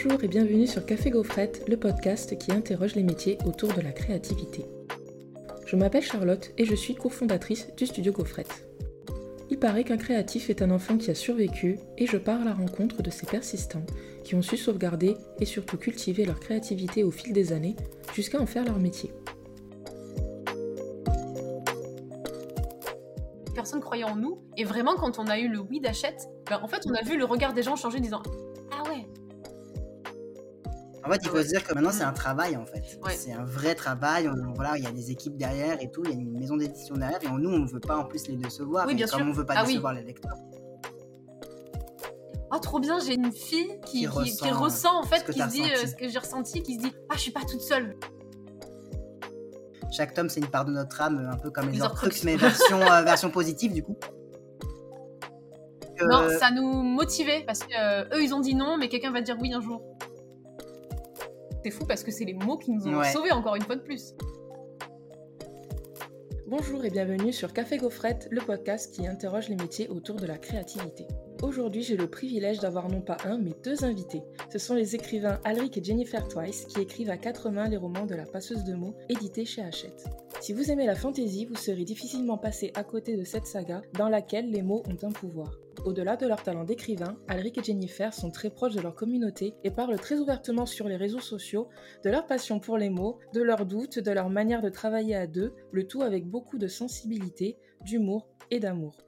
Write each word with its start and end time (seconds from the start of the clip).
Bonjour 0.00 0.22
et 0.22 0.28
bienvenue 0.28 0.68
sur 0.68 0.86
Café 0.86 1.10
Gaufrette, 1.10 1.68
le 1.68 1.76
podcast 1.76 2.38
qui 2.38 2.52
interroge 2.52 2.94
les 2.94 3.02
métiers 3.02 3.36
autour 3.44 3.72
de 3.72 3.80
la 3.80 3.90
créativité. 3.90 4.64
Je 5.66 5.74
m'appelle 5.74 6.04
Charlotte 6.04 6.52
et 6.56 6.64
je 6.64 6.76
suis 6.76 6.94
cofondatrice 6.94 7.74
du 7.76 7.84
studio 7.84 8.12
Gaufrette. 8.12 8.64
Il 9.50 9.58
paraît 9.58 9.82
qu'un 9.82 9.96
créatif 9.96 10.50
est 10.50 10.62
un 10.62 10.70
enfant 10.70 10.98
qui 10.98 11.10
a 11.10 11.16
survécu 11.16 11.80
et 11.96 12.06
je 12.06 12.16
pars 12.16 12.42
à 12.42 12.44
la 12.44 12.54
rencontre 12.54 13.02
de 13.02 13.10
ces 13.10 13.26
persistants 13.26 13.84
qui 14.22 14.36
ont 14.36 14.42
su 14.42 14.56
sauvegarder 14.56 15.16
et 15.40 15.44
surtout 15.44 15.78
cultiver 15.78 16.24
leur 16.24 16.38
créativité 16.38 17.02
au 17.02 17.10
fil 17.10 17.32
des 17.32 17.52
années 17.52 17.74
jusqu'à 18.14 18.40
en 18.40 18.46
faire 18.46 18.64
leur 18.64 18.78
métier. 18.78 19.10
Personne 23.52 23.80
croyait 23.80 24.04
en 24.04 24.14
nous 24.14 24.38
et 24.56 24.62
vraiment 24.62 24.94
quand 24.94 25.18
on 25.18 25.26
a 25.26 25.40
eu 25.40 25.48
le 25.48 25.58
oui 25.58 25.80
d'achète, 25.80 26.28
ben, 26.48 26.60
en 26.62 26.68
fait 26.68 26.84
on 26.86 26.94
a 26.94 27.02
vu 27.02 27.18
le 27.18 27.24
regard 27.24 27.52
des 27.52 27.64
gens 27.64 27.74
changer 27.74 27.98
en 27.98 28.02
disant 28.02 28.22
En 31.08 31.12
fait, 31.12 31.20
il 31.22 31.28
faut 31.30 31.42
se 31.42 31.48
dire 31.48 31.64
que 31.64 31.74
maintenant, 31.74 31.90
c'est 31.90 32.04
un 32.04 32.12
travail, 32.12 32.56
en 32.56 32.66
fait. 32.66 32.98
Ouais. 33.02 33.14
C'est 33.16 33.32
un 33.32 33.44
vrai 33.44 33.74
travail. 33.74 34.28
On- 34.28 34.52
voilà, 34.54 34.76
il 34.76 34.84
y 34.84 34.86
a 34.86 34.90
des 34.92 35.10
équipes 35.10 35.36
derrière 35.36 35.82
et 35.82 35.90
tout. 35.90 36.02
Il 36.04 36.10
y 36.10 36.14
a 36.14 36.16
une 36.16 36.32
maison 36.38 36.56
d'édition 36.56 36.94
derrière. 36.96 37.22
Et 37.22 37.28
on- 37.28 37.38
nous, 37.38 37.50
on 37.50 37.58
ne 37.60 37.68
veut 37.68 37.80
pas 37.80 37.96
en 37.96 38.04
plus 38.04 38.28
les 38.28 38.36
décevoir. 38.36 38.86
Oui, 38.86 38.94
bien 38.94 39.06
comme 39.06 39.18
sûr. 39.20 39.26
on 39.26 39.30
ne 39.30 39.34
veut 39.34 39.46
pas 39.46 39.54
Ah 39.56 39.62
oui. 39.62 39.68
décevoir 39.72 39.94
les 39.94 40.02
lecteurs. 40.02 40.36
Ah 42.50 42.58
trop 42.60 42.80
bien, 42.80 42.98
j'ai 42.98 43.14
une 43.14 43.30
fille 43.30 43.78
qui, 43.84 44.06
ressent, 44.06 44.46
qui 44.46 44.50
ressent 44.50 44.98
en 44.98 45.02
fait, 45.02 45.22
qui 45.30 45.38
se 45.38 45.48
dit 45.48 45.62
euh, 45.62 45.86
ce 45.86 45.94
que 45.94 46.08
j'ai 46.08 46.18
ressenti, 46.18 46.62
qui 46.62 46.76
se 46.76 46.80
dit 46.80 46.92
ah 47.10 47.14
je 47.14 47.20
suis 47.20 47.30
pas 47.30 47.42
toute 47.46 47.60
seule. 47.60 47.94
Chaque 49.90 50.14
tome, 50.14 50.30
c'est 50.30 50.40
une 50.40 50.46
part 50.48 50.64
de 50.64 50.72
notre 50.72 50.98
âme, 51.02 51.28
un 51.30 51.36
peu 51.36 51.50
comme 51.50 51.68
les 51.70 51.82
Horcrux. 51.82 52.08
mais 52.24 52.36
version, 52.36 52.80
euh, 52.80 53.02
version 53.04 53.30
positive, 53.30 53.72
du 53.74 53.82
coup. 53.82 53.96
Euh, 56.00 56.06
Non, 56.06 56.26
ça 56.38 56.50
nous 56.50 56.72
motivait 56.82 57.42
parce 57.46 57.60
que 57.60 57.74
euh, 57.78 58.16
eux 58.16 58.22
ils 58.22 58.32
ont 58.32 58.40
dit 58.40 58.54
non, 58.54 58.78
mais 58.78 58.88
quelqu'un 58.88 59.10
va 59.12 59.20
dire 59.20 59.36
oui 59.40 59.52
un 59.52 59.60
jour. 59.60 59.82
C'est 61.64 61.70
fou 61.70 61.84
parce 61.86 62.02
que 62.04 62.10
c'est 62.10 62.24
les 62.24 62.34
mots 62.34 62.56
qui 62.56 62.70
nous 62.70 62.86
ont 62.86 62.98
Ouais. 62.98 63.12
sauvés 63.12 63.32
encore 63.32 63.56
une 63.56 63.62
fois 63.62 63.76
de 63.76 63.82
plus. 63.82 64.14
Bonjour 66.46 66.82
et 66.84 66.90
bienvenue 66.90 67.32
sur 67.32 67.52
Café 67.52 67.76
Gaufrette, 67.76 68.26
le 68.30 68.40
podcast 68.40 68.94
qui 68.94 69.06
interroge 69.06 69.48
les 69.50 69.56
métiers 69.56 69.88
autour 69.88 70.16
de 70.16 70.26
la 70.26 70.38
créativité. 70.38 71.06
Aujourd'hui, 71.42 71.82
j'ai 71.82 71.96
le 71.96 72.08
privilège 72.08 72.58
d'avoir 72.60 72.88
non 72.88 73.00
pas 73.02 73.18
un, 73.24 73.36
mais 73.38 73.52
deux 73.62 73.84
invités. 73.84 74.22
Ce 74.50 74.58
sont 74.58 74.74
les 74.74 74.94
écrivains 74.94 75.40
Alric 75.44 75.76
et 75.76 75.84
Jennifer 75.84 76.26
Twice 76.26 76.64
qui 76.64 76.80
écrivent 76.80 77.10
à 77.10 77.18
quatre 77.18 77.50
mains 77.50 77.68
les 77.68 77.76
romans 77.76 78.06
de 78.06 78.14
la 78.14 78.24
passeuse 78.24 78.64
de 78.64 78.72
mots 78.74 78.94
édités 79.10 79.44
chez 79.44 79.62
Hachette. 79.62 80.06
Si 80.40 80.52
vous 80.54 80.70
aimez 80.70 80.86
la 80.86 80.94
fantaisie, 80.96 81.44
vous 81.44 81.54
serez 81.56 81.84
difficilement 81.84 82.38
passé 82.38 82.72
à 82.74 82.82
côté 82.82 83.16
de 83.16 83.24
cette 83.24 83.46
saga 83.46 83.82
dans 83.98 84.08
laquelle 84.08 84.50
les 84.50 84.62
mots 84.62 84.82
ont 84.88 85.06
un 85.06 85.12
pouvoir. 85.12 85.52
Au-delà 85.84 86.16
de 86.16 86.26
leur 86.26 86.42
talent 86.42 86.64
d'écrivain, 86.64 87.18
Alric 87.28 87.58
et 87.58 87.62
Jennifer 87.62 88.12
sont 88.12 88.30
très 88.30 88.50
proches 88.50 88.74
de 88.74 88.80
leur 88.80 88.94
communauté 88.94 89.54
et 89.64 89.70
parlent 89.70 89.98
très 89.98 90.18
ouvertement 90.18 90.66
sur 90.66 90.88
les 90.88 90.96
réseaux 90.96 91.20
sociaux 91.20 91.68
de 92.04 92.10
leur 92.10 92.26
passion 92.26 92.60
pour 92.60 92.78
les 92.78 92.90
mots, 92.90 93.18
de 93.32 93.42
leurs 93.42 93.64
doutes, 93.64 93.98
de 93.98 94.10
leur 94.10 94.28
manière 94.28 94.60
de 94.60 94.68
travailler 94.68 95.14
à 95.14 95.26
deux, 95.26 95.54
le 95.72 95.86
tout 95.86 96.02
avec 96.02 96.26
beaucoup 96.26 96.58
de 96.58 96.68
sensibilité, 96.68 97.56
d'humour 97.84 98.28
et 98.50 98.60
d'amour. 98.60 98.98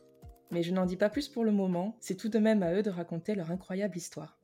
Mais 0.53 0.63
je 0.63 0.73
n'en 0.73 0.87
dis 0.87 0.97
pas 0.97 1.11
plus 1.11 1.29
pour 1.29 1.45
le 1.45 1.53
moment, 1.53 1.97
c'est 2.01 2.17
tout 2.17 2.29
de 2.29 2.39
même 2.39 2.63
à 2.63 2.73
eux 2.75 2.83
de 2.83 2.91
raconter 2.91 3.35
leur 3.35 3.51
incroyable 3.51 3.97
histoire. 3.97 4.40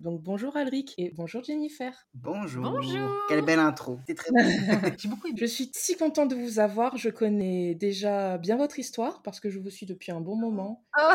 Donc 0.00 0.22
bonjour 0.22 0.56
Alric 0.56 0.94
et 0.96 1.10
bonjour 1.16 1.42
Jennifer. 1.42 1.92
Bonjour. 2.14 2.62
Bonjour. 2.62 3.10
Quelle 3.28 3.44
belle 3.44 3.58
intro. 3.58 3.98
C'est 4.06 4.14
très 4.14 4.30
bien. 4.30 4.44
J'ai 4.96 5.08
beaucoup 5.08 5.26
aimé. 5.26 5.36
Je 5.40 5.44
suis 5.44 5.72
si 5.74 5.96
contente 5.96 6.30
de 6.30 6.36
vous 6.36 6.60
avoir, 6.60 6.96
je 6.96 7.08
connais 7.08 7.74
déjà 7.74 8.38
bien 8.38 8.56
votre 8.56 8.78
histoire 8.78 9.22
parce 9.22 9.40
que 9.40 9.50
je 9.50 9.58
vous 9.58 9.70
suis 9.70 9.86
depuis 9.86 10.12
un 10.12 10.20
bon 10.20 10.36
moment. 10.36 10.84
Ah, 11.00 11.14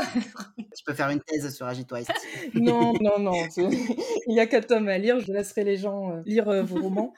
tu 0.56 0.84
peux 0.86 0.94
faire 0.94 1.10
une 1.10 1.20
thèse 1.20 1.54
sur 1.54 1.66
Agit 1.66 1.86
Twice. 1.86 2.08
Non, 2.54 2.94
non, 3.02 3.20
non, 3.20 3.34
il 3.58 4.34
y 4.34 4.40
a 4.40 4.48
quatre 4.48 4.68
tomes 4.68 4.88
à 4.88 4.98
lire, 4.98 5.20
je 5.20 5.32
laisserai 5.34 5.66
les 5.66 5.76
gens 5.76 6.12
euh, 6.12 6.22
lire 6.26 6.48
euh, 6.48 6.64
vos 6.64 6.82
romans. 6.82 7.14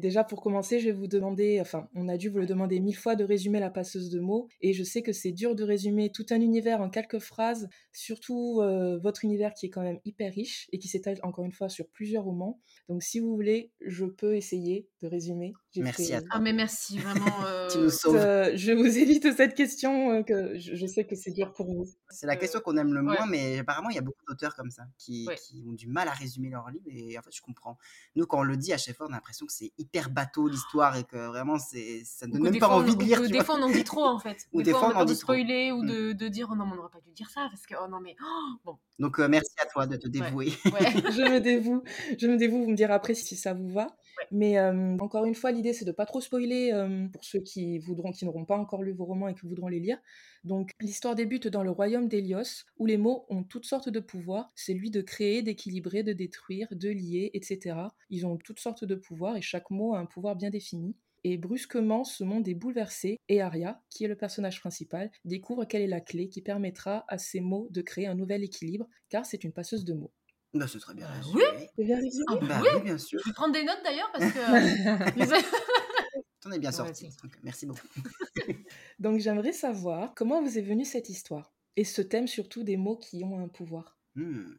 Déjà 0.00 0.22
pour 0.22 0.42
commencer, 0.42 0.80
je 0.80 0.86
vais 0.86 0.92
vous 0.92 1.06
demander, 1.06 1.62
enfin 1.62 1.88
on 1.94 2.08
a 2.08 2.18
dû 2.18 2.28
vous 2.28 2.36
le 2.36 2.44
demander 2.44 2.78
mille 2.78 2.96
fois 2.96 3.16
de 3.16 3.24
résumer 3.24 3.58
la 3.58 3.70
passeuse 3.70 4.10
de 4.10 4.20
mots, 4.20 4.48
et 4.60 4.74
je 4.74 4.84
sais 4.84 5.00
que 5.00 5.12
c'est 5.12 5.32
dur 5.32 5.54
de 5.54 5.64
résumer 5.64 6.12
tout 6.12 6.26
un 6.28 6.42
univers 6.42 6.82
en 6.82 6.90
quelques 6.90 7.20
phrases, 7.20 7.70
surtout 7.90 8.60
euh, 8.60 8.98
votre 8.98 9.24
univers 9.24 9.54
qui 9.54 9.66
est 9.66 9.70
quand 9.70 9.82
même 9.82 10.00
hyper 10.04 10.34
riche 10.34 10.68
et 10.72 10.78
qui 10.78 10.88
s'étale 11.14 11.28
encore 11.28 11.44
une 11.44 11.52
fois 11.52 11.68
sur 11.68 11.86
plusieurs 11.88 12.24
romans. 12.24 12.60
Donc 12.88 13.02
si 13.02 13.20
vous 13.20 13.34
voulez, 13.34 13.72
je 13.80 14.04
peux 14.04 14.36
essayer 14.36 14.88
de 15.02 15.08
résumer. 15.08 15.52
Merci 15.76 16.08
fait- 16.08 16.14
à 16.14 16.20
toi. 16.20 16.30
Ah, 16.32 16.40
mais 16.40 16.52
merci 16.52 16.98
vraiment. 16.98 17.24
euh, 17.46 17.68
Tu 17.70 17.78
nous 17.78 17.90
sauves. 17.90 18.16
Euh, 18.16 18.52
je 18.56 18.72
vous 18.72 18.98
évite 18.98 19.32
cette 19.36 19.54
question, 19.54 20.10
euh, 20.10 20.22
que 20.22 20.58
je, 20.58 20.74
je 20.74 20.86
sais 20.86 21.04
que 21.04 21.14
c'est 21.14 21.30
dur 21.30 21.52
pour 21.52 21.66
vous. 21.66 21.86
C'est 22.10 22.26
la 22.26 22.36
question 22.36 22.60
qu'on 22.60 22.76
aime 22.76 22.92
le 22.92 23.00
ouais. 23.00 23.16
moins, 23.16 23.26
mais 23.26 23.58
apparemment, 23.60 23.88
il 23.90 23.94
y 23.94 23.98
a 23.98 24.02
beaucoup 24.02 24.24
d'auteurs 24.26 24.54
comme 24.56 24.70
ça 24.70 24.82
qui, 24.98 25.26
Ouais. 25.28 25.36
qui 25.36 25.64
ont 25.68 25.72
du 25.72 25.86
mal 25.86 26.08
à 26.08 26.12
résumer 26.12 26.50
leur 26.50 26.68
livre. 26.70 26.84
Et 26.88 27.18
en 27.18 27.22
fait, 27.22 27.30
je 27.34 27.40
comprends. 27.42 27.78
Nous, 28.16 28.26
quand 28.26 28.40
on 28.40 28.42
le 28.42 28.56
dit 28.56 28.72
à 28.72 28.78
chaque 28.78 28.96
fois, 28.96 29.06
on 29.08 29.12
a 29.12 29.16
l'impression 29.16 29.46
que 29.46 29.52
c'est 29.52 29.72
hyper 29.78 30.10
bateau 30.10 30.48
l'histoire 30.48 30.96
et 30.96 31.04
que 31.04 31.16
vraiment, 31.28 31.58
c'est, 31.58 32.02
ça 32.04 32.26
ne 32.26 32.32
ou 32.32 32.34
donne 32.34 32.50
même 32.50 32.58
pas 32.58 32.66
fois, 32.66 32.76
on- 32.76 32.80
envie 32.80 32.96
de 32.96 33.02
ou 33.02 33.06
lire. 33.06 33.22
tu 33.22 33.28
Des 33.30 33.44
fois 33.44 33.56
on 33.58 33.62
en 33.62 33.70
dit 33.70 33.84
trop 33.84 34.04
en 34.04 34.18
fait. 34.18 34.36
Ou 34.52 34.58
des, 34.58 34.64
des 34.64 34.70
fois, 34.72 34.80
fois, 34.80 34.88
on 34.88 34.92
on 34.92 34.94
en 34.94 34.98
peur 34.98 35.06
de 35.06 35.12
dit 35.12 35.18
trop. 35.18 35.32
spoiler 35.32 35.70
ou 35.72 35.82
Mm. 35.82 35.86
de, 35.86 36.12
de 36.12 36.28
dire 36.28 36.48
oh 36.50 36.56
non 36.56 36.66
mais 36.66 36.72
on 36.72 36.76
n'aurait 36.76 36.90
pas 36.90 37.00
dû 37.00 37.12
dire 37.12 37.30
ça 37.30 37.46
parce 37.50 37.66
que 37.66 37.74
oh 37.80 37.88
non 37.88 38.00
mais 38.00 38.16
oh, 38.22 38.48
bon 38.64 38.78
Donc, 39.00 39.18
euh, 39.18 39.28
merci 39.28 39.52
à 39.60 39.66
toi 39.66 39.86
de 39.86 39.96
te 39.96 40.06
dévouer. 40.06 40.52
ouais. 40.66 40.80
je 41.10 41.32
me 41.32 41.40
dévoue, 41.40 41.82
je 42.18 42.26
me 42.26 42.36
dévoue, 42.36 42.62
vous 42.62 42.70
me 42.70 42.76
direz 42.76 42.92
après 42.92 43.14
si 43.14 43.34
ça 43.34 43.54
vous 43.54 43.68
va. 43.68 43.96
Mais 44.30 44.58
euh, 44.58 44.96
encore 45.00 45.24
une 45.24 45.34
fois, 45.34 45.50
l'idée 45.50 45.72
c'est 45.72 45.84
de 45.84 45.92
pas 45.92 46.06
trop 46.06 46.20
spoiler 46.20 46.70
euh, 46.72 47.08
pour 47.08 47.24
ceux 47.24 47.40
qui 47.40 47.78
voudront, 47.78 48.12
qui 48.12 48.24
n'auront 48.24 48.44
pas 48.44 48.56
encore 48.56 48.82
lu 48.82 48.92
vos 48.92 49.06
romans 49.06 49.28
et 49.28 49.34
qui 49.34 49.46
voudront 49.46 49.68
les 49.68 49.80
lire. 49.80 49.98
Donc 50.44 50.72
l'histoire 50.80 51.14
débute 51.14 51.48
dans 51.48 51.62
le 51.62 51.70
royaume 51.70 52.08
d'Hélios, 52.08 52.64
où 52.78 52.86
les 52.86 52.98
mots 52.98 53.24
ont 53.28 53.42
toutes 53.42 53.64
sortes 53.66 53.88
de 53.88 54.00
pouvoirs. 54.00 54.52
C'est 54.54 54.74
lui 54.74 54.90
de 54.90 55.00
créer, 55.00 55.42
d'équilibrer, 55.42 56.02
de 56.02 56.12
détruire, 56.12 56.68
de 56.70 56.90
lier, 56.90 57.30
etc. 57.34 57.76
Ils 58.10 58.26
ont 58.26 58.36
toutes 58.36 58.60
sortes 58.60 58.84
de 58.84 58.94
pouvoirs 58.94 59.36
et 59.36 59.42
chaque 59.42 59.70
mot 59.70 59.94
a 59.94 59.98
un 59.98 60.06
pouvoir 60.06 60.36
bien 60.36 60.50
défini. 60.50 60.94
Et 61.24 61.36
brusquement, 61.36 62.02
ce 62.04 62.24
monde 62.24 62.48
est 62.48 62.54
bouleversé 62.54 63.18
et 63.28 63.40
Arya, 63.42 63.82
qui 63.90 64.04
est 64.04 64.08
le 64.08 64.16
personnage 64.16 64.60
principal, 64.60 65.10
découvre 65.24 65.64
quelle 65.66 65.82
est 65.82 65.86
la 65.86 66.00
clé 66.00 66.28
qui 66.28 66.40
permettra 66.42 67.04
à 67.08 67.18
ces 67.18 67.40
mots 67.40 67.68
de 67.70 67.82
créer 67.82 68.06
un 68.06 68.14
nouvel 68.14 68.42
équilibre, 68.42 68.88
car 69.10 69.26
c'est 69.26 69.44
une 69.44 69.52
passeuse 69.52 69.84
de 69.84 69.92
mots. 69.94 70.12
Bah, 70.54 70.66
c'est 70.66 70.78
très 70.80 70.94
bien 70.94 71.06
Euh, 71.06 71.20
résumé. 71.20 71.42
C'est 71.76 71.84
bien 71.84 71.96
résumé 72.00 72.24
Ah, 72.28 72.36
Bah 72.42 72.60
oui. 72.62 72.68
oui, 72.76 72.82
bien 72.82 72.98
sûr. 72.98 73.20
Je 73.24 73.28
vais 73.30 73.34
prendre 73.34 73.52
des 73.52 73.62
notes 73.64 73.80
d'ailleurs 73.84 74.10
parce 74.12 74.32
que 74.32 74.38
T'en 76.40 76.50
es 76.52 76.58
bien 76.58 76.72
sorti. 76.72 77.10
merci 77.42 77.66
beaucoup. 77.66 77.86
Donc 78.98 79.20
j'aimerais 79.20 79.52
savoir 79.52 80.14
comment 80.14 80.42
vous 80.42 80.56
est 80.58 80.62
venue 80.62 80.86
cette 80.86 81.10
histoire 81.10 81.52
et 81.76 81.84
ce 81.84 82.00
thème 82.02 82.26
surtout 82.26 82.64
des 82.64 82.78
mots 82.78 82.96
qui 82.96 83.22
ont 83.24 83.38
un 83.38 83.48
pouvoir? 83.48 83.98
Hmm. 84.14 84.54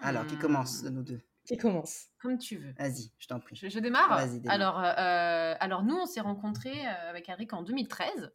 Alors, 0.00 0.24
qui 0.28 0.38
commence 0.38 0.82
de 0.84 0.90
nous 0.90 1.02
deux? 1.02 1.20
Qui 1.46 1.56
commence 1.58 2.06
Comme 2.20 2.38
tu 2.38 2.56
veux. 2.56 2.72
Vas-y, 2.78 3.10
je 3.18 3.26
t'en 3.26 3.38
prie. 3.40 3.54
Je, 3.56 3.68
je 3.68 3.78
démarre. 3.78 4.08
Vas-y, 4.08 4.40
démarre. 4.40 4.54
Alors, 4.54 4.78
euh, 4.80 4.92
euh, 4.98 5.54
alors 5.60 5.82
nous, 5.82 5.94
on 5.96 6.06
s'est 6.06 6.20
rencontrés 6.22 6.86
euh, 6.86 7.10
avec 7.10 7.28
Eric 7.28 7.52
en 7.52 7.62
2013 7.62 8.32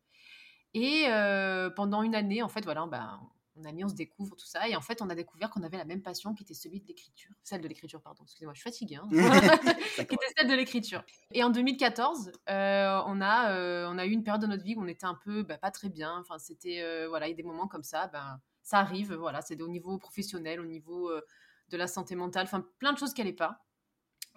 et 0.76 1.06
euh, 1.08 1.70
pendant 1.72 2.04
une 2.04 2.14
année, 2.16 2.44
en 2.44 2.48
fait, 2.48 2.64
voilà, 2.64 2.86
ben, 2.86 3.20
on 3.56 3.66
a 3.66 3.72
mis, 3.72 3.84
on 3.84 3.90
se 3.90 3.96
découvre 3.96 4.36
tout 4.36 4.46
ça 4.46 4.70
et 4.70 4.76
en 4.76 4.82
fait, 4.82 5.02
on 5.02 5.10
a 5.10 5.16
découvert 5.16 5.50
qu'on 5.50 5.64
avait 5.64 5.78
la 5.78 5.86
même 5.86 6.04
passion 6.04 6.34
qui 6.36 6.44
était 6.44 6.54
celui 6.54 6.80
de 6.80 6.88
l'écriture, 6.88 7.32
celle 7.44 7.62
de 7.62 7.68
l'écriture, 7.68 8.02
pardon. 8.02 8.22
Excusez-moi, 8.24 8.54
je 8.54 8.62
suis 8.62 8.70
fatiguée. 8.70 8.98
hein. 8.98 9.08
Qui 9.96 10.02
était 10.02 10.18
celle 10.38 10.48
de 10.48 10.54
l'écriture. 10.54 11.04
Et 11.34 11.44
en 11.44 11.50
2014, 11.50 12.32
euh, 12.50 13.02
on, 13.08 13.20
a, 13.22 13.52
euh, 13.52 13.88
on 13.90 13.98
a 13.98 14.06
eu 14.06 14.12
une 14.12 14.24
période 14.24 14.42
de 14.44 14.48
notre 14.48 14.64
vie 14.64 14.76
où 14.76 14.82
on 14.84 14.88
était 14.88 15.08
un 15.08 15.16
peu 15.16 15.42
bah, 15.44 15.58
pas 15.58 15.72
très 15.72 15.90
bien. 15.90 16.16
Enfin, 16.20 16.38
c'était 16.38 16.82
euh, 16.82 17.08
voilà, 17.10 17.26
il 17.28 17.32
y 17.32 17.34
a 17.34 17.36
des 17.36 17.44
moments 17.44 17.68
comme 17.68 17.84
ça, 17.84 18.08
ben 18.08 18.40
ça 18.62 18.78
arrive. 18.78 19.14
Voilà, 19.16 19.42
c'est 19.42 19.60
au 19.60 19.68
niveau 19.68 19.98
professionnel, 19.98 20.60
au 20.62 20.66
niveau 20.66 21.10
euh, 21.10 21.22
de 21.70 21.78
la 21.78 21.88
santé 21.88 22.16
mentale, 22.16 22.44
enfin 22.46 22.66
plein 22.80 22.94
de 22.94 22.98
choses 22.98 23.14
qui 23.14 23.22
n'allaient 23.22 23.34
pas. 23.34 23.66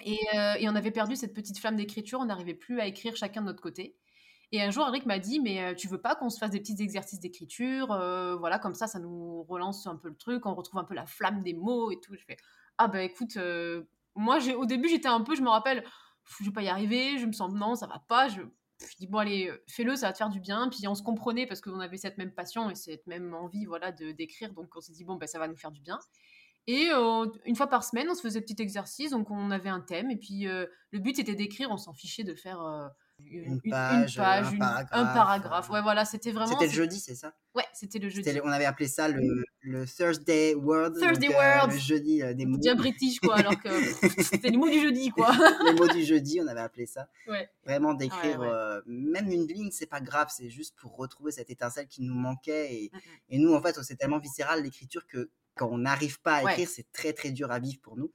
Et, 0.04 0.18
euh, 0.34 0.54
et 0.58 0.68
on 0.68 0.74
avait 0.74 0.90
perdu 0.90 1.16
cette 1.16 1.34
petite 1.34 1.58
flamme 1.58 1.76
d'écriture. 1.76 2.20
On 2.20 2.26
n'arrivait 2.26 2.54
plus 2.54 2.80
à 2.80 2.86
écrire 2.86 3.16
chacun 3.16 3.40
de 3.42 3.46
notre 3.46 3.62
côté. 3.62 3.96
Et 4.52 4.62
un 4.62 4.70
jour, 4.70 4.86
Eric 4.88 5.06
m'a 5.06 5.18
dit, 5.18 5.40
mais 5.40 5.62
euh, 5.62 5.74
tu 5.74 5.88
veux 5.88 6.00
pas 6.00 6.14
qu'on 6.14 6.30
se 6.30 6.38
fasse 6.38 6.50
des 6.50 6.60
petits 6.60 6.82
exercices 6.82 7.20
d'écriture 7.20 7.92
Euh, 7.92 8.36
Voilà, 8.36 8.58
comme 8.58 8.74
ça, 8.74 8.86
ça 8.86 8.98
nous 8.98 9.44
relance 9.44 9.86
un 9.86 9.96
peu 9.96 10.08
le 10.08 10.16
truc, 10.16 10.44
on 10.46 10.54
retrouve 10.54 10.80
un 10.80 10.84
peu 10.84 10.94
la 10.94 11.06
flamme 11.06 11.42
des 11.42 11.54
mots 11.54 11.90
et 11.90 12.00
tout. 12.00 12.14
Je 12.16 12.24
fais, 12.24 12.36
ah 12.78 12.88
ben 12.88 13.00
écoute, 13.00 13.36
moi, 14.14 14.38
j'ai- 14.38 14.54
au 14.54 14.66
début, 14.66 14.88
j'étais 14.88 15.08
un 15.08 15.20
peu, 15.22 15.34
je 15.34 15.42
me 15.42 15.48
rappelle, 15.48 15.84
je 16.40 16.44
vais 16.44 16.50
pas 16.52 16.62
y 16.62 16.68
arriver, 16.68 17.18
je 17.18 17.26
me 17.26 17.32
sens, 17.32 17.52
non, 17.52 17.74
ça 17.74 17.86
va 17.86 17.98
pas. 18.08 18.28
Je, 18.28 18.42
je 18.80 18.96
dis, 18.98 19.06
bon, 19.06 19.18
allez, 19.18 19.50
fais-le, 19.68 19.96
ça 19.96 20.08
va 20.08 20.12
te 20.12 20.18
faire 20.18 20.28
du 20.28 20.40
bien. 20.40 20.68
Puis 20.68 20.86
on 20.88 20.94
se 20.94 21.02
comprenait 21.02 21.46
parce 21.46 21.60
qu'on 21.60 21.80
avait 21.80 21.96
cette 21.96 22.18
même 22.18 22.32
passion 22.34 22.68
et 22.70 22.74
cette 22.74 23.06
même 23.06 23.34
envie 23.34 23.64
voilà, 23.64 23.92
de- 23.92 24.12
d'écrire. 24.12 24.52
Donc 24.52 24.74
on 24.76 24.80
s'est 24.80 24.92
dit, 24.92 25.04
bon, 25.04 25.16
ben, 25.16 25.26
ça 25.26 25.38
va 25.38 25.48
nous 25.48 25.56
faire 25.56 25.70
du 25.72 25.80
bien. 25.80 25.98
Et 26.66 26.90
euh, 26.92 27.26
une 27.44 27.56
fois 27.56 27.66
par 27.66 27.82
semaine, 27.84 28.08
on 28.10 28.14
se 28.14 28.20
faisait 28.22 28.40
petit 28.40 28.60
exercice. 28.62 29.10
Donc 29.10 29.30
on 29.30 29.50
avait 29.50 29.68
un 29.68 29.80
thème. 29.80 30.10
Et 30.10 30.16
puis 30.16 30.46
euh, 30.46 30.66
le 30.92 30.98
but, 31.00 31.16
c'était 31.16 31.34
d'écrire. 31.34 31.70
On 31.70 31.76
s'en 31.76 31.92
fichait 31.92 32.22
de 32.24 32.34
faire 32.34 32.60
euh, 32.62 32.86
Une 33.24 33.60
page, 33.68 34.18
un 34.18 34.50
une- 34.52 34.58
paragraphe, 34.58 34.88
un 34.92 35.04
paragraphe. 35.06 35.70
euh, 35.70 35.72
Ouais, 35.74 35.82
voilà, 35.82 36.04
c'était 36.04 36.30
vraiment. 36.32 36.52
C'était 36.52 36.66
le 36.66 36.72
jeudi, 36.72 37.00
c'est 37.00 37.14
ça? 37.16 37.34
Ouais, 37.54 37.64
c'était 37.74 37.98
le 37.98 38.08
jeudi. 38.08 38.32
Le- 38.32 38.44
On 38.44 38.48
avait 38.48 38.64
appelé 38.64 38.86
ça 38.88 39.08
le, 39.08 39.44
le 39.60 39.86
Thursday 39.86 40.54
Word. 40.54 40.92
Thursday 41.00 41.26
donc, 41.28 41.36
euh, 41.36 41.58
Word. 41.58 41.68
le 41.72 41.78
jeudi 41.78 42.22
euh, 42.22 42.32
des 42.32 42.46
mots. 42.46 42.58
Bien 42.58 42.74
british, 42.76 43.18
quoi, 43.20 43.36
alors 43.36 43.60
que 43.60 43.68
c'était 44.22 44.48
les 44.50 44.56
mots 44.56 44.70
du 44.70 44.80
jeudi, 44.80 45.10
quoi. 45.10 45.32
les 45.66 45.72
mots 45.74 45.88
du 45.88 46.04
jeudi, 46.04 46.40
on 46.42 46.46
avait 46.46 46.60
appelé 46.60 46.86
ça. 46.86 47.08
Ouais. 47.28 47.48
Vraiment 47.64 47.92
d'écrire 47.94 48.38
Ouais, 48.40 48.46
ouais. 48.48 48.78
même 48.86 49.30
une 49.30 49.46
ligne, 49.46 49.70
c'est 49.72 49.86
pas 49.86 50.00
grave, 50.00 50.28
c'est 50.34 50.48
juste 50.48 50.76
pour 50.80 50.96
retrouver 50.96 51.32
cette 51.32 51.50
étincelle 51.50 51.88
qui 51.88 52.02
nous 52.02 52.14
manquait. 52.14 52.72
Et, 52.74 52.90
Mm, 52.92 52.96
mm. 52.96 53.00
et 53.30 53.38
nous, 53.38 53.52
en 53.54 53.60
fait, 53.60 53.76
c'est 53.82 53.96
tellement 53.96 54.18
viscéral 54.20 54.62
l'écriture 54.62 55.06
que 55.06 55.30
quand 55.54 55.68
on 55.70 55.78
n'arrive 55.78 56.20
pas 56.20 56.36
à 56.36 56.44
Ouais. 56.44 56.52
écrire, 56.52 56.68
c'est 56.68 56.90
très 56.92 57.12
très 57.12 57.30
dur 57.30 57.50
à 57.50 57.58
vivre 57.58 57.80
pour 57.82 57.96
nous. 57.96 58.12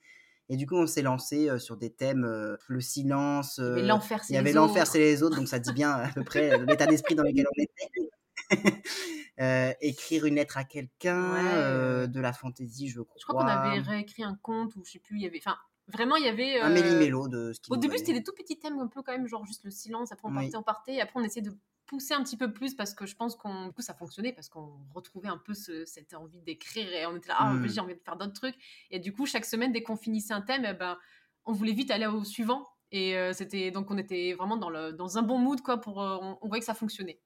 Et 0.49 0.55
du 0.55 0.65
coup, 0.65 0.77
on 0.77 0.87
s'est 0.87 1.01
lancé 1.01 1.59
sur 1.59 1.75
des 1.75 1.89
thèmes, 1.89 2.25
le 2.67 2.81
silence. 2.81 3.59
avait 3.59 3.81
l'enfer, 3.81 4.23
c'est 4.23 4.31
les 4.33 4.37
autres. 4.37 4.43
Il 4.43 4.45
y 4.45 4.49
avait 4.49 4.53
l'enfer, 4.53 4.87
c'est 4.87 4.99
les 4.99 5.23
autres, 5.23 5.35
donc 5.35 5.47
ça 5.47 5.59
dit 5.59 5.73
bien 5.73 5.91
à 5.91 6.07
peu 6.09 6.23
près 6.23 6.57
l'état 6.65 6.85
d'esprit 6.85 7.15
dans 7.15 7.23
lequel 7.23 7.45
on 7.47 7.61
était. 7.61 8.09
écrire 9.81 10.25
une 10.25 10.35
lettre 10.35 10.57
à 10.57 10.63
quelqu'un, 10.63 12.07
de 12.07 12.19
la 12.19 12.33
fantaisie, 12.33 12.87
je 12.87 13.01
crois. 13.01 13.15
Je 13.19 13.25
crois 13.25 13.43
qu'on 13.43 13.49
avait 13.49 13.79
réécrit 13.79 14.23
un 14.23 14.35
conte 14.41 14.75
ou 14.75 14.83
je 14.85 14.93
sais 14.93 14.99
plus, 14.99 15.17
il 15.17 15.23
y 15.23 15.27
avait. 15.27 15.39
Enfin, 15.45 15.57
vraiment, 15.87 16.15
il 16.15 16.25
y 16.25 16.29
avait. 16.29 16.59
Un 16.59 16.69
méli-mélo 16.69 17.27
de 17.27 17.53
ce 17.53 17.59
qui 17.59 17.71
Au 17.71 17.77
début, 17.77 17.97
c'était 17.97 18.13
des 18.13 18.23
tout 18.23 18.33
petits 18.33 18.57
thèmes, 18.57 18.79
un 18.79 18.87
peu 18.87 19.01
quand 19.01 19.11
même, 19.11 19.27
genre 19.27 19.45
juste 19.45 19.63
le 19.63 19.71
silence. 19.71 20.11
Après, 20.11 20.27
on 20.27 20.33
partait, 20.33 20.55
on 20.57 20.63
partait. 20.63 20.93
Et 20.95 21.01
après, 21.01 21.19
on 21.19 21.23
essayait 21.23 21.41
de 21.45 21.53
pousser 21.87 22.13
un 22.13 22.23
petit 22.23 22.37
peu 22.37 22.53
plus 22.53 22.75
parce 22.75 22.93
que 22.93 23.05
je 23.05 23.15
pense 23.15 23.35
qu'on 23.35 23.67
du 23.67 23.73
coup 23.73 23.81
ça 23.81 23.93
fonctionnait 23.93 24.33
parce 24.33 24.49
qu'on 24.49 24.77
retrouvait 24.93 25.29
un 25.29 25.37
peu 25.37 25.53
cette 25.53 26.13
envie 26.13 26.41
d'écrire 26.41 26.91
et 26.91 27.05
on 27.05 27.15
était 27.15 27.29
là 27.29 27.37
ah 27.39 27.53
mmh. 27.53 27.67
j'ai 27.69 27.79
envie 27.79 27.95
de 27.95 28.01
faire 28.03 28.17
d'autres 28.17 28.33
trucs. 28.33 28.55
Et 28.91 28.99
du 28.99 29.13
coup 29.13 29.25
chaque 29.25 29.45
semaine 29.45 29.71
dès 29.71 29.81
qu'on 29.81 29.95
finissait 29.95 30.33
un 30.33 30.41
thème 30.41 30.65
eh 30.69 30.73
ben 30.73 30.97
on 31.45 31.53
voulait 31.53 31.73
vite 31.73 31.89
aller 31.89 32.05
au 32.05 32.23
suivant. 32.23 32.67
Et 32.91 33.17
euh, 33.17 33.33
c'était 33.33 33.71
donc 33.71 33.89
on 33.89 33.97
était 33.97 34.33
vraiment 34.33 34.57
dans 34.57 34.69
le 34.69 34.93
dans 34.93 35.17
un 35.17 35.21
bon 35.21 35.37
mood 35.37 35.61
quoi 35.61 35.81
pour 35.81 36.01
euh, 36.01 36.17
on, 36.41 36.47
voyait 36.47 36.59
que 36.59 36.65
ça 36.65 36.73
fonctionnait. 36.73 37.19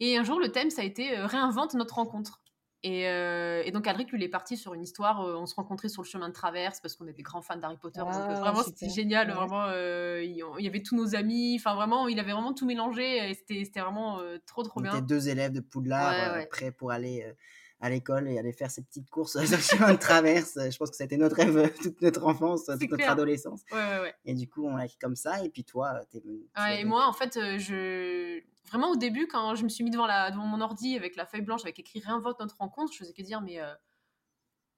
Et 0.00 0.16
un 0.16 0.24
jour 0.24 0.40
le 0.40 0.50
thème 0.50 0.70
ça 0.70 0.82
a 0.82 0.84
été 0.84 1.16
euh, 1.16 1.26
réinvente 1.26 1.74
notre 1.74 1.94
rencontre 1.94 2.42
euh, 2.86 3.62
et, 3.64 3.72
donc 3.72 3.86
Alric, 3.86 4.10
lui, 4.12 4.18
il 4.18 4.24
est 4.24 4.28
parti 4.28 4.56
sur 4.56 4.74
une 4.74 4.82
histoire. 4.82 5.22
Euh, 5.22 5.36
on 5.36 5.46
se 5.46 5.54
rencontrait 5.54 5.88
sur 5.88 6.02
le 6.02 6.06
chemin 6.06 6.28
de 6.28 6.32
traverse 6.32 6.80
parce 6.80 6.94
qu'on 6.94 7.08
était 7.08 7.22
grands 7.22 7.42
fans 7.42 7.56
d'Harry 7.56 7.76
Potter. 7.76 8.00
donc 8.00 8.10
euh, 8.10 8.34
vraiment, 8.34 8.62
c'était 8.62 8.88
génial. 8.88 9.30
Vraiment, 9.32 9.70
il 9.70 10.64
y 10.64 10.68
avait 10.68 10.82
tous 10.82 10.96
nos 10.96 11.16
amis. 11.16 11.56
Enfin, 11.58 11.74
vraiment, 11.74 12.08
il 12.08 12.18
avait 12.20 12.32
vraiment 12.32 12.54
tout 12.54 12.66
mélangé. 12.66 13.30
Et 13.30 13.34
c'était 13.34 13.80
vraiment 13.80 14.20
trop, 14.46 14.62
trop 14.62 14.80
bien. 14.80 14.92
On 14.92 14.96
était 14.96 15.06
deux 15.06 15.28
élèves 15.28 15.52
de 15.52 15.60
Poudlard 15.60 16.46
prêts 16.48 16.70
pour 16.70 16.90
aller 16.92 17.24
à 17.80 17.90
l'école 17.90 18.28
et 18.28 18.38
aller 18.38 18.52
faire 18.52 18.70
ces 18.70 18.82
petites 18.82 19.08
courses 19.08 19.32
sur 19.32 19.56
le 19.56 19.62
chemin 19.62 19.92
de 19.92 19.98
traverse. 19.98 20.58
Je 20.70 20.76
pense 20.76 20.90
que 20.90 20.96
c'était 20.96 21.16
notre 21.16 21.36
rêve 21.36 21.72
toute 21.82 22.00
notre 22.02 22.24
enfance, 22.26 22.64
toute 22.64 22.90
notre 22.90 23.08
adolescence. 23.08 23.62
et 24.24 24.34
du 24.34 24.48
coup, 24.48 24.66
on 24.66 24.76
l'a 24.76 24.86
écrit 24.86 24.98
comme 24.98 25.16
ça. 25.16 25.44
Et 25.44 25.48
puis 25.48 25.64
toi, 25.64 26.00
t'es 26.10 26.20
venu. 26.20 26.40
et 26.78 26.84
moi, 26.84 27.06
en 27.06 27.12
fait, 27.12 27.34
je 27.58 28.42
vraiment 28.68 28.90
au 28.90 28.96
début, 28.96 29.26
quand 29.26 29.54
je 29.54 29.64
me 29.64 29.68
suis 29.68 29.82
mis 29.82 29.90
devant, 29.90 30.06
la, 30.06 30.30
devant 30.30 30.44
mon 30.44 30.60
ordi 30.60 30.96
avec 30.96 31.16
la 31.16 31.26
feuille 31.26 31.42
blanche, 31.42 31.62
avec 31.62 31.78
écrit 31.78 32.00
réinvente 32.00 32.38
notre 32.40 32.56
rencontre, 32.58 32.92
je 32.92 32.98
faisais 32.98 33.12
que 33.12 33.22
dire, 33.22 33.40
mais 33.40 33.60
euh, 33.60 33.72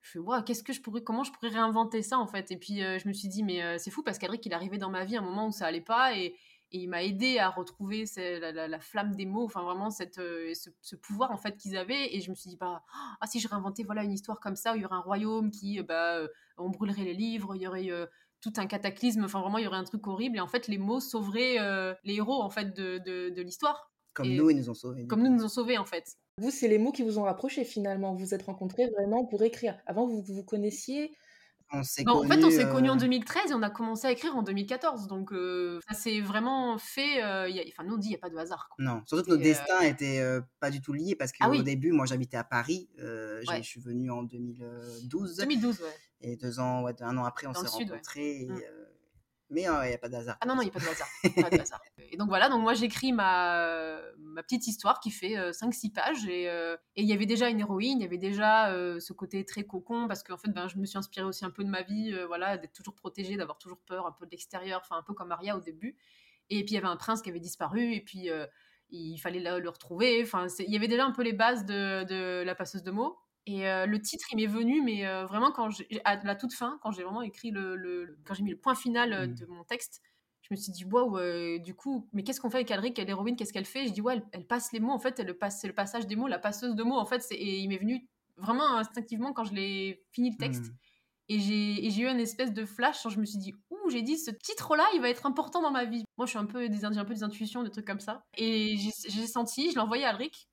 je 0.02 0.12
fais, 0.12 0.18
wow, 0.18 0.42
qu'est-ce 0.42 0.62
que 0.62 0.72
je 0.72 0.80
pourrais, 0.80 1.02
comment 1.02 1.24
je 1.24 1.32
pourrais 1.32 1.48
réinventer 1.48 2.02
ça 2.02 2.18
en 2.18 2.26
fait? 2.26 2.50
Et 2.50 2.56
puis 2.56 2.82
euh, 2.82 2.98
je 2.98 3.08
me 3.08 3.12
suis 3.12 3.28
dit, 3.28 3.42
mais 3.42 3.62
euh, 3.62 3.76
c'est 3.78 3.90
fou 3.90 4.02
parce 4.02 4.18
qu'Adric, 4.18 4.44
il 4.46 4.54
arrivé 4.54 4.78
dans 4.78 4.90
ma 4.90 5.04
vie 5.04 5.16
à 5.16 5.20
un 5.20 5.24
moment 5.24 5.48
où 5.48 5.52
ça 5.52 5.66
allait 5.66 5.80
pas 5.80 6.16
et, 6.16 6.34
il 6.72 6.88
m'a 6.88 7.02
aidé 7.02 7.38
à 7.38 7.50
retrouver 7.50 8.04
la, 8.16 8.80
flamme 8.80 9.14
des 9.14 9.26
mots, 9.26 9.44
enfin 9.44 9.62
vraiment 9.62 9.90
cette, 9.90 10.16
ce, 10.16 10.96
pouvoir 10.96 11.30
en 11.32 11.36
fait 11.36 11.56
qu'ils 11.56 11.76
avaient. 11.76 12.14
Et 12.14 12.20
je 12.20 12.30
me 12.30 12.34
suis 12.34 12.50
dit, 12.50 12.56
bah, 12.56 12.82
ah, 13.20 13.26
si 13.26 13.40
je 13.40 13.48
réinventais 13.48 13.82
voilà, 13.82 14.04
une 14.04 14.12
histoire 14.12 14.40
comme 14.40 14.56
ça 14.56 14.72
où 14.72 14.76
il 14.76 14.82
y 14.82 14.84
aurait 14.84 14.96
un 14.96 15.00
royaume 15.00 15.50
qui, 15.50 15.82
bah, 15.82 16.20
on 16.58 16.70
brûlerait 16.70 17.04
les 17.04 17.14
livres, 17.14 17.54
il 17.56 17.62
y 17.62 17.66
aurait 17.66 17.88
tout 18.40 18.52
un 18.56 18.66
cataclysme, 18.66 19.24
enfin 19.24 19.40
vraiment 19.40 19.58
il 19.58 19.64
y 19.64 19.66
aurait 19.66 19.76
un 19.76 19.84
truc 19.84 20.06
horrible 20.06 20.38
et 20.38 20.40
en 20.40 20.46
fait 20.46 20.66
les 20.66 20.78
mots 20.78 21.00
sauveraient 21.00 21.58
euh, 21.58 21.94
les 22.04 22.14
héros 22.14 22.42
en 22.42 22.50
fait 22.50 22.74
de, 22.74 22.98
de, 22.98 23.42
l'histoire. 23.42 23.90
Comme 24.12 24.28
nous, 24.28 24.50
ils 24.50 24.56
nous 24.56 24.70
ont 24.70 24.74
sauvés. 24.74 25.06
Comme 25.06 25.22
nous, 25.22 25.30
nous 25.30 25.44
ont 25.44 25.48
sauvés 25.48 25.78
en 25.78 25.84
fait. 25.84 26.16
Vous, 26.38 26.50
c'est 26.50 26.68
les 26.68 26.78
mots 26.78 26.90
qui 26.90 27.02
vous 27.02 27.18
ont 27.18 27.22
rapprochés 27.22 27.64
finalement. 27.64 28.12
Vous 28.14 28.24
vous 28.24 28.34
êtes 28.34 28.42
rencontrés 28.42 28.88
vraiment 28.90 29.24
pour 29.24 29.42
écrire. 29.42 29.78
Avant, 29.86 30.06
vous 30.06 30.22
vous 30.22 30.42
connaissiez 30.42 31.14
on 31.72 31.82
s'est 31.82 32.04
en 32.06 32.22
fait, 32.24 32.44
on 32.44 32.50
s'est 32.50 32.68
connus 32.68 32.90
en 32.90 32.96
2013 32.96 33.50
et 33.50 33.54
on 33.54 33.62
a 33.62 33.70
commencé 33.70 34.06
à 34.06 34.12
écrire 34.12 34.36
en 34.36 34.42
2014. 34.42 35.06
Donc, 35.06 35.32
euh, 35.32 35.80
ça 35.88 35.94
s'est 35.94 36.20
vraiment 36.20 36.78
fait. 36.78 37.22
Euh, 37.22 37.50
enfin, 37.68 37.84
nous, 37.84 37.94
on 37.94 37.98
dit 37.98 38.08
il 38.08 38.10
n'y 38.10 38.16
a 38.16 38.18
pas 38.18 38.30
de 38.30 38.36
hasard. 38.36 38.70
Non, 38.78 39.02
surtout 39.06 39.24
que 39.24 39.30
nos 39.30 39.36
destins 39.36 39.80
n'étaient 39.80 40.22
pas 40.60 40.70
du 40.70 40.80
tout 40.80 40.92
liés 40.92 41.14
parce 41.14 41.32
qu'au 41.32 41.52
ah 41.52 41.62
début, 41.62 41.92
moi, 41.92 42.06
j'habitais 42.06 42.36
à 42.36 42.44
Paris. 42.44 42.88
Je 42.98 43.62
suis 43.62 43.80
venu 43.80 44.10
en 44.10 44.22
2012. 44.22 45.36
2012, 45.36 45.80
ouais. 45.80 45.86
Et 46.22 46.36
deux 46.36 46.60
ans, 46.60 46.82
ouais, 46.82 46.94
un 47.00 47.16
an 47.16 47.24
après, 47.24 47.46
on 47.46 47.54
s'est 47.54 47.66
rencontrés. 47.66 48.46
Mmh. 48.48 48.60
Mais 49.50 49.62
il 49.62 49.88
n'y 49.88 49.94
a 49.94 49.98
pas 49.98 50.08
de 50.08 50.14
hasard. 50.14 50.36
Ah 50.40 50.46
non, 50.46 50.54
non, 50.54 50.62
il 50.62 50.66
n'y 50.66 50.70
a 50.70 50.74
pas 50.74 50.80
de 50.80 51.60
hasard. 51.60 51.80
Et 52.12 52.16
donc 52.16 52.28
voilà, 52.28 52.48
donc 52.48 52.62
moi 52.62 52.74
j'écris 52.74 53.12
ma, 53.12 53.98
ma 54.18 54.42
petite 54.42 54.66
histoire 54.66 55.00
qui 55.00 55.10
fait 55.10 55.34
5-6 55.50 55.92
pages. 55.92 56.26
Et 56.26 56.48
il 56.96 57.04
y 57.04 57.12
avait 57.12 57.26
déjà 57.26 57.48
une 57.48 57.60
héroïne, 57.60 57.98
il 57.98 58.02
y 58.02 58.06
avait 58.06 58.18
déjà 58.18 58.72
ce 59.00 59.12
côté 59.12 59.44
très 59.44 59.64
cocon, 59.64 60.06
parce 60.08 60.22
qu'en 60.22 60.36
fait, 60.36 60.50
ben, 60.50 60.68
je 60.68 60.76
me 60.76 60.86
suis 60.86 60.98
inspirée 60.98 61.26
aussi 61.26 61.44
un 61.44 61.50
peu 61.50 61.64
de 61.64 61.68
ma 61.68 61.82
vie, 61.82 62.14
voilà, 62.26 62.56
d'être 62.58 62.72
toujours 62.72 62.94
protégée, 62.94 63.36
d'avoir 63.36 63.58
toujours 63.58 63.80
peur 63.80 64.06
un 64.06 64.12
peu 64.12 64.24
de 64.24 64.30
l'extérieur, 64.30 64.80
enfin 64.82 64.96
un 64.96 65.02
peu 65.02 65.14
comme 65.14 65.28
Maria 65.28 65.56
au 65.56 65.60
début. 65.60 65.96
Et 66.48 66.64
puis 66.64 66.72
il 66.72 66.74
y 66.74 66.78
avait 66.78 66.86
un 66.86 66.96
prince 66.96 67.22
qui 67.22 67.30
avait 67.30 67.40
disparu, 67.40 67.92
et 67.94 68.00
puis 68.00 68.30
il 68.90 69.18
fallait 69.18 69.40
le, 69.40 69.68
retrouver. 69.68 70.22
Enfin, 70.22 70.46
il 70.58 70.70
y 70.70 70.76
avait 70.76 70.88
déjà 70.88 71.04
un 71.04 71.12
peu 71.12 71.22
les 71.22 71.32
bases 71.32 71.64
de, 71.64 72.04
de 72.04 72.42
la 72.44 72.54
passeuse 72.54 72.82
de 72.82 72.90
mots. 72.90 73.18
Et 73.46 73.62
le 73.62 74.00
titre, 74.00 74.26
il 74.32 74.36
m'est 74.36 74.46
venu, 74.46 74.82
mais 74.82 75.04
vraiment 75.24 75.50
quand 75.50 75.68
à 76.04 76.16
la 76.24 76.34
toute 76.36 76.52
fin, 76.52 76.78
quand 76.82 76.92
j'ai 76.92 77.02
vraiment 77.02 77.22
écrit 77.22 77.50
le, 77.50 78.18
quand 78.24 78.34
j'ai 78.34 78.42
mis 78.42 78.50
le 78.50 78.58
point 78.58 78.74
final 78.74 79.30
mmh. 79.30 79.34
de 79.34 79.46
mon 79.46 79.64
texte, 79.64 80.02
je 80.42 80.48
me 80.50 80.56
suis 80.56 80.72
dit 80.72 80.84
waouh, 80.84 81.58
du 81.58 81.74
coup, 81.74 82.08
mais 82.12 82.22
qu'est-ce 82.22 82.40
qu'on 82.40 82.50
fait 82.50 82.58
avec 82.58 82.70
Alric, 82.70 82.98
l'héroïne, 82.98 83.36
qu'est-ce 83.36 83.52
qu'elle 83.52 83.64
fait? 83.64 83.86
Je 83.86 83.92
dis 83.92 84.00
ouais, 84.00 84.22
elle, 84.32 84.46
passe 84.46 84.72
les 84.72 84.80
mots 84.80 84.92
en 84.92 84.98
fait, 84.98 85.18
elle 85.18 85.36
passe, 85.36 85.60
c'est 85.60 85.68
le 85.68 85.74
passage 85.74 86.06
des 86.06 86.16
mots, 86.16 86.28
la 86.28 86.38
passeuse 86.38 86.74
de 86.74 86.82
mots 86.82 86.98
en 86.98 87.06
fait, 87.06 87.24
et 87.30 87.58
il 87.58 87.68
m'est 87.68 87.78
venu 87.78 88.06
vraiment 88.36 88.76
instinctivement 88.76 89.32
quand 89.32 89.44
je 89.44 89.54
l'ai 89.54 90.04
fini 90.12 90.30
le 90.30 90.36
texte. 90.36 90.66
Mmh. 90.66 90.76
Et 91.32 91.38
j'ai 91.38 92.02
eu 92.02 92.08
un 92.08 92.18
espèce 92.18 92.52
de 92.52 92.64
flash, 92.64 93.06
je 93.08 93.20
me 93.20 93.24
suis 93.24 93.38
dit, 93.38 93.54
ouh, 93.70 93.88
j'ai 93.88 94.02
dit, 94.02 94.18
ce 94.18 94.32
titre-là, 94.32 94.84
il 94.94 95.00
va 95.00 95.08
être 95.08 95.26
important 95.26 95.62
dans 95.62 95.70
ma 95.70 95.84
vie. 95.84 96.02
Moi, 96.16 96.26
je 96.26 96.30
suis 96.30 96.38
un 96.40 96.44
peu 96.44 96.68
des, 96.68 96.84
un 96.84 97.04
peu 97.04 97.14
des 97.14 97.22
intuitions, 97.22 97.62
des 97.62 97.70
trucs 97.70 97.86
comme 97.86 98.00
ça. 98.00 98.24
Et 98.36 98.76
j'ai 98.76 99.26
senti, 99.28 99.70
je 99.70 99.76
l'ai 99.76 99.80
envoyé 99.80 100.04
à 100.04 100.08
Alric, 100.08 100.49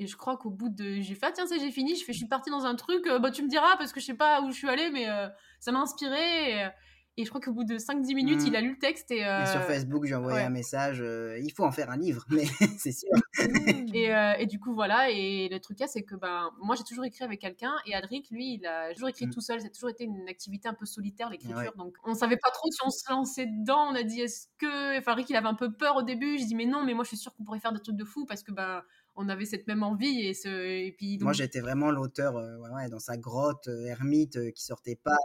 et 0.00 0.06
je 0.06 0.16
crois 0.16 0.38
qu'au 0.38 0.48
bout 0.48 0.70
de. 0.70 1.02
J'ai 1.02 1.14
fait, 1.14 1.26
ah, 1.26 1.32
tiens, 1.32 1.46
c'est 1.46 1.60
j'ai 1.60 1.70
fini. 1.70 1.94
Je, 1.94 2.04
fais, 2.04 2.14
je 2.14 2.18
suis 2.18 2.26
partie 2.26 2.50
dans 2.50 2.64
un 2.64 2.74
truc. 2.74 3.06
Euh, 3.06 3.18
bah, 3.18 3.30
tu 3.30 3.42
me 3.42 3.48
diras 3.48 3.76
parce 3.76 3.92
que 3.92 4.00
je 4.00 4.06
sais 4.06 4.14
pas 4.14 4.40
où 4.40 4.50
je 4.50 4.56
suis 4.56 4.68
allée, 4.68 4.88
mais 4.90 5.10
euh, 5.10 5.28
ça 5.60 5.72
m'a 5.72 5.80
inspiré. 5.80 6.70
Et, 7.18 7.24
je 7.24 7.28
crois 7.28 7.42
qu'au 7.42 7.52
bout 7.52 7.64
de 7.64 7.76
5-10 7.76 8.14
minutes, 8.14 8.40
il 8.46 8.52
mmh. 8.52 8.54
a 8.54 8.60
lu 8.62 8.70
le 8.70 8.78
texte. 8.78 9.10
Et, 9.10 9.18
sur 9.18 9.60
euh, 9.60 9.66
Facebook, 9.66 10.06
j'ai 10.06 10.14
envoyé 10.14 10.40
un 10.40 10.48
message. 10.48 11.04
il 11.38 11.52
faut 11.52 11.66
en 11.66 11.70
faire 11.70 11.90
un 11.90 11.98
livre, 11.98 12.24
mais 12.30 12.46
c'est 12.78 12.92
sûr. 12.92 13.10
et, 13.94 14.10
et, 14.38 14.46
du 14.46 14.58
coup, 14.58 14.72
voilà. 14.72 15.10
Et 15.10 15.50
le 15.50 15.60
truc, 15.60 15.76
c'est 15.86 16.02
que 16.02 16.14
ben, 16.14 16.50
moi, 16.62 16.76
j'ai 16.76 16.84
toujours 16.84 17.04
écrit 17.04 17.22
avec 17.22 17.38
quelqu'un. 17.38 17.74
Et 17.84 17.94
Adric, 17.94 18.30
lui, 18.30 18.54
il 18.54 18.66
a 18.66 18.94
toujours 18.94 19.10
écrit 19.10 19.26
mmh. 19.26 19.34
tout 19.34 19.42
seul. 19.42 19.60
C'est 19.60 19.68
toujours 19.68 19.90
été 19.90 20.04
une 20.04 20.30
activité 20.30 20.66
un 20.66 20.72
peu 20.72 20.86
solitaire, 20.86 21.28
l'écriture. 21.28 21.74
Donc, 21.76 21.94
on 22.04 22.14
savait 22.14 22.38
pas 22.38 22.50
trop 22.52 22.70
si 22.70 22.78
on 22.86 22.90
se 22.90 23.10
lançait 23.10 23.44
dedans. 23.44 23.88
On 23.90 23.94
a 23.94 24.02
dit, 24.02 24.22
est-ce 24.22 24.46
que. 24.56 24.98
Enfin, 24.98 25.12
Rick, 25.12 25.28
il 25.28 25.36
avait 25.36 25.46
un 25.46 25.54
peu 25.54 25.70
peur 25.70 25.96
au 25.96 26.02
début. 26.02 26.38
Je 26.38 26.46
dis, 26.46 26.54
mais 26.54 26.64
non, 26.64 26.86
mais 26.86 26.94
moi, 26.94 27.04
je 27.04 27.08
suis 27.08 27.18
sûre 27.18 27.34
qu'on 27.34 27.44
pourrait 27.44 27.60
faire 27.60 27.74
des 27.74 27.80
trucs 27.80 27.96
de 27.96 28.04
fou 28.04 28.24
parce 28.24 28.42
que. 28.42 28.52
Ben, 28.52 28.82
on 29.20 29.28
avait 29.28 29.44
cette 29.44 29.66
même 29.66 29.82
envie 29.82 30.26
et, 30.26 30.34
ce, 30.34 30.48
et 30.48 30.92
puis 30.96 31.18
moi 31.18 31.32
j'étais 31.32 31.60
vraiment 31.60 31.90
l'auteur 31.90 32.36
euh, 32.36 32.88
dans 32.90 32.98
sa 32.98 33.16
grotte 33.18 33.68
euh, 33.68 33.84
ermite 33.84 34.36
euh, 34.36 34.50
qui 34.50 34.64
sortait 34.64 34.96
pas 34.96 35.16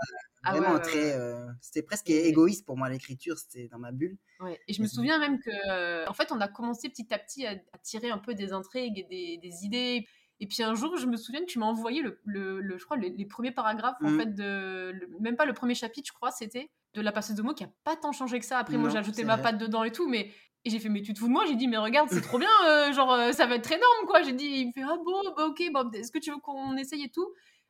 ah 0.43 0.51
vraiment 0.51 0.79
très 0.79 1.17
c'était 1.61 1.81
presque 1.81 2.09
égoïste 2.09 2.65
pour 2.65 2.77
moi 2.77 2.89
l'écriture 2.89 3.37
c'était 3.37 3.67
dans 3.67 3.79
ma 3.79 3.91
bulle. 3.91 4.17
Et 4.67 4.73
je 4.73 4.81
me 4.81 4.87
souviens 4.87 5.17
même 5.17 5.39
que 5.39 6.07
en 6.07 6.13
fait 6.13 6.31
on 6.31 6.39
a 6.39 6.47
commencé 6.47 6.89
petit 6.89 7.11
à 7.11 7.17
petit 7.17 7.47
à, 7.47 7.55
tirer 7.81 8.11
un 8.11 8.19
peu 8.19 8.35
des 8.35 8.53
intrigues 8.53 8.99
et 9.09 9.39
des, 9.41 9.65
idées. 9.65 10.05
Et 10.39 10.47
puis 10.47 10.61
un 10.61 10.75
jour 10.75 10.97
je 10.97 11.07
me 11.07 11.17
souviens 11.17 11.39
que 11.39 11.45
tu 11.45 11.57
m'as 11.57 11.65
envoyé 11.65 12.03
le, 12.03 12.19
le, 12.25 12.77
je 12.77 12.85
crois 12.85 12.97
les, 12.97 13.25
premiers 13.25 13.51
paragraphes 13.51 13.95
en 14.03 14.11
mmh. 14.11 14.19
fait 14.19 14.35
de 14.35 14.93
même 15.19 15.35
pas 15.35 15.45
le 15.45 15.53
premier 15.53 15.73
chapitre 15.73 16.07
je 16.07 16.13
crois 16.13 16.29
c'était 16.29 16.69
de 16.93 17.01
la 17.01 17.11
passeuse 17.11 17.35
de 17.35 17.41
mots 17.41 17.53
qui 17.53 17.63
a 17.63 17.69
pas 17.83 17.95
tant 17.95 18.11
changé 18.11 18.39
que 18.39 18.45
ça. 18.45 18.59
Après 18.59 18.77
moi 18.77 18.89
j'ai 18.89 18.99
ajouté 18.99 19.23
ma 19.23 19.37
patte 19.39 19.57
dedans 19.57 19.83
et 19.83 19.91
tout 19.91 20.07
mais 20.07 20.29
et 20.65 20.69
j'ai 20.71 20.79
fait, 20.79 20.89
mais 20.89 21.01
tu 21.01 21.13
te 21.13 21.19
fous 21.19 21.27
de 21.27 21.31
moi? 21.31 21.45
J'ai 21.47 21.55
dit, 21.55 21.67
mais 21.67 21.77
regarde, 21.77 22.09
c'est 22.11 22.21
trop 22.21 22.39
bien, 22.39 22.49
euh, 22.67 22.91
genre, 22.91 23.13
euh, 23.13 23.31
ça 23.31 23.45
va 23.45 23.55
être 23.55 23.71
énorme, 23.71 24.07
quoi. 24.07 24.23
J'ai 24.23 24.33
dit, 24.33 24.45
il 24.45 24.67
me 24.67 24.71
fait, 24.73 24.81
ah 24.83 24.97
bon, 24.97 25.21
bah 25.37 25.45
ok, 25.47 25.63
bah, 25.71 25.85
est-ce 25.93 26.11
que 26.11 26.17
tu 26.19 26.31
veux 26.31 26.39
qu'on 26.39 26.75
essaye 26.77 27.03
et 27.03 27.09
tout? 27.09 27.27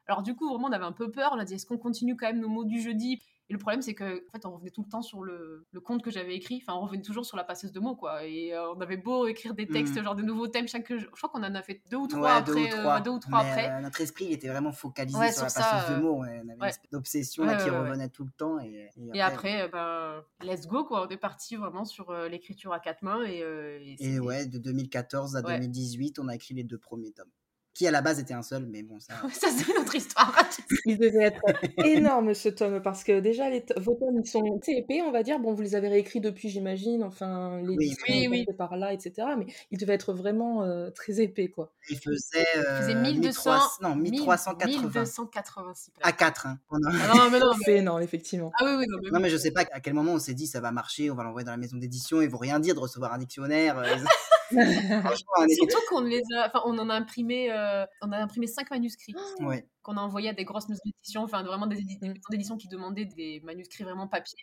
Alors, 0.08 0.24
du 0.24 0.36
coup, 0.36 0.48
vraiment, 0.50 0.68
on 0.68 0.72
avait 0.72 0.86
un 0.86 0.92
peu 0.94 1.12
peur. 1.12 1.32
On 1.36 1.40
a 1.40 1.46
dit, 1.46 1.56
est-ce 1.56 1.66
qu'on 1.66 1.78
continue 1.78 2.16
quand 2.16 2.28
même 2.28 2.40
nos 2.40 2.48
mots 2.50 2.64
du 2.64 2.82
jeudi? 2.82 3.22
Et 3.48 3.54
le 3.54 3.60
problème, 3.60 3.84
c'est 3.84 3.94
que 3.94 4.26
en 4.28 4.32
fait, 4.32 4.46
on 4.46 4.52
revenait 4.52 4.72
tout 4.72 4.82
le 4.82 4.90
temps 4.90 5.04
sur 5.04 5.22
le, 5.22 5.68
le 5.72 5.80
conte 5.80 6.02
que 6.02 6.10
j'avais 6.10 6.36
écrit. 6.36 6.64
Enfin, 6.64 6.78
on 6.78 6.82
revenait 6.82 7.04
toujours 7.04 7.28
sur 7.28 7.38
la 7.38 7.44
passeuse 7.44 7.72
de 7.72 7.80
mots, 7.80 7.96
quoi. 7.96 8.26
Et 8.26 8.54
euh, 8.54 8.74
on 8.74 8.82
avait 8.82 8.98
beau 8.98 9.28
écrire 9.28 9.54
des 9.54 9.68
textes, 9.68 9.96
mmh. 9.96 10.04
genre 10.04 10.16
de 10.16 10.24
nouveaux 10.24 10.48
thèmes 10.48 10.68
chaque. 10.68 10.92
Je 10.92 11.06
crois 11.06 11.30
qu'on 11.30 11.44
en 11.44 11.54
a 11.54 11.62
fait 11.62 11.84
deux 11.92 11.98
ou 11.98 12.08
trois 12.08 12.38
après. 12.38 12.54
Deux 12.54 12.76
ou 12.76 12.82
trois, 12.82 13.02
deux 13.02 13.12
ou 13.12 13.20
trois 13.20 13.40
après. 13.42 13.82
notre 13.82 14.02
esprit, 14.02 14.26
il 14.26 14.32
était 14.32 14.48
vraiment 14.48 14.72
focalisé 14.72 15.32
sur, 15.32 15.44
la 15.44 15.52
passeuse 15.52 15.96
de 15.96 16.02
mots. 16.02 16.16
On 16.16 16.24
avait 16.24 16.38
une 16.38 16.52
espèce 16.52 16.90
d'obsession 16.92 17.46
qui 17.46 17.70
revenait 17.70 18.10
tout 18.10 18.24
le 18.24 18.32
temps. 18.32 18.60
Et, 18.60 18.90
et, 19.14 19.22
après, 19.22 19.68
ben, 19.70 20.24
let's 20.42 20.66
go, 20.66 20.84
quoi. 20.84 21.06
On 21.06 21.10
est 21.10 21.18
parti 21.18 21.56
vraiment 21.56 21.86
sur 21.86 22.12
l'écriture 22.28 22.74
à 22.74 22.80
quatre 22.80 23.04
mains. 23.04 23.24
Et, 23.26 23.96
et 24.00 24.20
ouais, 24.20 24.48
de 24.48 24.58
2014 24.58 25.36
à 25.36 25.44
2018, 25.44 26.18
on 26.18 26.30
a 26.30 26.36
écrit 26.36 26.56
les 26.56 26.64
deux 26.64 26.80
premiers 26.80 27.12
tomes 27.12 27.30
qui 27.76 27.86
à 27.86 27.92
la 27.92 28.02
base 28.02 28.20
était 28.20 28.34
un 28.34 28.42
seul, 28.42 28.66
mais 28.66 28.84
bon, 28.84 29.00
ça. 29.02 29.14
ça, 29.34 29.50
c'est 29.56 29.70
une 29.70 29.78
autre 29.82 29.94
histoire. 29.94 30.34
Il 30.86 30.98
devait 30.98 31.26
être 31.26 31.42
énorme 31.86 32.34
ce 32.34 32.48
tome, 32.48 32.82
parce 32.82 33.04
que 33.04 33.20
déjà, 33.20 33.50
les 33.50 33.66
vos 33.78 33.96
tomes, 33.96 34.22
ils 34.24 34.28
sont 34.28 34.44
épais, 34.68 35.02
on 35.02 35.12
va 35.12 35.24
dire. 35.24 35.40
Bon, 35.40 35.54
vous 35.54 35.62
les 35.62 35.76
avez 35.76 35.90
réécrits 35.90 36.22
depuis, 36.22 36.48
j'imagine, 36.48 37.04
enfin, 37.04 37.62
les 37.62 37.76
oui, 37.76 37.94
oui, 38.08 38.28
oui. 38.30 38.46
par 38.58 38.78
là, 38.78 38.94
etc. 38.94 39.28
Mais 39.38 39.48
il 39.72 39.78
devait 39.78 39.94
être 39.94 40.14
vraiment 40.14 40.64
euh, 40.64 40.90
très 40.90 41.20
épais, 41.20 41.50
quoi. 41.50 41.74
Il 41.90 41.98
faisait, 41.98 42.46
euh, 42.58 42.80
il 42.80 42.84
faisait 42.84 42.96
1200, 42.96 43.60
non, 43.82 43.96
1380. 43.96 44.80
1286 44.80 45.92
À 46.02 46.14
4. 46.14 46.48
Hein. 46.48 46.60
Ah 46.72 46.78
non, 47.16 47.30
mais 47.30 47.40
non, 47.40 47.52
c'est 47.64 47.76
énorme, 47.76 48.02
effectivement. 48.02 48.52
Ah 48.60 48.64
oui, 48.66 48.76
oui, 48.80 48.86
non, 48.90 49.00
mais, 49.04 49.10
non, 49.12 49.20
mais 49.20 49.30
je 49.30 49.38
sais 49.38 49.52
pas 49.52 49.66
à 49.72 49.82
quel 49.82 49.94
moment 49.94 50.14
on 50.14 50.20
s'est 50.20 50.34
dit 50.34 50.48
ça 50.48 50.62
va 50.62 50.72
marcher, 50.72 51.12
on 51.12 51.16
va 51.16 51.24
l'envoyer 51.24 51.46
dans 51.46 51.52
la 51.52 51.58
maison 51.58 51.76
d'édition, 51.76 52.22
ils 52.22 52.30
vont 52.30 52.38
rien 52.38 52.60
dire 52.60 52.74
de 52.74 52.80
recevoir 52.80 53.14
un 53.14 53.18
dictionnaire. 53.18 53.78
Euh, 53.80 53.96
Surtout 54.52 55.78
qu'on 55.90 56.02
les 56.02 56.22
a, 56.36 56.48
enfin, 56.48 56.62
on 56.66 56.78
en 56.78 56.90
a 56.90 56.96
imprimé, 56.96 57.52
euh, 57.52 57.86
on 58.02 58.12
a 58.12 58.18
imprimé 58.18 58.48
cinq 58.48 58.70
manuscrits. 58.72 59.16
Ouais. 59.40 59.68
Qu'on 59.82 59.98
a 59.98 60.02
envoyé 60.02 60.30
à 60.30 60.34
des 60.34 60.46
grosses 60.46 60.68
maisons 60.70 60.82
d'édition, 60.86 61.24
enfin 61.24 61.44
vraiment 61.44 61.68
des, 61.68 61.78
maisons 62.02 62.14
d'édition 62.30 62.58
qui 62.58 62.68
demandaient 62.68 63.06
des 63.06 63.42
manuscrits 63.44 63.84
vraiment 63.84 64.08
papier. 64.08 64.40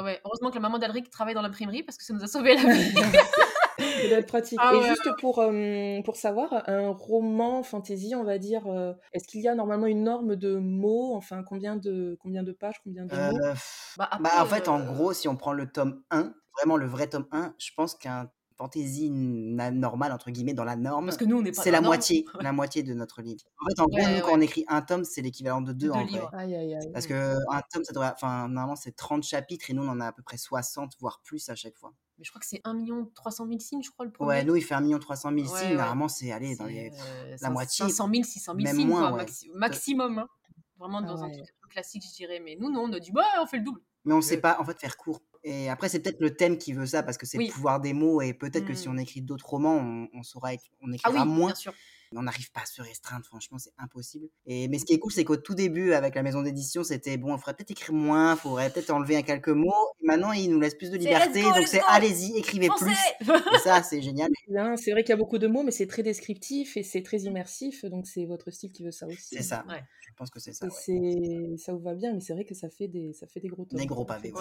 Ouais, 0.00 0.20
Heureusement 0.24 0.50
que 0.50 0.54
la 0.54 0.60
maman 0.60 0.78
d'Alric 0.78 1.10
travaille 1.10 1.34
dans 1.34 1.42
l'imprimerie 1.42 1.82
parce 1.82 1.98
que 1.98 2.04
ça 2.04 2.14
nous 2.14 2.22
a 2.22 2.28
sauvé 2.28 2.54
la 2.54 2.72
vie. 2.72 2.92
Ça 3.80 4.08
doit 4.08 4.18
être 4.18 4.26
pratique. 4.26 4.58
Ah 4.62 4.74
et 4.74 4.82
juste 4.88 5.08
pour, 5.20 5.44
pour 6.04 6.16
savoir, 6.16 6.68
un 6.68 6.90
roman 6.90 7.62
fantasy, 7.62 8.14
on 8.14 8.24
va 8.24 8.38
dire, 8.38 8.62
est-ce 9.12 9.26
qu'il 9.26 9.40
y 9.40 9.48
a 9.48 9.54
normalement 9.54 9.86
une 9.86 10.04
norme 10.04 10.36
de 10.36 10.56
mots 10.56 11.14
Enfin, 11.14 11.42
combien 11.42 11.76
de, 11.76 12.16
combien 12.20 12.42
de 12.42 12.52
pages, 12.52 12.80
combien 12.84 13.06
de 13.06 13.14
mots? 13.14 13.38
Euh, 13.44 13.54
bah, 13.96 14.10
bah, 14.20 14.30
En 14.40 14.46
fait, 14.46 14.68
en 14.68 14.80
gros, 14.80 15.12
si 15.12 15.28
on 15.28 15.36
prend 15.36 15.52
le 15.52 15.70
tome 15.70 16.02
1, 16.10 16.32
vraiment 16.56 16.76
le 16.76 16.86
vrai 16.86 17.08
tome 17.08 17.26
1, 17.32 17.54
je 17.58 17.70
pense 17.76 17.94
qu'un 17.94 18.30
fantaisie 18.60 19.10
normale, 19.10 20.12
entre 20.12 20.30
guillemets, 20.30 20.52
dans 20.52 20.64
la 20.64 20.76
norme. 20.76 21.06
Parce 21.06 21.16
que 21.16 21.24
nous, 21.24 21.38
on 21.38 21.42
n'est 21.42 21.52
C'est 21.54 21.70
la, 21.70 21.80
moitié, 21.80 22.26
la 22.40 22.52
moitié 22.52 22.82
de 22.82 22.92
notre 22.92 23.22
livre. 23.22 23.40
En 23.58 23.66
fait, 23.66 23.80
en 23.80 23.86
gros, 23.86 24.14
nous, 24.14 24.20
quand 24.20 24.36
on 24.36 24.40
écrit 24.40 24.64
un 24.68 24.82
tome, 24.82 25.04
c'est 25.04 25.22
l'équivalent 25.22 25.62
de 25.62 25.72
deux, 25.72 25.90
en 25.90 26.04
vrai. 26.04 26.20
Parce 26.92 27.06
que 27.06 27.36
un 27.50 27.62
tome, 27.72 27.84
ça 27.84 27.92
devrait, 27.92 28.12
enfin, 28.12 28.48
normalement, 28.48 28.76
c'est 28.76 28.94
30 28.94 29.22
chapitres 29.22 29.70
et 29.70 29.72
nous, 29.72 29.82
on 29.82 29.88
en 29.88 30.00
a 30.00 30.08
à 30.08 30.12
peu 30.12 30.22
près 30.22 30.36
60, 30.36 30.92
voire 31.00 31.20
plus 31.24 31.48
à 31.48 31.54
chaque 31.54 31.76
fois. 31.76 31.94
Mais 32.18 32.24
je 32.24 32.30
crois 32.30 32.40
que 32.40 32.46
c'est 32.46 32.60
1 32.64 32.84
300 33.14 33.46
000 33.46 33.58
signes, 33.60 33.82
je 33.82 33.90
crois, 33.90 34.04
le 34.04 34.12
premier. 34.12 34.28
Ouais, 34.28 34.44
nous, 34.44 34.54
il 34.56 34.62
fait 34.62 34.74
1 34.74 34.98
300 34.98 35.30
000 35.32 35.46
signes. 35.46 35.76
Normalement, 35.76 36.08
c'est, 36.08 36.30
allez, 36.30 36.54
dans 36.56 36.66
les, 36.66 36.90
euh, 36.90 37.36
la 37.40 37.48
moitié. 37.48 37.86
500 37.86 38.10
000, 38.12 38.24
600 38.24 38.54
000 38.60 38.74
signes, 38.74 38.86
moins, 38.86 39.10
quoi, 39.10 39.24
maximum. 39.54 40.18
Hein. 40.18 40.28
Vraiment 40.78 41.00
dans 41.00 41.22
un 41.22 41.30
truc 41.30 41.46
classique, 41.70 42.04
je 42.06 42.14
dirais. 42.14 42.40
Mais 42.44 42.56
nous, 42.60 42.70
non, 42.70 42.82
on 42.82 42.92
a 42.92 42.98
dit, 42.98 43.10
bah, 43.10 43.24
on 43.40 43.46
fait 43.46 43.58
le 43.58 43.64
double. 43.64 43.80
Mais 44.04 44.12
on 44.12 44.18
ne 44.18 44.22
sait 44.22 44.40
pas, 44.40 44.58
en 44.60 44.64
fait, 44.64 44.78
faire 44.78 44.96
court. 44.98 45.20
Et 45.42 45.70
après, 45.70 45.88
c'est 45.88 46.00
peut-être 46.00 46.20
le 46.20 46.34
thème 46.34 46.58
qui 46.58 46.72
veut 46.72 46.86
ça, 46.86 47.02
parce 47.02 47.16
que 47.16 47.26
c'est 47.26 47.38
le 47.38 47.50
pouvoir 47.50 47.80
des 47.80 47.92
mots, 47.92 48.20
et 48.20 48.34
peut-être 48.34 48.66
que 48.66 48.74
si 48.74 48.88
mmh. 48.88 48.92
on 48.92 48.98
écrit 48.98 49.22
d'autres 49.22 49.48
romans, 49.48 49.76
on, 49.76 50.08
on 50.12 50.22
saura, 50.22 50.50
on 50.82 50.92
ah 50.92 50.94
écrira 50.94 51.24
moins. 51.24 51.48
Bien 51.48 51.54
sûr. 51.54 51.74
On 52.16 52.22
n'arrive 52.22 52.50
pas 52.50 52.62
à 52.62 52.66
se 52.66 52.82
restreindre, 52.82 53.24
franchement, 53.24 53.58
c'est 53.58 53.72
impossible. 53.78 54.26
Et, 54.46 54.66
mais 54.68 54.78
ce 54.78 54.84
qui 54.84 54.94
est 54.94 54.98
cool, 54.98 55.12
c'est 55.12 55.24
qu'au 55.24 55.36
tout 55.36 55.54
début, 55.54 55.92
avec 55.92 56.14
la 56.16 56.22
maison 56.22 56.42
d'édition, 56.42 56.82
c'était 56.82 57.16
bon, 57.16 57.36
il 57.36 57.38
faudrait 57.38 57.54
peut-être 57.54 57.70
écrire 57.70 57.94
moins, 57.94 58.34
il 58.34 58.38
faudrait 58.38 58.70
peut-être 58.70 58.90
enlever 58.90 59.22
quelques 59.22 59.48
mots. 59.48 59.72
Et 60.02 60.06
maintenant, 60.06 60.32
ils 60.32 60.50
nous 60.50 60.58
laissent 60.58 60.74
plus 60.74 60.90
de 60.90 60.96
liberté, 60.96 61.42
donc 61.42 61.66
c'est 61.66 61.82
allez-y, 61.88 62.36
écrivez 62.36 62.68
plus. 62.68 62.90
et 63.54 63.58
ça, 63.58 63.82
c'est 63.82 64.02
génial. 64.02 64.30
C'est 64.76 64.92
vrai 64.92 65.02
qu'il 65.02 65.10
y 65.10 65.12
a 65.12 65.16
beaucoup 65.16 65.38
de 65.38 65.46
mots, 65.46 65.62
mais 65.62 65.70
c'est 65.70 65.86
très 65.86 66.02
descriptif 66.02 66.76
et 66.76 66.82
c'est 66.82 67.02
très 67.02 67.18
immersif, 67.18 67.84
donc 67.84 68.06
c'est 68.06 68.24
votre 68.24 68.50
style 68.50 68.72
qui 68.72 68.82
veut 68.82 68.90
ça 68.90 69.06
aussi. 69.06 69.36
C'est 69.36 69.42
ça. 69.42 69.64
Je 70.00 70.12
pense 70.16 70.30
que 70.30 70.40
c'est 70.40 70.52
ça. 70.52 70.68
Ça 71.56 71.72
vous 71.72 71.80
va 71.80 71.94
bien, 71.94 72.12
mais 72.12 72.20
c'est 72.20 72.32
vrai 72.32 72.44
que 72.44 72.54
ça 72.54 72.68
fait 72.68 72.88
des, 72.88 73.12
ça 73.12 73.26
fait 73.26 73.40
des 73.40 73.48
gros 73.48 73.64
tomes. 73.64 73.78
Des 73.78 73.86
gros 73.86 74.04
pavés. 74.04 74.32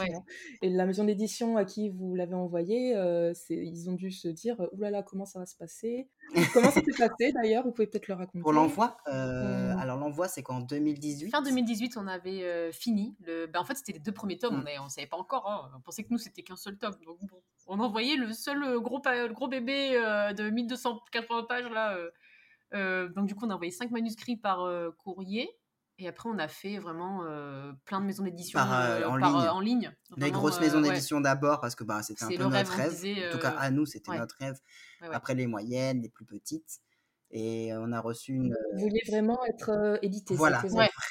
Et 0.61 0.69
la 0.69 0.85
maison 0.85 1.03
d'édition 1.03 1.57
à 1.57 1.65
qui 1.65 1.89
vous 1.89 2.15
l'avez 2.15 2.35
envoyé, 2.35 2.95
euh, 2.95 3.33
ils 3.49 3.89
ont 3.89 3.93
dû 3.93 4.11
se 4.11 4.27
dire, 4.27 4.55
oulala, 4.71 4.91
là 4.91 4.97
là, 4.97 5.03
comment 5.03 5.25
ça 5.25 5.39
va 5.39 5.45
se 5.45 5.55
passer? 5.55 6.07
Comment 6.53 6.71
ça 6.71 6.81
s'est 6.81 6.91
passé 6.97 7.31
d'ailleurs? 7.31 7.63
Vous 7.63 7.71
pouvez 7.71 7.87
peut-être 7.87 8.07
le 8.07 8.13
raconter. 8.13 8.41
Pour 8.41 8.53
l'envoi 8.53 8.97
euh, 9.07 9.73
mmh. 9.73 9.79
Alors 9.79 9.97
l'envoi, 9.97 10.27
c'est 10.27 10.43
qu'en 10.43 10.59
2018. 10.59 11.31
Fin 11.31 11.41
2018, 11.41 11.97
on 11.97 12.07
avait 12.07 12.43
euh, 12.43 12.71
fini. 12.71 13.15
Le... 13.25 13.47
Ben, 13.47 13.59
en 13.59 13.65
fait, 13.65 13.75
c'était 13.75 13.93
les 13.93 13.99
deux 13.99 14.11
premiers 14.11 14.37
tomes. 14.37 14.61
Mmh. 14.61 14.81
On 14.81 14.85
ne 14.85 14.89
savait 14.89 15.07
pas 15.07 15.17
encore. 15.17 15.49
Hein. 15.49 15.71
On 15.75 15.81
pensait 15.81 16.03
que 16.03 16.09
nous, 16.11 16.17
c'était 16.17 16.43
qu'un 16.43 16.55
seul 16.55 16.77
tome. 16.77 16.95
Donc 17.05 17.19
bon, 17.21 17.41
on 17.67 17.79
envoyait 17.79 18.15
le 18.15 18.31
seul 18.33 18.63
euh, 18.63 18.79
gros, 18.79 19.01
le 19.05 19.33
gros 19.33 19.47
bébé 19.47 19.91
de 20.35 20.49
1280 20.49 21.43
pages 21.43 21.69
là. 21.71 21.97
donc 23.07 23.25
du 23.25 23.35
coup, 23.35 23.45
on 23.45 23.49
a 23.49 23.55
envoyé 23.55 23.71
cinq 23.71 23.91
manuscrits 23.91 24.37
par 24.37 24.67
courrier. 24.97 25.49
Et 26.01 26.07
après, 26.07 26.29
on 26.29 26.39
a 26.39 26.47
fait 26.47 26.79
vraiment 26.79 27.25
plein 27.85 27.99
de 27.99 28.05
maisons 28.05 28.23
d'édition 28.23 28.57
en, 28.59 29.17
ligne. 29.17 29.27
en, 29.27 29.59
ligne. 29.59 29.91
Les 30.15 30.31
grosses 30.31 30.59
maisons 30.61 30.81
d'édition 30.81 31.19
d'abord, 31.19 31.59
parce 31.59 31.75
que 31.75 31.83
bah, 31.83 32.01
c'était 32.01 32.23
un 32.23 32.29
peu 32.29 32.45
notre 32.45 32.71
rêve. 32.71 32.93
en 33.27 33.31
tout 33.31 33.39
cas, 33.39 33.49
à 33.49 33.69
nous, 33.69 33.85
c'était 33.85 34.17
notre 34.17 34.35
rêve. 34.39 34.57
Après, 35.11 35.35
les 35.35 35.47
moyennes, 35.47 36.01
les 36.01 36.09
plus 36.09 36.25
petites. 36.25 36.79
Et 37.31 37.71
on 37.75 37.91
a 37.91 38.01
reçu 38.01 38.33
une. 38.33 38.55
Vous 38.73 38.79
vouliez 38.79 39.03
vraiment 39.07 39.37
être 39.45 39.99
édité 40.01 40.33
Voilà, 40.33 40.63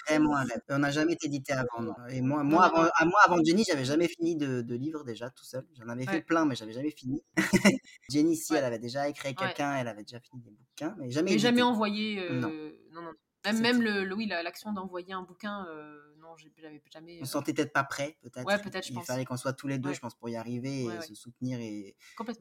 vraiment 0.09 0.37
un 0.37 0.43
rêve. 0.43 0.63
On 0.69 0.79
n'a 0.79 0.91
jamais 0.91 1.13
été 1.13 1.27
édité 1.27 1.53
avant. 1.53 1.95
Et 2.09 2.23
moi, 2.23 2.43
moi, 2.43 2.65
avant, 2.65 2.89
à 2.97 3.05
moi, 3.05 3.21
avant 3.25 3.37
Jenny, 3.45 3.63
j'avais 3.69 3.85
jamais 3.85 4.09
fini 4.09 4.35
de, 4.35 4.63
de 4.63 4.75
livres 4.75 5.05
déjà 5.05 5.31
tout 5.31 5.45
seul. 5.45 5.65
J'en 5.79 5.89
avais 5.89 6.07
fait 6.07 6.23
plein, 6.23 6.45
mais 6.45 6.57
j'avais 6.57 6.73
jamais 6.73 6.91
fini. 6.91 7.23
Jenny, 8.11 8.37
si, 8.37 8.55
elle 8.55 8.65
avait 8.65 8.81
déjà 8.81 9.09
écrit 9.09 9.35
quelqu'un, 9.35 9.77
elle 9.77 9.87
avait 9.87 10.03
déjà 10.03 10.19
fini 10.19 10.43
des 10.43 10.51
bouquins, 10.51 10.97
mais 10.99 11.11
jamais. 11.11 11.33
Mais 11.33 11.39
jamais 11.39 11.63
envoyé. 11.63 12.29
non, 12.31 12.51
non. 12.93 13.13
Même, 13.53 13.61
même 13.61 13.83
le, 13.83 14.15
oui, 14.15 14.27
l'action 14.27 14.73
d'envoyer 14.73 15.13
un 15.13 15.23
bouquin, 15.23 15.67
j'avais 16.37 16.83
jamais. 16.93 17.19
On 17.21 17.25
se 17.25 17.33
sentait 17.33 17.53
peut-être 17.53 17.73
pas 17.73 17.85
prêt, 17.85 18.17
peut-être. 18.23 18.47
Ouais, 18.47 18.59
peut-être, 18.59 18.89
Il 18.91 19.01
fallait 19.03 19.25
qu'on 19.25 19.37
soit 19.37 19.53
tous 19.53 19.69
les 19.69 19.79
deux, 19.79 19.93
je 19.93 20.01
pense, 20.01 20.15
pour 20.15 20.29
y 20.29 20.37
arriver 20.37 20.85
et 20.85 21.01
se 21.03 21.15
soutenir 21.15 21.61
et, 21.61 21.97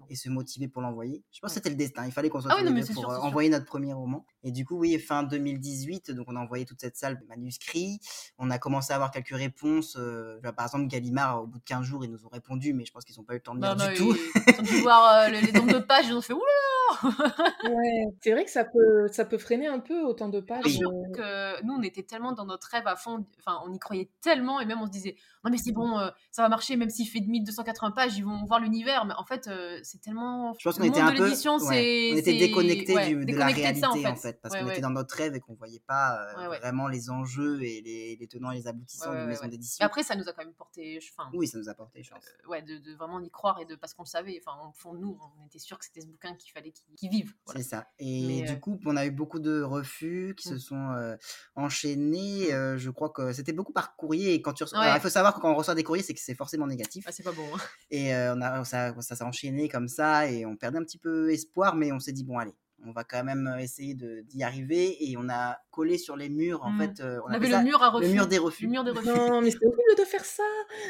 et 0.09 0.15
se 0.15 0.29
motiver 0.29 0.67
pour 0.67 0.81
l'envoyer. 0.81 1.23
Je 1.31 1.39
pense 1.39 1.51
que 1.51 1.55
c'était 1.55 1.69
le 1.69 1.75
destin. 1.75 2.05
Il 2.05 2.11
fallait 2.11 2.29
qu'on 2.29 2.41
soit 2.41 2.51
ah 2.53 2.59
tous 2.59 2.73
les 2.73 2.81
deux 2.81 2.93
pour 2.93 3.11
euh, 3.11 3.17
envoyer 3.17 3.49
notre 3.49 3.65
premier 3.65 3.93
roman. 3.93 4.25
Et 4.43 4.51
du 4.51 4.65
coup, 4.65 4.77
oui, 4.77 4.97
fin 4.99 5.23
2018, 5.23 6.11
donc 6.11 6.27
on 6.29 6.35
a 6.35 6.39
envoyé 6.39 6.65
toute 6.65 6.81
cette 6.81 6.97
salle 6.97 7.19
de 7.19 7.25
manuscrits. 7.25 7.99
On 8.37 8.49
a 8.49 8.57
commencé 8.57 8.93
à 8.93 8.95
avoir 8.95 9.11
quelques 9.11 9.35
réponses. 9.35 9.95
Euh, 9.97 10.39
par 10.55 10.65
exemple, 10.65 10.87
Gallimard, 10.87 11.43
au 11.43 11.47
bout 11.47 11.59
de 11.59 11.63
15 11.63 11.83
jours, 11.83 12.05
ils 12.05 12.11
nous 12.11 12.25
ont 12.25 12.29
répondu, 12.29 12.73
mais 12.73 12.85
je 12.85 12.91
pense 12.91 13.05
qu'ils 13.05 13.15
n'ont 13.17 13.23
pas 13.23 13.33
eu 13.33 13.37
le 13.37 13.43
temps 13.43 13.55
de 13.55 13.61
lire 13.61 13.75
du 13.75 13.93
tout. 13.95 14.15
Ils 14.47 14.59
ont 14.59 14.63
dû 14.63 14.81
voir 14.81 15.13
euh, 15.13 15.29
les, 15.29 15.51
nombres 15.51 15.73
de 15.73 15.79
pages, 15.85 16.07
ils 16.07 16.13
ont 16.13 16.21
fait 16.21 16.33
oula 16.33 16.43
ouais, 17.03 18.05
c'est 18.21 18.31
vrai 18.31 18.45
que 18.45 18.51
ça 18.51 18.63
peut, 18.63 19.07
ça 19.11 19.25
peut 19.25 19.37
freiner 19.37 19.67
un 19.67 19.79
peu 19.79 20.03
autant 20.03 20.29
de 20.29 20.39
pages. 20.39 20.63
Que 20.63 21.63
nous, 21.63 21.73
on 21.73 21.81
était 21.81 22.03
tellement 22.03 22.31
dans 22.31 22.45
notre 22.45 22.67
rêve 22.69 22.87
à 22.87 22.95
fond, 22.95 23.25
enfin, 23.39 23.61
on 23.67 23.76
y 23.77 23.79
croyait 23.79 24.11
tellement, 24.21 24.59
et 24.59 24.65
même 24.65 24.81
on 24.81 24.85
se 24.85 24.91
disait, 24.91 25.15
non 25.47 25.51
mais 25.51 25.57
c'est 25.57 25.71
bon, 25.71 25.97
euh, 25.97 26.09
ça 26.31 26.41
va 26.41 26.49
marcher, 26.49 26.75
même 26.75 26.89
s'il 26.89 27.07
fait 27.07 27.21
1280 27.21 27.91
pages, 27.91 28.17
ils 28.17 28.25
vont 28.25 28.43
voir 28.45 28.59
l'univers. 28.59 29.05
Mais 29.05 29.13
en 29.17 29.23
fait, 29.23 29.47
euh, 29.47 29.79
c'est 29.83 30.01
tellement. 30.01 30.53
Je 30.59 30.63
pense 30.63 30.77
qu'on 30.77 30.83
était 30.83 30.99
un 30.99 31.13
peu. 31.13 31.23
on 31.23 32.17
était 32.17 32.37
déconnecté 32.37 32.93
de 32.93 33.35
la 33.35 33.47
réalité, 33.47 33.85
en, 33.85 34.15
fait. 34.15 34.41
parce 34.41 34.55
qu'on 34.55 34.67
était 34.67 34.81
dans 34.81 34.89
notre 34.89 35.15
rêve 35.15 35.35
et 35.35 35.39
qu'on 35.39 35.53
voyait 35.53 35.83
pas 35.87 36.19
euh, 36.37 36.47
vraiment 36.59 36.87
les 36.87 37.09
enjeux 37.09 37.61
et 37.63 37.81
les, 38.19 38.27
tenants 38.27 38.51
et 38.51 38.57
les 38.57 38.67
aboutissants 38.67 39.13
d'une 39.13 39.25
maison 39.25 39.47
d'édition. 39.47 39.85
Après, 39.85 40.03
ça 40.03 40.15
nous 40.15 40.27
a 40.27 40.33
quand 40.33 40.43
même 40.43 40.53
porté. 40.53 40.99
oui, 41.33 41.47
ça 41.47 41.57
nous 41.57 41.69
a 41.69 41.73
porté 41.73 42.03
chance. 42.03 42.23
ouais, 42.47 42.61
de, 42.61 42.95
vraiment 42.95 43.19
y 43.21 43.29
croire 43.29 43.59
et 43.61 43.65
de 43.65 43.75
parce 43.75 43.93
qu'on 43.93 44.03
le 44.03 44.07
savait. 44.07 44.41
Enfin, 44.45 44.57
au 44.67 44.73
fond 44.73 44.93
de 44.93 44.99
nous, 44.99 45.17
on 45.41 45.45
était 45.47 45.59
sûr 45.59 45.77
que 45.77 45.85
c'était 45.85 46.01
ce 46.01 46.07
bouquin 46.07 46.35
qu'il 46.35 46.51
fallait 46.51 46.71
qu'il 46.71 47.09
vive. 47.09 47.33
C'est 47.53 47.63
ça. 47.63 47.87
Et 47.99 48.43
du 48.43 48.59
coup, 48.59 48.79
on 48.85 48.97
a 48.97 49.05
eu 49.05 49.11
beaucoup 49.11 49.39
de 49.39 49.61
refus 49.61 50.35
qui 50.37 50.49
se 50.49 50.57
sont 50.57 51.17
enchaînés. 51.55 52.49
Je 52.77 52.89
crois 52.89 53.09
que 53.09 53.31
c'était 53.31 53.53
beaucoup 53.53 53.66
par 53.73 53.95
courrier. 53.95 54.33
Et 54.33 54.41
quand 54.41 54.53
tu 54.53 54.63
il 54.63 54.99
faut 55.01 55.09
savoir 55.09 55.35
que 55.35 55.39
quand 55.39 55.51
on 55.51 55.55
reçoit 55.55 55.75
des 55.75 55.83
courriers, 55.83 56.03
c'est 56.03 56.13
que 56.13 56.19
c'est 56.19 56.35
forcément 56.35 56.67
négatif. 56.67 57.05
Ah, 57.07 57.11
c'est 57.11 57.23
pas 57.23 57.31
bon. 57.31 57.47
Hein. 57.55 57.59
Et 57.91 58.13
on 58.13 58.41
a, 58.41 58.63
ça, 58.63 58.93
ça 59.01 59.15
s'est 59.15 59.23
enchaîné 59.23 59.69
comme 59.69 59.87
ça 59.87 60.29
et 60.29 60.45
on 60.45 60.55
perdait 60.55 60.77
un 60.77 60.83
petit 60.83 60.97
peu 60.97 61.31
espoir, 61.31 61.75
mais 61.75 61.91
on 61.91 61.99
s'est 61.99 62.11
dit, 62.11 62.23
bon, 62.23 62.37
allez, 62.37 62.55
on 62.85 62.91
va 62.91 63.03
quand 63.03 63.23
même 63.23 63.55
essayer 63.59 63.95
d'y 63.95 64.43
arriver 64.43 65.09
et 65.09 65.17
on 65.17 65.29
a 65.29 65.57
collé 65.71 65.97
sur 65.97 66.15
les 66.15 66.29
murs 66.29 66.63
en 66.63 66.71
mmh. 66.71 66.79
fait 66.79 67.03
on, 67.25 67.27
avait 67.27 67.47
le 67.47 67.63
mur 67.63 67.81
à 67.81 67.89
refus 67.89 68.07
le 68.07 68.13
mur 68.13 68.27
des 68.27 68.37
refus, 68.37 68.65
le 68.65 68.71
mur 68.71 68.83
des 68.83 68.91
refus. 68.91 69.07
non 69.07 69.41
mais 69.41 69.51
c'est 69.51 69.65
horrible 69.65 69.97
de 69.97 70.03
faire 70.03 70.25
ça 70.25 70.43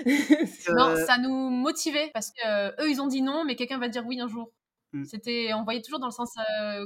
non 0.73 0.95
ça 1.05 1.17
nous 1.17 1.49
motivait 1.49 2.11
parce 2.13 2.31
que 2.31 2.83
eux 2.83 2.89
ils 2.89 3.01
ont 3.01 3.07
dit 3.07 3.21
non 3.21 3.45
mais 3.45 3.55
quelqu'un 3.55 3.77
va 3.77 3.87
dire 3.87 4.05
oui 4.05 4.19
un 4.19 4.27
jour 4.27 4.51
mmh. 4.93 5.05
c'était 5.05 5.51
on 5.53 5.63
voyait 5.63 5.81
toujours 5.81 5.99
dans 5.99 6.07
le 6.07 6.11
sens 6.11 6.35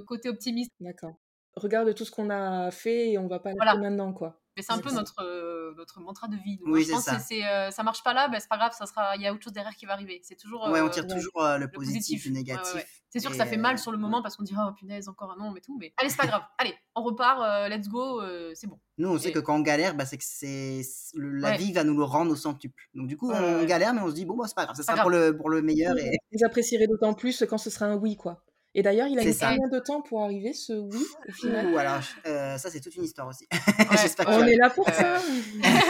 côté 0.05 0.29
optimiste 0.29 0.71
d'accord 0.79 1.15
regarde 1.55 1.93
tout 1.95 2.05
ce 2.05 2.11
qu'on 2.11 2.29
a 2.29 2.71
fait 2.71 3.11
et 3.11 3.17
on 3.17 3.27
va 3.27 3.39
pas 3.39 3.51
voilà. 3.53 3.75
maintenant 3.75 4.13
quoi 4.13 4.40
mais 4.55 4.63
c'est 4.63 4.73
un 4.73 4.79
peu 4.79 4.91
notre, 4.91 5.21
euh, 5.21 5.73
notre 5.77 6.01
mantra 6.01 6.27
de 6.27 6.35
vie. 6.35 6.59
oui, 6.65 6.83
je 6.83 6.91
pense 6.91 7.03
ça. 7.03 7.15
que 7.15 7.43
euh, 7.43 7.71
ça 7.71 7.83
marche 7.83 8.03
pas 8.03 8.13
là, 8.13 8.27
ben, 8.27 8.39
c'est 8.39 8.49
pas 8.49 8.57
grave, 8.57 8.73
ça 8.77 8.85
sera, 8.85 9.15
il 9.15 9.21
y 9.21 9.27
a 9.27 9.33
autre 9.33 9.43
chose 9.43 9.53
derrière 9.53 9.75
qui 9.75 9.85
va 9.85 9.93
arriver. 9.93 10.19
C'est 10.23 10.35
toujours. 10.35 10.69
ouais, 10.69 10.81
on 10.81 10.89
tire 10.89 11.05
euh, 11.05 11.15
toujours 11.15 11.57
le, 11.57 11.69
positif, 11.69 12.25
le 12.25 12.31
négatif. 12.31 12.85
c'est 13.09 13.19
sûr 13.19 13.31
que 13.31 13.37
ça 13.37 13.45
fait 13.45 13.57
mal 13.57 13.77
sur 13.77 13.91
le 13.91 13.97
moment 13.97 14.21
parce 14.21 14.35
qu'on 14.35 14.43
dit 14.43 14.53
oh 14.57 14.73
punaise 14.73 15.07
encore 15.07 15.31
un 15.31 15.37
nom 15.37 15.55
et 15.55 15.61
tout, 15.61 15.77
mais 15.79 15.93
allez 15.97 16.09
c'est 16.09 16.17
pas 16.17 16.27
grave, 16.27 16.43
allez 16.57 16.73
on 16.95 17.03
repart, 17.03 17.69
let's 17.69 17.87
go, 17.87 18.21
c'est 18.53 18.67
bon. 18.67 18.79
Nous 18.97 19.09
on 19.09 19.17
sait 19.17 19.31
que 19.31 19.39
quand 19.39 19.55
on 19.55 19.61
galère, 19.61 19.95
bah, 19.95 20.05
c'est 20.05 20.17
que 20.17 20.23
c'est 20.25 20.81
la 21.15 21.55
vie 21.55 21.71
va 21.71 21.83
nous 21.83 21.97
le 21.97 22.03
rendre 22.03 22.31
au 22.31 22.35
centuple. 22.35 22.89
Donc 22.93 23.07
du 23.07 23.17
coup 23.17 23.31
on 23.31 23.63
galère, 23.63 23.93
mais 23.93 24.01
on 24.01 24.09
se 24.09 24.15
dit 24.15 24.25
bon 24.25 24.35
bah, 24.35 24.45
c'est 24.47 24.55
pas 24.55 24.65
grave, 24.65 24.75
ça 24.75 24.83
sera 24.83 25.01
pour 25.01 25.09
le 25.09 25.35
pour 25.35 25.49
le 25.49 25.61
meilleur. 25.61 25.97
Et... 25.97 26.17
Vous 26.33 26.45
apprécierez 26.45 26.87
d'autant 26.87 27.13
plus 27.13 27.43
quand 27.49 27.57
ce 27.57 27.69
sera 27.69 27.85
un 27.85 27.95
oui 27.95 28.17
quoi. 28.17 28.43
Et 28.73 28.83
d'ailleurs, 28.83 29.07
il 29.07 29.19
a 29.19 29.23
eu 29.23 29.33
combien 29.33 29.67
de 29.67 29.79
temps 29.79 30.01
pour 30.01 30.23
arriver 30.23 30.53
ce 30.53 30.73
oui 30.73 31.03
au 31.27 31.31
final? 31.31 31.67
Ou 31.67 31.77
alors, 31.77 32.01
euh, 32.25 32.57
ça 32.57 32.69
c'est 32.69 32.79
toute 32.79 32.95
une 32.95 33.03
histoire 33.03 33.27
aussi. 33.27 33.47
On 34.27 34.45
est 34.45 34.55
là 34.55 34.69
pour 34.69 34.87
ça. 34.89 35.21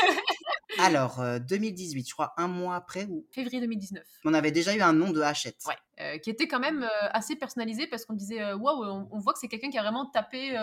alors, 0.79 1.21
2018, 1.47 1.99
euh, 1.99 2.03
je 2.07 2.13
crois 2.13 2.33
un 2.37 2.47
mois 2.47 2.75
après 2.75 3.05
ou 3.05 3.25
février 3.31 3.61
2019. 3.61 4.03
On 4.25 4.33
avait 4.33 4.51
déjà 4.51 4.75
eu 4.75 4.81
un 4.81 4.93
nom 4.93 5.11
de 5.11 5.21
Hachette. 5.21 5.59
Ouais, 5.67 5.75
euh, 5.99 6.17
qui 6.17 6.31
était 6.31 6.47
quand 6.47 6.59
même 6.59 6.87
assez 7.11 7.35
personnalisé 7.35 7.85
parce 7.85 8.05
qu'on 8.05 8.15
disait 8.15 8.53
waouh, 8.53 8.83
on, 8.83 9.07
on, 9.11 9.19
voit 9.19 9.33
que 9.33 9.39
c'est 9.39 9.47
quelqu'un 9.47 9.69
qui 9.69 9.77
a 9.77 9.83
vraiment 9.83 10.07
tapé 10.07 10.57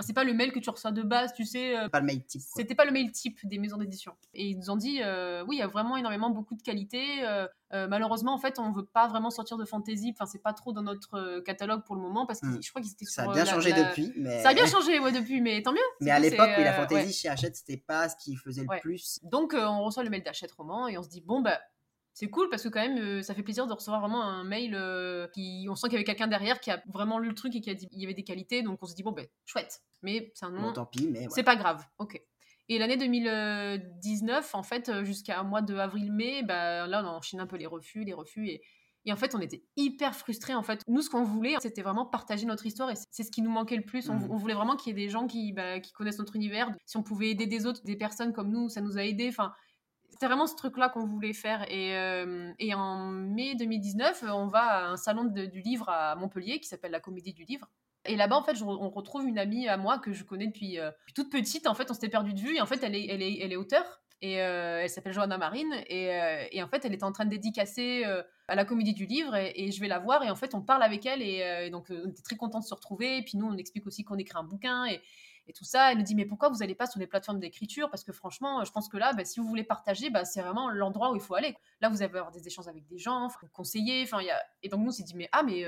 c'est 0.00 0.12
pas 0.12 0.24
le 0.24 0.32
mail 0.32 0.52
que 0.52 0.60
tu 0.60 0.70
reçois 0.70 0.92
de 0.92 1.02
base, 1.02 1.32
tu 1.34 1.44
sais. 1.44 1.76
Euh, 1.76 1.88
pas 1.88 2.00
le 2.00 2.06
mail 2.06 2.24
type. 2.24 2.40
C'était 2.54 2.74
pas 2.74 2.84
le 2.84 2.92
mail 2.92 3.10
type 3.10 3.38
des 3.44 3.58
maisons 3.58 3.78
d'édition. 3.78 4.12
Et 4.32 4.48
ils 4.48 4.56
nous 4.56 4.70
ont 4.70 4.76
dit, 4.76 5.00
euh, 5.02 5.44
oui, 5.46 5.56
il 5.56 5.58
y 5.58 5.62
a 5.62 5.66
vraiment 5.66 5.96
énormément 5.96 6.30
beaucoup 6.30 6.54
de 6.54 6.62
qualité. 6.62 7.24
Euh, 7.24 7.48
malheureusement, 7.72 8.32
en 8.32 8.38
fait, 8.38 8.58
on 8.58 8.70
veut 8.70 8.84
pas 8.84 9.08
vraiment 9.08 9.30
sortir 9.30 9.56
de 9.58 9.64
fantasy. 9.64 10.14
Enfin, 10.14 10.26
c'est 10.26 10.42
pas 10.42 10.52
trop 10.52 10.72
dans 10.72 10.82
notre 10.82 11.40
catalogue 11.40 11.82
pour 11.84 11.96
le 11.96 12.02
moment 12.02 12.26
parce 12.26 12.40
que 12.40 12.46
hmm. 12.46 12.62
je 12.62 12.70
crois 12.70 12.80
qu'ils 12.80 12.92
étaient 12.92 13.04
sur. 13.04 13.14
Ça 13.14 13.30
a 13.30 13.32
bien 13.32 13.44
changé 13.44 13.72
depuis, 13.72 14.12
mais. 14.16 14.40
Ça 14.42 14.50
a 14.50 14.54
bien 14.54 14.66
changé, 14.66 15.00
ouais, 15.00 15.12
depuis, 15.12 15.40
mais 15.40 15.62
tant 15.62 15.72
mieux. 15.72 15.78
Mais 16.00 16.12
à 16.12 16.20
l'époque, 16.20 16.50
oui, 16.56 16.64
la 16.64 16.74
fantasy 16.74 17.12
chez 17.12 17.28
Hachette, 17.28 17.56
c'était 17.56 17.76
pas 17.76 18.08
ce 18.08 18.16
qui 18.16 18.36
faisait 18.36 18.62
le 18.62 18.80
plus. 18.80 19.18
Donc, 19.24 19.54
on 19.54 19.82
reçoit 19.82 20.04
le 20.04 20.10
mail 20.10 20.22
d'Hachette 20.22 20.52
Roman 20.52 20.86
et 20.86 20.96
on 20.96 21.02
se 21.02 21.08
dit, 21.08 21.20
bon, 21.20 21.40
bah 21.40 21.58
c'est 22.18 22.30
cool 22.30 22.48
parce 22.48 22.64
que 22.64 22.68
quand 22.68 22.80
même, 22.80 23.22
ça 23.22 23.32
fait 23.32 23.44
plaisir 23.44 23.68
de 23.68 23.72
recevoir 23.72 24.00
vraiment 24.00 24.24
un 24.24 24.42
mail 24.42 24.76
qui, 25.32 25.68
on 25.70 25.76
sent 25.76 25.86
qu'il 25.86 25.92
y 25.92 25.96
avait 25.98 26.04
quelqu'un 26.04 26.26
derrière 26.26 26.58
qui 26.58 26.72
a 26.72 26.82
vraiment 26.88 27.20
lu 27.20 27.28
le 27.28 27.34
truc 27.36 27.54
et 27.54 27.60
qui 27.60 27.70
a 27.70 27.74
dit 27.74 27.88
il 27.92 28.00
y 28.00 28.04
avait 28.04 28.14
des 28.14 28.24
qualités, 28.24 28.62
donc 28.62 28.80
on 28.82 28.86
se 28.86 28.96
dit 28.96 29.04
bon 29.04 29.12
ben 29.12 29.24
chouette, 29.44 29.82
mais 30.02 30.32
c'est 30.34 30.46
un 30.46 30.50
nom. 30.50 30.72
tant 30.72 30.84
pis, 30.84 31.06
mais 31.06 31.28
c'est 31.30 31.44
pas 31.44 31.54
grave, 31.54 31.84
ok. 31.98 32.20
Et 32.68 32.78
l'année 32.78 32.96
2019, 32.96 34.54
en 34.56 34.62
fait, 34.64 35.04
jusqu'à 35.04 35.44
mois 35.44 35.62
de 35.62 35.76
avril-mai, 35.76 36.42
bah, 36.42 36.88
là, 36.88 37.04
on 37.04 37.08
enchaîne 37.08 37.40
un 37.40 37.46
peu 37.46 37.56
les 37.56 37.66
refus, 37.66 38.02
les 38.02 38.12
refus. 38.12 38.48
Et, 38.48 38.62
et 39.06 39.12
en 39.12 39.16
fait, 39.16 39.34
on 39.34 39.40
était 39.40 39.62
hyper 39.76 40.14
frustrés. 40.14 40.54
En 40.54 40.62
fait, 40.62 40.82
nous, 40.86 41.00
ce 41.00 41.08
qu'on 41.08 41.22
voulait, 41.22 41.54
c'était 41.62 41.80
vraiment 41.80 42.04
partager 42.04 42.44
notre 42.44 42.66
histoire. 42.66 42.90
Et 42.90 42.94
c'est 43.10 43.22
ce 43.22 43.30
qui 43.30 43.40
nous 43.40 43.50
manquait 43.50 43.76
le 43.76 43.84
plus. 43.84 44.10
On, 44.10 44.14
mmh. 44.16 44.36
voulait 44.36 44.54
vraiment 44.54 44.76
qu'il 44.76 44.90
y 44.90 45.00
ait 45.00 45.06
des 45.06 45.08
gens 45.08 45.26
qui, 45.26 45.52
bah, 45.52 45.80
qui 45.80 45.92
connaissent 45.92 46.18
notre 46.18 46.36
univers. 46.36 46.70
Si 46.84 46.98
on 46.98 47.02
pouvait 47.02 47.30
aider 47.30 47.46
des 47.46 47.64
autres, 47.64 47.82
des 47.84 47.96
personnes 47.96 48.34
comme 48.34 48.50
nous, 48.50 48.68
ça 48.68 48.82
nous 48.82 48.98
a 48.98 49.04
aidés. 49.04 49.28
Enfin, 49.28 49.54
c'était 50.18 50.26
vraiment 50.26 50.48
ce 50.48 50.56
truc-là 50.56 50.88
qu'on 50.88 51.04
voulait 51.04 51.32
faire. 51.32 51.64
Et, 51.70 51.96
euh, 51.96 52.52
en 52.74 53.06
mai 53.06 53.54
2019, 53.54 54.24
on 54.26 54.48
va 54.48 54.62
à 54.62 54.86
un 54.88 54.96
salon 54.96 55.26
du 55.26 55.60
livre 55.60 55.88
à 55.88 56.16
Montpellier 56.16 56.58
qui 56.58 56.66
s'appelle 56.66 56.90
la 56.90 56.98
Comédie 56.98 57.32
du 57.32 57.44
Livre. 57.44 57.68
Et 58.04 58.16
là-bas, 58.16 58.34
en 58.34 58.42
fait, 58.42 58.60
on 58.62 58.90
retrouve 58.90 59.28
une 59.28 59.38
amie 59.38 59.68
à 59.68 59.76
moi 59.76 60.00
que 60.00 60.12
je 60.12 60.24
connais 60.24 60.48
depuis 60.48 60.80
euh, 60.80 60.90
toute 61.14 61.30
petite. 61.30 61.68
En 61.68 61.74
fait, 61.74 61.88
on 61.92 61.94
s'était 61.94 62.08
perdu 62.08 62.34
de 62.34 62.40
vue. 62.40 62.56
Et 62.56 62.60
en 62.60 62.66
fait, 62.66 62.82
elle 62.82 62.96
est, 62.96 63.06
elle 63.06 63.22
est, 63.22 63.38
elle 63.40 63.52
est 63.52 63.56
auteure. 63.56 64.00
Et 64.20 64.42
euh, 64.42 64.80
elle 64.82 64.90
s'appelle 64.90 65.12
Johanna 65.12 65.38
Marine. 65.38 65.72
Et, 65.88 66.60
en 66.60 66.66
fait, 66.66 66.84
elle 66.84 66.94
était 66.94 67.04
en 67.04 67.12
train 67.12 67.24
de 67.24 67.30
dédicacer 67.30 68.02
à 68.48 68.56
la 68.56 68.64
comédie 68.64 68.94
du 68.94 69.06
livre. 69.06 69.36
Et, 69.36 69.70
je 69.70 69.80
vais 69.80 69.86
la 69.86 70.00
voir. 70.00 70.24
Et 70.24 70.30
en 70.30 70.36
fait, 70.36 70.52
on 70.56 70.62
parle 70.62 70.82
avec 70.82 71.06
elle. 71.06 71.22
Et, 71.22 71.70
donc, 71.70 71.86
on 71.90 72.08
était 72.08 72.22
très 72.22 72.34
contents 72.34 72.58
de 72.58 72.64
se 72.64 72.74
retrouver. 72.74 73.18
Et 73.18 73.22
puis, 73.22 73.38
nous, 73.38 73.46
on 73.46 73.56
explique 73.56 73.86
aussi 73.86 74.02
qu'on 74.02 74.18
écrit 74.18 74.36
un 74.36 74.42
bouquin. 74.42 74.84
Et 75.48 75.52
tout 75.52 75.64
ça. 75.64 75.90
Elle 75.90 75.98
nous 75.98 76.04
dit 76.04 76.14
mais 76.14 76.26
pourquoi 76.26 76.48
vous 76.48 76.58
n'allez 76.58 76.74
pas 76.74 76.86
sur 76.86 77.00
les 77.00 77.06
plateformes 77.06 77.40
d'écriture? 77.40 77.90
Parce 77.90 78.04
que 78.04 78.12
franchement, 78.12 78.64
je 78.64 78.70
pense 78.70 78.88
que 78.88 78.96
là, 78.96 79.12
bah, 79.12 79.24
si 79.24 79.40
vous 79.40 79.48
voulez 79.48 79.64
partager, 79.64 80.10
bah, 80.10 80.24
c'est 80.24 80.42
vraiment 80.42 80.70
l'endroit 80.70 81.10
où 81.10 81.16
il 81.16 81.20
faut 81.20 81.34
aller. 81.34 81.56
Là, 81.80 81.88
vous 81.88 82.02
avez 82.02 82.20
des 82.32 82.46
échanges 82.46 82.68
avec 82.68 82.86
des 82.86 82.98
gens, 82.98 83.26
vous 83.26 83.48
conseiller. 83.52 84.02
Enfin, 84.04 84.22
y 84.22 84.30
a... 84.30 84.40
Et 84.62 84.68
donc 84.68 84.80
nous, 84.80 84.88
on 84.88 84.92
s'est 84.92 85.02
dit 85.02 85.16
mais 85.16 85.28
ah 85.32 85.42
mais 85.42 85.64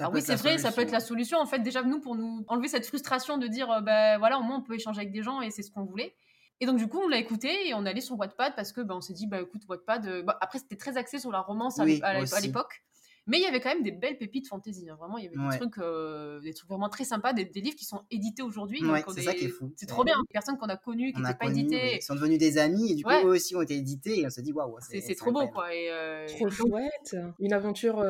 ah 0.00 0.10
oui, 0.10 0.22
c'est 0.22 0.36
vrai, 0.36 0.58
ça 0.58 0.72
peut 0.72 0.82
être 0.82 0.90
la 0.90 1.00
solution. 1.00 1.38
En 1.38 1.46
fait, 1.46 1.60
déjà, 1.60 1.82
nous, 1.82 2.00
pour 2.00 2.14
nous 2.14 2.44
enlever 2.48 2.68
cette 2.68 2.86
frustration 2.86 3.38
de 3.38 3.46
dire, 3.46 3.70
euh, 3.70 3.80
ben 3.80 4.18
voilà, 4.18 4.38
au 4.38 4.42
moins, 4.42 4.58
on 4.58 4.62
peut 4.62 4.74
échanger 4.74 5.00
avec 5.00 5.12
des 5.12 5.22
gens 5.22 5.40
et 5.40 5.50
c'est 5.50 5.62
ce 5.62 5.70
qu'on 5.70 5.84
voulait. 5.84 6.14
Et 6.60 6.66
donc, 6.66 6.76
du 6.76 6.88
coup, 6.88 6.98
on 6.98 7.08
l'a 7.08 7.18
écouté 7.18 7.68
et 7.68 7.74
on 7.74 7.86
est 7.86 7.90
allé 7.90 8.00
sur 8.00 8.18
Wattpad 8.18 8.54
parce 8.56 8.72
que 8.72 8.80
ben, 8.80 8.96
on 8.96 9.00
s'est 9.00 9.12
dit, 9.12 9.26
bah, 9.26 9.40
écoute, 9.40 9.62
Wattpad. 9.68 10.06
Euh, 10.06 10.24
après, 10.40 10.58
c'était 10.58 10.76
très 10.76 10.96
axé 10.96 11.18
sur 11.18 11.30
la 11.30 11.40
romance 11.40 11.78
à 11.78 11.84
l'époque. 11.84 12.82
Mais 13.28 13.38
il 13.38 13.42
y 13.42 13.46
avait 13.46 13.60
quand 13.60 13.68
même 13.68 13.82
des 13.82 13.92
belles 13.92 14.18
pépites 14.18 14.48
fantasy. 14.48 14.88
Hein. 14.88 14.96
Vraiment, 14.98 15.18
il 15.18 15.24
y 15.24 15.26
avait 15.28 15.36
des, 15.36 15.58
trucs, 15.58 15.78
euh, 15.78 16.40
des 16.40 16.54
trucs 16.54 16.68
vraiment 16.68 16.88
très 16.88 17.04
sympas, 17.04 17.32
des, 17.32 17.44
livres 17.44 17.76
qui 17.76 17.84
sont 17.84 18.02
édités 18.10 18.42
aujourd'hui. 18.42 18.82
c'est 19.14 19.22
ça 19.22 19.34
qui 19.34 19.44
est 19.44 19.48
fou. 19.48 19.72
C'est 19.76 19.86
trop 19.86 20.02
bien. 20.02 20.16
Des 20.18 20.32
personnes 20.32 20.56
qu'on 20.58 20.68
a 20.68 20.76
connues, 20.76 21.12
qui 21.12 21.20
n'étaient 21.20 21.34
pas 21.34 21.46
éditées. 21.46 21.96
Ils 21.96 22.02
sont 22.02 22.14
devenus 22.14 22.38
des 22.38 22.58
amis 22.58 22.92
et 22.92 22.94
du 22.94 23.04
coup, 23.04 23.10
eux 23.10 23.30
aussi 23.30 23.54
ont 23.54 23.62
été 23.62 23.76
édités 23.76 24.20
et 24.20 24.26
on 24.26 24.30
s'est 24.30 24.42
dit, 24.42 24.52
waouh, 24.52 24.76
c'est 24.80 25.14
trop 25.14 25.30
beau, 25.30 25.46
quoi. 25.48 25.74
Et, 25.74 25.88
Trop 26.36 26.50
chouette. 26.50 27.16
Une 27.38 27.52
aventure 27.52 28.04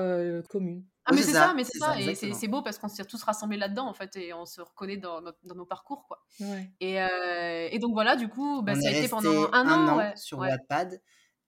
commune. 0.49 0.85
Ah, 1.11 1.15
mais 1.15 1.23
c'est 1.23 1.33
ça, 1.33 1.55
mais 1.57 1.65
c'est 1.65 1.79
ça, 1.79 1.99
et 1.99 2.15
c'est 2.15 2.49
beau 2.49 2.63
parce 2.63 2.79
qu'on 2.79 2.89
s'est 2.89 3.05
tous 3.05 3.23
rassemblés 3.23 3.57
là-dedans 3.57 3.89
en 3.89 3.95
fait 3.95 4.15
et 4.17 4.35
on 4.35 4.45
se 4.45 4.61
reconnaît 4.61 4.99
dans, 4.99 5.23
dans 5.23 5.55
nos 5.55 5.65
parcours 5.65 6.05
quoi. 6.07 6.23
Et, 6.81 7.01
euh, 7.01 7.69
et, 7.71 7.79
donc 7.79 7.95
voilà, 7.95 8.15
du 8.15 8.29
coup, 8.29 8.63
bah, 8.63 8.75
ça 8.75 8.89
a 8.89 8.93
été 8.93 9.09
pendant 9.09 9.51
un, 9.53 9.89
an, 9.89 10.13
sur 10.17 10.39
Wattpad 10.39 11.01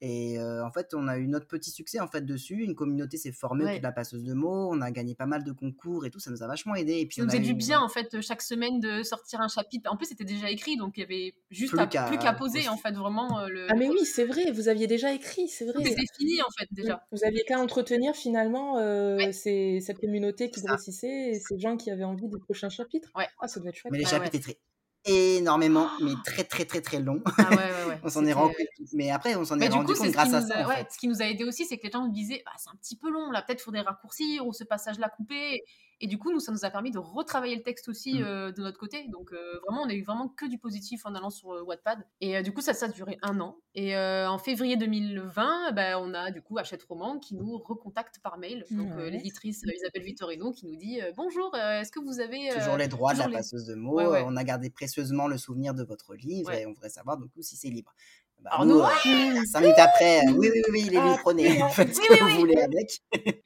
et 0.02 0.38
euh, 0.38 0.64
en 0.64 0.70
fait, 0.70 0.94
on 0.94 1.08
a 1.08 1.18
eu 1.18 1.28
notre 1.28 1.46
petit 1.46 1.70
succès 1.70 2.00
en 2.00 2.08
fait 2.08 2.22
dessus. 2.22 2.62
Une 2.62 2.74
communauté 2.74 3.18
s'est 3.18 3.32
formée 3.32 3.64
autour 3.64 3.78
de 3.78 3.82
la 3.82 3.92
passeuse 3.92 4.24
de 4.24 4.32
mots. 4.32 4.70
On 4.72 4.80
a 4.80 4.90
gagné 4.90 5.14
pas 5.14 5.26
mal 5.26 5.44
de 5.44 5.52
concours 5.52 6.06
et 6.06 6.10
tout. 6.10 6.18
Ça 6.18 6.30
nous 6.30 6.42
a 6.42 6.46
vachement 6.46 6.74
aidé. 6.74 7.00
Et 7.00 7.06
puis 7.06 7.16
ça 7.16 7.22
nous 7.22 7.28
faisait 7.28 7.40
du 7.40 7.52
bien 7.52 7.80
en 7.80 7.88
fait 7.88 8.20
chaque 8.22 8.40
semaine 8.40 8.80
de 8.80 9.02
sortir 9.02 9.40
un 9.42 9.48
chapitre. 9.48 9.90
En 9.92 9.96
plus, 9.96 10.06
c'était 10.06 10.24
déjà 10.24 10.50
écrit, 10.50 10.76
donc 10.76 10.96
il 10.96 11.00
y 11.00 11.02
avait 11.02 11.34
juste 11.50 11.74
plus 11.74 12.18
qu'à 12.18 12.32
poser 12.32 12.68
en 12.68 12.78
fait 12.78 12.92
vraiment. 12.92 13.40
Euh, 13.40 13.48
le... 13.48 13.66
Ah 13.70 13.74
mais 13.74 13.88
oui, 13.88 14.04
c'est 14.06 14.24
vrai. 14.24 14.50
Vous 14.52 14.68
aviez 14.68 14.86
déjà 14.86 15.12
écrit, 15.12 15.48
c'est 15.48 15.66
vrai. 15.66 15.84
C'était 15.84 16.06
fini 16.16 16.40
en 16.40 16.50
fait 16.58 16.68
déjà. 16.70 17.04
Vous 17.12 17.24
aviez 17.24 17.44
qu'à 17.44 17.58
entretenir 17.58 18.14
finalement 18.14 18.78
euh, 18.78 19.18
cette 19.32 19.98
communauté 19.98 20.50
qui 20.50 20.62
grossissait 20.62 21.30
et 21.30 21.40
ces 21.40 21.58
gens 21.58 21.76
qui 21.76 21.90
avaient 21.90 22.04
envie 22.04 22.28
des 22.28 22.38
prochains 22.38 22.70
chapitres. 22.70 23.10
Ouais. 23.14 23.26
Ah, 23.40 23.48
ça 23.48 23.60
doit 23.60 23.68
être 23.68 23.76
chouette. 23.76 23.92
Mais 23.92 23.98
les 23.98 24.06
chapitres 24.06 24.36
étaient 24.36 24.58
énormément, 25.04 25.88
mais 26.02 26.12
très 26.24 26.44
très 26.44 26.64
très 26.64 26.80
très 26.80 27.00
long. 27.00 27.22
Ah 27.38 27.50
ouais, 27.50 27.56
ouais, 27.56 27.88
ouais. 27.88 28.00
on 28.04 28.08
s'en 28.08 28.24
est 28.24 28.32
rendu 28.32 28.54
compte. 28.54 28.88
Mais 28.92 29.10
après, 29.10 29.34
on 29.36 29.44
s'en 29.44 29.58
est 29.58 29.68
rendu 29.68 29.94
compte 29.94 30.10
grâce 30.10 30.32
à 30.32 30.42
ça. 30.42 30.66
Ce 30.90 30.98
qui 30.98 31.08
nous 31.08 31.22
a 31.22 31.26
aidé 31.26 31.44
aussi, 31.44 31.66
c'est 31.66 31.78
que 31.78 31.86
les 31.86 31.92
gens 31.92 32.04
nous 32.04 32.12
disaient 32.12 32.42
bah, 32.44 32.52
c'est 32.56 32.70
un 32.70 32.76
petit 32.76 32.96
peu 32.96 33.10
long, 33.10 33.30
là, 33.30 33.42
peut-être 33.42 33.60
faudrait 33.60 33.82
raccourcir 33.82 34.46
ou 34.46 34.52
ce 34.52 34.64
passage-là 34.64 35.08
couper. 35.08 35.62
Et 36.02 36.06
du 36.06 36.18
coup, 36.18 36.32
nous, 36.32 36.40
ça 36.40 36.50
nous 36.50 36.64
a 36.64 36.70
permis 36.70 36.90
de 36.90 36.98
retravailler 36.98 37.56
le 37.56 37.62
texte 37.62 37.88
aussi 37.88 38.14
mmh. 38.14 38.24
euh, 38.24 38.52
de 38.52 38.62
notre 38.62 38.78
côté. 38.78 39.06
Donc, 39.08 39.32
euh, 39.32 39.60
vraiment, 39.66 39.82
on 39.82 39.88
a 39.88 39.92
eu 39.92 40.02
vraiment 40.02 40.28
que 40.28 40.46
du 40.46 40.58
positif 40.58 41.04
en 41.04 41.14
allant 41.14 41.28
sur 41.28 41.52
euh, 41.52 41.62
Wattpad. 41.62 42.06
Et 42.20 42.42
du 42.42 42.52
coup, 42.52 42.62
ça, 42.62 42.72
ça 42.72 42.86
a 42.86 42.88
duré 42.88 43.18
un 43.22 43.38
an. 43.40 43.58
Et 43.74 43.96
en 43.96 44.38
février 44.38 44.76
2020, 44.76 45.72
bah, 45.72 46.00
on 46.00 46.12
a 46.14 46.30
du 46.30 46.42
coup 46.42 46.58
Hachette 46.58 46.82
Roman 46.84 47.18
qui 47.18 47.34
nous 47.34 47.58
recontacte 47.58 48.18
par 48.20 48.38
mail. 48.38 48.64
Donc, 48.70 48.90
l'éditrice 48.96 49.62
Isabelle 49.62 50.02
Vittorino 50.02 50.52
qui 50.52 50.66
nous 50.66 50.76
dit 50.76 51.00
Bonjour, 51.16 51.54
est-ce 51.56 51.92
que 51.92 52.00
vous 52.00 52.20
avez. 52.20 52.48
Toujours 52.50 52.76
les 52.76 52.88
droits 52.88 53.14
de 53.14 53.18
la 53.18 53.28
passeuse 53.28 53.66
de 53.66 53.74
mots. 53.74 54.00
On 54.00 54.36
a 54.36 54.44
gardé 54.44 54.70
précieusement 54.70 55.28
le 55.28 55.38
souvenir 55.38 55.74
de 55.74 55.84
votre 55.84 56.14
livre 56.14 56.52
et 56.52 56.66
on 56.66 56.72
voudrait 56.72 56.88
savoir 56.88 57.16
du 57.16 57.28
coup 57.28 57.42
si 57.42 57.56
c'est 57.56 57.68
libre. 57.68 57.94
Bah, 58.42 58.50
Alors 58.54 58.66
nous, 58.66 58.80
euh, 58.80 59.44
cinq 59.44 59.60
minutes 59.60 59.78
après, 59.78 60.20
euh, 60.20 60.32
oui, 60.32 60.48
oui, 60.50 60.62
oui, 60.72 60.84
il 60.86 60.94
est 60.94 60.98
ah, 60.98 61.16
prenez, 61.20 61.62
en 61.62 61.68
fait, 61.68 61.94
ce 61.94 62.00
que 62.00 62.22
vous 62.22 62.38
voulez 62.38 62.56
avec. 62.56 63.02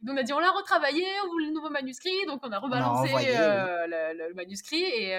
on 0.09 0.17
a 0.17 0.23
dit, 0.23 0.33
on 0.33 0.39
l'a 0.39 0.53
retravaillé, 0.53 1.05
on 1.25 1.31
voulait 1.31 1.47
le 1.47 1.53
nouveau 1.53 1.71
manuscrit, 1.71 2.13
donc 2.29 2.41
on 2.45 2.53
a 2.53 2.61
rebalancé 2.61 3.13
euh, 3.13 3.87
le, 4.15 4.35
manuscrit, 4.35 4.83
et, 4.83 5.13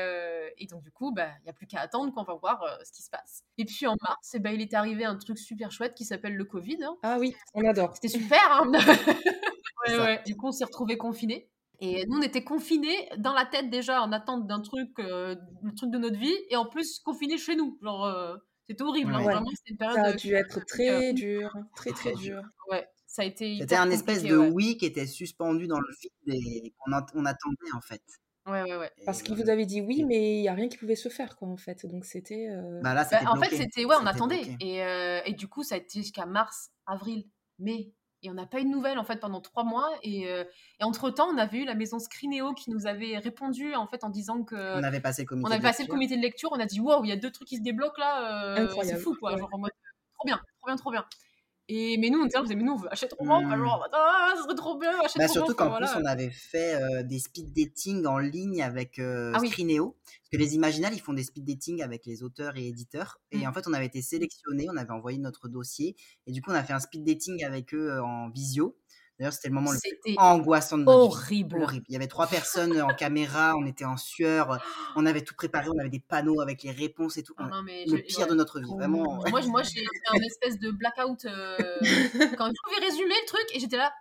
et, 0.57 0.67
donc 0.67 0.81
du 0.81 0.91
coup, 0.91 1.11
bah, 1.11 1.27
il 1.41 1.43
n'y 1.43 1.49
a 1.49 1.53
plus 1.53 1.67
qu'à 1.67 1.81
attendre 1.81 2.13
qu'on 2.13 2.23
va 2.23 2.35
voir 2.35 2.63
ce 2.85 2.91
qui 2.93 3.03
se 3.03 3.09
passe. 3.09 3.43
Et 3.57 3.65
puis 3.65 3.85
en 3.85 3.95
mars, 4.01 4.38
ben, 4.39 4.51
il 4.51 4.61
est 4.61 4.73
arrivé 4.73 5.03
un 5.03 5.17
truc 5.17 5.38
super 5.38 5.71
chouette 5.71 5.93
qui 5.93 6.05
s'appelle 6.05 6.35
le 6.35 6.45
Covid. 6.45 6.77
Hein. 6.81 6.95
Ah 7.03 7.17
oui, 7.19 7.35
on 7.53 7.67
adore. 7.67 7.91
C'était 7.95 8.07
super, 8.07 8.39
hein 8.49 8.71
ouais, 9.88 9.97
ouais. 9.97 10.21
Du 10.25 10.38
coup, 10.38 10.47
on 10.47 10.51
s'est 10.53 10.65
retrouvés 10.65 10.97
confinés. 10.97 11.49
Et 11.81 12.05
nous, 12.07 12.19
on 12.19 12.21
était 12.21 12.45
confinés 12.45 13.09
dans 13.17 13.33
la 13.33 13.45
tête 13.45 13.69
déjà 13.69 14.01
en 14.01 14.13
attente 14.13 14.47
d'un 14.47 14.61
truc, 14.61 14.91
le 14.97 15.75
truc 15.75 15.91
de 15.91 15.97
notre 15.97 16.17
vie, 16.17 16.33
et 16.49 16.55
en 16.55 16.65
plus 16.65 16.99
confinés 16.99 17.38
chez 17.38 17.57
nous. 17.57 17.77
Genre, 17.81 18.39
c'était 18.67 18.84
horrible. 18.84 19.13
Hein, 19.13 19.21
vraiment, 19.21 19.51
une 19.67 19.78
période 19.78 19.95
ça 19.95 20.06
a 20.06 20.13
dû 20.13 20.34
être 20.34 20.65
très 20.65 21.13
dur, 21.13 21.56
très 21.75 21.91
très 21.91 22.13
dur. 22.13 22.41
Ouais, 22.71 22.88
ça 23.08 23.21
a 23.21 23.25
été. 23.25 23.58
C'était 23.60 23.75
un 23.75 23.89
espèce 23.89 24.23
de 24.23 24.38
oui 24.38 24.78
qui 24.78 24.86
était 24.86 25.08
suspendu 25.08 25.67
dans 25.67 25.80
le 25.80 25.88
vide 26.01 26.36
et 26.36 26.73
qu'on 26.78 26.91
on 26.91 27.25
attendait 27.25 27.71
en 27.73 27.82
fait. 27.82 28.01
Ouais, 28.47 28.62
ouais, 28.62 28.78
ouais. 28.78 28.91
Parce 29.06 29.23
qu'il 29.23 29.36
vous 29.36 29.49
avait 29.49 29.65
dit 29.65 29.82
oui, 29.82 30.04
mais 30.04 30.38
il 30.38 30.41
n'y 30.41 30.47
a 30.47 30.54
rien 30.54 30.69
qui 30.69 30.78
pouvait 30.78 30.95
se 30.95 31.10
faire, 31.10 31.36
quoi, 31.36 31.47
en 31.47 31.58
fait. 31.58 31.86
Donc 31.86 32.06
c'était. 32.06 32.47
Euh... 32.49 32.80
Bah 32.84 32.93
là, 32.93 33.08
bah, 33.10 33.21
en 33.32 33.41
fait, 33.41 33.56
c'était. 33.56 33.86
Ouais, 33.86 33.95
on 33.99 34.06
attendait. 34.06 34.43
Et, 34.60 34.84
euh, 34.84 35.19
et, 35.25 35.34
du 35.34 35.47
coup, 35.47 35.63
ça 35.63 35.75
a 35.75 35.78
été 35.80 35.99
jusqu'à 35.99 36.28
mars, 36.28 36.69
avril, 36.86 37.25
mai, 37.58 37.91
et 38.25 38.29
on 38.29 38.33
n'a 38.33 38.45
pas 38.45 38.59
eu 38.59 38.63
de 38.63 38.69
nouvelles 38.69 38.97
en 38.97 39.03
fait 39.03 39.19
pendant 39.19 39.39
trois 39.39 39.63
mois. 39.63 39.89
Et, 40.03 40.27
euh, 40.27 40.43
et 40.79 40.83
entre 40.83 41.09
temps, 41.09 41.27
on 41.27 41.38
avait 41.38 41.59
eu 41.59 41.65
la 41.65 41.75
maison 41.75 41.99
Scrineo 41.99 42.53
qui 42.53 42.71
nous 42.71 42.88
avait 42.88 43.17
répondu 43.17 43.75
en 43.75 43.88
fait 43.88 44.03
en 44.03 44.09
disant 44.09 44.43
que 44.43 44.55
on 44.55 44.83
avait 44.83 44.99
passé 44.99 45.21
le 45.23 45.27
comité. 45.27 45.47
On 45.47 45.51
avait 45.51 45.61
passé 45.61 45.83
le 45.83 45.89
comité 45.89 46.17
de 46.17 46.21
lecture. 46.21 46.49
On 46.51 46.59
a 46.59 46.65
dit 46.65 46.79
waouh, 46.79 47.03
il 47.05 47.09
y 47.09 47.13
a 47.13 47.17
deux 47.17 47.31
trucs 47.31 47.47
qui 47.47 47.57
se 47.57 47.61
débloquent 47.61 47.99
là. 47.99 48.57
Euh, 48.57 48.67
c'est 48.83 48.97
fou 48.97 49.15
quoi. 49.19 49.38
Genre 49.38 49.49
en 49.51 49.59
mode 49.59 49.71
trop 50.17 50.25
bien, 50.25 50.38
trop 50.38 50.67
bien, 50.67 50.75
trop 50.75 50.91
bien. 50.91 51.05
Et, 51.67 51.97
mais 51.97 52.12
nous, 52.12 52.19
on 52.19 52.25
disait, 52.25 52.56
mais 52.56 52.63
nous, 52.63 52.73
on 52.73 52.78
veut 52.78 52.91
acheter 52.91 53.08
trop 53.08 53.25
mmh. 53.25 53.58
genre, 53.58 53.88
ah, 53.91 54.34
ça 54.36 54.43
serait 54.43 54.56
trop 54.56 54.78
bien, 54.78 54.91
acheter 55.04 55.17
bah, 55.17 55.28
Surtout 55.28 55.56
qu'en 55.56 55.75
plus, 55.75 55.88
on 55.95 56.06
avait 56.06 56.30
fait 56.30 56.75
euh, 56.75 57.01
des 57.01 57.17
speed 57.17 57.54
dating 57.54 58.06
en 58.06 58.19
ligne 58.19 58.62
avec 58.62 58.99
euh, 58.99 59.32
ah 59.34 59.39
Scrineo. 59.39 59.97
Parce 60.06 60.30
que 60.32 60.38
les 60.38 60.54
Imaginales, 60.54 60.93
ils 60.93 61.01
font 61.01 61.13
des 61.13 61.23
speed 61.23 61.43
dating 61.43 61.82
avec 61.82 62.06
les 62.06 62.21
auteurs 62.21 62.56
et 62.56 62.67
éditeurs. 62.67 63.19
Et 63.32 63.39
mmh. 63.39 63.47
en 63.47 63.54
fait, 63.54 63.67
on 63.67 63.73
avait 63.73 63.88
été 63.88 64.04
sélectionnés, 64.04 64.67
on 64.71 64.78
avait 64.78 64.91
envoyé 64.91 65.17
notre 65.17 65.47
dossier. 65.47 65.95
Et 66.28 66.32
du 66.32 66.43
coup, 66.43 66.51
on 66.51 66.56
a 66.56 66.63
fait 66.63 66.73
un 66.73 66.80
speed 66.80 67.04
dating 67.04 67.43
avec 67.43 67.73
eux 67.73 67.89
euh, 67.89 68.04
en 68.04 68.30
visio. 68.30 68.78
D'ailleurs, 69.17 69.34
c'était 69.34 69.47
le 69.47 69.54
moment 69.54 69.71
le 69.71 69.80
plus 69.80 70.15
angoissant 70.17 70.78
de 70.78 70.84
notre 70.84 70.97
horrible. 70.97 71.62
horrible. 71.62 71.86
Il 71.88 71.93
y 71.93 71.95
avait 71.95 72.08
trois 72.08 72.28
personnes 72.28 72.82
en 72.82 72.93
caméra, 72.93 73.56
on 73.56 73.65
était 73.65 73.86
en 73.86 73.97
sueur, 73.97 74.60
on 74.95 75.06
avait 75.06 75.21
tout 75.21 75.36
préparé, 75.36 75.69
on 75.73 75.80
avait 75.80 75.89
des 75.89 76.01
panneaux 76.01 76.41
avec 76.41 76.63
les 76.63 76.71
réponses 76.71 77.17
et 77.17 77.23
tout. 77.23 77.34
Ah 77.38 77.49
le 77.65 78.01
pire 78.01 78.28
de 78.28 78.36
notre 78.36 78.60
vie, 78.60 78.73
vraiment. 78.75 79.21
Moi, 79.30 79.41
moi 79.47 79.63
j'ai 79.63 79.82
fait 79.82 79.88
un 80.12 80.21
espèce 80.21 80.60
de 80.60 80.71
blackout 80.71 81.25
euh, 81.25 81.58
quand 82.38 82.47
je 82.47 82.62
pouvais 82.63 82.86
résumer 82.86 83.15
le 83.21 83.28
truc 83.28 83.45
et 83.54 83.60
j'étais 83.60 83.78
là 83.78 83.93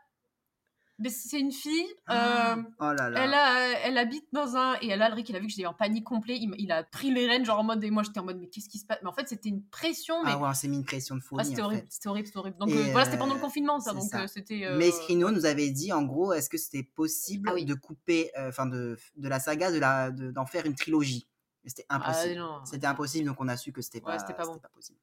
c'est 1.09 1.41
une 1.41 1.53
fille. 1.53 1.87
Euh, 2.11 2.57
oh 2.81 2.93
là 2.93 3.11
là. 3.11 3.25
Elle, 3.25 3.35
a, 3.35 3.81
elle 3.85 3.99
habite 3.99 4.27
dans 4.33 4.57
un. 4.57 4.75
Et 4.81 4.89
elle 4.89 5.03
a 5.03 5.09
il 5.17 5.37
a 5.37 5.39
vu 5.39 5.47
que 5.47 5.53
j'étais 5.53 5.67
en 5.67 5.75
panique 5.75 6.05
complet. 6.05 6.39
Il, 6.41 6.73
a 6.73 6.85
pris 6.85 7.13
les 7.13 7.27
rênes, 7.27 7.45
genre 7.45 7.59
en 7.59 7.65
mode. 7.65 7.83
Et 7.83 7.91
moi, 7.91 8.03
j'étais 8.03 8.21
en 8.21 8.25
mode, 8.25 8.39
mais 8.39 8.49
qu'est-ce 8.49 8.69
qui 8.69 8.79
se 8.79 8.87
passe? 8.87 8.99
Mais 9.03 9.09
en 9.09 9.13
fait, 9.13 9.29
c'était 9.29 9.49
une 9.49 9.65
pression. 9.65 10.23
Mais... 10.25 10.33
Ah 10.33 10.39
ouais, 10.39 10.55
c'est 10.55 10.69
mis 10.69 10.77
une 10.77 10.85
pression 10.85 11.17
de 11.17 11.21
folie. 11.21 11.43
Ah, 11.43 11.45
c'était 11.45 11.63
horrible, 11.63 11.87
c'était 11.89 12.09
horrible, 12.09 12.27
c'était 12.27 12.39
horrible. 12.39 12.59
Donc 12.59 12.71
euh, 12.71 12.89
voilà, 12.93 13.05
c'était 13.07 13.19
pendant 13.19 13.35
le 13.35 13.41
confinement, 13.41 13.81
ça. 13.81 13.93
Donc 13.93 14.15
euh, 14.15 14.27
c'était. 14.27 14.67
Mais 14.77 14.91
Scrino 14.91 15.31
nous 15.31 15.47
avait 15.47 15.71
dit, 15.71 15.93
en 15.93 16.03
gros, 16.03 16.33
est-ce 16.33 16.49
que 16.49 16.59
c'était 16.59 16.85
possible 16.85 17.51
ah 17.53 17.65
de 17.65 17.75
couper, 17.75 18.31
enfin, 18.37 18.67
de, 18.67 18.97
de 19.17 19.29
la 19.29 19.41
saga, 19.41 19.73
de 19.73 19.79
la, 19.79 20.11
d'en 20.11 20.47
faire 20.47 20.67
une 20.67 20.75
trilogie? 20.75 21.27
C'était 21.67 21.87
ah, 21.89 21.97
impossible. 21.97 22.43
c'était 22.65 22.87
impossible, 22.87 23.27
donc 23.27 23.41
on 23.41 23.49
a 23.49 23.57
su 23.57 23.73
que 23.73 23.83
c'était 23.83 24.01
pas, 24.01 24.17
pas, 24.17 24.45
bon. 24.45 24.59
pas 24.59 24.69
possible. 24.69 24.99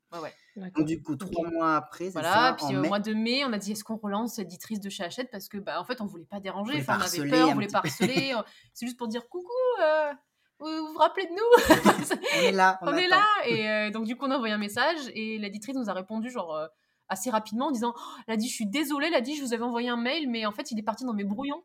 Donc, 0.75 0.85
du 0.85 1.01
coup, 1.01 1.15
trois 1.15 1.49
mois 1.49 1.75
après, 1.75 2.09
voilà, 2.09 2.33
ça, 2.33 2.55
puis 2.57 2.75
au 2.75 2.83
mois 2.83 2.99
de 2.99 3.13
mai, 3.13 3.43
on 3.45 3.53
a 3.53 3.57
dit 3.57 3.71
est-ce 3.71 3.83
qu'on 3.83 3.97
relance 3.97 4.37
l'éditrice 4.37 4.79
de 4.79 4.89
chez 4.89 5.03
Hachette? 5.03 5.31
Parce 5.31 5.47
que 5.47 5.57
bah 5.57 5.79
en 5.79 5.85
fait 5.85 6.01
on 6.01 6.05
voulait 6.05 6.25
pas 6.25 6.39
déranger, 6.39 6.73
on, 6.75 6.79
enfin, 6.81 6.99
on 6.99 7.01
avait 7.01 7.29
peur, 7.29 7.49
on 7.49 7.53
voulait 7.53 7.67
pas 7.67 7.79
harceler. 7.79 8.33
Euh, 8.35 8.41
c'est 8.73 8.85
juste 8.85 8.97
pour 8.97 9.07
dire 9.07 9.27
coucou, 9.27 9.49
euh, 9.81 10.11
vous 10.59 10.93
vous 10.93 10.97
rappelez 10.97 11.25
de 11.25 11.31
nous? 11.31 12.15
On 12.37 12.41
est 12.41 12.51
là. 12.51 12.77
On, 12.81 12.95
est 12.95 13.07
là. 13.07 13.25
Et 13.47 13.67
euh, 13.67 13.89
donc 13.89 14.05
du 14.05 14.15
coup 14.15 14.25
on 14.25 14.31
a 14.31 14.35
envoyé 14.35 14.53
un 14.53 14.59
message 14.59 14.99
et 15.15 15.39
l'éditrice 15.39 15.75
nous 15.75 15.89
a 15.89 15.93
répondu 15.93 16.29
genre 16.29 16.69
assez 17.11 17.29
rapidement 17.29 17.67
en 17.67 17.71
disant, 17.71 17.93
«Oh, 17.95 18.01
elle 18.25 18.35
a 18.35 18.37
dit, 18.37 18.47
je 18.47 18.53
suis 18.53 18.67
désolée, 18.67 19.07
elle 19.07 19.15
a 19.15 19.21
dit, 19.21 19.35
je 19.35 19.43
vous 19.43 19.53
avais 19.53 19.63
envoyé 19.63 19.89
un 19.89 19.97
mail, 19.97 20.29
mais 20.29 20.45
en 20.45 20.51
fait, 20.51 20.71
il 20.71 20.79
est 20.79 20.83
parti 20.83 21.03
dans 21.03 21.13
mes 21.13 21.25
brouillons. 21.25 21.61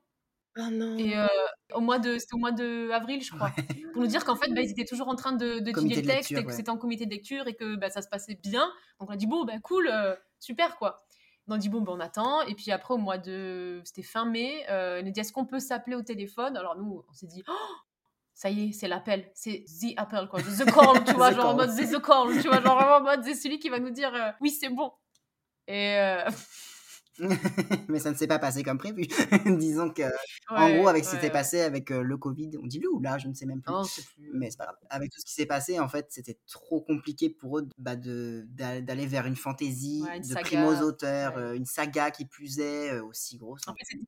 Oh 0.58 0.70
non. 0.70 0.96
Et 0.98 1.14
au 1.74 1.80
mois 1.80 1.98
de, 1.98 2.18
c'était 2.18 2.34
au 2.34 2.38
mois 2.38 2.52
de 2.52 2.90
avril, 2.90 3.22
je 3.22 3.30
crois, 3.30 3.50
pour 3.92 4.02
nous 4.02 4.08
dire 4.08 4.24
qu'en 4.24 4.36
fait, 4.36 4.52
bah, 4.54 4.62
ils 4.62 4.70
étaient 4.70 4.84
toujours 4.84 5.08
en 5.08 5.14
train 5.16 5.32
de 5.32 5.58
d'étudier 5.58 5.96
le 5.96 6.02
texte 6.02 6.32
et 6.32 6.44
que 6.44 6.52
c'était 6.52 6.70
en 6.70 6.78
comité 6.78 7.04
de 7.04 7.10
lecture 7.10 7.46
et 7.46 7.54
que 7.54 7.76
bah, 7.76 7.90
ça 7.90 8.02
se 8.02 8.08
passait 8.08 8.38
bien. 8.42 8.66
Donc 8.98 9.10
on 9.10 9.12
a 9.12 9.16
dit 9.16 9.26
bon, 9.26 9.44
bah 9.44 9.58
cool, 9.62 9.90
super 10.38 10.76
quoi. 10.76 10.96
On 11.48 11.54
a 11.54 11.58
dit 11.58 11.68
bon, 11.68 11.80
ben 11.80 11.92
on 11.92 12.00
attend. 12.00 12.42
Et 12.42 12.54
puis 12.54 12.70
après, 12.72 12.94
au 12.94 12.98
mois 12.98 13.18
de, 13.18 13.80
c'était 13.84 14.02
fin 14.02 14.24
mai, 14.24 14.64
euh, 14.70 14.98
elle 14.98 15.04
nous 15.04 15.12
dit 15.12 15.20
est-ce 15.20 15.32
qu'on 15.32 15.46
peut 15.46 15.60
s'appeler 15.60 15.94
au 15.94 16.02
téléphone? 16.02 16.56
Alors 16.56 16.76
nous, 16.76 17.04
on 17.08 17.12
s'est 17.12 17.26
dit 17.26 17.44
oh, 17.48 17.74
ça 18.34 18.50
y 18.50 18.68
est, 18.68 18.72
c'est 18.72 18.88
l'appel, 18.88 19.30
c'est 19.34 19.64
the 19.80 19.92
appel 19.96 20.28
quoi, 20.28 20.40
the 20.42 20.64
call, 20.64 21.04
tu 21.04 21.12
vois, 21.14 21.32
genre 21.32 21.50
en 21.50 21.54
mode 21.54 21.70
the 21.70 22.00
call, 22.02 22.40
tu 22.40 22.48
vois, 22.48 22.60
genre 22.60 23.00
en 23.00 23.02
mode 23.02 23.24
c'est 23.24 23.34
celui 23.34 23.58
qui 23.58 23.68
va 23.68 23.78
nous 23.78 23.90
dire 23.90 24.12
oui 24.40 24.50
c'est 24.50 24.68
bon. 24.70 24.92
Et 25.68 25.96
mais 27.88 27.98
ça 27.98 28.10
ne 28.10 28.16
s'est 28.16 28.26
pas 28.26 28.38
passé 28.38 28.62
comme 28.62 28.78
prévu. 28.78 29.06
Disons 29.58 29.90
que, 29.90 30.02
en 30.48 30.76
gros, 30.76 30.88
avec 30.88 31.04
ce 31.04 31.14
qui 31.14 31.20
s'est 31.20 31.30
passé 31.30 31.60
avec 31.60 31.90
le 31.90 32.16
Covid, 32.16 32.50
on 32.62 32.66
dit 32.66 32.78
lui 32.78 32.86
ou 32.88 33.00
là, 33.00 33.18
je 33.18 33.28
ne 33.28 33.34
sais 33.34 33.46
même 33.46 33.62
plus. 33.62 33.74
Mais 34.34 34.50
c'est 34.50 34.58
pas 34.58 34.64
grave. 34.64 34.76
Avec 34.90 35.10
tout 35.10 35.20
ce 35.20 35.24
qui 35.24 35.32
s'est 35.32 35.46
passé, 35.46 35.78
en 35.78 35.88
fait, 35.88 36.06
c'était 36.10 36.38
trop 36.46 36.80
compliqué 36.80 37.30
pour 37.30 37.58
eux 37.58 37.68
bah, 37.78 37.96
d'aller 37.96 39.06
vers 39.06 39.26
une 39.26 39.36
fantaisie, 39.36 40.02
de 40.02 40.34
primo 40.40 40.72
aux 40.72 40.82
auteurs, 40.82 41.38
une 41.52 41.66
saga 41.66 42.10
qui 42.10 42.26
plus 42.26 42.58
est 42.58 42.98
aussi 43.00 43.36
grosse. 43.36 43.62
En 43.66 43.74
fait, 43.74 43.98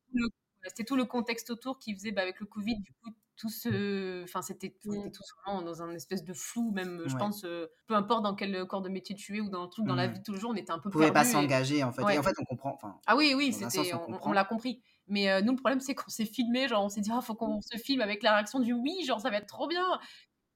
c'était 0.68 0.84
tout, 0.84 0.96
le 0.96 1.04
contexte 1.04 1.50
autour 1.50 1.78
qui 1.78 1.94
faisait, 1.94 2.12
bah, 2.12 2.22
avec 2.22 2.40
le 2.40 2.46
Covid, 2.46 2.78
du 2.80 2.92
coup, 2.92 3.10
tout 3.38 3.48
ce 3.48 4.22
enfin 4.24 4.42
c'était 4.42 4.74
mmh. 4.84 5.10
tout 5.12 5.22
vraiment 5.44 5.62
dans 5.62 5.82
un 5.82 5.94
espèce 5.94 6.24
de 6.24 6.32
flou 6.34 6.72
même 6.72 7.04
je 7.06 7.16
pense 7.16 7.42
peu 7.86 7.94
importe 7.94 8.24
dans 8.24 8.34
quel 8.34 8.66
corps 8.66 8.82
de 8.82 8.88
métier 8.88 9.14
tu 9.14 9.36
es 9.36 9.40
ou 9.40 9.48
dans 9.48 9.62
le 9.62 9.68
truc 9.68 9.86
dans 9.86 9.94
la 9.94 10.08
mmh. 10.08 10.12
vie 10.12 10.18
de 10.18 10.24
tous 10.24 10.32
les 10.32 10.40
jours 10.40 10.50
on 10.50 10.56
était 10.56 10.72
un 10.72 10.78
peu 10.78 10.88
on 10.88 10.92
pouvait 10.92 11.12
pas 11.12 11.24
s'engager 11.24 11.82
en 11.84 11.92
fait. 11.92 12.02
Et 12.02 12.18
en 12.18 12.22
fait 12.22 12.34
on 12.38 12.44
comprend 12.44 12.78
ah 13.06 13.16
oui 13.16 13.34
oui 13.36 13.52
c'était 13.52 13.92
on, 14.22 14.32
l'a 14.32 14.44
compris. 14.44 14.82
Mais 15.10 15.40
nous 15.40 15.52
le 15.52 15.56
problème 15.56 15.80
c'est 15.80 15.94
qu'on 15.94 16.10
s'est 16.10 16.26
filmé 16.26 16.68
genre 16.68 16.84
on 16.84 16.88
s'est 16.90 17.00
dit 17.00 17.10
ah 17.12 17.20
faut 17.20 17.34
qu'on 17.34 17.60
se 17.62 17.78
filme 17.78 18.02
avec 18.02 18.22
la 18.22 18.34
réaction 18.34 18.60
du 18.60 18.72
oui 18.74 19.04
genre 19.06 19.20
ça 19.20 19.30
va 19.30 19.38
être 19.38 19.46
trop 19.46 19.68
bien 19.68 19.84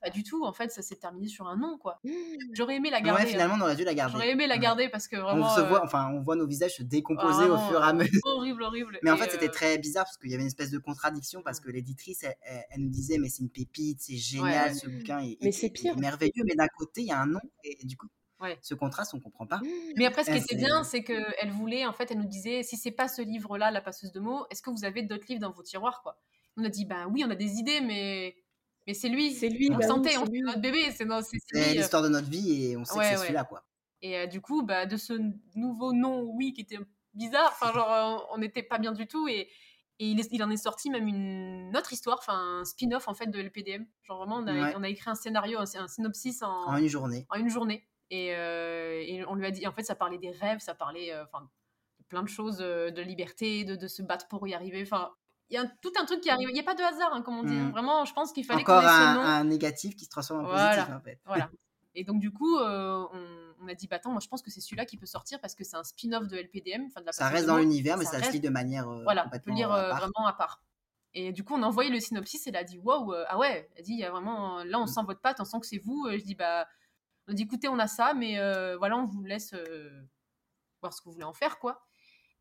pas 0.02 0.10
du 0.10 0.22
tout. 0.24 0.44
En 0.44 0.52
fait, 0.52 0.70
ça 0.70 0.82
s'est 0.82 0.96
terminé 0.96 1.28
sur 1.28 1.46
un 1.46 1.56
non, 1.56 1.78
quoi. 1.78 2.00
Mmh. 2.04 2.10
J'aurais 2.52 2.76
aimé 2.76 2.90
la 2.90 3.00
garder. 3.00 3.22
Ouais, 3.22 3.28
finalement, 3.28 3.54
on 3.58 3.60
aurait 3.62 3.76
dû 3.76 3.84
la 3.84 3.94
garder. 3.94 4.12
J'aurais 4.12 4.30
aimé 4.30 4.46
la 4.46 4.58
garder 4.58 4.88
parce 4.88 5.08
que 5.08 5.16
vraiment. 5.16 5.46
On 5.46 5.54
se 5.54 5.60
voit, 5.60 5.80
euh, 5.80 5.84
enfin, 5.84 6.10
on 6.12 6.20
voit 6.20 6.36
nos 6.36 6.46
visages 6.46 6.76
se 6.76 6.82
décomposer 6.82 7.44
au 7.44 7.56
fur 7.56 7.80
et 7.80 7.88
à 7.88 7.92
mesure. 7.92 8.20
Horrible, 8.24 8.62
horrible. 8.62 8.98
Mais 9.02 9.10
en 9.10 9.16
fait, 9.16 9.30
c'était 9.30 9.48
euh, 9.48 9.52
très 9.52 9.78
bizarre 9.78 10.04
parce 10.04 10.18
qu'il 10.18 10.30
y 10.30 10.34
avait 10.34 10.42
une 10.42 10.48
espèce 10.48 10.70
de 10.70 10.78
contradiction 10.78 11.42
parce 11.42 11.60
que 11.60 11.70
l'éditrice, 11.70 12.24
elle, 12.24 12.64
nous 12.78 12.90
disait, 12.90 13.18
mais 13.18 13.28
c'est 13.28 13.42
une 13.42 13.50
pépite, 13.50 14.00
c'est 14.00 14.16
génial, 14.16 14.74
ce 14.74 14.88
bouquin 14.88 15.20
est, 15.20 15.38
mais 15.40 15.52
c'est 15.52 15.70
pire. 15.70 15.96
merveilleux. 15.96 16.44
Mais 16.44 16.54
d'un 16.54 16.68
côté, 16.76 17.02
il 17.02 17.06
y 17.06 17.12
a 17.12 17.20
un 17.20 17.26
non 17.26 17.40
et 17.64 17.78
du 17.84 17.96
coup. 17.96 18.08
Ce 18.60 18.74
contraste, 18.74 19.14
on 19.14 19.20
comprend 19.20 19.46
pas. 19.46 19.58
Mmh. 19.58 19.92
Mais 19.96 20.04
après, 20.04 20.24
ce 20.24 20.32
qui 20.32 20.38
était 20.38 20.56
bien, 20.56 20.82
c'est 20.82 21.04
qu'elle 21.04 21.50
voulait, 21.50 21.86
en 21.86 21.92
fait, 21.92 22.10
elle 22.10 22.18
nous 22.18 22.26
disait, 22.26 22.64
si 22.64 22.76
c'est 22.76 22.90
pas 22.90 23.06
ce 23.06 23.22
livre-là, 23.22 23.70
La 23.70 23.80
passeuse 23.80 24.10
de 24.10 24.18
mots, 24.18 24.46
est-ce 24.50 24.62
que 24.62 24.70
vous 24.70 24.84
avez 24.84 25.02
d'autres 25.02 25.26
livres 25.28 25.40
dans 25.40 25.52
vos 25.52 25.62
tiroirs, 25.62 26.02
quoi? 26.02 26.18
On 26.56 26.64
a 26.64 26.68
dit, 26.68 26.84
bah 26.84 27.06
oui, 27.08 27.22
on 27.24 27.30
a 27.30 27.36
des 27.36 27.54
idées, 27.54 27.80
mais 27.80 28.34
mais 28.87 28.95
c'est 28.95 29.09
lui, 29.09 29.33
c'est 29.33 29.49
lui. 29.49 29.68
On 29.71 29.77
bah 29.77 29.87
sentait, 29.87 30.16
on 30.16 30.25
notre 30.27 30.61
bébé. 30.61 30.90
C'est 30.90 31.09
euh. 31.09 31.73
l'histoire 31.73 32.03
de 32.03 32.09
notre 32.09 32.29
vie 32.29 32.71
et 32.71 32.77
on 32.77 32.85
sait 32.85 32.99
que 32.99 33.05
c'est 33.05 33.16
celui-là, 33.16 33.45
quoi. 33.45 33.64
Et 34.01 34.18
euh, 34.18 34.27
du 34.27 34.40
coup, 34.40 34.62
bah, 34.62 34.87
de 34.87 34.97
ce 34.97 35.14
nouveau 35.55 35.92
nom, 35.92 36.23
oui, 36.35 36.53
qui 36.53 36.62
était 36.62 36.79
bizarre, 37.14 37.53
enfin, 37.53 37.73
genre, 37.73 37.92
euh, 37.92 38.25
on 38.33 38.38
n'était 38.38 38.64
pas 38.64 38.79
bien 38.79 38.90
du 38.90 39.07
tout. 39.07 39.29
Et, 39.29 39.49
et 40.01 40.07
il, 40.07 40.21
il, 40.33 40.42
en 40.42 40.51
est 40.51 40.57
sorti 40.57 40.90
même 40.90 41.07
une 41.07 41.73
autre 41.77 41.92
histoire, 41.92 42.18
enfin, 42.18 42.61
un 42.61 42.64
spin-off, 42.64 43.07
en 43.07 43.14
fait, 43.14 43.29
de 43.29 43.38
LPDM. 43.38 43.85
Genre, 44.03 44.18
vraiment, 44.18 44.38
on 44.38 44.47
a, 44.49 44.77
on 44.77 44.83
a 44.83 44.88
écrit 44.88 45.09
un 45.09 45.14
scénario, 45.14 45.61
un, 45.61 45.64
un, 45.77 45.87
synopsis 45.87 46.42
en, 46.42 46.66
en 46.66 46.77
une 46.77 46.88
journée. 46.88 47.27
En 47.31 47.37
une 47.37 47.51
journée. 47.51 47.87
Et, 48.11 48.27
et, 48.27 49.25
on 49.27 49.37
lui 49.37 49.47
a 49.47 49.53
dit, 49.53 49.66
en 49.66 49.73
fait, 49.73 49.85
ça 49.85 49.95
parlait 49.95 50.18
des 50.18 50.33
rêves, 50.33 50.59
ça 50.59 50.75
parlait, 50.75 51.16
enfin, 51.23 51.49
plein 52.09 52.23
de 52.23 52.29
choses, 52.29 52.59
de 52.59 53.01
liberté, 53.01 53.64
de, 53.64 53.77
de, 53.77 53.87
se 53.87 54.03
battre 54.03 54.27
pour 54.27 54.47
y 54.49 54.53
arriver. 54.53 54.83
Enfin, 54.83 55.12
y 55.54 55.58
a 55.58 55.66
tout 55.80 55.92
un 56.00 56.04
truc 56.04 56.20
qui 56.20 56.30
arrive. 56.30 56.48
Il 56.48 56.54
n'y 56.54 56.60
a 56.60 56.64
pas 56.64 56.74
de 56.74 56.82
hasard, 56.82 57.12
hein, 57.12 57.22
comme 57.22 57.38
on 57.38 57.42
dit. 57.42 57.54
Hein. 57.54 57.68
Mmh. 57.68 57.72
Vraiment, 57.72 58.04
je 58.04 58.12
pense 58.12 58.32
qu'il 58.32 58.44
fallait 58.44 58.62
Encore 58.62 58.84
un, 58.84 59.18
un, 59.18 59.44
négatif 59.44 59.96
qui 59.96 60.04
se 60.04 60.10
transforme 60.10 60.46
en 60.46 60.48
positif, 60.48 60.94
en 60.94 61.00
fait. 61.00 61.18
Voilà. 61.26 61.50
Et 61.94 62.04
donc, 62.04 62.20
du 62.20 62.30
coup, 62.30 62.58
euh, 62.58 63.04
on, 63.60 63.68
a 63.68 63.74
dit, 63.74 63.86
bah 63.86 63.96
attends, 63.96 64.10
moi 64.10 64.20
je 64.20 64.28
pense 64.28 64.42
que 64.42 64.50
c'est 64.50 64.60
celui-là 64.60 64.86
qui 64.86 64.96
peut 64.96 65.06
sortir 65.06 65.40
parce 65.40 65.54
que 65.54 65.64
c'est 65.64 65.76
un 65.76 65.84
spin-off 65.84 66.26
de 66.26 66.36
LPDM. 66.36 66.88
De 66.88 67.04
la 67.04 67.12
ça 67.12 67.28
reste 67.28 67.46
dans 67.46 67.58
l'univers, 67.58 67.98
mais 67.98 68.04
ça, 68.04 68.22
se 68.22 68.32
lit 68.32 68.40
de 68.40 68.48
manière. 68.48 68.88
Euh, 68.88 69.02
voilà, 69.02 69.26
on 69.32 69.38
peut 69.38 69.50
lire 69.50 69.72
euh, 69.72 69.92
vraiment 69.92 70.26
à 70.26 70.32
part. 70.32 70.62
Et 71.14 71.32
du 71.32 71.44
coup, 71.44 71.54
on 71.54 71.62
a 71.62 71.66
envoyé 71.66 71.90
le 71.90 72.00
synopsis 72.00 72.46
et 72.46 72.50
elle 72.50 72.56
a 72.56 72.64
dit, 72.64 72.78
waouh, 72.78 73.12
ah 73.28 73.36
ouais, 73.36 73.68
elle 73.74 73.80
a 73.80 73.82
dit, 73.82 73.92
il 73.92 73.98
y 73.98 74.04
a 74.04 74.10
vraiment, 74.10 74.64
là, 74.64 74.78
on 74.78 74.84
mmh. 74.84 74.88
sent 74.88 75.00
votre 75.06 75.20
patte, 75.20 75.40
on 75.40 75.44
sent 75.44 75.60
que 75.60 75.66
c'est 75.66 75.78
vous. 75.78 76.08
je 76.10 76.24
dis, 76.24 76.34
bah, 76.34 76.66
on 77.28 77.32
a 77.32 77.34
dit, 77.34 77.42
écoutez, 77.42 77.68
on 77.68 77.78
a 77.78 77.86
ça, 77.86 78.14
mais 78.14 78.38
voilà, 78.78 78.96
on 78.96 79.04
vous 79.04 79.22
laisse 79.22 79.54
voir 80.80 80.94
ce 80.94 81.02
que 81.02 81.04
vous 81.06 81.12
voulez 81.12 81.24
en 81.24 81.34
faire, 81.34 81.58
quoi. 81.58 81.84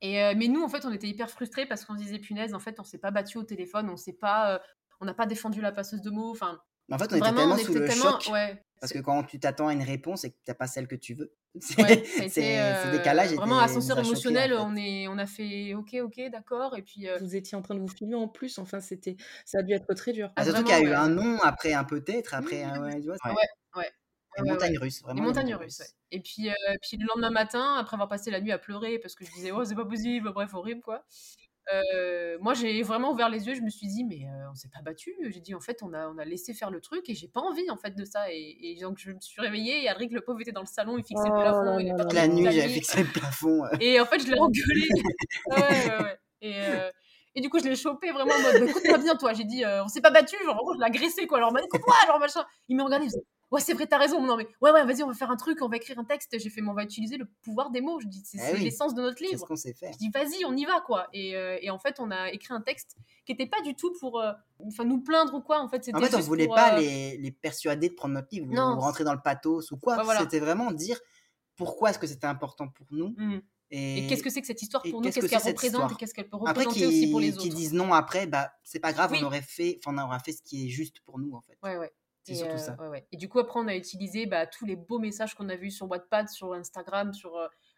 Et, 0.02 0.22
euh, 0.22 0.34
mais 0.36 0.48
nous, 0.48 0.64
en 0.64 0.70
fait, 0.70 0.86
on 0.86 0.92
était 0.92 1.08
hyper 1.08 1.30
frustrés 1.30 1.66
parce 1.66 1.86
qu'on 1.86 1.94
se 1.94 2.04
disait, 2.04 2.20
punaise, 2.20 2.54
en 2.54 2.60
fait, 2.60 2.80
on 2.80 2.84
s'est 2.84 2.98
pas 2.98 3.12
battu 3.12 3.38
au 3.38 3.44
téléphone, 3.44 3.90
on 3.90 3.98
s'est 3.98 4.14
pas, 4.14 4.56
euh, 4.56 4.60
on 5.00 5.06
n'a 5.06 5.14
pas 5.14 5.28
défendu 5.28 5.62
la 5.62 5.72
passeuse 5.72 6.02
de 6.02 6.10
mots. 6.10 6.32
Enfin, 6.32 6.60
en 6.92 6.98
fait, 6.98 7.14
on 7.14 7.18
était 7.18 7.34
tellement 7.34 7.58
sous 7.58 7.74
le 7.74 7.88
choc. 7.88 8.32
parce 8.80 8.92
que 8.92 9.00
quand 9.00 9.24
tu 9.24 9.40
t'attends 9.40 9.68
à 9.68 9.74
une 9.74 9.84
réponse 9.84 10.24
et 10.24 10.32
que 10.32 10.36
tu 10.44 10.50
n'as 10.50 10.56
pas 10.56 10.68
celle 10.68 10.88
que 10.88 10.96
tu 10.96 11.14
veux, 11.14 11.34
c'est 11.60 12.60
euh, 12.60 12.92
décalage. 12.92 13.34
Vraiment, 13.34 13.60
ascenseur 13.60 14.00
émotionnel, 14.00 14.54
on, 14.54 14.76
est, 14.76 15.08
on 15.08 15.18
a 15.18 15.28
fait 15.28 15.76
OK, 15.76 15.96
OK, 16.02 16.20
d'accord. 16.32 16.76
Et 16.76 16.82
puis. 16.82 17.08
Vous 17.20 17.36
étiez 17.36 17.56
en 17.56 17.62
train 17.62 17.76
de 17.76 17.80
vous 17.80 17.88
filmer 17.88 18.16
en 18.16 18.28
plus, 18.28 18.58
enfin, 18.58 18.80
c'était, 18.80 19.16
ça 19.46 19.60
a 19.60 19.64
dû 19.64 19.74
être 19.74 19.94
très 19.94 20.14
dur. 20.14 20.32
Ah, 20.36 20.44
surtout 20.44 20.64
qu'il 20.64 20.74
y 20.74 20.78
a 20.78 20.82
eu 20.82 20.94
un 20.94 21.10
non, 21.10 21.38
après 21.44 21.74
un 21.74 21.84
peut-être, 21.84 22.34
après 22.34 22.64
un. 22.64 22.82
Ouais, 22.82 23.00
ouais. 23.76 23.92
Les 24.38 24.50
montagnes 24.50 24.78
russes, 24.78 25.02
vraiment. 25.02 25.22
Les 25.22 25.28
montagnes 25.28 25.56
russes, 25.56 25.82
Et 26.12 26.20
puis, 26.20 26.50
euh, 26.50 26.54
puis 26.82 26.98
le 26.98 27.06
lendemain 27.08 27.32
matin, 27.32 27.76
après 27.76 27.96
avoir 27.96 28.10
passé 28.10 28.32
la 28.32 28.39
nuit 28.39 28.52
à 28.52 28.58
pleurer 28.58 29.00
parce 29.00 29.15
que 29.15 29.26
je 29.26 29.32
disais, 29.32 29.52
oh, 29.52 29.63
c'est 29.63 29.76
pas 29.76 29.86
possible, 29.86 30.32
bref, 30.32 30.54
horrible, 30.54 30.82
quoi. 30.82 31.04
Euh, 31.72 32.38
moi, 32.41 32.54
j'ai 32.54 32.82
vraiment 32.82 33.12
ouvert 33.12 33.30
les 33.30 33.48
yeux, 33.48 33.56
je 33.56 33.62
me 33.62 33.70
suis 33.70 33.88
dit, 33.88 34.04
mais 34.04 34.26
euh, 34.26 34.52
on 34.52 34.56
s'est 34.56 34.70
pas 34.70 34.82
battu. 34.82 35.13
J'ai 35.30 35.39
dit, 35.39 35.54
en 35.54 35.60
fait, 35.60 35.84
on 35.84 35.94
a, 35.94 36.08
on 36.08 36.17
a 36.17 36.26
laissé 36.26 36.54
faire 36.54 36.72
le 36.72 36.82
truc 36.82 37.08
et 37.10 37.13
j'ai 37.13 37.28
pas 37.28 37.41
envie, 37.41 37.70
en 37.70 37.78
fait, 37.78 37.96
de 37.96 38.04
ça. 38.04 38.32
Et, 38.32 38.78
donc, 38.82 38.98
je 38.98 39.12
me 39.12 39.20
suis 39.20 39.41
réveillée 39.41 39.84
et 39.84 39.89
Adric, 39.89 40.12
le 40.12 40.22
pauvre, 40.22 40.41
était 40.41 40.52
dans 40.52 40.62
le 40.62 40.65
salon, 40.65 40.98
il 40.98 41.04
fixait 41.04 41.28
le 41.28 41.36
oh 41.36 41.41
plafond. 41.41 41.80
Il 41.80 41.94
Toute 41.96 42.13
la 42.13 42.28
nuit, 42.28 42.46
j'avais 42.46 42.67
fixé 42.67 43.04
le 43.04 43.10
plafond. 43.10 43.63
Et 43.80 44.00
en 44.00 44.06
fait, 44.06 44.20
je 44.20 44.28
l'ai 44.32 44.39
engueulé. 44.39 44.88
ouais, 45.52 45.58
ouais, 45.58 46.04
ouais. 46.04 46.20
Et, 46.41 46.56
et, 47.36 47.41
du 47.41 47.50
coup, 47.50 47.60
je 47.60 47.65
l'ai 47.65 47.76
chopé 47.76 48.12
vraiment 48.12 48.34
en 48.34 48.41
mode, 48.41 48.70
écoute-moi 48.70 48.98
bien, 48.98 49.15
toi. 49.15 49.34
J'ai 49.34 49.46
dit, 49.46 49.63
on 49.65 49.88
s'est 49.88 50.02
pas 50.02 50.12
battu, 50.12 50.38
genre, 50.44 50.60
je 50.74 50.80
l'ai 50.80 50.86
agressé, 50.86 51.28
quoi. 51.28 51.38
Alors, 51.38 51.54
écoute-moi, 51.58 51.96
genre, 52.08 52.20
machin. 52.20 52.44
Il 52.70 52.76
m'a 52.76 52.84
regardé, 52.84 53.06
il 53.06 53.10
faisait, 53.10 53.24
ouais, 53.52 53.62
c'est 53.62 53.74
vrai, 53.74 53.86
t'as 53.86 53.98
raison. 53.98 54.26
Non, 54.26 54.38
mais 54.38 54.48
ouais, 54.62 54.72
ouais, 54.72 54.86
vas-y, 54.86 55.04
on 55.04 55.08
va 55.08 55.14
faire 55.14 55.30
un 55.30 55.36
truc, 55.36 55.62
on 55.62 55.68
va 55.68 55.78
écrire 55.78 56.00
un 56.00 56.04
texte. 56.04 56.38
J'ai 56.40 56.50
fait, 56.50 56.62
mais 56.62 56.70
on 56.70 56.74
va 56.74 56.84
utiliser 56.84 57.18
le 57.18 57.26
pouvoir 57.44 57.70
des 57.70 57.82
mots. 57.82 58.00
Je 58.00 58.08
dis, 58.08 58.22
c'est 58.26 58.40
eh 58.56 58.58
l'essence 58.58 58.96
de 58.96 59.02
notre 59.02 59.22
livre. 59.22 59.34
C'est 59.34 59.40
ce 59.40 59.46
qu'on 59.46 59.56
sait 59.56 59.74
faire. 59.74 59.92
Je 59.94 59.98
dis, 59.98 60.10
vas-y, 60.10 60.46
on 60.46 60.56
y 60.56 60.66
va, 60.66 60.82
quoi. 60.82 61.08
Et, 61.14 61.36
euh, 61.36 61.58
et, 61.62 61.70
en 61.70 61.80
fait, 61.80 62.00
on 62.00 62.12
a 62.12 62.32
écrit 62.32 62.54
un 62.54 62.62
texte 62.62 62.98
qui 63.26 63.34
n'était 63.34 63.48
pas 63.48 63.62
du 63.62 63.76
tout 63.76 63.94
pour 64.00 64.20
euh, 64.20 64.32
enfin 64.66 64.86
nous 64.86 65.02
plaindre 65.02 65.36
ou 65.36 65.42
quoi. 65.42 65.60
En 65.62 65.70
fait, 65.70 65.90
en 65.94 66.00
fait, 66.00 66.16
on 66.16 66.20
voulait 66.20 66.48
pas 66.48 66.76
euh, 66.76 66.80
les, 66.80 67.18
les, 67.18 67.32
persuader 67.32 67.90
de 67.90 67.94
prendre 67.94 68.14
notre 68.14 68.30
livre 68.32 68.48
non. 68.48 68.76
ou 68.76 68.80
rentrer 68.80 69.04
dans 69.04 69.14
le 69.14 69.22
pathos 69.22 69.72
ou 69.72 69.78
quoi. 69.78 70.04
C'était 70.20 70.40
vraiment 70.40 70.72
dire 70.72 71.00
pourquoi 71.56 71.92
est-ce 71.92 72.00
que 72.00 72.08
c'était 72.08 72.28
important 72.28 72.68
pour 72.68 72.88
nous. 72.92 73.14
Mmh. 73.18 73.40
Et, 73.74 74.06
qu'est-ce 74.08 74.22
que 74.22 74.30
c'est 74.30 74.42
que 74.42 74.48
cette 74.48 74.62
histoire 74.62 74.84
pour 74.84 75.02
nous? 75.02 75.10
Qu'est-ce 75.10 75.26
qu'elle 75.26 75.40
représente 75.40 75.92
et 75.94 75.96
qu'est-ce 75.96 76.14
qu'elle 76.14 76.28
peut 76.28 76.38
représenter 76.38 76.86
aussi 76.86 77.10
pour 77.10 77.22
les 77.22 77.34
autres? 77.34 77.44
Qui 77.44 77.50
disent 77.50 77.74
non 77.74 77.94
après, 77.94 78.28
bah 78.28 78.52
c'est 78.64 78.82
pas 78.82 78.92
grave, 78.92 79.14
on 79.14 79.24
aurait 79.24 79.42
fait, 79.42 79.80
on 79.86 79.98
aura 79.98 80.20
fait 80.20 80.34
ce 80.34 80.42
qui 80.42 80.66
est 80.66 80.70
juste 80.70 81.00
pour 81.02 81.20
nous 81.20 81.34
en 81.34 81.42
fait. 81.42 81.58
Ouais, 81.64 81.78
ouais. 81.78 81.92
C'est 82.24 82.36
surtout 82.36 82.58
ça. 82.58 82.78
Et 83.12 83.18
du 83.18 83.30
coup, 83.30 83.40
après, 83.40 83.60
on 83.60 83.68
a 83.68 83.76
utilisé 83.76 84.26
bah, 84.26 84.46
tous 84.46 84.66
les 84.66 84.76
beaux 84.76 85.00
messages 85.00 85.34
qu'on 85.34 85.50
a 85.50 85.56
vus 85.56 85.72
sur 85.72 85.90
Wattpad, 85.90 86.30
sur 86.30 86.54
Instagram, 86.54 87.14
sur. 87.14 87.32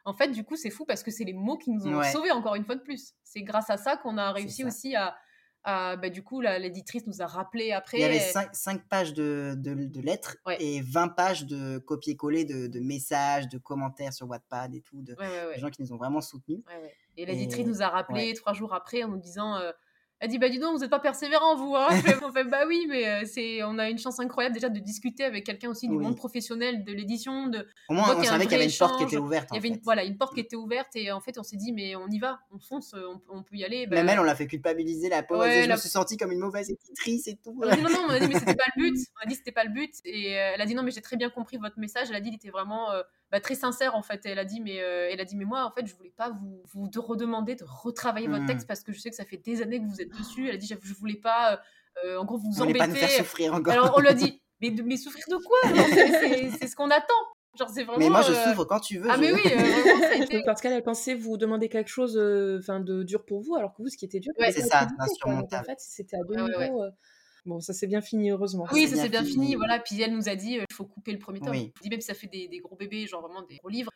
En 0.05 0.13
fait, 0.13 0.29
du 0.29 0.43
coup, 0.43 0.57
c'est 0.57 0.69
fou 0.69 0.85
parce 0.85 1.01
que 1.01 1.11
c'est 1.11 1.23
les 1.23 1.33
mots 1.33 1.57
qui 1.57 1.71
nous 1.71 1.87
ont 1.87 2.03
sauvés 2.03 2.31
encore 2.31 2.55
une 2.55 2.65
fois 2.65 2.75
de 2.75 2.81
plus. 2.81 3.13
C'est 3.23 3.41
grâce 3.41 3.69
à 3.69 3.77
ça 3.77 3.97
qu'on 3.97 4.17
a 4.17 4.31
réussi 4.31 4.65
aussi 4.65 4.95
à. 4.95 5.15
à 5.63 5.95
bah, 5.95 6.09
du 6.09 6.23
coup, 6.23 6.41
l'éditrice 6.41 7.07
nous 7.07 7.21
a 7.21 7.25
rappelé 7.25 7.71
après. 7.71 7.97
Il 7.99 8.01
y 8.01 8.03
avait 8.03 8.19
5, 8.19 8.87
pages 8.89 9.13
de, 9.13 9.53
de, 9.55 10.01
lettres 10.01 10.37
et 10.59 10.81
20 10.81 11.09
pages 11.09 11.45
de 11.45 11.77
copier-coller 11.77 12.43
de, 12.43 12.67
de, 12.67 12.79
messages, 12.81 13.47
de 13.47 13.57
commentaires 13.57 14.11
sur 14.11 14.27
Wattpad 14.27 14.75
et 14.75 14.81
tout, 14.81 15.01
de, 15.01 15.15
gens 15.57 15.69
qui 15.69 15.81
nous 15.81 15.93
ont 15.93 15.97
vraiment 15.97 16.21
soutenus. 16.21 16.63
Et 17.15 17.25
l'éditrice 17.25 17.65
nous 17.65 17.81
a 17.81 17.87
rappelé 17.87 18.33
trois 18.33 18.53
jours 18.53 18.73
après 18.73 19.03
en 19.03 19.07
nous 19.07 19.21
disant 19.21 19.57
elle 20.23 20.29
dit 20.29 20.37
bah 20.37 20.49
dis 20.49 20.59
donc 20.59 20.73
vous 20.73 20.79
n'êtes 20.79 20.89
pas 20.89 20.99
persévérant 20.99 21.55
vous 21.55 21.75
hein. 21.75 21.87
On 22.23 22.31
fait 22.33 22.43
bah 22.43 22.63
oui 22.67 22.87
mais 22.89 23.07
euh, 23.07 23.21
c'est 23.25 23.63
on 23.63 23.77
a 23.77 23.89
une 23.89 23.97
chance 23.97 24.19
incroyable 24.19 24.55
déjà 24.55 24.69
de 24.69 24.79
discuter 24.79 25.23
avec 25.23 25.45
quelqu'un 25.45 25.69
aussi 25.69 25.87
du 25.87 25.97
monde 25.97 26.15
professionnel 26.15 26.83
de 26.83 26.93
l'édition 26.93 27.47
de 27.47 27.67
au 27.89 27.93
moins 27.93 28.15
on 28.17 28.23
savait 28.23 28.45
qu'il 28.45 28.53
y 28.53 28.55
avait 28.55 28.65
une 28.65 28.77
porte 28.77 28.97
qui 28.97 29.03
était 29.03 29.17
ouverte 29.17 29.49
il 29.51 29.55
y 29.55 29.57
avait 29.59 29.69
une, 29.69 29.79
voilà 29.83 30.03
une 30.03 30.17
porte 30.17 30.33
qui 30.33 30.39
était 30.39 30.55
ouverte 30.55 30.95
et 30.95 31.11
en 31.11 31.21
fait 31.21 31.37
on 31.37 31.43
s'est 31.43 31.57
dit 31.57 31.73
mais 31.73 31.95
on 31.95 32.07
y 32.07 32.19
va 32.19 32.39
on 32.51 32.59
fonce 32.59 32.95
on, 33.29 33.43
peut 33.43 33.55
y 33.55 33.65
aller 33.65 33.85
bah... 33.85 33.97
même 33.97 34.09
elle 34.09 34.19
on 34.19 34.23
l'a 34.23 34.35
fait 34.35 34.47
culpabiliser 34.47 35.09
la 35.09 35.23
pauvre 35.23 35.45
je 35.45 35.69
me 35.69 35.77
suis 35.77 35.89
sentie 35.89 36.17
comme 36.17 36.31
une 36.31 36.39
mauvaise 36.39 36.69
éditrice 36.69 37.27
et 37.27 37.37
tout. 37.43 37.57
On 37.61 37.67
a 37.67 37.75
dit 37.75 37.81
non 37.81 37.89
non 37.89 38.05
on 38.07 38.09
a 38.09 38.19
dit 38.19 38.27
mais 38.27 38.39
c'était 38.39 38.55
pas 38.55 38.65
le 38.75 38.83
but. 38.91 38.97
On 39.17 39.25
a 39.25 39.29
dit 39.29 39.35
c'était 39.35 39.51
pas 39.51 39.63
le 39.63 39.71
but. 39.71 39.93
Et 40.05 40.37
euh, 40.37 40.51
elle 40.55 40.61
a 40.61 40.65
dit 40.65 40.75
non 40.75 40.83
mais 40.83 40.91
j'ai 40.91 41.01
très 41.01 41.17
bien 41.17 41.29
compris 41.29 41.57
votre 41.57 41.79
message. 41.79 42.07
Elle 42.09 42.15
a 42.15 42.21
dit 42.21 42.29
il 42.29 42.35
était 42.35 42.49
vraiment 42.49 42.91
euh, 42.91 43.01
bah, 43.33 43.39
très 43.39 43.55
sincère 43.55 43.95
en 43.95 44.03
fait. 44.03 44.21
Elle 44.25 44.37
a 44.37 44.45
dit 44.45 44.61
mais 44.61 44.79
euh, 44.79 45.09
elle 45.11 45.19
a 45.19 45.25
dit 45.25 45.35
mais 45.35 45.45
moi 45.45 45.65
en 45.65 45.71
fait 45.71 45.87
je 45.87 45.95
voulais 45.95 46.13
pas 46.15 46.29
vous 46.29 46.61
vous 46.71 46.87
de 46.87 46.99
redemander 46.99 47.55
de 47.55 47.65
retravailler 47.67 48.27
votre 48.27 48.43
mmh. 48.43 48.45
texte 48.45 48.67
parce 48.67 48.83
que 48.83 48.93
je 48.93 48.99
sais 48.99 49.09
que 49.09 49.15
ça 49.15 49.25
fait 49.25 49.37
des 49.37 49.63
années 49.63 49.79
que 49.79 49.87
vous 49.87 50.01
êtes 50.01 50.11
dessus. 50.19 50.47
Elle 50.47 50.53
a 50.53 50.57
dit 50.57 50.67
je, 50.67 50.93
voulais 50.93 51.15
pas 51.15 51.53
euh, 51.53 51.57
euh, 52.05 52.17
en 52.19 52.25
gros 52.25 52.37
vous 52.37 52.61
embêter. 52.61 52.77
Pas 52.77 52.85
nous 52.85 52.93
faire 52.93 53.09
souffrir 53.09 53.55
encore. 53.55 53.73
Alors 53.73 53.95
on 53.97 54.01
lui 54.01 54.07
a 54.07 54.13
dit 54.13 54.39
mais, 54.61 54.69
mais 54.85 54.97
souffrir 54.97 55.25
de 55.29 55.37
quoi? 55.37 55.57
C'est 56.59 56.67
ce 56.67 56.75
qu'on 56.75 56.91
attend. 56.91 57.13
Genre, 57.57 57.69
c'est 57.69 57.83
vraiment. 57.83 57.99
Mais 57.99 58.09
moi, 58.09 58.21
je 58.23 58.33
souffre 58.33 58.65
quand 58.65 58.79
tu 58.79 58.97
veux. 58.97 59.09
Ah, 59.11 59.17
mais 59.17 59.31
oui, 59.31 59.41
Parce 60.45 60.59
qu'elle, 60.59 60.73
elle 60.73 60.81
pensait 60.81 61.13
vous 61.13 61.37
demander 61.37 61.69
quelque 61.69 61.89
chose 61.89 62.17
enfin 62.59 62.79
de 62.79 63.03
dur 63.03 63.25
pour 63.25 63.41
vous, 63.41 63.55
alors 63.55 63.75
que 63.75 63.83
vous, 63.83 63.89
ce 63.89 63.97
qui 63.97 64.05
était 64.05 64.19
dur, 64.19 64.33
ouais, 64.39 64.51
c'est 64.51 64.61
ça, 64.61 64.87
insurmontable. 64.97 65.63
En 65.63 65.71
fait, 65.71 65.79
c'était 65.79 66.17
à 66.17 66.23
deux 66.23 66.35
niveaux. 66.35 66.83
Bon, 67.45 67.59
ça 67.59 67.73
s'est 67.73 67.87
bien 67.87 68.01
fini, 68.01 68.31
heureusement. 68.31 68.65
Oui, 68.71 68.87
ça 68.87 68.95
s'est 68.95 69.09
bien, 69.09 69.23
fini. 69.23 69.55
Voilà. 69.55 69.79
Puis 69.79 70.01
elle 70.01 70.13
nous 70.13 70.29
a 70.29 70.35
dit, 70.35 70.53
il 70.53 70.73
faut 70.73 70.85
couper 70.85 71.11
le 71.11 71.19
premier 71.19 71.39
tome. 71.39 71.51
Oui. 71.51 71.73
Je 71.77 71.81
dis 71.81 71.89
même 71.89 72.01
si 72.01 72.07
ça 72.07 72.13
fait 72.13 72.27
des, 72.27 72.47
des, 72.47 72.59
gros 72.59 72.75
bébés, 72.75 73.05
genre 73.07 73.21
vraiment 73.21 73.41
des 73.41 73.57
gros 73.57 73.69
livres, 73.69 73.91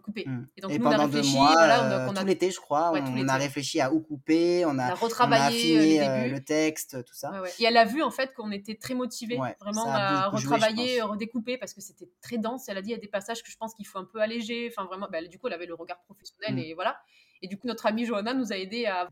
couper. 0.00 0.24
Mmh. 0.26 0.46
Et 0.56 0.60
donc, 0.60 0.72
nous, 0.72 0.78
pendant 0.78 0.96
on 0.96 1.00
a 1.00 1.06
réfléchi, 1.06 1.32
deux 1.32 1.38
mois, 1.38 1.52
voilà, 1.52 2.06
on 2.08 2.16
a, 2.16 2.20
tout 2.20 2.26
l'été, 2.26 2.50
je 2.50 2.60
crois, 2.60 2.92
on, 2.92 3.28
a 3.28 3.36
réfléchi 3.36 3.80
à 3.80 3.92
où 3.92 4.00
couper, 4.00 4.64
on 4.64 4.78
a, 4.78 4.94
retravaillé 4.94 6.02
euh, 6.02 6.28
le 6.28 6.42
texte, 6.42 7.04
tout 7.04 7.14
ça. 7.14 7.32
Et 7.58 7.64
elle 7.64 7.76
a 7.76 7.84
vu 7.84 8.02
en 8.02 8.10
fait 8.10 8.32
qu'on 8.34 8.50
était 8.50 8.74
très 8.74 8.94
motivés, 8.94 9.38
vraiment 9.60 9.86
à 9.86 10.28
retravailler, 10.28 11.02
redécouper, 11.02 11.58
parce 11.58 11.74
que 11.74 11.80
c'était 11.80 12.10
très 12.22 12.38
dense. 12.38 12.68
Elle 12.68 12.78
a 12.78 12.82
dit 12.82 12.90
il 12.90 12.92
y 12.92 12.96
a 12.96 13.00
des 13.00 13.08
passages 13.08 13.42
que 13.42 13.50
je 13.50 13.56
pense 13.56 13.74
qu'il 13.74 13.86
faut 13.86 13.98
un 13.98 14.04
peu 14.10 14.20
alléger. 14.20 14.70
Enfin, 14.72 14.86
vraiment, 14.86 15.08
bah, 15.10 15.22
du 15.22 15.38
coup, 15.38 15.46
elle 15.48 15.54
avait 15.54 15.66
le 15.66 15.74
regard 15.74 16.00
professionnel 16.02 16.54
mmh. 16.54 16.58
et 16.58 16.74
voilà. 16.74 16.98
Et 17.42 17.48
du 17.48 17.56
coup, 17.56 17.66
notre 17.66 17.86
amie 17.86 18.04
Johanna 18.04 18.34
nous 18.34 18.52
a 18.52 18.56
aidé 18.56 18.86
à 18.86 19.08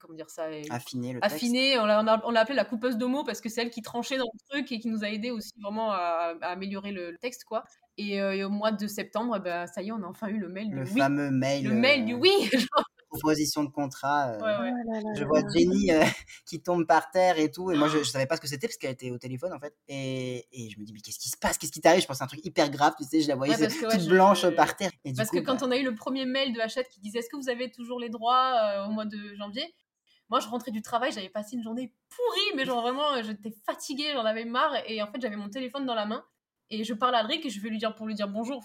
comment 0.00 0.14
dire 0.14 0.30
ça 0.30 0.46
affiner 0.70 1.12
le 1.12 1.24
affiner 1.24 1.78
on 1.78 1.86
l'a 1.86 2.22
on 2.24 2.34
appelé 2.34 2.56
la 2.56 2.64
coupeuse 2.64 2.96
de 2.96 3.04
mots 3.04 3.24
parce 3.24 3.40
que 3.40 3.48
c'est 3.48 3.62
elle 3.62 3.70
qui 3.70 3.82
tranchait 3.82 4.16
dans 4.16 4.30
le 4.32 4.38
truc 4.48 4.72
et 4.72 4.80
qui 4.80 4.88
nous 4.88 5.04
a 5.04 5.08
aidé 5.08 5.30
aussi 5.30 5.52
vraiment 5.60 5.92
à, 5.92 6.34
améliorer 6.42 6.90
le, 6.92 7.16
texte 7.18 7.44
quoi 7.44 7.64
euh, 8.00 8.32
et, 8.32 8.44
au 8.44 8.50
mois 8.50 8.72
de 8.72 8.86
septembre, 8.86 9.38
bah, 9.38 9.66
ça 9.66 9.82
y 9.82 9.88
est, 9.88 9.92
on 9.92 10.02
a 10.02 10.06
enfin 10.06 10.28
eu 10.28 10.38
le 10.38 10.48
mail. 10.48 10.70
Le 10.70 10.84
fameux 10.84 11.30
mail. 11.30 11.64
Le 11.64 11.74
mail 11.74 12.04
du 12.04 12.14
euh, 12.14 12.18
oui. 12.18 12.30
proposition 13.10 13.64
de 13.64 13.70
contrat. 13.70 14.30
Euh, 14.30 14.38
oh 14.40 15.10
je 15.16 15.24
vois 15.24 15.40
Jenny 15.52 15.90
qui 16.46 16.62
tombe 16.62 16.86
par 16.86 17.10
terre 17.10 17.40
et 17.40 17.50
tout. 17.50 17.72
Et 17.72 17.76
moi, 17.76 17.88
je, 17.88 17.98
ne 17.98 18.04
savais 18.04 18.26
pas 18.26 18.36
ce 18.36 18.40
que 18.40 18.46
c'était 18.46 18.68
parce 18.68 18.76
qu'elle 18.76 18.92
était 18.92 19.10
au 19.10 19.18
téléphone 19.18 19.52
en 19.52 19.58
fait. 19.58 19.74
Et, 19.88 20.46
et 20.52 20.70
je 20.70 20.78
me 20.78 20.84
dis, 20.84 20.92
mais 20.92 21.00
qu'est-ce 21.00 21.18
qui 21.18 21.28
se 21.28 21.36
passe? 21.36 21.58
Qu'est-ce 21.58 21.72
qui 21.72 21.80
t'arrive? 21.80 22.02
Je 22.02 22.06
pense 22.06 22.20
à 22.20 22.24
un 22.24 22.28
truc 22.28 22.44
hyper 22.44 22.70
grave. 22.70 22.94
Tu 22.96 23.04
sais, 23.04 23.20
je 23.20 23.28
la 23.28 23.34
voyais 23.34 23.56
toute 23.56 24.06
blanche 24.06 24.48
par 24.50 24.76
terre. 24.76 24.92
Et 25.04 25.12
parce 25.12 25.30
que 25.30 25.40
quand 25.40 25.56
bah 25.56 25.66
on 25.66 25.70
a 25.72 25.76
eu 25.76 25.84
le 25.84 25.94
premier 25.94 26.24
mail 26.24 26.52
de 26.52 26.60
Hachette 26.60 26.88
qui 26.88 27.00
disait, 27.00 27.18
est-ce 27.18 27.28
que 27.28 27.36
vous 27.36 27.50
avez 27.50 27.70
toujours 27.70 27.98
les 27.98 28.10
droits 28.10 28.86
au 28.88 28.92
mois 28.92 29.06
de 29.06 29.34
janvier? 29.36 29.74
Moi, 30.30 30.40
je 30.40 30.48
rentrais 30.48 30.70
du 30.70 30.80
travail, 30.80 31.12
j'avais 31.12 31.28
passé 31.28 31.56
une 31.56 31.62
journée 31.62 31.92
pourrie, 32.08 32.56
mais 32.56 32.64
genre 32.64 32.80
vraiment, 32.80 33.20
j'étais 33.22 33.52
fatiguée, 33.66 34.12
j'en 34.14 34.24
avais 34.24 34.44
marre. 34.44 34.74
Et 34.86 35.02
en 35.02 35.10
fait, 35.10 35.20
j'avais 35.20 35.36
mon 35.36 35.50
téléphone 35.50 35.86
dans 35.86 35.94
la 35.94 36.06
main 36.06 36.24
et 36.70 36.84
je 36.84 36.94
parle 36.94 37.16
à 37.16 37.18
Alric 37.18 37.44
et 37.44 37.50
je 37.50 37.60
vais 37.60 37.68
lui 37.68 37.78
dire 37.78 37.94
pour 37.94 38.06
lui 38.06 38.14
dire 38.14 38.28
bonjour. 38.28 38.62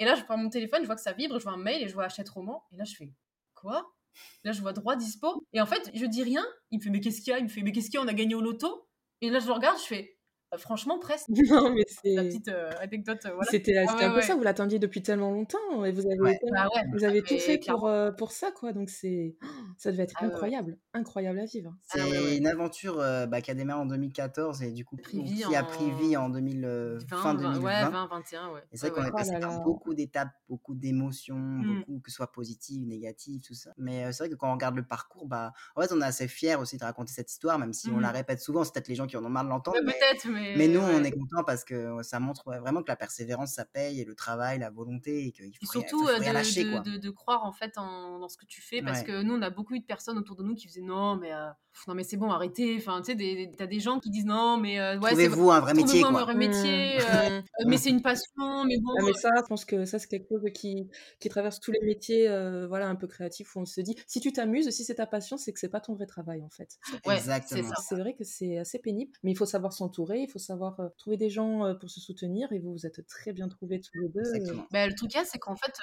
Et 0.00 0.04
là, 0.04 0.16
je 0.16 0.24
prends 0.24 0.36
mon 0.36 0.50
téléphone, 0.50 0.82
je 0.82 0.86
vois 0.86 0.96
que 0.96 1.00
ça 1.00 1.12
vibre, 1.12 1.38
je 1.38 1.44
vois 1.44 1.52
un 1.52 1.56
mail 1.56 1.82
et 1.82 1.88
je 1.88 1.94
vois 1.94 2.04
achète 2.04 2.28
roman. 2.28 2.64
Et 2.72 2.76
là, 2.76 2.84
je 2.84 2.96
fais 2.96 3.12
quoi? 3.54 3.94
Là, 4.42 4.50
je 4.50 4.60
vois 4.60 4.72
droit 4.72 4.96
dispo. 4.96 5.46
Et 5.52 5.60
en 5.60 5.66
fait, 5.66 5.90
je 5.94 6.04
dis 6.04 6.24
rien. 6.24 6.44
Il 6.72 6.78
me 6.78 6.82
fait 6.82 6.90
mais 6.90 7.00
qu'est-ce 7.00 7.20
qu'il 7.20 7.30
y 7.30 7.34
a? 7.34 7.38
Il 7.38 7.44
me 7.44 7.48
fait 7.48 7.62
mais 7.62 7.70
qu'est-ce 7.70 7.90
qu'il 7.90 7.94
y 7.94 8.02
a? 8.02 8.04
On 8.04 8.08
a 8.08 8.14
gagné 8.14 8.34
au 8.34 8.40
loto. 8.40 8.88
Et 9.20 9.30
là, 9.30 9.38
je 9.38 9.46
le 9.46 9.52
regarde, 9.52 9.78
je 9.78 9.84
fais 9.84 10.18
franchement, 10.58 10.98
presque. 10.98 11.28
Non, 11.50 11.72
mais 11.72 11.84
c'est. 11.86 12.14
La 12.14 12.24
petite 12.24 12.48
euh, 12.48 12.70
anecdote. 12.80 13.20
Euh, 13.26 13.34
voilà. 13.34 13.50
C'était 13.50 13.76
ah 13.76 13.96
un 14.00 14.14
peu 14.14 14.20
ça, 14.20 14.34
vous 14.34 14.42
l'attendiez 14.42 14.78
depuis 14.78 15.02
tellement 15.02 15.30
longtemps 15.30 15.84
et 15.84 15.92
vous 15.92 16.06
avez, 16.06 16.38
bah 16.50 16.68
vous 16.92 17.04
avez 17.04 17.22
tout 17.22 17.38
fait 17.38 17.58
pour, 17.58 17.86
euh, 17.86 18.10
pour 18.10 18.32
ça, 18.32 18.50
quoi. 18.50 18.72
Donc, 18.72 18.90
c'est 18.90 19.36
ça 19.78 19.92
devait 19.92 20.04
être 20.04 20.14
ah 20.16 20.24
incroyable, 20.24 20.78
incroyable 20.92 21.38
à 21.38 21.44
vivre. 21.44 21.74
C'est 21.82 22.00
ah 22.00 22.34
une 22.36 22.46
aventure 22.46 22.96
bah, 22.96 23.40
qui 23.40 23.50
a 23.50 23.54
démarré 23.54 23.80
en 23.80 23.86
202014 23.86 24.62
et 24.62 24.72
du 24.72 24.84
coup 24.84 24.96
qui 24.96 25.54
a 25.54 25.62
pris 25.62 25.90
vie 25.92 26.16
en 26.16 26.28
2000, 26.30 26.98
fin 27.08 27.34
2020. 27.34 27.60
Ouais, 27.60 27.84
2021, 27.84 28.52
ouais. 28.52 28.60
Et 28.72 28.76
c'est 28.76 28.88
vrai 28.88 28.96
qu'on 28.96 29.06
est 29.06 29.12
oh 29.12 29.16
passé 29.16 29.38
par 29.38 29.62
beaucoup 29.62 29.94
d'étapes, 29.94 30.32
beaucoup 30.48 30.74
d'émotions, 30.74 31.36
mmh. 31.36 31.78
beaucoup, 31.86 32.00
que 32.00 32.10
ce 32.10 32.16
soit 32.16 32.32
positives, 32.32 32.86
négatives, 32.86 33.42
tout 33.42 33.54
ça. 33.54 33.70
Mais 33.76 34.12
c'est 34.12 34.24
vrai 34.24 34.30
que 34.30 34.34
quand 34.34 34.50
on 34.50 34.54
regarde 34.54 34.76
le 34.76 34.84
parcours, 34.84 35.26
bah, 35.26 35.52
en 35.76 35.82
fait, 35.82 35.92
on 35.92 36.00
est 36.00 36.04
assez 36.04 36.28
fiers 36.28 36.56
aussi 36.56 36.78
de 36.78 36.84
raconter 36.84 37.12
cette 37.12 37.30
histoire, 37.30 37.58
même 37.58 37.72
si 37.72 37.90
on 37.90 37.98
la 37.98 38.10
mmh. 38.10 38.16
répète 38.16 38.40
souvent. 38.40 38.64
C'est 38.64 38.72
peut-être 38.72 38.88
les 38.88 38.94
gens 38.94 39.06
qui 39.06 39.16
en 39.16 39.24
ont 39.24 39.28
marre 39.28 39.44
de 39.44 39.50
l'entendre. 39.50 39.78
Peut-être, 39.80 40.28
mais 40.28 40.43
mais 40.56 40.68
nous, 40.68 40.80
on 40.80 41.02
est 41.04 41.10
content 41.10 41.44
parce 41.44 41.64
que 41.64 42.02
ça 42.02 42.20
montre 42.20 42.44
vraiment 42.60 42.82
que 42.82 42.88
la 42.88 42.96
persévérance, 42.96 43.52
ça 43.52 43.64
paye, 43.64 44.00
et 44.00 44.04
le 44.04 44.14
travail, 44.14 44.58
la 44.58 44.70
volonté, 44.70 45.26
et 45.26 45.32
qu'il 45.32 45.52
faut, 45.64 45.72
surtout 45.80 46.06
de, 46.06 46.32
lâcher, 46.32 46.64
de, 46.64 46.96
de, 46.96 47.10
croire 47.10 47.44
en 47.44 47.52
fait 47.52 47.76
en, 47.78 48.18
dans 48.18 48.28
ce 48.28 48.36
que 48.36 48.46
tu 48.46 48.60
fais, 48.60 48.82
parce 48.82 49.02
que 49.02 49.22
nous, 49.22 49.34
on 49.34 49.42
a 49.42 49.50
beaucoup 49.50 49.74
eu 49.74 49.80
de 49.80 49.84
personnes 49.84 50.18
autour 50.18 50.36
de 50.36 50.42
nous 50.42 50.54
qui 50.54 50.68
faisaient 50.68 50.80
non, 50.80 51.16
mais 51.16 51.32
non, 51.88 51.94
mais 51.94 52.04
c'est 52.04 52.16
bon, 52.16 52.30
arrêtez. 52.30 52.76
Enfin, 52.78 53.02
tu 53.02 53.16
sais, 53.16 53.52
t'as 53.56 53.66
des 53.66 53.80
gens 53.80 54.00
qui 54.00 54.10
disent 54.10 54.24
non, 54.24 54.56
mais 54.56 54.80
ouais, 54.80 54.98
trouvez-vous 54.98 55.50
un 55.50 55.60
vrai 55.60 55.74
métier, 55.74 56.00
quoi. 56.00 56.10
un 56.10 56.24
vrai 56.24 56.34
métier, 56.34 56.98
mmh. 56.98 57.42
mais 57.66 57.76
c'est 57.76 57.90
une 57.90 58.02
passion, 58.02 58.64
mais 58.64 58.78
bon. 58.78 58.92
Ah, 58.98 59.02
mais 59.04 59.12
ça, 59.12 59.30
je 59.36 59.42
pense 59.42 59.64
que 59.64 59.84
ça, 59.84 59.98
c'est 59.98 60.08
quelque 60.08 60.28
chose 60.28 60.44
qui, 60.54 60.88
qui 61.20 61.28
traverse 61.28 61.60
tous 61.60 61.72
les 61.72 61.80
métiers, 61.82 62.28
voilà, 62.68 62.88
un 62.88 62.94
peu 62.94 63.06
créatifs 63.06 63.54
où 63.56 63.60
on 63.60 63.64
se 63.64 63.80
dit, 63.80 63.96
si 64.06 64.20
tu 64.20 64.32
t'amuses, 64.32 64.70
si 64.70 64.84
c'est 64.84 64.96
ta 64.96 65.06
passion, 65.06 65.36
c'est 65.36 65.52
que 65.52 65.60
c'est 65.60 65.68
pas 65.68 65.80
ton 65.80 65.94
vrai 65.94 66.06
travail, 66.06 66.42
en 66.42 66.50
fait. 66.50 66.78
Exactement. 67.10 67.72
C'est 67.88 67.96
vrai 67.96 68.14
que 68.14 68.24
c'est 68.24 68.58
assez 68.58 68.78
pénible, 68.78 69.12
mais 69.22 69.32
il 69.32 69.36
faut 69.36 69.46
savoir 69.46 69.72
s'entourer, 69.72 70.20
il 70.20 70.30
faut 70.30 70.38
savoir 70.38 70.78
trouver 70.96 71.16
des 71.16 71.30
gens 71.30 71.74
pour 71.78 71.90
se 71.90 72.00
soutenir 72.00 72.52
et 72.52 72.58
vous 72.58 72.72
vous 72.72 72.86
êtes 72.86 73.06
très 73.06 73.32
bien 73.32 73.48
trouvés 73.48 73.80
tous 73.80 74.00
les 74.00 74.08
deux. 74.08 74.22
Bah, 74.70 74.86
le 74.86 74.94
truc, 74.94 75.12
c'est 75.24 75.38
qu'en 75.38 75.56
fait, 75.56 75.74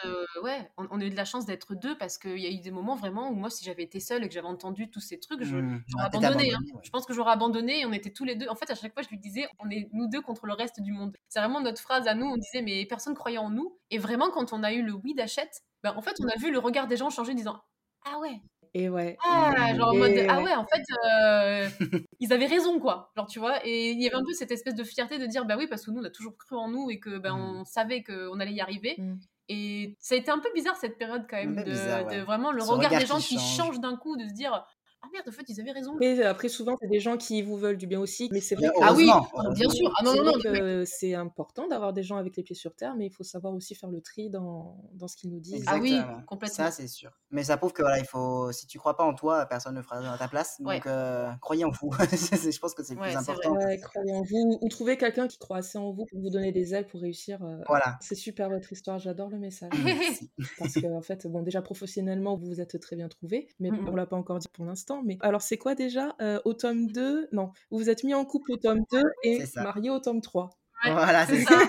ouais, 0.44 0.70
on, 0.78 1.00
a 1.00 1.04
eu 1.04 1.10
de 1.10 1.16
la 1.16 1.26
chance 1.26 1.46
d'être 1.46 1.76
deux 1.76 1.98
parce 1.98 2.18
qu'il 2.18 2.40
y 2.40 2.48
a 2.48 2.50
eu 2.50 2.60
des 2.60 2.72
moments 2.72 2.96
vraiment 2.96 3.30
où 3.30 3.36
moi, 3.36 3.50
si 3.50 3.64
j'avais 3.64 3.84
été 3.84 4.00
seule 4.00 4.24
et 4.24 4.28
que 4.28 4.34
j'avais 4.34 4.48
entendu 4.48 4.90
tous 4.90 5.00
ces 5.00 5.20
trucs, 5.20 5.44
je, 5.44 5.56
mmh. 5.56 5.81
J'aurais 5.88 6.06
abandonné. 6.06 6.54
Hein. 6.54 6.60
Je 6.84 6.90
pense 6.90 7.06
que 7.06 7.14
j'aurais 7.14 7.32
abandonné 7.32 7.82
et 7.82 7.86
on 7.86 7.94
était 7.94 8.12
tous 8.12 8.26
les 8.26 8.36
deux. 8.36 8.48
En 8.48 8.56
fait, 8.56 8.70
à 8.70 8.76
chaque 8.76 8.94
fois, 8.94 9.04
je 9.04 9.10
lui 9.10 9.20
disais, 9.20 9.48
on 9.60 9.70
est 9.70 9.90
nous 9.94 10.08
deux 10.08 10.22
contre 10.22 10.46
le 10.46 10.54
reste 10.54 10.82
du 10.82 10.92
monde. 10.92 11.16
C'est 11.30 11.40
vraiment 11.40 11.62
notre 11.62 11.82
phrase 11.82 12.08
à 12.08 12.16
nous. 12.16 12.26
On 12.26 12.38
disait, 12.38 12.62
mais 12.62 12.86
personne 12.86 13.16
croyait 13.16 13.38
en 13.38 13.50
nous. 13.50 13.78
Et 13.90 13.98
vraiment, 13.98 14.30
quand 14.32 14.54
on 14.54 14.64
a 14.64 14.74
eu 14.74 14.82
le 14.82 14.94
oui 14.94 15.14
d'achète, 15.14 15.62
ben, 15.84 15.94
en 15.96 16.02
fait, 16.02 16.16
on 16.20 16.28
a 16.28 16.38
vu 16.38 16.52
le 16.52 16.60
regard 16.60 16.88
des 16.88 16.98
gens 16.98 17.10
changer 17.10 17.32
en 17.32 17.36
disant, 17.36 17.62
ah 18.06 18.20
ouais, 18.20 18.42
et 18.74 18.90
ouais. 18.90 19.18
Ah, 19.26 19.76
genre 19.76 19.90
en 19.90 19.96
mode, 19.96 20.14
ah 20.30 20.42
ouais, 20.42 20.56
en 20.56 20.66
fait, 20.66 20.84
euh, 21.06 21.70
ils 22.20 22.32
avaient 22.32 22.46
raison, 22.46 22.80
quoi. 22.80 23.12
Genre, 23.18 23.28
tu 23.28 23.40
vois, 23.40 23.66
et 23.66 23.92
il 23.92 24.02
y 24.02 24.08
avait 24.08 24.16
un 24.16 24.24
peu 24.24 24.32
cette 24.34 24.52
espèce 24.52 24.76
de 24.76 24.84
fierté 24.84 25.18
de 25.18 25.26
dire, 25.26 25.46
bah 25.46 25.56
oui, 25.58 25.68
parce 25.68 25.86
que 25.86 25.92
nous, 25.92 26.02
on 26.02 26.06
a 26.06 26.10
toujours 26.10 26.38
cru 26.38 26.56
en 26.56 26.70
nous 26.70 26.90
et 26.90 27.00
que 27.00 27.18
ben, 27.18 27.36
mmh. 27.36 27.60
on 27.60 27.66
savait 27.66 28.02
qu'on 28.02 28.40
allait 28.40 28.54
y 28.54 28.62
arriver. 28.62 28.96
Mmh. 28.98 29.16
Et 29.50 29.98
ça 30.00 30.16
a 30.16 30.18
été 30.18 30.32
un 30.32 30.40
peu 30.40 30.48
bizarre 30.56 30.78
cette 30.78 30.98
période 30.98 31.26
quand 31.30 31.36
même, 31.36 31.56
de, 31.56 32.22
vraiment 32.22 32.54
le 32.54 32.64
regard, 32.64 32.92
des 32.92 33.06
gens 33.06 33.18
qui, 33.18 33.36
qui 33.36 33.56
change 33.58 33.82
d'un 33.82 33.98
coup, 33.98 34.16
de 34.16 34.26
se 34.26 34.34
dire, 34.34 34.66
ah 35.04 35.08
merde, 35.12 35.28
en 35.28 35.32
fait, 35.32 35.44
ils 35.48 35.60
avaient 35.60 35.72
raison. 35.72 36.00
Et 36.00 36.22
après, 36.24 36.48
souvent, 36.48 36.76
c'est 36.80 36.88
des 36.88 37.00
gens 37.00 37.18
qui 37.18 37.42
vous 37.42 37.58
veulent 37.58 37.78
du 37.78 37.88
bien 37.88 38.00
aussi. 38.00 38.30
Mais 38.32 38.40
c'est 38.40 38.56
vrai 38.56 38.70
ah 38.82 38.94
oui, 38.94 39.10
bien 39.56 39.70
sûr. 39.70 39.92
Ah 39.98 40.04
non, 40.04 40.16
non, 40.16 40.24
non. 40.24 40.84
C'est 40.86 41.16
important 41.16 41.68
d'avoir 41.68 41.94
des 41.94 42.04
gens 42.04 42.18
avec 42.18 42.38
les 42.38 42.44
pieds 42.44 42.56
sur 42.56 42.76
terre, 42.76 42.96
mais 42.96 43.08
il 43.08 43.12
faut 43.12 43.24
savoir 43.24 43.54
aussi 43.54 43.74
faire 43.74 43.90
le 43.90 44.02
tri 44.02 44.30
dans, 44.30 44.78
dans 44.94 45.08
ce 45.08 45.16
qu'ils 45.16 45.32
nous 45.32 45.40
disent. 45.40 45.64
Ah 45.68 45.78
oui, 45.82 46.00
complètement. 46.28 46.66
Ça, 46.66 46.72
c'est 46.72 46.88
sûr. 46.88 47.12
Mais 47.32 47.44
ça 47.44 47.58
prouve 47.58 47.74
que 47.74 47.82
voilà, 47.82 48.00
il 48.00 48.06
faut, 48.06 48.52
si 48.52 48.68
tu 48.68 48.78
crois 48.78 48.96
pas 48.96 49.04
en 49.04 49.14
toi, 49.14 49.46
personne 49.46 49.76
ne 49.76 49.82
fera 49.82 50.14
à 50.14 50.18
ta 50.18 50.28
place. 50.28 50.62
Donc, 50.62 50.86
euh, 50.86 51.30
croyez 51.42 51.66
en 51.66 51.72
vous. 51.72 51.92
je 52.00 52.60
pense 52.60 52.74
que 52.74 52.84
c'est 52.84 52.94
le 52.94 53.02
plus 53.02 53.16
important. 53.16 53.54
Ouais, 53.56 53.80
croyez 53.80 54.14
en 54.14 54.22
vous. 54.22 54.60
Ou 54.62 54.70
trouvez 54.70 54.98
quelqu'un 54.98 55.28
qui 55.28 55.38
croit 55.38 55.58
assez 55.58 55.78
en 55.78 55.92
vous 55.92 56.06
pour 56.06 56.20
vous 56.20 56.30
donner 56.30 56.52
des 56.52 56.74
ailes 56.76 56.88
pour 56.88 57.02
réussir. 57.02 57.44
Euh, 57.44 57.58
voilà. 57.68 57.98
C'est 58.02 58.16
super 58.16 58.50
votre 58.50 58.72
histoire. 58.72 59.00
J'adore 59.00 59.30
le 59.30 59.40
message. 59.40 59.72
Parce 60.60 60.74
que, 60.74 60.88
en 60.88 61.02
fait, 61.02 61.26
bon, 61.28 61.42
déjà 61.42 61.62
professionnellement, 61.62 62.36
vous 62.36 62.48
vous 62.48 62.62
êtes 62.62 62.80
très 62.80 62.96
bien 62.96 63.08
trouvé, 63.08 63.48
mais 63.60 63.72
on 63.72 63.96
l'a 63.96 64.06
pas 64.06 64.18
encore 64.18 64.40
dit 64.40 64.48
pour 64.52 64.66
l'instant. 64.66 64.91
Mais 65.04 65.18
alors, 65.22 65.42
c'est 65.42 65.58
quoi 65.58 65.76
déjà 65.76 66.16
Au 66.46 66.54
tome 66.54 66.88
2, 66.88 67.30
non, 67.32 67.52
vous 67.70 67.80
vous 67.80 67.90
êtes 67.90 68.04
mis 68.04 68.14
en 68.14 68.26
couple 68.26 68.54
au 68.54 68.58
tome 68.58 68.82
2 68.92 69.02
et 69.24 69.44
marié 69.56 69.90
au 69.90 70.00
tome 70.00 70.22
3. 70.22 70.50
voilà, 70.84 71.26
c'est 71.28 71.44
ça. 71.44 71.60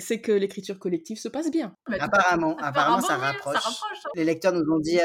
c'est 0.00 0.20
que 0.20 0.32
l'écriture 0.32 0.78
collective 0.78 1.18
se 1.18 1.28
passe 1.28 1.50
bien. 1.50 1.74
Bah, 1.88 1.96
apparemment, 2.00 2.56
apparemment, 2.58 3.00
ça, 3.00 3.16
rapproche. 3.16 3.56
Hein. 3.56 4.10
Les 4.14 4.24
lecteurs 4.24 4.52
nous 4.52 4.70
ont 4.72 4.78
dit 4.78 4.98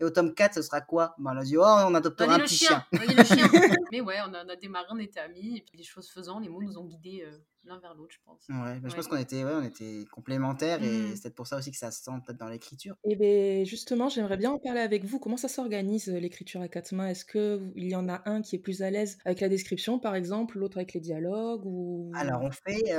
et 0.00 0.04
au 0.04 0.10
tome 0.10 0.34
4, 0.34 0.54
ce 0.54 0.62
sera 0.62 0.80
quoi? 0.80 1.14
Ben, 1.18 1.32
On 1.34 1.38
a 1.38 1.42
dit 1.42 1.56
oh, 1.56 1.62
on 1.62 1.94
adoptera 1.94 2.34
un 2.34 2.38
petit 2.40 2.66
chien. 2.66 2.84
Mais 3.92 4.00
ouais, 4.00 4.16
on 4.28 4.34
a, 4.34 4.56
démarré, 4.56 4.86
on 4.90 4.98
était 4.98 5.20
amis, 5.20 5.58
et 5.58 5.62
puis 5.62 5.78
les 5.78 5.84
choses 5.84 6.10
faisant, 6.10 6.38
les 6.38 6.48
mots 6.48 6.62
nous 6.62 6.78
ont 6.78 6.84
guidés 6.84 7.26
l'un 7.66 7.78
vers 7.78 7.94
l'autre, 7.94 8.12
je 8.12 8.18
pense. 8.24 8.48
Ouais, 8.48 8.80
bah, 8.80 8.88
je 8.88 8.94
pense 8.94 9.08
qu'on 9.08 9.16
était, 9.16 9.44
ouais, 9.44 9.52
on 9.54 9.62
était 9.62 10.04
complémentaires 10.10 10.82
et 10.82 10.86
mmh. 10.86 11.14
c'est 11.14 11.22
peut-être 11.22 11.34
pour 11.34 11.46
ça 11.46 11.56
aussi 11.56 11.70
que 11.70 11.76
ça 11.76 11.90
se 11.90 12.02
sent 12.02 12.10
peut-être 12.24 12.38
dans 12.38 12.48
l'écriture. 12.48 12.94
Et 13.04 13.16
bien 13.16 13.64
justement, 13.64 14.08
j'aimerais 14.08 14.36
bien 14.36 14.50
en 14.52 14.58
parler 14.58 14.80
avec 14.80 15.04
vous. 15.04 15.18
Comment 15.18 15.36
ça 15.36 15.48
s'organise 15.48 16.08
euh, 16.08 16.18
l'écriture 16.18 16.60
à 16.60 16.68
quatre 16.68 16.92
mains? 16.92 17.08
Est-ce 17.08 17.24
qu'il 17.24 17.88
y 17.88 17.94
en 17.94 18.08
a 18.08 18.22
un 18.26 18.42
qui 18.42 18.56
est 18.56 18.60
plus 18.60 18.82
à 18.82 18.90
l'aise 18.90 19.18
avec 19.24 19.40
la 19.40 19.48
description, 19.48 19.98
par 19.98 20.14
exemple, 20.14 20.58
l'autre 20.58 20.78
avec 20.78 20.94
les 20.94 21.00
dialogues 21.00 21.64
ou... 21.64 22.10
Alors, 22.14 22.42
on 22.42 22.50
fait, 22.50 22.94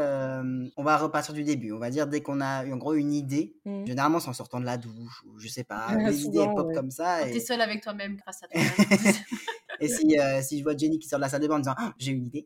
on 0.76 0.84
va 0.84 0.98
repartir 0.98 1.34
du 1.34 1.44
début. 1.44 1.72
On 1.72 1.80
va 1.80 1.90
dire 1.90 2.08
dès 2.08 2.22
qu'on 2.22 2.42
a 2.42 2.66
en 2.66 2.78
gros 2.78 2.94
une 2.94 3.14
idée, 3.14 3.56
mmh. 3.66 3.86
généralement 3.86 4.20
c'est 4.20 4.30
en 4.30 4.34
sortant 4.34 4.60
de 4.60 4.66
la 4.66 4.78
douche 4.78 5.24
ou 5.26 5.40
je 5.40 5.48
sais 5.48 5.64
pas, 5.64 5.88
des 6.06 6.26
idées 6.26 6.46
pop 6.56 6.74
comme 6.74 6.92
ça. 6.92 7.28
Et... 7.28 7.32
t'es 7.32 7.40
seul 7.40 7.62
avec 7.62 7.82
toi-même 7.82 8.16
grâce 8.16 8.44
à 8.44 8.48
toi. 8.48 8.62
Et 9.80 9.88
si, 9.88 10.20
euh, 10.20 10.42
si 10.42 10.60
je 10.60 10.64
vois 10.64 10.76
Jenny 10.76 11.00
qui 11.00 11.08
sort 11.08 11.20
de 11.20 11.24
la 11.24 11.30
salle 11.30 11.42
de 11.42 11.48
bain 11.48 11.56
en 11.56 11.60
disant 11.60 11.76
«Ah, 11.78 11.94
j'ai 11.98 12.12
une 12.12 12.26
idée. 12.26 12.46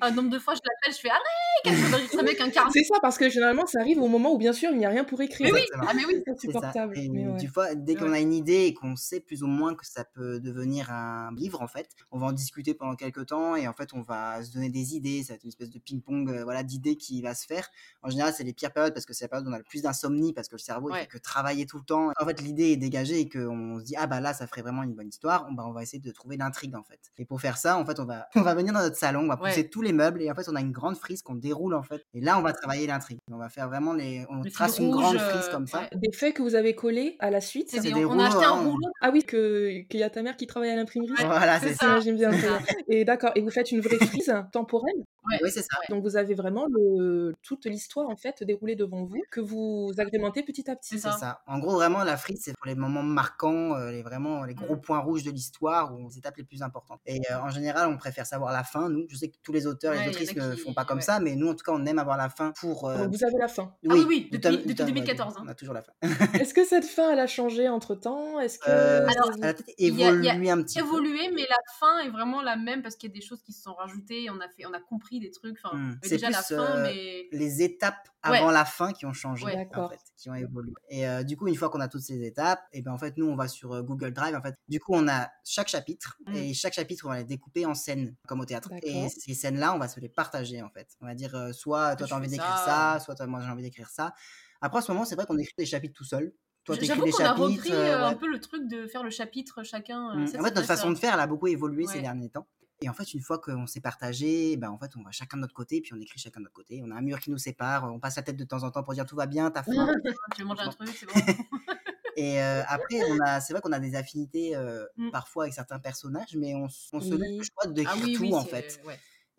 un 0.00 0.10
nombre 0.10 0.30
de 0.30 0.38
fois, 0.38 0.54
je 0.54 0.60
l'appelle, 0.64 0.94
je 0.94 1.00
fais 1.00 1.10
arrête, 1.10 2.18
avec 2.18 2.40
un 2.40 2.50
C'est 2.72 2.84
ça, 2.84 2.96
parce 3.00 3.18
que 3.18 3.28
généralement, 3.28 3.66
ça 3.66 3.80
arrive 3.80 4.00
au 4.00 4.08
moment 4.08 4.32
où, 4.32 4.38
bien 4.38 4.52
sûr, 4.52 4.70
il 4.70 4.78
n'y 4.78 4.86
a 4.86 4.88
rien 4.88 5.04
pour 5.04 5.20
écrire. 5.20 5.52
Mais 5.52 5.60
oui, 5.60 5.66
ah, 5.74 5.92
mais 5.94 6.04
oui. 6.06 6.22
c'est 6.24 6.32
insupportable. 6.32 6.98
Et 6.98 7.08
du 7.38 7.48
fois, 7.48 7.74
dès 7.74 7.94
qu'on 7.94 8.12
a 8.12 8.20
une 8.20 8.32
idée 8.32 8.66
et 8.66 8.74
qu'on 8.74 8.96
sait 8.96 9.20
plus 9.20 9.42
ou 9.42 9.46
moins 9.46 9.74
que 9.74 9.86
ça 9.86 10.04
peut 10.04 10.40
devenir 10.40 10.90
un 10.90 11.34
livre, 11.34 11.62
en 11.62 11.68
fait, 11.68 11.88
on 12.10 12.18
va 12.18 12.26
en 12.26 12.32
discuter 12.32 12.74
pendant 12.74 12.94
quelques 12.96 13.26
temps 13.26 13.56
et 13.56 13.68
en 13.68 13.72
fait, 13.72 13.92
on 13.94 14.02
va 14.02 14.42
se 14.42 14.52
donner 14.52 14.70
des 14.70 14.94
idées. 14.94 15.22
Ça 15.22 15.32
va 15.32 15.34
être 15.36 15.44
une 15.44 15.48
espèce 15.48 15.70
de 15.70 15.78
ping-pong 15.78 16.30
euh, 16.30 16.44
voilà, 16.44 16.62
d'idées 16.62 16.96
qui 16.96 17.22
va 17.22 17.34
se 17.34 17.46
faire. 17.46 17.68
En 18.02 18.10
général, 18.10 18.32
c'est 18.36 18.44
les 18.44 18.52
pires 18.52 18.72
périodes 18.72 18.94
parce 18.94 19.06
que 19.06 19.12
c'est 19.12 19.24
la 19.24 19.28
période 19.28 19.46
où 19.46 19.50
on 19.50 19.54
a 19.54 19.58
le 19.58 19.64
plus 19.64 19.82
d'insomnie 19.82 20.32
parce 20.32 20.48
que 20.48 20.54
le 20.54 20.60
cerveau, 20.60 20.90
il 20.90 20.96
fait 20.96 21.06
que 21.06 21.18
travailler 21.18 21.66
tout 21.66 21.78
le 21.78 21.84
temps. 21.84 22.10
En 22.20 22.26
fait, 22.26 22.40
l'idée 22.40 22.70
est 22.72 22.76
dégagée 22.76 23.20
et 23.20 23.28
qu'on 23.28 23.78
se 23.78 23.84
dit, 23.84 23.94
ah 23.96 24.06
bah 24.06 24.20
là, 24.20 24.34
ça 24.34 24.46
ferait 24.46 24.62
vraiment 24.62 24.82
une 24.82 24.94
bonne 24.94 25.08
histoire. 25.08 25.46
On, 25.48 25.52
bah, 25.52 25.64
on 25.66 25.72
va 25.72 25.82
essayer 25.82 26.00
de 26.00 26.10
trouver 26.10 26.36
l'intrigue 26.36 26.69
en 26.76 26.82
fait. 26.82 27.00
Et 27.18 27.24
pour 27.24 27.40
faire 27.40 27.56
ça, 27.56 27.76
en 27.78 27.84
fait, 27.84 28.00
on 28.00 28.04
va, 28.04 28.28
on 28.34 28.42
va 28.42 28.54
venir 28.54 28.72
dans 28.72 28.80
notre 28.80 28.96
salon, 28.96 29.20
on 29.20 29.28
va 29.28 29.36
pousser 29.36 29.68
tous 29.68 29.82
les 29.82 29.92
meubles 29.92 30.22
et 30.22 30.30
en 30.30 30.34
fait, 30.34 30.48
on 30.48 30.56
a 30.56 30.60
une 30.60 30.72
grande 30.72 30.96
frise 30.96 31.22
qu'on 31.22 31.34
déroule 31.34 31.74
en 31.74 31.82
fait. 31.82 32.02
Et 32.14 32.20
là, 32.20 32.38
on 32.38 32.42
va 32.42 32.52
travailler 32.52 32.86
l'intrigue. 32.86 33.18
On 33.30 33.38
va 33.38 33.48
faire 33.48 33.68
vraiment 33.68 33.92
les, 33.92 34.26
on 34.30 34.42
trace 34.42 34.78
une 34.78 34.90
grande 34.90 35.18
frise 35.18 35.48
comme 35.50 35.66
ça. 35.66 35.88
Des 35.94 36.12
feuilles 36.12 36.34
que 36.34 36.42
vous 36.42 36.54
avez 36.54 36.74
collées 36.74 37.16
à 37.20 37.30
la 37.30 37.40
suite. 37.40 37.68
C'est 37.70 37.80
des, 37.80 38.04
on, 38.04 38.18
a 38.18 38.26
acheté 38.26 38.44
un 38.44 38.52
hein. 38.52 38.60
rouleau. 38.60 38.88
Ah 39.00 39.10
oui, 39.12 39.22
que 39.22 39.80
qu'il 39.88 40.00
y 40.00 40.02
a 40.02 40.10
ta 40.10 40.22
mère 40.22 40.36
qui 40.36 40.46
travaille 40.46 40.70
à 40.70 40.76
l'imprimerie. 40.76 41.14
Voilà, 41.18 41.60
c'est 41.60 41.74
ça. 41.74 42.00
J'aime 42.00 42.16
bien. 42.16 42.30
Et 42.88 43.04
d'accord. 43.04 43.32
Et 43.34 43.40
vous 43.40 43.50
faites 43.50 43.70
une 43.72 43.80
vraie 43.80 43.98
frise 44.06 44.32
temporelle? 44.52 45.04
Oui, 45.24 45.50
c'est 45.50 45.62
ça. 45.62 45.78
Donc 45.88 46.02
vous 46.02 46.16
avez 46.16 46.34
vraiment 46.34 46.66
le, 46.70 47.34
toute 47.42 47.66
l'histoire 47.66 48.08
en 48.08 48.16
fait 48.16 48.42
déroulée 48.42 48.76
devant 48.76 49.04
vous 49.04 49.22
que 49.30 49.40
vous 49.40 49.92
agrémentez 49.98 50.42
petit 50.42 50.70
à 50.70 50.76
petit. 50.76 50.98
C'est 50.98 51.10
ça. 51.10 51.42
En 51.46 51.58
gros, 51.58 51.72
vraiment, 51.72 52.04
la 52.04 52.16
frise, 52.16 52.40
c'est 52.44 52.56
pour 52.56 52.66
les 52.66 52.74
moments 52.74 53.02
marquants, 53.02 53.74
euh, 53.74 53.90
les 53.90 54.02
vraiment 54.02 54.44
les 54.44 54.54
gros 54.54 54.76
mmh. 54.76 54.80
points 54.80 54.98
rouges 54.98 55.22
de 55.22 55.30
l'histoire 55.30 55.94
ou 55.94 56.08
les 56.08 56.18
étapes 56.18 56.36
les 56.36 56.44
plus 56.44 56.62
importantes. 56.62 57.00
Et 57.06 57.20
euh, 57.30 57.38
en 57.38 57.50
général, 57.50 57.88
on 57.88 57.96
préfère 57.96 58.26
savoir 58.26 58.52
la 58.52 58.64
fin. 58.64 58.88
Nous, 58.88 59.06
je 59.08 59.16
sais 59.16 59.28
que 59.28 59.36
tous 59.42 59.52
les 59.52 59.66
auteurs 59.66 59.94
et 59.94 60.02
les 60.02 60.08
autrices 60.08 60.34
ne 60.34 60.56
font 60.56 60.74
pas 60.74 60.84
comme 60.84 61.00
ça, 61.00 61.20
mais 61.20 61.36
nous, 61.36 61.48
en 61.48 61.54
tout 61.54 61.64
cas, 61.64 61.72
on 61.72 61.84
aime 61.86 61.98
avoir 61.98 62.16
la 62.16 62.28
fin 62.28 62.52
pour. 62.58 62.88
Euh, 62.88 63.06
vous 63.06 63.24
avez 63.24 63.38
la 63.38 63.48
fin. 63.48 63.74
Oui, 63.84 64.00
ah 64.02 64.06
oui, 64.06 64.28
depuis, 64.32 64.58
depuis 64.58 64.74
2014. 64.74 65.34
Hein. 65.36 65.42
On 65.44 65.48
a 65.48 65.54
toujours 65.54 65.74
la 65.74 65.82
fin. 65.82 65.92
Est-ce 66.40 66.54
que 66.54 66.64
cette 66.64 66.84
fin, 66.86 67.12
elle 67.12 67.20
a 67.20 67.26
changé 67.26 67.68
entre 67.68 67.94
temps? 67.94 68.40
Est-ce 68.40 68.58
que 68.58 68.70
alors, 68.70 69.32
elle 69.36 69.48
a 69.48 69.54
peut-être 69.54 69.74
évolué 69.78 70.50
un 70.50 70.62
petit 70.62 70.78
peu. 70.78 70.86
Évolué, 70.86 71.30
mais 71.34 71.42
la 71.42 71.56
fin 71.78 71.98
est 72.00 72.10
vraiment 72.10 72.42
la 72.42 72.56
même 72.56 72.82
parce 72.82 72.96
qu'il 72.96 73.10
y 73.10 73.12
a 73.12 73.14
des 73.14 73.24
choses 73.24 73.42
qui 73.42 73.52
se 73.52 73.62
sont 73.62 73.74
rajoutées. 73.74 74.28
On 74.30 74.40
a 74.40 74.48
fait, 74.48 74.66
on 74.66 74.72
a 74.72 74.80
compris 74.80 75.09
des 75.18 75.30
trucs. 75.30 75.58
Enfin, 75.62 75.76
mmh. 75.76 75.98
c'est 76.02 76.10
déjà 76.10 76.30
la 76.30 76.42
fin, 76.42 76.82
mais 76.82 77.26
les 77.32 77.62
étapes 77.62 78.08
avant 78.22 78.50
la 78.50 78.64
fin 78.64 78.92
qui 78.92 79.06
ont 79.06 79.12
changé, 79.12 79.46
en 79.74 79.88
fait, 79.88 80.00
qui 80.16 80.30
ont 80.30 80.34
évolué. 80.34 80.72
Et 80.90 81.04
du 81.24 81.36
coup, 81.36 81.48
une 81.48 81.56
fois 81.56 81.70
qu'on 81.70 81.80
a 81.80 81.88
toutes 81.88 82.02
ces 82.02 82.22
étapes, 82.24 82.62
et 82.72 82.82
ben 82.82 82.92
en 82.92 82.98
fait, 82.98 83.16
nous, 83.16 83.26
on 83.26 83.34
va 83.34 83.48
sur 83.48 83.82
Google 83.82 84.12
Drive. 84.12 84.36
En 84.36 84.42
fait, 84.42 84.54
du 84.68 84.78
coup, 84.78 84.92
on 84.94 85.08
a 85.08 85.28
chaque 85.44 85.68
chapitre 85.68 86.18
mmh. 86.26 86.34
et 86.36 86.54
chaque 86.54 86.74
chapitre, 86.74 87.06
on 87.06 87.08
va 87.08 87.18
les 87.18 87.24
découper 87.24 87.66
en 87.66 87.74
scènes 87.74 88.14
comme 88.28 88.40
au 88.40 88.44
théâtre. 88.44 88.70
Et 88.82 89.08
ces 89.08 89.34
scènes-là, 89.34 89.74
on 89.74 89.78
va 89.78 89.88
se 89.88 89.98
les 89.98 90.08
partager 90.08 90.62
en 90.62 90.68
fait. 90.70 90.88
On 91.00 91.06
va 91.06 91.14
dire 91.14 91.34
soit 91.52 91.96
toi, 91.96 92.06
tu 92.06 92.12
as 92.12 92.16
envie 92.16 92.28
d'écrire 92.28 92.58
ça, 92.58 93.00
soit 93.02 93.14
toi, 93.14 93.26
moi, 93.26 93.40
j'ai 93.40 93.50
envie 93.50 93.62
d'écrire 93.62 93.88
ça. 93.88 94.14
Après, 94.60 94.78
à 94.78 94.82
ce 94.82 94.92
moment, 94.92 95.04
c'est 95.04 95.14
vrai 95.14 95.26
qu'on 95.26 95.38
écrit 95.38 95.54
des 95.56 95.66
chapitres 95.66 95.94
tout 95.94 96.04
seul. 96.04 96.34
Toi, 96.64 96.76
J'avoue 96.78 97.06
qu'on 97.10 97.24
a 97.24 97.32
repris 97.32 97.72
un 97.72 98.14
peu 98.14 98.28
le 98.28 98.38
truc 98.38 98.68
de 98.68 98.86
faire 98.86 99.02
le 99.02 99.08
chapitre 99.08 99.62
chacun. 99.62 100.14
Mmh. 100.14 100.24
en 100.24 100.26
fait, 100.44 100.54
notre 100.54 100.66
façon 100.66 100.90
de 100.90 100.98
faire, 100.98 101.14
elle 101.14 101.20
a 101.20 101.26
beaucoup 101.26 101.46
évolué 101.46 101.86
ces 101.86 102.02
derniers 102.02 102.28
temps. 102.28 102.46
Et 102.82 102.88
en 102.88 102.94
fait, 102.94 103.12
une 103.12 103.20
fois 103.20 103.38
qu'on 103.38 103.66
s'est 103.66 103.80
partagé, 103.80 104.56
ben 104.56 104.70
en 104.70 104.78
fait, 104.78 104.90
on 104.96 105.02
va 105.02 105.10
chacun 105.10 105.36
de 105.36 105.42
notre 105.42 105.54
côté, 105.54 105.80
puis 105.80 105.92
on 105.94 106.00
écrit 106.00 106.18
chacun 106.18 106.40
de 106.40 106.44
notre 106.44 106.54
côté. 106.54 106.80
On 106.84 106.90
a 106.90 106.94
un 106.94 107.02
mur 107.02 107.20
qui 107.20 107.30
nous 107.30 107.38
sépare, 107.38 107.84
on 107.92 108.00
passe 108.00 108.16
la 108.16 108.22
tête 108.22 108.36
de 108.36 108.44
temps 108.44 108.62
en 108.62 108.70
temps 108.70 108.82
pour 108.82 108.94
dire 108.94 109.04
tout 109.04 109.16
va 109.16 109.26
bien, 109.26 109.50
t'as 109.50 109.62
faim. 109.62 109.70
tu 110.34 110.42
veux 110.42 110.48
manger 110.48 110.62
un 110.62 110.70
truc, 110.70 110.88
c'est 110.88 111.06
bon. 111.06 111.12
Et 112.16 112.40
après, 112.40 113.02
on 113.08 113.18
a, 113.24 113.40
c'est 113.40 113.52
vrai 113.52 113.62
qu'on 113.62 113.72
a 113.72 113.78
des 113.78 113.94
affinités 113.94 114.54
mmh. 114.96 115.10
parfois 115.10 115.44
avec 115.44 115.54
certains 115.54 115.78
personnages, 115.78 116.36
mais 116.36 116.54
on, 116.54 116.64
on 116.64 117.00
se 117.00 117.14
oui. 117.14 117.40
je 117.42 117.50
crois, 117.54 117.70
d'écrire 117.70 117.94
ah 117.96 118.16
tout 118.16 118.34
en 118.34 118.44
fait. 118.44 118.80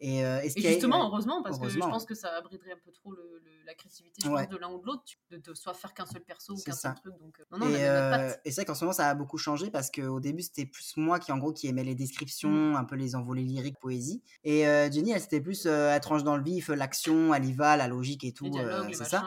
Et, 0.03 0.25
euh, 0.25 0.41
justement, 0.57 1.07
heureusement, 1.07 1.43
parce 1.43 1.59
que 1.59 1.69
je 1.69 1.77
pense 1.77 2.05
que 2.05 2.15
ça 2.15 2.35
abriderait 2.35 2.71
un 2.71 2.79
peu 2.83 2.91
trop 2.91 3.11
le, 3.11 3.39
la 3.67 3.75
créativité 3.75 4.27
de 4.27 4.57
l'un 4.57 4.71
ou 4.71 4.79
de 4.79 4.85
l'autre, 4.87 5.03
de, 5.29 5.37
de, 5.37 5.53
soit 5.53 5.75
faire 5.75 5.93
qu'un 5.93 6.07
seul 6.07 6.23
perso 6.23 6.53
ou 6.53 6.61
qu'un 6.61 6.71
seul 6.71 6.95
truc. 6.95 7.13
Donc, 7.19 7.39
euh, 7.39 7.43
non, 7.51 7.59
non, 7.59 7.69
et, 7.69 7.87
euh, 7.87 8.33
et 8.43 8.49
c'est 8.49 8.61
vrai 8.61 8.65
qu'en 8.65 8.73
ce 8.73 8.83
moment, 8.83 8.93
ça 8.93 9.09
a 9.09 9.13
beaucoup 9.13 9.37
changé 9.37 9.69
parce 9.69 9.91
qu'au 9.91 10.19
début, 10.19 10.41
c'était 10.41 10.65
plus 10.65 10.97
moi 10.97 11.19
qui, 11.19 11.31
en 11.31 11.37
gros, 11.37 11.53
qui 11.53 11.67
aimais 11.67 11.83
les 11.83 11.93
descriptions, 11.93 12.49
mmh. 12.49 12.75
un 12.75 12.83
peu 12.83 12.95
les 12.95 13.15
envolées 13.15 13.43
lyriques, 13.43 13.79
poésie. 13.79 14.23
Et 14.43 14.63
Jenny, 14.91 15.11
elle, 15.11 15.21
c'était 15.21 15.39
plus 15.39 15.67
elle 15.67 16.01
tranche 16.01 16.23
dans 16.23 16.35
le 16.35 16.43
vif, 16.43 16.69
l'action, 16.69 17.35
elle 17.35 17.45
y 17.45 17.53
va, 17.53 17.77
la 17.77 17.87
logique 17.87 18.23
et 18.23 18.33
tout. 18.33 18.51
c'est 18.93 19.05
ça. 19.05 19.23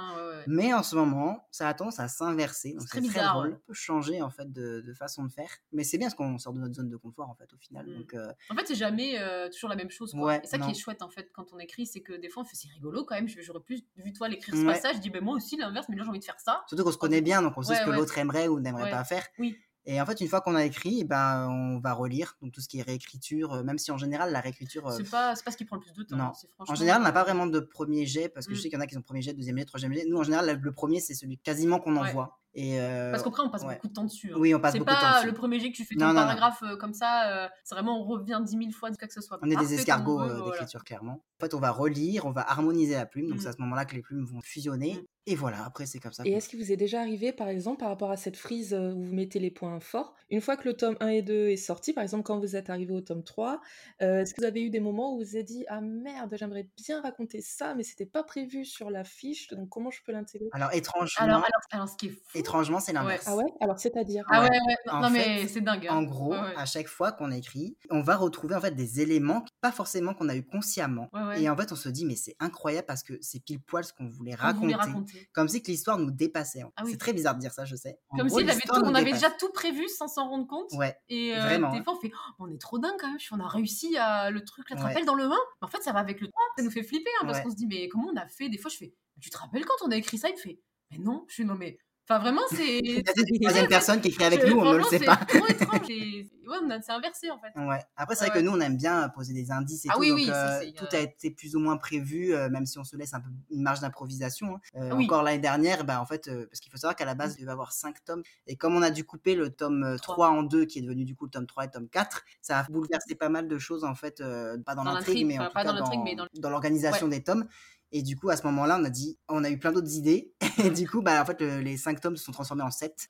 Mais 0.47 0.75
en 0.75 0.83
ce 0.83 0.95
moment, 0.95 1.49
ça 1.51 1.69
a 1.69 1.75
tendance 1.75 2.01
à 2.01 2.09
s'inverser. 2.09 2.73
Donc, 2.73 2.83
c'est 2.83 2.89
très, 2.89 3.01
bizarre. 3.01 3.35
Drôle. 3.35 3.59
peut 3.67 3.73
changer, 3.73 4.21
en 4.21 4.29
fait, 4.29 4.53
de, 4.53 4.83
de, 4.83 4.93
façon 4.93 5.25
de 5.25 5.33
faire. 5.33 5.49
Mais 5.73 5.85
c'est 5.85 5.97
bien 5.97 6.09
parce 6.09 6.17
qu'on 6.17 6.37
sort 6.37 6.53
de 6.53 6.59
notre 6.59 6.75
zone 6.75 6.91
de 6.91 6.97
confort, 6.99 7.31
en 7.31 7.35
fait, 7.35 7.51
au 7.55 7.57
final. 7.57 7.87
Mmh. 7.87 7.95
Donc, 7.97 8.15
En 8.51 8.55
fait, 8.57 8.67
c'est 8.67 8.75
jamais 8.75 9.17
toujours 9.53 9.71
la 9.71 9.77
même 9.77 9.91
chose. 9.91 10.13
Quoi. 10.13 10.43
et 10.43 10.47
ça 10.47 10.59
qui 10.65 10.71
est 10.73 10.75
chouette, 10.75 11.03
en 11.03 11.09
fait, 11.09 11.31
quand 11.33 11.53
on 11.53 11.59
écrit, 11.59 11.87
c'est 11.87 12.01
que 12.01 12.13
des 12.13 12.29
fois, 12.29 12.43
on 12.43 12.47
fait 12.47 12.57
c'est 12.57 12.69
rigolo 12.69 13.05
quand 13.05 13.15
même. 13.15 13.29
J'aurais 13.29 13.61
plus 13.61 13.85
vu 13.97 14.13
toi 14.13 14.29
l'écrire 14.29 14.55
ce 14.55 14.65
passage. 14.65 14.97
Je 14.97 15.01
dis, 15.01 15.11
ben 15.11 15.23
moi 15.23 15.37
aussi, 15.37 15.57
l'inverse, 15.57 15.87
mais 15.89 15.97
là, 15.97 16.05
j'ai 16.05 16.11
envie 16.11 16.19
de 16.19 16.25
faire 16.25 16.41
ça. 16.41 16.65
Surtout 16.69 16.85
qu'on 16.85 16.93
se 16.93 16.99
connaît 16.99 17.23
bien, 17.23 17.43
donc 17.43 17.55
on 17.57 17.63
sait 17.63 17.77
ce 17.77 17.85
que 17.85 17.91
l'autre 17.91 18.17
aimerait 18.19 18.49
ou 18.49 18.61
n'aimerait 18.61 18.91
pas 18.91 19.05
faire. 19.05 19.27
Oui. 19.39 19.57
Et 19.87 20.01
en 20.01 20.07
fait, 20.07 20.19
une 20.23 20.29
fois 20.29 20.41
qu'on 20.41 20.55
a 20.55 20.65
écrit, 20.65 21.01
eh 21.01 21.05
ben, 21.05 21.47
on 21.51 21.79
va 21.79 21.93
relire. 21.93 22.39
Donc, 22.41 22.53
tout 22.53 22.63
ce 22.63 22.69
qui 22.69 22.79
est 22.79 22.83
réécriture, 22.83 23.53
euh, 23.53 23.63
même 23.63 23.77
si 23.77 23.91
en 23.91 23.99
général, 23.99 24.33
la 24.33 24.41
réécriture. 24.41 24.91
C'est 24.93 25.11
pas, 25.11 25.35
pas 25.35 25.51
ce 25.51 25.57
qui 25.59 25.67
prend 25.67 25.77
le 25.77 25.83
plus 25.83 25.93
de 25.93 26.05
temps. 26.05 26.17
Non. 26.17 26.33
En 26.59 26.75
général, 26.75 27.03
on 27.03 27.05
n'a 27.05 27.13
pas 27.13 27.23
vraiment 27.23 27.47
de 27.47 27.61
premier 27.61 28.07
jet, 28.07 28.31
parce 28.31 28.47
que 28.47 28.55
je 28.55 28.59
mmh. 28.59 28.63
sais 28.63 28.69
qu'il 28.71 28.79
y 28.79 28.81
en 28.81 28.85
a 28.85 28.87
qui 28.87 28.97
ont 28.97 29.03
premier 29.03 29.21
jet, 29.21 29.35
deuxième 29.35 29.59
jet, 29.59 29.67
troisième 29.67 29.93
jet. 29.93 30.07
Nous, 30.09 30.17
en 30.17 30.23
général, 30.23 30.59
le 30.59 30.73
premier, 30.73 31.01
c'est 31.01 31.13
celui 31.13 31.37
quasiment 31.37 31.81
qu'on 31.81 31.97
envoie. 31.97 32.41
Et 32.55 32.81
euh... 32.81 33.11
Parce 33.11 33.23
qu'après, 33.23 33.43
on 33.43 33.51
passe 33.51 33.65
beaucoup 33.65 33.89
de 33.89 33.93
temps 33.93 34.05
dessus. 34.05 34.33
Hein. 34.33 34.37
Oui, 34.39 34.55
on 34.55 34.61
passe 34.61 34.75
beaucoup 34.75 34.85
de 34.85 34.91
temps 34.91 35.01
dessus. 35.01 35.13
C'est 35.15 35.21
pas 35.21 35.27
le 35.27 35.35
premier 35.35 35.61
jet 35.61 35.71
que 35.71 35.77
tu 35.77 35.85
fais 35.85 35.97
ton 35.97 36.15
paragraphe 36.15 36.63
euh, 36.63 36.77
comme 36.77 36.95
ça. 36.95 37.45
Euh, 37.45 37.49
c'est 37.65 37.75
vraiment, 37.75 38.01
on 38.01 38.05
revient 38.05 38.41
dix 38.45 38.57
mille 38.57 38.73
fois 38.73 38.91
de 38.91 38.97
quoi 38.97 39.09
que 39.09 39.15
ce 39.15 39.21
soit. 39.21 39.39
On 39.43 39.51
est 39.51 39.57
des 39.57 39.75
escargots 39.75 40.51
d'écriture, 40.51 40.85
clairement. 40.85 41.25
En 41.41 41.45
fait, 41.45 41.55
on 41.55 41.61
va 41.61 41.71
relire, 41.71 42.27
on 42.27 42.31
va 42.31 42.49
harmoniser 42.49 42.95
la 42.95 43.07
plume. 43.07 43.29
Donc, 43.29 43.39
mmh. 43.39 43.41
c'est 43.41 43.49
à 43.49 43.53
ce 43.53 43.61
moment-là 43.61 43.85
que 43.85 43.95
les 43.95 44.03
plumes 44.03 44.25
vont 44.25 44.41
fusionner. 44.41 44.95
Mmh. 44.95 45.07
Et 45.27 45.37
voilà, 45.37 45.65
après 45.65 45.87
c'est 45.87 46.01
comme 46.01 46.13
ça. 46.13 46.23
Et 46.27 46.33
est-ce 46.33 46.51
qu'il 46.51 46.59
vous 46.59 46.71
est 46.71 46.77
déjà 46.77 47.01
arrivé, 47.01 47.33
par 47.33 47.49
exemple, 47.49 47.79
par 47.79 47.89
rapport 47.89 48.11
à 48.11 48.19
cette 48.19 48.37
frise 48.37 48.75
où 48.75 49.03
vous 49.03 49.15
mettez 49.15 49.39
les 49.39 49.51
points 49.51 49.81
forts, 49.81 50.15
une 50.29 50.43
fois 50.43 50.59
que 50.59 50.69
le 50.69 50.75
tome 50.75 50.97
1 51.01 51.09
et 51.09 51.23
2 51.23 51.49
est 51.49 51.57
sorti, 51.57 51.95
par 51.95 52.03
exemple 52.03 52.25
quand 52.25 52.39
vous 52.39 52.57
êtes 52.57 52.69
arrivé 52.69 52.93
au 52.93 53.01
tome 53.01 53.25
3, 53.25 53.61
euh, 54.03 54.21
est-ce 54.21 54.35
que 54.35 54.43
vous 54.43 54.47
avez 54.47 54.63
eu 54.63 54.69
des 54.69 54.81
moments 54.81 55.15
où 55.15 55.19
vous 55.19 55.25
vous 55.25 55.37
êtes 55.39 55.47
dit 55.47 55.65
Ah 55.69 55.81
merde, 55.81 56.35
j'aimerais 56.39 56.69
bien 56.77 57.01
raconter 57.01 57.41
ça, 57.41 57.75
mais 57.75 57.85
c'était 57.85 58.05
pas 58.05 58.23
prévu 58.23 58.67
sur 58.67 58.91
la 58.91 59.05
fiche, 59.05 59.49
donc 59.49 59.71
comment 59.71 59.91
je 59.91 60.03
peux 60.05 60.13
l'intégrer? 60.13 60.49
Alors 60.53 60.73
étrangement, 60.75 61.25
alors, 61.25 61.47
alors, 61.71 61.89
ce 61.89 61.97
qui 61.97 62.09
est 62.09 62.11
fou, 62.11 62.39
étrangement 62.45 62.81
c'est 62.81 62.93
l'inverse. 62.93 63.25
Ah 63.27 63.37
ouais? 63.37 63.53
Alors 63.61 63.79
c'est-à-dire? 63.79 64.25
Ah 64.29 64.43
ouais, 64.43 64.51
ouais. 64.51 65.01
non, 65.01 65.11
mais 65.11 65.47
c'est 65.49 65.61
dingue. 65.61 65.87
Hein. 65.87 65.97
En 65.97 66.03
gros, 66.03 66.35
à 66.35 66.67
chaque 66.67 66.89
fois 66.89 67.13
qu'on 67.13 67.31
écrit, 67.31 67.77
on 67.91 68.03
va 68.03 68.17
retrouver 68.17 68.55
en 68.55 68.61
fait 68.61 68.73
des 68.73 69.01
éléments, 69.01 69.45
pas 69.61 69.73
forcément 69.73 70.15
qu'on 70.15 70.29
a 70.29 70.37
eu 70.37 70.45
consciemment, 70.45 71.11
et 71.37 71.49
en 71.49 71.57
fait 71.57 71.73
on 71.73 71.77
se 71.77 71.89
dit 71.89 72.05
mais 72.05 72.17
c'est 72.17 72.37
incroyable 72.41 72.87
parce 72.87 73.03
que 73.03 73.15
c'est 73.21 73.41
pile 73.41 73.61
poil 73.61 73.85
ce 73.85 73.93
qu'on 73.93 74.07
voulait 74.07 74.35
raconter. 74.35 74.75
raconter. 74.75 75.29
Comme 75.33 75.49
si 75.49 75.63
que 75.63 75.71
l'histoire 75.71 75.99
nous 75.99 76.11
dépassait. 76.11 76.63
Hein. 76.63 76.73
Ah 76.77 76.83
c'est 76.87 76.99
très 76.99 77.13
bizarre 77.13 77.35
de 77.35 77.41
dire 77.41 77.53
ça, 77.53 77.65
je 77.65 77.77
sais. 77.77 77.99
Comme 78.17 78.29
si 78.29 78.37
on 78.71 78.95
avait 78.95 79.13
déjà 79.13 79.31
tout 79.31 79.51
prévu 79.53 79.89
sans 79.89 80.09
s'en 80.09 80.29
rendre 80.29 80.47
compte. 80.47 80.73
Ouais. 80.73 80.97
Et 81.09 81.35
euh, 81.37 81.59
des 81.73 81.83
fois, 81.83 81.95
on 81.97 82.01
fait 82.01 82.13
oh, 82.13 82.33
on 82.39 82.51
est 82.51 82.61
trop 82.61 82.79
dingue 82.79 82.97
quand 82.99 83.09
même. 83.09 83.19
On 83.33 83.41
a 83.41 83.49
réussi 83.49 83.97
à 83.97 84.31
le 84.31 84.45
truc, 84.45 84.71
la 84.71 84.83
ouais. 84.85 85.05
dans 85.05 85.15
le 85.15 85.25
1. 85.25 85.31
en 85.63 85.67
fait, 85.67 85.83
ça 85.83 85.93
va 85.93 86.01
avec 86.01 86.21
le 86.21 86.29
3. 86.29 86.43
Ça 86.57 86.63
nous 86.63 86.71
fait 86.71 86.83
flipper 86.83 87.11
hein, 87.21 87.27
parce 87.27 87.41
qu'on 87.41 87.51
se 87.51 87.57
dit 87.57 87.67
mais 87.67 87.89
comment 87.89 88.11
on 88.13 88.17
a 88.17 88.27
fait? 88.29 88.49
Des 88.49 88.59
fois, 88.59 88.71
je 88.71 88.77
fais 88.77 88.95
tu 89.21 89.31
te 89.31 89.39
rappelles 89.39 89.65
quand 89.65 89.87
on 89.87 89.91
a 89.91 89.97
écrit 89.97 90.19
ça? 90.19 90.29
Il 90.29 90.39
fait 90.39 90.61
mais 90.91 90.99
non. 90.99 91.25
Je 91.29 91.35
suis 91.35 91.45
non 91.45 91.55
mais 91.55 91.79
Enfin, 92.09 92.21
vraiment, 92.21 92.43
c'est. 92.51 92.81
A 93.55 93.61
une 93.61 93.69
personne 93.69 94.01
qui 94.01 94.09
écrit 94.09 94.25
avec 94.25 94.47
nous, 94.47 94.59
on 94.59 94.73
ne 94.73 94.79
le 94.79 94.85
sait 94.85 94.99
pas. 94.99 95.19
C'est 95.29 95.39
trop 95.39 95.47
étrange. 95.49 95.91
Et... 95.91 96.29
Ouais, 96.47 96.79
c'est 96.83 96.93
inversé 96.93 97.31
en 97.31 97.39
fait. 97.39 97.59
Ouais. 97.59 97.81
Après, 97.97 98.15
c'est 98.15 98.27
vrai 98.27 98.39
que 98.39 98.45
nous, 98.45 98.53
on 98.53 98.61
aime 98.61 98.77
bien 98.77 99.09
poser 99.09 99.33
des 99.33 99.51
indices 99.51 99.87
et 99.87 99.89
ah, 99.91 99.95
tout. 99.95 100.01
Oui, 100.01 100.09
donc, 100.11 100.19
oui, 100.19 100.31
euh, 100.31 100.71
tout 100.77 100.87
a 100.93 100.99
été 100.99 101.31
plus 101.31 101.57
ou 101.57 101.61
moins 101.61 101.77
prévu, 101.77 102.35
euh, 102.35 102.49
même 102.51 102.67
si 102.67 102.79
on 102.79 102.85
se 102.85 102.97
laisse 102.97 103.15
un 103.15 103.21
peu 103.21 103.31
une 103.51 103.63
marge 103.63 103.81
d'improvisation. 103.81 104.57
Hein. 104.57 104.61
Euh, 104.77 104.91
encore 104.93 105.23
l'année 105.23 105.39
dernière, 105.39 105.85
bah, 105.85 106.01
en 106.01 106.07
fait, 106.07 106.31
parce 106.47 106.61
qu'il 106.61 106.71
faut 106.71 106.77
savoir 106.79 106.97
qu'à 106.97 107.05
la 107.05 107.15
base, 107.15 107.35
il 107.39 107.41
devait 107.41 107.51
y 107.51 107.53
avoir 107.53 107.73
5 107.73 108.05
tomes. 108.05 108.23
Et 108.47 108.57
comme 108.57 108.77
on 108.77 108.83
a 108.83 108.91
dû 108.91 109.05
couper 109.05 109.35
le 109.35 109.51
tome 109.51 109.97
3, 110.03 110.29
en 110.29 110.43
2, 110.43 110.65
qui 110.67 110.81
est 110.81 110.83
devenu 110.83 111.05
du 111.05 111.15
coup 111.15 111.25
le 111.25 111.31
tome 111.31 111.47
3 111.47 111.65
et 111.65 111.67
le 111.69 111.73
tome 111.73 111.89
4, 111.89 112.25
ça 112.43 112.59
a 112.59 112.63
bouleversé 112.65 113.15
pas 113.15 113.29
mal 113.29 113.49
de 113.49 113.59
choses 113.59 113.85
en 113.85 113.95
fait, 113.95 114.23
pas 114.67 114.75
dans, 114.75 114.85
l'intrigue, 114.85 115.27
mais 115.27 115.39
en 115.39 115.47
tout 115.47 115.55
cas 115.55 115.65
dans, 115.65 116.51
l'organisation 116.51 117.09
des 117.09 117.23
tomes. 117.23 117.47
Et 117.97 118.03
du 118.03 118.17
coup, 118.17 118.29
à 118.29 118.37
ce 118.37 118.43
moment-là, 118.43 118.77
on 118.81 118.85
a 118.85 118.91
dit, 118.91 119.17
on 119.29 119.45
a 119.45 119.51
eu 119.51 119.57
plein 119.57 119.71
d'autres 119.71 119.95
idées. 119.95 120.33
Et 120.65 120.71
du 120.71 120.89
coup, 120.89 121.01
bah, 121.01 121.23
en 121.23 121.25
fait, 121.25 121.41
les 121.41 121.77
cinq 121.77 122.01
tomes 122.01 122.17
se 122.17 122.25
sont 122.25 122.33
transformés 122.33 122.65
en 122.65 122.71
sept. 122.73 123.07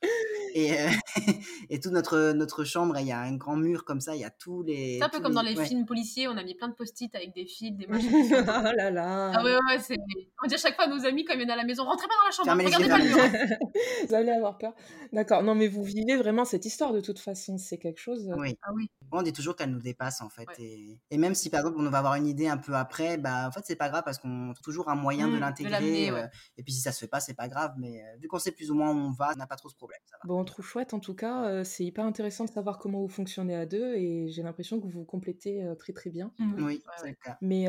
Et, 0.55 0.71
euh, 0.71 0.87
et 1.69 1.81
toute 1.81 1.91
notre, 1.91 2.31
notre 2.31 2.63
chambre, 2.63 2.97
il 2.97 3.07
y 3.07 3.11
a 3.11 3.19
un 3.19 3.35
grand 3.35 3.57
mur 3.57 3.83
comme 3.83 3.99
ça, 3.99 4.15
il 4.15 4.21
y 4.21 4.23
a 4.23 4.29
tous 4.29 4.63
les. 4.63 4.99
C'est 4.99 5.03
un 5.03 5.09
peu 5.09 5.19
comme 5.19 5.33
dans 5.33 5.41
les 5.41 5.53
films 5.53 5.85
policiers, 5.85 6.29
on 6.29 6.37
a 6.37 6.43
mis 6.43 6.55
plein 6.55 6.69
de 6.69 6.73
post-it 6.73 7.13
avec 7.13 7.35
des 7.35 7.45
fils, 7.45 7.75
des 7.75 7.87
machins. 7.87 8.09
oh 8.31 8.71
là 8.77 8.89
là 8.89 9.33
Ah 9.35 9.43
ouais, 9.43 9.57
ouais, 9.67 9.79
c'est. 9.79 9.97
On 10.41 10.47
dit 10.47 10.55
à 10.55 10.57
chaque 10.57 10.75
fois 10.75 10.85
à 10.85 10.87
nos 10.87 11.05
amis 11.05 11.25
quand 11.25 11.33
ils 11.33 11.39
viennent 11.39 11.51
à 11.51 11.57
la 11.57 11.65
maison, 11.65 11.83
rentrez 11.83 12.07
pas 12.07 12.13
dans 12.15 12.25
la 12.25 12.31
chambre, 12.31 12.63
regardez 12.63 12.87
pas 12.87 12.97
le 12.97 13.03
mur. 13.03 13.59
vous 14.07 14.15
allez 14.15 14.31
avoir 14.31 14.57
peur. 14.57 14.73
D'accord, 15.11 15.43
non 15.43 15.55
mais 15.55 15.67
vous 15.67 15.83
vivez 15.83 16.15
vraiment 16.15 16.45
cette 16.45 16.65
histoire 16.65 16.93
de 16.93 17.01
toute 17.01 17.19
façon, 17.19 17.57
c'est 17.57 17.77
quelque 17.77 17.99
chose. 17.99 18.29
Euh, 18.29 18.39
oui. 18.39 18.57
Ah 18.61 18.71
oui. 18.73 18.89
On 19.11 19.23
dit 19.23 19.33
toujours 19.33 19.57
qu'elle 19.57 19.71
nous 19.71 19.81
dépasse 19.81 20.21
en 20.21 20.29
fait. 20.29 20.47
Et... 20.57 20.97
et... 21.11 21.17
même 21.17 21.35
si 21.35 21.49
par 21.49 21.59
exemple 21.61 21.77
on 21.79 21.89
va 21.89 21.97
avoir 21.97 22.15
une 22.15 22.27
idée 22.27 22.47
un 22.47 22.57
peu 22.57 22.75
après, 22.75 23.17
bah 23.17 23.47
en 23.47 23.51
fait 23.51 23.61
c'est 23.65 23.75
pas 23.75 23.89
grave 23.89 24.03
parce 24.05 24.19
qu'on 24.19 24.53
trouve 24.53 24.63
toujours 24.63 24.89
un 24.89 24.95
moyen 24.95 25.27
de 25.27 25.35
mmh, 25.35 25.39
l'intégrer. 25.39 26.09
Euh, 26.11 26.27
et 26.57 26.63
puis 26.63 26.71
si 26.71 26.79
ça 26.79 26.93
se 26.93 26.99
fait 26.99 27.07
pas, 27.09 27.19
c'est 27.19 27.33
pas 27.33 27.49
grave, 27.49 27.73
mais 27.77 28.01
vu 28.21 28.29
qu'on 28.29 28.39
sait 28.39 28.51
plus 28.51 28.71
ou 28.71 28.75
moins 28.75 28.91
où 28.91 28.97
on 28.97 29.11
va, 29.11 29.31
on 29.35 29.37
n'a 29.37 29.47
pas 29.47 29.57
trop 29.57 29.67
ce 29.67 29.75
problème. 29.75 29.99
Ça 30.05 30.15
va. 30.23 30.27
Bon, 30.27 30.44
trouve 30.45 30.65
chouette 30.65 30.93
en 30.93 30.99
tout 30.99 31.15
cas 31.15 31.63
c'est 31.63 31.83
hyper 31.83 32.05
intéressant 32.05 32.45
de 32.45 32.49
savoir 32.49 32.79
comment 32.79 33.01
vous 33.01 33.09
fonctionnez 33.09 33.55
à 33.55 33.65
deux 33.65 33.95
et 33.95 34.27
j'ai 34.29 34.43
l'impression 34.43 34.79
que 34.79 34.85
vous 34.85 34.99
vous 34.99 35.03
complétez 35.03 35.67
très 35.77 35.93
très 35.93 36.09
bien. 36.09 36.31
Mmh. 36.39 36.63
Oui, 36.63 36.83
c'est 37.01 37.09
le 37.09 37.15
cas. 37.15 37.37
Mais 37.41 37.65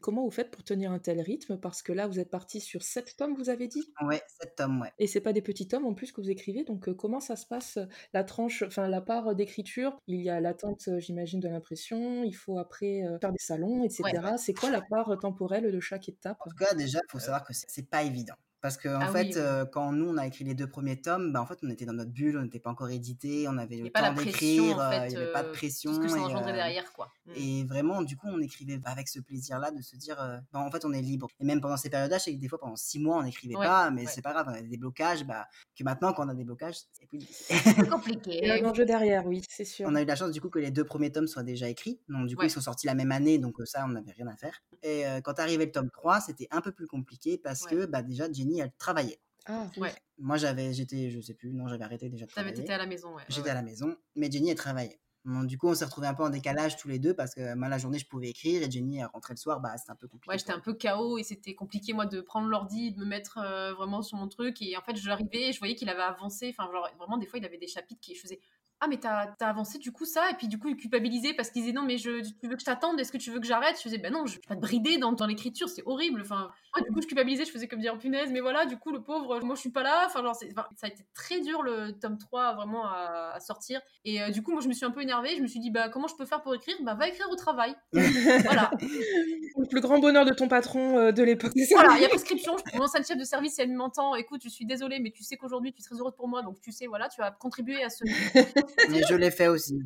comment 0.00 0.24
vous 0.24 0.30
faites 0.30 0.50
pour 0.50 0.62
tenir 0.62 0.92
un 0.92 0.98
tel 0.98 1.20
rythme? 1.20 1.58
Parce 1.58 1.82
que 1.82 1.92
là, 1.92 2.06
vous 2.06 2.20
êtes 2.20 2.30
parti 2.30 2.60
sur 2.60 2.82
sept 2.82 3.16
tomes, 3.16 3.34
vous 3.34 3.50
avez 3.50 3.68
dit? 3.68 3.92
Ouais, 4.02 4.22
sept 4.40 4.54
tomes, 4.56 4.80
ouais. 4.80 4.92
Et 4.98 5.06
c'est 5.06 5.20
pas 5.20 5.32
des 5.32 5.42
petits 5.42 5.66
tomes 5.66 5.86
en 5.86 5.94
plus 5.94 6.12
que 6.12 6.20
vous 6.20 6.30
écrivez, 6.30 6.64
donc 6.64 6.92
comment 6.94 7.20
ça 7.20 7.36
se 7.36 7.46
passe 7.46 7.78
la 8.12 8.24
tranche, 8.24 8.62
enfin 8.62 8.88
la 8.88 9.00
part 9.00 9.34
d'écriture? 9.34 9.98
Il 10.06 10.20
y 10.20 10.30
a 10.30 10.40
l'attente, 10.40 10.88
j'imagine, 10.98 11.40
de 11.40 11.48
l'impression, 11.48 12.24
il 12.24 12.34
faut 12.34 12.58
après 12.58 13.02
faire 13.20 13.32
des 13.32 13.38
salons, 13.38 13.84
etc. 13.84 14.04
C'est 14.36 14.54
quoi 14.54 14.70
la 14.70 14.82
part 14.82 15.18
temporelle 15.18 15.72
de 15.72 15.80
chaque 15.80 16.08
étape? 16.08 16.38
En 16.44 16.50
tout 16.50 16.56
cas, 16.56 16.74
déjà, 16.74 17.00
il 17.06 17.10
faut 17.10 17.18
savoir 17.18 17.44
que 17.44 17.52
c'est 17.52 17.88
pas 17.88 18.02
évident 18.02 18.34
Parce 18.60 18.76
que 18.76 18.88
en 18.88 19.00
ah 19.00 19.12
fait, 19.12 19.36
euh, 19.36 19.64
quand 19.64 19.92
nous 19.92 20.08
on 20.08 20.16
a 20.16 20.26
écrit 20.26 20.42
les 20.42 20.54
deux 20.54 20.66
premiers 20.66 21.00
tomes, 21.00 21.32
bah, 21.32 21.40
en 21.40 21.46
fait 21.46 21.58
on 21.62 21.70
était 21.70 21.84
dans 21.84 21.92
notre 21.92 22.10
bulle, 22.10 22.36
on 22.38 22.42
n'était 22.42 22.58
pas 22.58 22.70
encore 22.70 22.90
édité, 22.90 23.46
on 23.48 23.56
avait 23.56 23.76
le 23.76 23.88
temps 23.88 24.12
d'écrire, 24.12 24.80
euh, 24.80 25.06
il 25.06 25.10
n'y 25.10 25.16
avait 25.16 25.32
pas 25.32 25.44
de 25.44 25.50
pression. 25.50 25.92
Tout 25.92 25.96
ce 25.96 26.02
que 26.02 26.08
ça 26.08 26.18
engendrait 26.18 26.52
derrière 26.52 26.92
quoi. 26.92 27.12
Mmh. 27.26 27.32
Et 27.36 27.64
vraiment, 27.64 28.02
du 28.02 28.16
coup, 28.16 28.26
on 28.28 28.40
écrivait 28.40 28.80
avec 28.84 29.06
ce 29.06 29.20
plaisir-là 29.20 29.70
de 29.70 29.80
se 29.80 29.94
dire, 29.94 30.16
bah, 30.52 30.58
en 30.58 30.70
fait 30.72 30.84
on 30.84 30.92
est 30.92 31.00
libre. 31.00 31.28
Et 31.38 31.44
même 31.44 31.60
pendant 31.60 31.76
ces 31.76 31.88
périodes-là, 31.88 32.18
je 32.18 32.24
sais 32.24 32.34
que 32.34 32.40
des 32.40 32.48
fois 32.48 32.58
pendant 32.58 32.74
six 32.74 32.98
mois 32.98 33.18
on 33.18 33.22
n'écrivait 33.22 33.54
pas, 33.54 33.90
mais 33.90 34.06
c'est 34.06 34.22
pas 34.22 34.32
grave, 34.32 34.46
on 34.48 34.54
avait 34.54 34.62
des 34.62 34.76
blocages, 34.76 35.24
bah, 35.24 35.46
que 35.76 35.84
maintenant 35.84 36.12
quand 36.12 36.26
on 36.26 36.30
a 36.30 36.34
des 36.34 36.44
blocages, 36.44 36.78
c'est 36.92 37.06
plus 37.06 37.88
compliqué. 37.88 38.40
Il 38.42 38.48
y 38.48 38.50
a 38.50 38.54
un 38.54 38.68
enjeu 38.68 38.84
derrière, 38.84 39.24
oui, 39.24 39.42
c'est 39.48 39.64
sûr. 39.64 39.86
On 39.88 39.94
a 39.94 40.02
eu 40.02 40.04
la 40.04 40.16
chance 40.16 40.32
du 40.32 40.40
coup 40.40 40.50
que 40.50 40.58
les 40.58 40.72
deux 40.72 40.84
premiers 40.84 41.12
tomes 41.12 41.28
soient 41.28 41.44
déjà 41.44 41.68
écrits, 41.68 42.00
donc 42.08 42.26
du 42.26 42.36
coup 42.36 42.44
ils 42.44 42.50
sont 42.50 42.60
sortis 42.60 42.88
la 42.88 42.94
même 42.96 43.12
année, 43.12 43.38
donc 43.38 43.54
ça 43.66 43.84
on 43.84 43.90
n'avait 43.90 44.12
rien 44.12 44.26
à 44.26 44.36
faire. 44.36 44.60
Et 44.82 45.04
quand 45.22 45.38
arrivait 45.38 45.66
le 45.66 45.72
tome 45.72 45.90
3, 45.90 46.20
c'était 46.22 46.48
un 46.50 46.60
peu 46.60 46.72
plus 46.72 46.88
compliqué 46.88 47.38
parce 47.38 47.64
que 47.64 47.86
bah, 47.86 48.02
déjà 48.02 48.30
Jenny 48.30 48.47
elle 48.56 48.72
travaillait. 48.78 49.20
Ah, 49.46 49.66
ouais. 49.78 49.94
Moi, 50.18 50.36
j'avais, 50.36 50.72
j'étais, 50.74 51.10
je 51.10 51.20
sais 51.20 51.34
plus, 51.34 51.52
non, 51.52 51.68
j'avais 51.68 51.84
arrêté 51.84 52.08
déjà 52.08 52.26
de 52.26 52.30
travailler. 52.30 52.54
T'étais 52.54 52.72
à 52.72 52.78
la 52.78 52.86
maison, 52.86 53.14
ouais. 53.14 53.22
J'étais 53.28 53.50
à 53.50 53.54
la 53.54 53.62
maison, 53.62 53.96
mais 54.14 54.30
Jenny, 54.30 54.50
elle 54.50 54.56
travaillait. 54.56 55.00
du 55.24 55.56
coup, 55.56 55.68
on 55.68 55.74
s'est 55.74 55.84
retrouvés 55.86 56.06
un 56.06 56.14
peu 56.14 56.22
en 56.22 56.28
décalage 56.28 56.76
tous 56.76 56.88
les 56.88 56.98
deux 56.98 57.14
parce 57.14 57.34
que 57.34 57.54
moi, 57.54 57.68
la 57.68 57.78
journée, 57.78 57.98
je 57.98 58.06
pouvais 58.06 58.28
écrire 58.28 58.62
et 58.62 58.70
Jenny, 58.70 58.98
elle 58.98 59.06
rentrait 59.06 59.34
le 59.34 59.38
soir, 59.38 59.60
bah, 59.60 59.76
c'était 59.78 59.92
un 59.92 59.96
peu 59.96 60.06
compliqué. 60.06 60.30
Ouais, 60.30 60.38
j'étais 60.38 60.52
un 60.52 60.60
peu 60.60 60.74
KO 60.74 61.18
et 61.18 61.22
c'était 61.22 61.54
compliqué, 61.54 61.92
moi, 61.92 62.04
de 62.04 62.20
prendre 62.20 62.48
l'ordi, 62.48 62.92
de 62.92 62.98
me 62.98 63.06
mettre 63.06 63.38
euh, 63.38 63.72
vraiment 63.72 64.02
sur 64.02 64.18
mon 64.18 64.28
truc. 64.28 64.60
Et 64.60 64.76
en 64.76 64.82
fait, 64.82 64.96
j'arrivais 64.96 65.48
et 65.48 65.52
je 65.52 65.58
voyais 65.58 65.76
qu'il 65.76 65.88
avait 65.88 66.02
avancé. 66.02 66.54
Enfin, 66.56 66.70
genre, 66.70 66.88
vraiment, 66.98 67.16
des 67.16 67.26
fois, 67.26 67.38
il 67.38 67.44
avait 67.46 67.58
des 67.58 67.68
chapitres 67.68 68.00
qui 68.00 68.14
faisaient 68.16 68.40
ah 68.80 68.86
mais 68.88 68.98
t'as 68.98 69.34
as 69.40 69.48
avancé 69.48 69.78
du 69.78 69.90
coup 69.90 70.04
ça 70.04 70.30
et 70.30 70.34
puis 70.34 70.46
du 70.46 70.58
coup 70.58 70.68
il 70.68 70.76
culpabilisait 70.76 71.34
parce 71.34 71.50
qu'il 71.50 71.62
disait 71.62 71.74
non 71.74 71.82
mais 71.82 71.98
je, 71.98 72.20
tu 72.20 72.46
veux 72.46 72.54
que 72.54 72.60
je 72.60 72.64
t'attende 72.64 72.98
est-ce 73.00 73.10
que 73.10 73.18
tu 73.18 73.30
veux 73.30 73.40
que 73.40 73.46
j'arrête? 73.46 73.76
Je 73.76 73.82
faisais 73.82 73.98
ben 73.98 74.12
non 74.12 74.26
je 74.26 74.34
vais 74.34 74.40
pas 74.46 74.54
te 74.54 74.60
brider 74.60 74.98
dans, 74.98 75.12
dans 75.12 75.26
l'écriture 75.26 75.68
c'est 75.68 75.82
horrible 75.84 76.20
enfin. 76.20 76.50
Du 76.86 76.92
coup 76.92 77.02
je 77.02 77.08
culpabilisais 77.08 77.44
je 77.44 77.50
faisais 77.50 77.66
comme 77.66 77.80
dire 77.80 77.98
punaise 77.98 78.30
mais 78.30 78.40
voilà 78.40 78.66
du 78.66 78.76
coup 78.76 78.92
le 78.92 79.02
pauvre 79.02 79.40
moi 79.40 79.56
je 79.56 79.60
suis 79.60 79.72
pas 79.72 79.82
là 79.82 80.04
enfin 80.06 80.22
genre 80.22 80.36
ça 80.36 80.46
a 80.82 80.86
été 80.86 81.04
très 81.12 81.40
dur 81.40 81.62
le 81.62 81.98
tome 81.98 82.18
3 82.18 82.54
vraiment 82.54 82.86
à, 82.86 83.40
sortir. 83.40 83.80
Et 84.04 84.22
euh, 84.22 84.30
du 84.30 84.42
coup 84.42 84.52
moi 84.52 84.60
je 84.60 84.68
me 84.68 84.72
suis 84.72 84.84
un 84.84 84.92
peu 84.92 85.02
énervée 85.02 85.34
je 85.36 85.42
me 85.42 85.48
suis 85.48 85.58
dit 85.58 85.70
bah 85.70 85.88
comment 85.88 86.06
je 86.06 86.14
peux 86.14 86.24
faire 86.24 86.40
pour 86.40 86.54
écrire? 86.54 86.76
Bah 86.82 86.94
va 86.94 87.08
écrire 87.08 87.28
au 87.30 87.36
travail. 87.36 87.74
Voilà. 88.44 88.70
Le 88.80 89.80
grand 89.80 89.98
bonheur 89.98 90.24
de 90.24 90.32
ton 90.32 90.48
patron 90.48 90.98
euh, 90.98 91.12
de 91.12 91.22
l'époque. 91.22 91.52
Voilà 91.72 91.96
il 91.96 92.02
y 92.02 92.04
a 92.04 92.08
prescription 92.08 92.56
je 92.56 92.62
prends 92.62 92.84
un 92.84 93.02
chef 93.02 93.16
de 93.16 93.24
service 93.24 93.58
elle 93.58 93.72
m'entend 93.72 94.14
écoute 94.14 94.40
je 94.44 94.48
suis 94.48 94.66
désolée 94.66 95.00
mais 95.00 95.10
tu 95.10 95.24
sais 95.24 95.36
qu'aujourd'hui 95.36 95.72
tu 95.72 95.80
es 95.80 95.84
très 95.84 95.96
heureuse 95.96 96.14
pour 96.16 96.28
moi 96.28 96.42
donc 96.42 96.60
tu 96.60 96.70
sais 96.70 96.86
voilà 96.86 97.08
tu 97.08 97.20
vas 97.20 97.30
contribuer 97.32 97.82
à 97.82 97.90
ce 97.90 98.04
mais 98.90 99.02
je 99.08 99.14
l'ai 99.14 99.30
fait 99.30 99.48
aussi. 99.48 99.78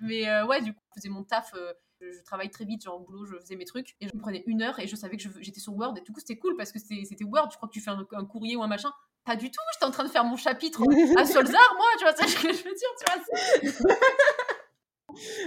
Mais 0.00 0.28
euh, 0.28 0.46
ouais, 0.46 0.60
du 0.62 0.72
coup, 0.72 0.80
je 0.94 1.00
faisais 1.00 1.08
mon 1.08 1.24
taf. 1.24 1.52
Euh, 1.54 1.72
je, 2.00 2.22
travaille 2.24 2.50
très 2.50 2.64
vite, 2.64 2.82
genre 2.82 2.96
au 2.96 3.00
boulot, 3.00 3.24
je 3.24 3.36
faisais 3.38 3.56
mes 3.56 3.64
trucs 3.64 3.96
et 4.00 4.08
je 4.08 4.14
me 4.14 4.20
prenais 4.20 4.42
une 4.46 4.62
heure 4.62 4.78
et 4.78 4.86
je 4.86 4.94
savais 4.96 5.16
que 5.16 5.22
j'étais 5.40 5.60
sur 5.60 5.74
Word 5.74 5.96
et 5.96 6.02
du 6.02 6.12
coup 6.12 6.20
c'était 6.20 6.36
cool 6.36 6.54
parce 6.54 6.70
que 6.70 6.78
c'était 6.78 7.24
Word, 7.24 7.48
je 7.50 7.56
crois 7.56 7.68
que 7.68 7.72
tu 7.72 7.80
fais 7.80 7.90
un, 7.90 8.24
courrier 8.26 8.54
ou 8.56 8.62
un 8.62 8.66
machin? 8.66 8.92
Pas 9.24 9.34
du 9.34 9.50
tout, 9.50 9.60
j'étais 9.72 9.86
en 9.86 9.90
train 9.90 10.04
de 10.04 10.10
faire 10.10 10.24
mon 10.24 10.36
chapitre 10.36 10.82
à 11.18 11.24
Solzar, 11.24 11.74
moi, 11.76 11.86
tu 11.98 12.04
vois, 12.04 12.14
ce 12.14 12.34
que 12.36 12.52
je 12.52 12.64
veux 12.64 12.74
dire, 12.74 12.88
tu 12.98 13.72
vois. 13.72 13.96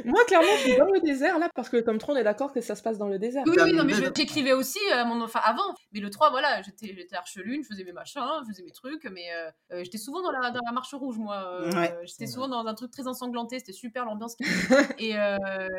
Moi, 0.06 0.24
clairement, 0.26 0.48
je 0.58 0.70
suis 0.70 0.78
dans 0.78 0.86
le 0.86 1.00
désert 1.02 1.38
là, 1.38 1.50
parce 1.54 1.70
que 1.70 1.78
comme 1.82 1.98
3, 1.98 2.16
on 2.16 2.18
est 2.18 2.24
d'accord 2.24 2.54
que 2.54 2.62
ça 2.62 2.76
se 2.76 2.82
passe 2.82 2.98
dans 2.98 3.08
le 3.08 3.20
désert. 3.20 3.44
Oui, 3.46 3.56
oui, 3.64 3.74
non, 3.74 3.84
mais 3.84 3.94
j'écrivais 3.94 4.54
aussi 4.54 4.80
euh, 4.94 5.06
mon... 5.06 5.22
enfin, 5.22 5.42
avant. 5.44 5.76
Mais 5.92 6.00
le 6.00 6.10
3, 6.10 6.30
voilà, 6.30 6.62
j'étais 6.62 7.16
archelune, 7.16 7.64
je 7.64 7.68
faisais 7.68 7.84
mes 7.84 7.92
machins, 7.92 8.22
je 8.44 8.52
faisais 8.52 8.64
mes 8.64 8.72
trucs, 8.72 9.06
mais 9.06 9.32
euh, 9.34 9.52
euh, 9.74 9.84
j'étais 9.84 9.98
souvent 9.98 10.22
dans 10.22 10.32
la, 10.32 10.52
dans 10.52 10.62
la 10.66 10.72
marche 10.72 10.94
rouge, 10.94 11.18
moi. 11.18 11.70
j'étais 12.04 12.28
souvent 12.28 12.48
dans 12.48 12.66
un 12.66 12.74
truc 12.74 12.92
très 12.92 13.08
ensanglanté, 13.08 13.60
c'était 13.60 13.74
super 13.74 14.06
l'ambiance. 14.06 14.36
et, 15.00 15.16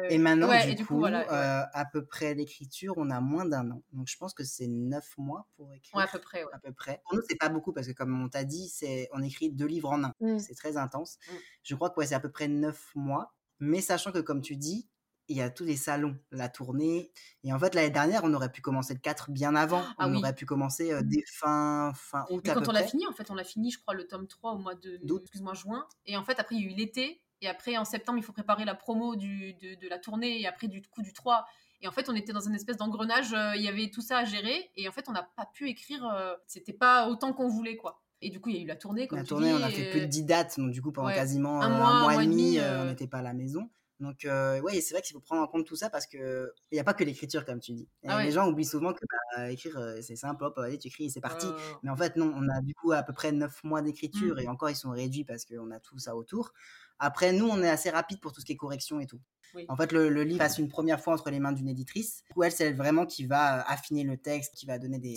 et 0.08 0.18
maintenant, 0.18 0.48
du, 0.74 0.86
coup, 0.86 0.98
voilà, 0.98 1.70
à 1.72 1.84
peu 1.84 2.04
près 2.04 2.34
l'écriture, 2.34 2.94
on 2.96 3.10
a 3.10 3.20
moins 3.20 3.44
d'un 3.44 3.70
an. 3.70 3.82
Donc 3.92 4.08
je 4.08 4.16
pense 4.16 4.34
que 4.34 4.44
c'est 4.44 4.68
9 4.68 5.04
mois 5.18 5.46
pour 5.56 5.72
écrire. 5.72 5.96
Ouais, 5.96 6.04
à 6.04 6.08
peu 6.08 6.18
près. 6.18 6.44
À 6.52 6.58
peu 6.58 6.72
près. 6.72 7.00
Pour 7.04 7.16
nous, 7.16 7.22
c'est 7.28 7.38
pas 7.38 7.48
beaucoup 7.48 7.72
parce 7.72 7.86
que, 7.86 7.92
comme 7.92 8.22
on 8.22 8.28
t'a 8.28 8.44
dit, 8.44 8.72
on 9.12 9.22
écrit 9.22 9.50
deux 9.50 9.66
livres 9.66 9.90
en 9.90 10.04
un. 10.04 10.14
Mmh. 10.20 10.38
C'est 10.38 10.54
très 10.54 10.76
intense. 10.76 11.18
Mmh. 11.28 11.34
Je 11.62 11.74
crois 11.74 11.90
que 11.90 12.04
c'est 12.04 12.14
à 12.14 12.20
peu 12.20 12.30
près 12.30 12.48
9 12.48 12.92
mois. 12.94 13.32
Mais 13.60 13.80
sachant 13.80 14.10
que, 14.10 14.18
comme 14.18 14.40
tu 14.40 14.56
dis, 14.56 14.88
il 15.30 15.36
y 15.36 15.42
a 15.42 15.48
tous 15.48 15.64
les 15.64 15.76
salons, 15.76 16.18
la 16.32 16.48
tournée. 16.48 17.12
Et 17.44 17.52
en 17.52 17.58
fait, 17.58 17.74
l'année 17.76 17.90
dernière, 17.90 18.22
on 18.24 18.34
aurait 18.34 18.50
pu 18.50 18.60
commencer 18.60 18.94
le 18.94 18.98
4 18.98 19.30
bien 19.30 19.54
avant. 19.54 19.84
Ah 19.96 20.08
on 20.08 20.14
aurait 20.16 20.34
pu 20.34 20.44
commencer 20.44 20.92
euh, 20.92 21.02
dès 21.04 21.22
fin, 21.24 21.92
fin 21.94 22.26
août. 22.30 22.42
Mais 22.44 22.52
quand 22.52 22.68
on 22.68 22.72
l'a 22.72 22.82
fini, 22.82 23.06
en 23.06 23.12
fait, 23.12 23.30
on 23.30 23.34
l'a 23.34 23.44
fini, 23.44 23.70
je 23.70 23.78
crois, 23.80 23.94
le 23.94 24.08
tome 24.08 24.26
3 24.26 24.52
au 24.52 24.58
mois 24.58 24.74
de 24.74 25.00
excuse-moi, 25.20 25.54
juin. 25.54 25.86
Et 26.04 26.16
en 26.16 26.24
fait, 26.24 26.40
après, 26.40 26.56
il 26.56 26.62
y 26.62 26.66
a 26.66 26.70
eu 26.72 26.74
l'été. 26.74 27.22
Et 27.42 27.48
après, 27.48 27.76
en 27.76 27.84
septembre, 27.84 28.18
il 28.18 28.24
faut 28.24 28.32
préparer 28.32 28.64
la 28.64 28.74
promo 28.74 29.14
du, 29.14 29.54
de, 29.54 29.88
la 29.88 29.98
tournée. 29.98 30.40
Et 30.40 30.48
après, 30.48 30.66
du 30.66 30.82
coup, 30.82 31.02
du 31.02 31.12
3. 31.12 31.46
Et 31.80 31.86
en 31.86 31.92
fait, 31.92 32.08
on 32.08 32.14
était 32.16 32.32
dans 32.32 32.40
une 32.46 32.56
espèce 32.56 32.76
d'engrenage. 32.76 33.32
Euh, 33.32 33.54
il 33.54 33.62
y 33.62 33.68
avait 33.68 33.88
tout 33.88 34.02
ça 34.02 34.18
à 34.18 34.24
gérer. 34.24 34.72
Et 34.74 34.88
en 34.88 34.92
fait, 34.92 35.08
on 35.08 35.12
n'a 35.12 35.30
pas 35.36 35.46
pu 35.46 35.68
écrire. 35.68 36.04
Euh, 36.06 36.34
c'était 36.48 36.72
pas 36.72 37.08
autant 37.08 37.32
qu'on 37.32 37.48
voulait, 37.48 37.76
quoi. 37.76 37.99
Et 38.22 38.30
du 38.30 38.40
coup, 38.40 38.50
il 38.50 38.56
y 38.56 38.58
a 38.58 38.62
eu 38.62 38.66
la 38.66 38.76
tournée. 38.76 39.06
Comme 39.06 39.18
la 39.18 39.24
tournée, 39.24 39.52
on 39.52 39.62
a 39.62 39.70
fait 39.70 39.90
plus 39.90 40.00
de 40.00 40.06
10 40.06 40.24
dates. 40.24 40.58
Donc, 40.58 40.70
du 40.72 40.82
coup, 40.82 40.92
pendant 40.92 41.12
quasiment 41.12 41.62
un 41.62 41.68
mois, 41.70 42.12
un 42.12 42.20
et 42.20 42.26
demi, 42.26 42.58
on 42.60 42.86
n'était 42.86 43.06
pas 43.06 43.18
à 43.18 43.22
la 43.22 43.32
maison. 43.32 43.70
Donc, 44.00 44.24
euh, 44.24 44.60
ouais, 44.62 44.80
c'est 44.80 44.94
vrai 44.94 45.02
qu'il 45.02 45.12
faut 45.12 45.20
prendre 45.20 45.42
en 45.42 45.46
compte 45.46 45.66
tout 45.66 45.76
ça 45.76 45.90
parce 45.90 46.06
qu'il 46.06 46.48
n'y 46.72 46.78
a 46.78 46.84
pas 46.84 46.94
que 46.94 47.04
l'écriture, 47.04 47.44
comme 47.44 47.60
tu 47.60 47.72
dis. 47.72 47.88
Ah 48.06 48.24
les 48.24 48.32
gens 48.32 48.48
oublient 48.48 48.64
souvent 48.64 48.94
que 48.94 49.04
bah, 49.36 49.50
écrire, 49.50 49.78
c'est 50.00 50.16
simple, 50.16 50.42
hop, 50.42 50.56
allez, 50.58 50.78
tu 50.78 50.88
écris, 50.88 51.10
c'est 51.10 51.20
parti. 51.20 51.46
Mais 51.82 51.90
en 51.90 51.96
fait, 51.96 52.16
non, 52.16 52.32
on 52.34 52.48
a 52.48 52.62
du 52.62 52.74
coup 52.74 52.92
à 52.92 53.02
peu 53.02 53.12
près 53.12 53.30
9 53.30 53.62
mois 53.62 53.82
d'écriture 53.82 54.36
mmh. 54.36 54.40
et 54.40 54.48
encore, 54.48 54.70
ils 54.70 54.76
sont 54.76 54.90
réduits 54.90 55.24
parce 55.24 55.44
qu'on 55.44 55.70
a 55.70 55.78
tout 55.80 55.98
ça 55.98 56.16
autour. 56.16 56.52
Après, 56.98 57.32
nous, 57.32 57.46
on 57.46 57.62
est 57.62 57.68
assez 57.68 57.90
rapide 57.90 58.20
pour 58.20 58.32
tout 58.32 58.40
ce 58.40 58.46
qui 58.46 58.52
est 58.52 58.56
correction 58.56 59.00
et 59.00 59.06
tout. 59.06 59.20
En 59.68 59.76
fait, 59.76 59.92
le, 59.92 60.08
livre 60.22 60.38
passe 60.38 60.58
une 60.58 60.68
première 60.68 61.00
fois 61.00 61.14
entre 61.14 61.30
les 61.30 61.40
mains 61.40 61.52
d'une 61.52 61.68
éditrice. 61.68 62.22
Où 62.36 62.42
elle, 62.42 62.52
c'est 62.52 62.72
vraiment 62.72 63.06
qui 63.06 63.26
va 63.26 63.60
euh, 63.60 63.62
affiner 63.66 64.04
le 64.04 64.16
texte, 64.16 64.54
qui 64.54 64.66
va 64.66 64.78
donner 64.78 64.98
des, 64.98 65.16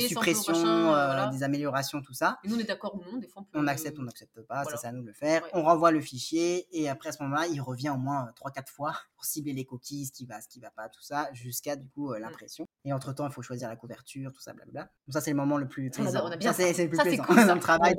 suppressions, 0.00 0.54
euh, 0.94 1.30
des 1.30 1.42
améliorations, 1.42 2.02
tout 2.02 2.14
ça. 2.14 2.38
Et 2.44 2.48
nous, 2.48 2.56
on 2.56 2.58
est 2.58 2.64
d'accord 2.64 2.94
ou 2.94 3.02
non 3.10 3.18
Des 3.18 3.28
fois, 3.28 3.44
on, 3.54 3.64
on 3.64 3.66
accepte 3.66 3.98
on 3.98 4.02
n'accepte 4.02 4.40
pas, 4.42 4.64
ça 4.64 4.76
c'est 4.76 4.86
à 4.86 4.92
nous 4.92 5.02
de 5.02 5.06
le 5.06 5.12
faire. 5.12 5.42
On 5.52 5.62
renvoie 5.62 5.90
le 5.90 6.00
fichier 6.00 6.66
et 6.72 6.88
après, 6.88 7.10
à 7.10 7.12
ce 7.12 7.22
moment-là, 7.22 7.46
il 7.46 7.60
revient 7.60 7.90
au 7.90 7.96
moins 7.96 8.30
3-4 8.36 8.68
fois 8.68 8.94
pour 9.16 9.24
cibler 9.24 9.52
les 9.52 9.64
coquilles, 9.64 10.06
ce 10.06 10.12
qui 10.12 10.26
va, 10.26 10.40
ce 10.40 10.48
qui 10.48 10.60
va 10.60 10.70
pas, 10.70 10.88
tout 10.88 11.02
ça, 11.02 11.28
jusqu'à 11.32 11.76
du 11.76 11.88
coup 11.88 12.12
euh, 12.12 12.18
mm. 12.18 12.22
l'impression. 12.22 12.66
Et 12.84 12.92
entre-temps, 12.92 13.26
il 13.26 13.32
faut 13.32 13.42
choisir 13.42 13.68
la 13.68 13.76
couverture, 13.76 14.32
tout 14.32 14.40
ça, 14.40 14.52
blablabla. 14.52 14.82
Donc 14.82 15.12
ça, 15.12 15.20
c'est 15.20 15.30
le 15.30 15.36
moment 15.36 15.58
le 15.58 15.68
plus 15.68 15.90
plaisant. 15.90 16.30
Ça, 16.40 16.52
c'est 16.52 16.84
le 16.84 16.88
plus 16.88 16.98
plaisant 16.98 17.46
dans 17.46 17.54
le 17.54 17.60
travail. 17.60 17.96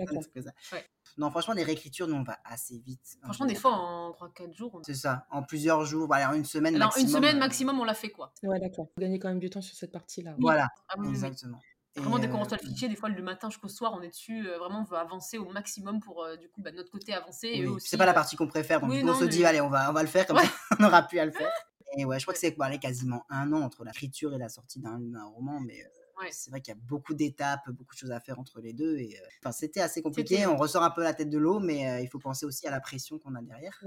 Non, 1.18 1.30
franchement, 1.30 1.54
les 1.54 1.64
réécritures, 1.64 2.08
nous, 2.08 2.16
on 2.16 2.24
va 2.24 2.38
assez 2.44 2.78
vite. 2.80 3.18
Franchement, 3.24 3.46
des 3.46 3.56
fois, 3.56 3.72
en 3.72 4.12
3-4 4.12 4.54
jours. 4.54 4.82
C'est 4.86 4.94
ça, 4.94 5.26
en 5.32 5.44
plusieurs 5.44 5.86
jours, 5.86 6.08
voilà, 6.08 6.30
en 6.30 6.34
une 6.34 6.46
semaine 6.46 6.76
Alors, 6.76 6.94
une 6.98 7.08
semaine 7.08 7.38
euh, 7.38 7.40
maximum, 7.40 7.80
on 7.80 7.86
l'a 7.86 7.94
fait, 7.94 8.10
quoi. 8.10 8.34
Ouais, 8.44 8.60
d'accord. 8.60 8.88
Vous 8.98 9.02
gagnez 9.02 9.20
quand 9.20 9.30
même 9.30 9.40
du 9.40 9.50
temps 9.50 9.62
sur 9.62 9.76
cette 9.76 9.92
partie-là. 9.92 10.36
Voilà, 10.40 10.68
ah 10.90 10.96
exactement. 11.08 11.60
Vraiment, 11.96 12.20
dès 12.20 12.28
qu'on 12.28 12.40
reçoit 12.40 12.58
le 12.62 12.68
euh, 12.68 12.72
fichier, 12.72 12.90
des 12.90 12.98
fois 12.98 13.08
le 13.08 13.24
matin 13.24 13.50
jusqu'au 13.50 13.70
soir, 13.70 13.94
on 13.98 14.02
est 14.02 14.10
dessus. 14.10 14.46
Euh, 14.46 14.58
vraiment, 14.58 14.82
on 14.82 14.84
veut 14.84 14.98
avancer 14.98 15.38
au 15.38 15.50
maximum 15.50 16.02
pour 16.02 16.28
du 16.42 16.50
coup 16.50 16.62
bah, 16.62 16.72
notre 16.74 16.92
côté 16.92 17.14
avancer. 17.14 17.66
Oui. 17.66 17.80
C'est 17.80 17.96
pas 17.96 18.06
la 18.06 18.14
partie 18.14 18.36
qu'on 18.36 18.48
préfère. 18.48 18.82
Donc, 18.82 18.92
on 18.92 19.16
se 19.16 19.24
dit, 19.24 19.46
allez, 19.46 19.62
on 19.62 19.70
va, 19.70 19.90
on 19.90 19.94
va 19.94 20.02
le 20.02 20.10
faire, 20.10 20.28
comme 20.28 20.38
ça, 20.38 20.44
on 20.78 20.84
n'aura 20.84 21.04
plus 21.04 21.20
à 21.20 21.26
le 21.26 21.32
faire. 21.32 21.50
Et 21.98 22.04
ouais, 22.04 22.20
je 22.20 22.26
crois 22.26 22.34
que 22.34 22.40
c'est 22.42 22.58
quasiment 22.82 23.24
un 23.30 23.54
an 23.54 23.62
entre 23.62 23.86
l'écriture 23.86 24.34
et 24.34 24.38
la 24.38 24.50
sortie 24.50 24.82
d'un 24.82 25.00
roman, 25.34 25.62
mais 25.62 25.90
c'est 26.32 26.50
vrai 26.50 26.62
qu'il 26.62 26.74
y 26.74 26.78
a 26.78 26.80
beaucoup 26.88 27.14
d'étapes, 27.14 27.70
beaucoup 27.70 27.94
de 27.94 28.00
choses 28.00 28.12
à 28.12 28.20
faire 28.20 28.40
entre 28.40 28.60
les 28.62 28.74
deux. 28.74 28.98
Et 28.98 29.18
euh, 29.18 29.28
enfin, 29.42 29.52
c'était 29.52 29.82
assez 29.82 30.02
compliqué. 30.02 30.46
On 30.46 30.58
ressort 30.58 30.84
un 30.84 30.90
peu 30.90 31.04
la 31.04 31.14
tête 31.14 31.30
de 31.30 31.38
l'eau, 31.38 31.60
mais 31.60 31.90
euh, 31.90 32.02
il 32.02 32.08
faut 32.08 32.20
penser 32.20 32.46
aussi 32.46 32.68
à 32.68 32.72
la 32.72 32.80
pression 32.80 33.20
qu'on 33.20 33.36
a 33.36 33.42
derrière. 33.42 33.84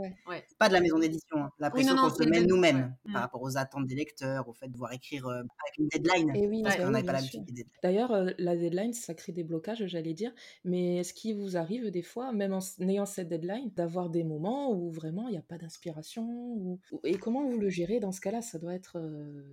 Pas 0.59 0.69
de 0.69 0.75
la 0.75 0.81
maison 0.81 0.99
d'édition, 0.99 1.39
hein. 1.39 1.53
la 1.59 1.71
pression 1.71 1.97
qu'on 1.97 2.11
se 2.11 2.23
met 2.25 2.41
nous-mêmes 2.43 2.95
par 3.05 3.13
mmh. 3.13 3.17
rapport 3.17 3.43
aux 3.43 3.57
attentes 3.57 3.87
des 3.87 3.95
lecteurs, 3.95 4.49
au 4.49 4.53
fait 4.53 4.69
de 4.69 4.73
devoir 4.73 4.93
écrire 4.93 5.27
euh, 5.27 5.39
avec 5.41 5.79
une 5.79 5.89
deadline. 5.89 6.37
Et 6.37 6.47
oui, 6.47 6.63
parce 6.63 6.77
qu'on 6.77 6.91
n'avait 6.91 7.07
pas 7.07 7.13
l'habitude 7.13 7.45
des 7.45 7.53
deadlines. 7.53 7.79
D'ailleurs, 7.83 8.13
la 8.39 8.57
deadline, 8.57 8.93
ça 8.93 9.15
crée 9.15 9.33
des 9.33 9.45
blocages, 9.45 9.87
j'allais 9.87 10.15
dire. 10.15 10.33
Mais 10.65 10.99
est-ce 10.99 11.15
qu'il 11.15 11.37
vous 11.37 11.57
arrive 11.57 11.91
des 11.91 12.03
fois, 12.03 12.33
même 12.33 12.53
en 12.53 12.61
ayant 12.81 13.07
cette 13.07 13.29
deadline, 13.29 13.71
d'avoir 13.75 14.11
des 14.11 14.25
moments 14.25 14.73
où 14.73 14.91
vraiment 14.91 15.29
il 15.29 15.33
n'y 15.33 15.39
a 15.39 15.43
pas 15.43 15.59
d'inspiration 15.59 16.25
ou... 16.25 16.81
Et 17.05 17.17
comment 17.17 17.45
vous 17.45 17.59
le 17.59 17.69
gérez 17.69 18.01
dans 18.01 18.13
ce 18.13 18.21
cas-là? 18.21 18.43
Ça 18.43 18.59
doit 18.59 18.75
être 18.75 18.99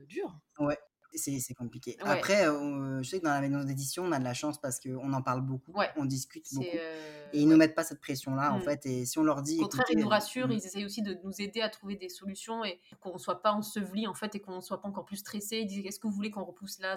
dur. 0.07 0.39
Ouais, 0.59 0.77
c'est 1.17 1.53
compliqué. 1.53 1.97
Après, 2.01 2.47
euh, 2.47 3.01
je 3.01 3.09
sais 3.09 3.19
que 3.19 3.25
dans 3.25 3.31
la 3.31 3.41
maison 3.41 3.63
d'édition, 3.63 4.03
on 4.03 4.11
a 4.11 4.19
de 4.19 4.23
la 4.23 4.33
chance 4.33 4.59
parce 4.59 4.79
qu'on 4.79 5.13
en 5.13 5.21
parle 5.21 5.41
beaucoup, 5.41 5.73
on 5.97 6.05
discute 6.05 6.45
beaucoup. 6.53 6.65
Euh, 6.75 7.25
et 7.33 7.39
ils 7.39 7.47
nous 7.47 7.57
mettent 7.57 7.75
pas 7.75 7.83
cette 7.83 7.99
pression-là, 7.99 8.53
en 8.53 8.59
mmh. 8.59 8.61
fait. 8.61 8.85
Et 8.85 9.05
si 9.05 9.17
on 9.19 9.23
leur 9.23 9.41
dit. 9.41 9.57
Au 9.59 9.63
contraire, 9.63 9.85
ils 9.89 9.99
nous 9.99 10.07
rassurent, 10.07 10.47
mmh. 10.47 10.51
ils 10.53 10.65
essayent 10.65 10.85
aussi 10.85 11.01
de 11.01 11.17
nous 11.23 11.33
aider 11.39 11.61
à 11.61 11.69
trouver 11.69 11.95
des 11.95 12.09
solutions 12.09 12.63
et 12.63 12.79
qu'on 12.99 13.13
ne 13.13 13.17
soit 13.17 13.41
pas 13.41 13.51
enseveli, 13.51 14.07
en 14.07 14.13
fait, 14.13 14.35
et 14.35 14.39
qu'on 14.39 14.57
ne 14.57 14.61
soit 14.61 14.81
pas 14.81 14.87
encore 14.87 15.05
plus 15.05 15.17
stressé. 15.17 15.57
Ils 15.57 15.67
disent 15.67 15.85
est-ce 15.85 15.99
que 15.99 16.07
vous 16.07 16.13
voulez 16.13 16.31
qu'on 16.31 16.43
repousse 16.43 16.79
la, 16.79 16.95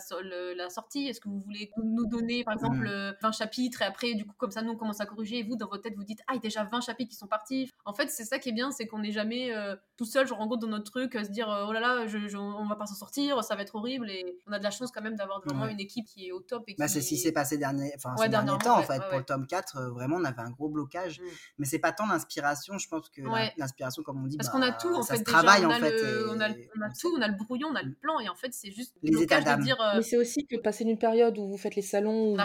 la 0.54 0.70
sortie? 0.70 1.08
Est-ce 1.08 1.20
que 1.20 1.28
vous 1.28 1.40
voulez 1.40 1.70
nous 1.82 2.06
donner, 2.06 2.44
par 2.44 2.54
exemple, 2.54 2.86
20 3.22 3.28
mmh. 3.28 3.32
chapitres 3.32 3.82
Et 3.82 3.86
après, 3.86 4.14
du 4.14 4.24
coup, 4.24 4.34
comme 4.36 4.50
ça, 4.50 4.62
nous, 4.62 4.72
on 4.72 4.76
commence 4.76 5.00
à 5.00 5.06
corriger. 5.06 5.38
Et 5.38 5.42
vous, 5.42 5.56
dans 5.56 5.68
votre 5.68 5.82
tête, 5.82 5.94
vous 5.96 6.04
dites 6.04 6.20
ah, 6.26 6.32
il 6.32 6.36
y 6.36 6.38
a 6.38 6.42
déjà 6.42 6.64
20 6.64 6.80
chapitres 6.80 7.10
qui 7.10 7.16
sont 7.16 7.26
partis? 7.26 7.70
En 7.84 7.94
fait, 7.94 8.10
c'est 8.10 8.24
ça 8.24 8.38
qui 8.38 8.50
est 8.50 8.52
bien, 8.52 8.70
c'est 8.70 8.86
qu'on 8.86 8.98
n'est 8.98 9.12
jamais 9.12 9.54
euh, 9.54 9.76
tout 9.98 10.06
seul, 10.06 10.26
genre 10.26 10.40
en 10.40 10.46
gros, 10.46 10.56
dans 10.56 10.68
notre 10.68 10.90
truc, 10.90 11.12
se 11.12 11.30
dire 11.30 11.48
oh 11.68 11.72
là 11.72 11.80
là, 11.80 12.06
je, 12.06 12.36
on 12.36 12.66
va 12.66 12.76
pas 12.76 12.86
s'en 12.86 12.94
sortir, 12.94 13.42
ça 13.44 13.56
va 13.56 13.62
être 13.62 13.74
horrible 13.74 14.08
et 14.10 14.24
on 14.46 14.52
a 14.52 14.58
de 14.58 14.64
la 14.64 14.70
chance 14.70 14.90
quand 14.92 15.02
même 15.02 15.16
d'avoir 15.16 15.40
vraiment 15.40 15.66
une 15.66 15.80
équipe 15.80 16.06
qui 16.06 16.28
est 16.28 16.32
au 16.32 16.40
top. 16.40 16.64
Bah, 16.78 16.88
c'est 16.88 17.00
ce 17.00 17.08
qui 17.08 17.16
s'est 17.16 17.32
passé 17.32 17.58
dernier, 17.58 17.92
enfin, 17.96 18.16
ces 18.16 18.28
derniers 18.28 18.56
temps, 18.58 18.78
en 18.78 18.82
fait. 18.82 19.00
Pour 19.08 19.18
le 19.18 19.24
tome 19.24 19.46
4, 19.46 19.76
euh, 19.76 19.90
vraiment, 19.90 20.16
on 20.16 20.24
avait 20.24 20.40
un 20.40 20.50
gros 20.50 20.68
blocage. 20.68 21.20
Mmh. 21.20 21.24
Mais 21.58 21.66
c'est 21.66 21.78
pas 21.78 21.92
tant 21.92 22.06
l'inspiration, 22.06 22.78
je 22.78 22.88
pense 22.88 23.08
que 23.08 23.22
l'inspiration, 23.56 24.02
comme 24.02 24.22
on 24.22 24.26
dit, 24.26 24.36
parce 24.36 24.50
qu'on 24.50 24.62
a 24.62 24.70
bah, 24.70 24.78
tout, 24.80 24.94
en 24.94 25.02
fait. 25.02 25.22
Travaille, 25.24 25.66
on, 25.66 25.70
a 25.70 25.76
en 25.76 25.80
fait, 25.80 25.94
on, 26.30 26.40
a, 26.40 26.50
tout, 26.90 27.14
on 27.16 27.20
a 27.20 27.28
le 27.28 27.34
brouillon, 27.34 27.68
on 27.70 27.74
a 27.74 27.82
le 27.82 27.92
plan, 27.92 28.20
et 28.20 28.28
en 28.28 28.34
fait, 28.34 28.52
c'est 28.52 28.70
juste 28.70 28.94
les 29.02 29.22
états 29.22 29.40
d'âme. 29.40 29.62
Euh, 29.68 29.96
mais 29.96 30.02
c'est 30.02 30.16
aussi 30.16 30.46
que 30.46 30.56
passer 30.56 30.84
une 30.84 30.98
période 30.98 31.36
où 31.38 31.48
vous 31.48 31.58
faites 31.58 31.74
les 31.74 31.82
salons, 31.82 32.36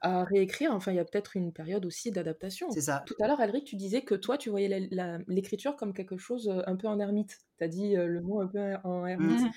à 0.00 0.24
réécrire, 0.24 0.72
enfin, 0.72 0.92
il 0.92 0.96
y 0.96 1.00
a 1.00 1.04
peut-être 1.04 1.36
une 1.36 1.52
période 1.52 1.84
aussi 1.86 2.10
d'adaptation. 2.10 2.70
C'est 2.70 2.80
ça. 2.80 3.02
Tout 3.06 3.14
à 3.20 3.26
l'heure, 3.26 3.40
Alric, 3.40 3.64
tu 3.64 3.76
disais 3.76 4.02
que 4.02 4.14
toi, 4.14 4.38
tu 4.38 4.50
voyais 4.50 4.88
l'écriture 5.26 5.76
comme 5.76 5.92
quelque 5.92 6.16
chose 6.16 6.48
euh, 6.48 6.62
un 6.66 6.76
peu 6.76 6.81
en 6.86 7.00
ermite. 7.00 7.38
Tu 7.58 7.64
as 7.64 7.68
dit 7.68 7.94
le 7.94 8.20
mot 8.20 8.40
un 8.40 8.46
peu 8.46 8.74
en 8.84 9.06
ermite. 9.06 9.40
Mmh. 9.40 9.50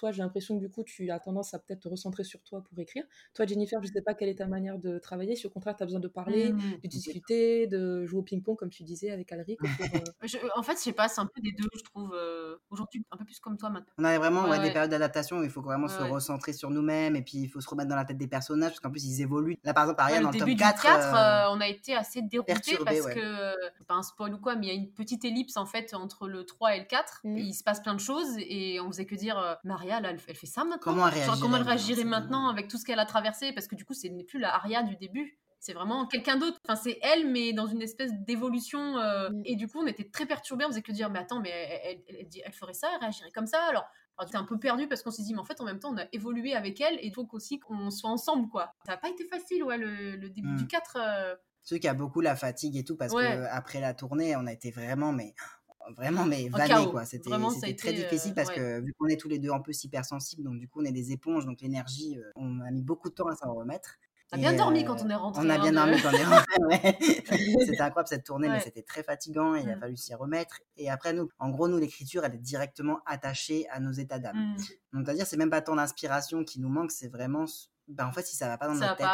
Toi, 0.00 0.12
j'ai 0.12 0.22
l'impression 0.22 0.56
que 0.56 0.60
du 0.60 0.70
coup, 0.70 0.82
tu 0.82 1.10
as 1.10 1.20
tendance 1.20 1.52
à 1.52 1.58
peut-être 1.58 1.80
te 1.80 1.88
recentrer 1.88 2.24
sur 2.24 2.42
toi 2.42 2.62
pour 2.62 2.78
écrire. 2.78 3.04
Toi, 3.34 3.44
Jennifer, 3.44 3.82
je 3.82 3.88
ne 3.88 3.92
sais 3.92 4.00
pas 4.00 4.14
quelle 4.14 4.30
est 4.30 4.36
ta 4.36 4.46
manière 4.46 4.78
de 4.78 4.98
travailler. 4.98 5.36
Si 5.36 5.46
au 5.46 5.50
contraire, 5.50 5.76
tu 5.76 5.82
as 5.82 5.86
besoin 5.86 6.00
de 6.00 6.08
parler, 6.08 6.54
mmh, 6.54 6.80
de 6.82 6.88
discuter, 6.88 7.66
de 7.66 8.06
jouer 8.06 8.20
au 8.20 8.22
ping-pong, 8.22 8.56
comme 8.56 8.70
tu 8.70 8.82
disais 8.82 9.10
avec 9.10 9.30
Alric. 9.30 9.60
Euh 10.22 10.38
en 10.56 10.62
fait, 10.62 10.72
je 10.72 10.78
sais 10.78 10.92
pas, 10.92 11.08
c'est 11.08 11.20
un 11.20 11.26
peu 11.26 11.40
des 11.42 11.52
deux, 11.52 11.68
je 11.76 11.82
trouve. 11.82 12.14
Euh, 12.14 12.56
aujourd'hui, 12.70 13.04
un 13.10 13.16
peu 13.16 13.24
plus 13.24 13.38
comme 13.40 13.58
toi 13.58 13.68
maintenant. 13.68 13.92
On 13.98 14.04
avait 14.04 14.18
vraiment 14.18 14.48
des 14.58 14.70
périodes 14.70 14.90
d'adaptation 14.90 15.38
où 15.38 15.44
il 15.44 15.50
faut 15.50 15.60
vraiment 15.60 15.88
se 15.88 16.02
recentrer 16.02 16.52
sur 16.52 16.70
nous-mêmes 16.70 17.16
et 17.16 17.22
puis 17.22 17.38
il 17.38 17.48
faut 17.48 17.60
se 17.60 17.68
remettre 17.68 17.88
dans 17.90 17.96
la 17.96 18.04
tête 18.04 18.16
des 18.16 18.28
personnages 18.28 18.70
parce 18.70 18.80
qu'en 18.80 18.90
plus, 18.90 19.04
ils 19.04 19.20
évoluent. 19.20 19.58
Là, 19.64 19.74
par 19.74 19.84
exemple, 19.84 20.00
Ariane, 20.00 20.22
dans 20.22 20.30
le 20.30 20.38
tome 20.38 20.56
4. 20.56 20.82
4 20.82 21.14
euh, 21.14 21.54
on 21.54 21.60
a 21.60 21.68
été 21.68 21.94
assez 21.94 22.22
déroutés 22.22 22.78
parce 22.84 23.06
que, 23.06 23.84
pas 23.84 23.94
un 23.94 24.02
spoil 24.02 24.34
ou 24.34 24.38
quoi, 24.38 24.56
mais 24.56 24.66
il 24.66 24.68
y 24.68 24.72
a 24.72 24.74
une 24.74 24.90
petite 24.90 25.24
ellipse 25.24 25.56
en 25.56 25.66
fait 25.66 25.92
entre 25.94 26.28
le 26.28 26.44
3 26.44 26.76
et 26.76 26.78
le 26.80 26.86
4. 26.86 27.20
Mmh. 27.24 27.36
Et 27.36 27.42
il 27.42 27.54
se 27.54 27.64
passe 27.64 27.80
plein 27.80 27.94
de 27.94 28.00
choses 28.00 28.36
et 28.38 28.80
on 28.80 28.90
faisait 28.90 29.06
que 29.06 29.14
dire 29.14 29.58
Maria, 29.64 29.89
là, 29.98 30.10
elle 30.10 30.18
fait 30.20 30.46
ça 30.46 30.64
Comment 30.80 31.08
elle 31.08 31.14
réagirait, 31.14 31.38
comment 31.40 31.56
elle 31.56 31.62
réagirait 31.62 32.04
maintenant 32.04 32.48
avec 32.48 32.68
tout 32.68 32.78
ce 32.78 32.84
qu'elle 32.84 33.00
a 33.00 33.06
traversé? 33.06 33.52
Parce 33.52 33.66
que 33.66 33.74
du 33.74 33.84
coup, 33.84 33.94
ce 33.94 34.06
n'est 34.06 34.24
plus 34.24 34.38
la 34.38 34.54
Aria 34.54 34.82
du 34.84 34.94
début. 34.96 35.38
C'est 35.58 35.74
vraiment 35.74 36.06
quelqu'un 36.06 36.36
d'autre. 36.36 36.58
Enfin, 36.66 36.80
c'est 36.80 36.98
elle, 37.02 37.30
mais 37.30 37.52
dans 37.52 37.66
une 37.66 37.82
espèce 37.82 38.12
d'évolution. 38.14 38.96
Euh, 38.98 39.28
mm. 39.30 39.42
Et 39.44 39.56
du 39.56 39.68
coup, 39.68 39.78
on 39.80 39.86
était 39.86 40.08
très 40.08 40.26
perturbés. 40.26 40.64
On 40.64 40.68
faisait 40.68 40.82
que 40.82 40.92
dire, 40.92 41.10
mais 41.10 41.18
attends, 41.18 41.40
mais 41.40 41.50
elle, 41.50 42.02
elle, 42.08 42.26
elle, 42.44 42.52
ferait 42.52 42.72
ça, 42.72 42.88
elle 42.94 43.00
réagirait 43.00 43.32
comme 43.32 43.46
ça. 43.46 43.62
Alors, 43.64 43.84
on 44.18 44.26
était 44.26 44.36
un 44.36 44.44
peu 44.44 44.58
perdu 44.58 44.86
parce 44.86 45.02
qu'on 45.02 45.10
s'est 45.10 45.22
dit, 45.22 45.34
mais 45.34 45.40
en 45.40 45.44
fait, 45.44 45.60
en 45.60 45.64
même 45.64 45.78
temps, 45.78 45.92
on 45.92 45.98
a 45.98 46.06
évolué 46.12 46.54
avec 46.54 46.80
elle 46.80 46.94
et 46.94 47.06
il 47.06 47.12
faut 47.12 47.28
aussi 47.32 47.58
qu'on 47.58 47.90
soit 47.90 48.10
ensemble, 48.10 48.48
quoi. 48.48 48.72
Ça 48.86 48.92
n'a 48.92 48.98
pas 48.98 49.08
été 49.08 49.26
facile, 49.26 49.62
ouais, 49.64 49.76
le, 49.76 50.28
début 50.30 50.54
du 50.56 50.66
4. 50.66 50.96
Mm. 50.96 51.00
Euh... 51.00 51.34
Ceux 51.62 51.76
qui 51.76 51.88
a 51.88 51.94
beaucoup 51.94 52.22
la 52.22 52.36
fatigue 52.36 52.76
et 52.76 52.84
tout, 52.84 52.96
parce 52.96 53.12
que 53.12 53.46
après 53.50 53.80
la 53.80 53.92
tournée, 53.92 54.34
on 54.36 54.46
a 54.46 54.52
été 54.52 54.70
vraiment, 54.70 55.12
mais 55.12 55.34
vraiment 55.96 56.24
mais 56.24 56.48
vanné 56.48 56.86
quoi 56.90 57.04
c'était 57.04 57.74
très 57.74 57.92
difficile 57.92 58.34
parce 58.34 58.50
que 58.50 58.80
vu 58.80 58.94
qu'on 58.98 59.06
est 59.06 59.20
tous 59.20 59.28
les 59.28 59.38
deux 59.38 59.50
un 59.50 59.60
peu 59.60 59.72
hypersensibles 59.72 60.42
donc 60.44 60.58
du 60.58 60.68
coup 60.68 60.80
on 60.80 60.84
est 60.84 60.92
des 60.92 61.12
éponges 61.12 61.46
donc 61.46 61.60
l'énergie 61.60 62.18
on 62.36 62.60
a 62.60 62.70
mis 62.70 62.82
beaucoup 62.82 63.08
de 63.08 63.14
temps 63.14 63.28
à 63.28 63.36
s'en 63.36 63.54
remettre 63.54 63.98
on 64.32 64.36
a 64.36 64.38
bien 64.38 64.52
dormi 64.52 64.84
quand 64.84 65.02
on 65.02 65.10
est 65.10 65.14
rentré. 65.14 65.42
On 65.44 65.50
a 65.50 65.58
bien 65.58 65.72
dormi 65.72 66.00
quand 66.00 66.10
on 66.10 66.12
est 66.12 66.24
rentré, 66.24 66.96
C'était 67.66 67.80
incroyable 67.80 68.08
cette 68.08 68.24
tournée, 68.24 68.48
mais 68.48 68.60
c'était 68.60 68.82
très 68.82 69.02
fatigant 69.02 69.56
et 69.56 69.62
il 69.62 69.70
a 69.70 69.76
mmh. 69.76 69.80
fallu 69.80 69.96
s'y 69.96 70.14
remettre. 70.14 70.60
Et 70.76 70.90
après, 70.90 71.12
nous, 71.12 71.28
en 71.38 71.50
gros, 71.50 71.68
nous, 71.68 71.78
l'écriture, 71.78 72.24
elle 72.24 72.34
est 72.34 72.38
directement 72.38 73.00
attachée 73.06 73.68
à 73.70 73.80
nos 73.80 73.92
états 73.92 74.18
d'âme. 74.18 74.36
Mmh. 74.36 74.56
Donc, 74.92 75.06
c'est-à-dire, 75.06 75.26
c'est 75.26 75.36
même 75.36 75.50
pas 75.50 75.62
tant 75.62 75.74
l'inspiration 75.74 76.44
qui 76.44 76.60
nous 76.60 76.68
manque, 76.68 76.92
c'est 76.92 77.08
vraiment. 77.08 77.44
Ben, 77.88 78.06
en 78.06 78.12
fait, 78.12 78.24
si 78.24 78.36
ça 78.36 78.46
va 78.46 78.56
pas 78.56 78.68
dans 78.68 78.74
notre 78.74 78.96
tête, 78.96 79.06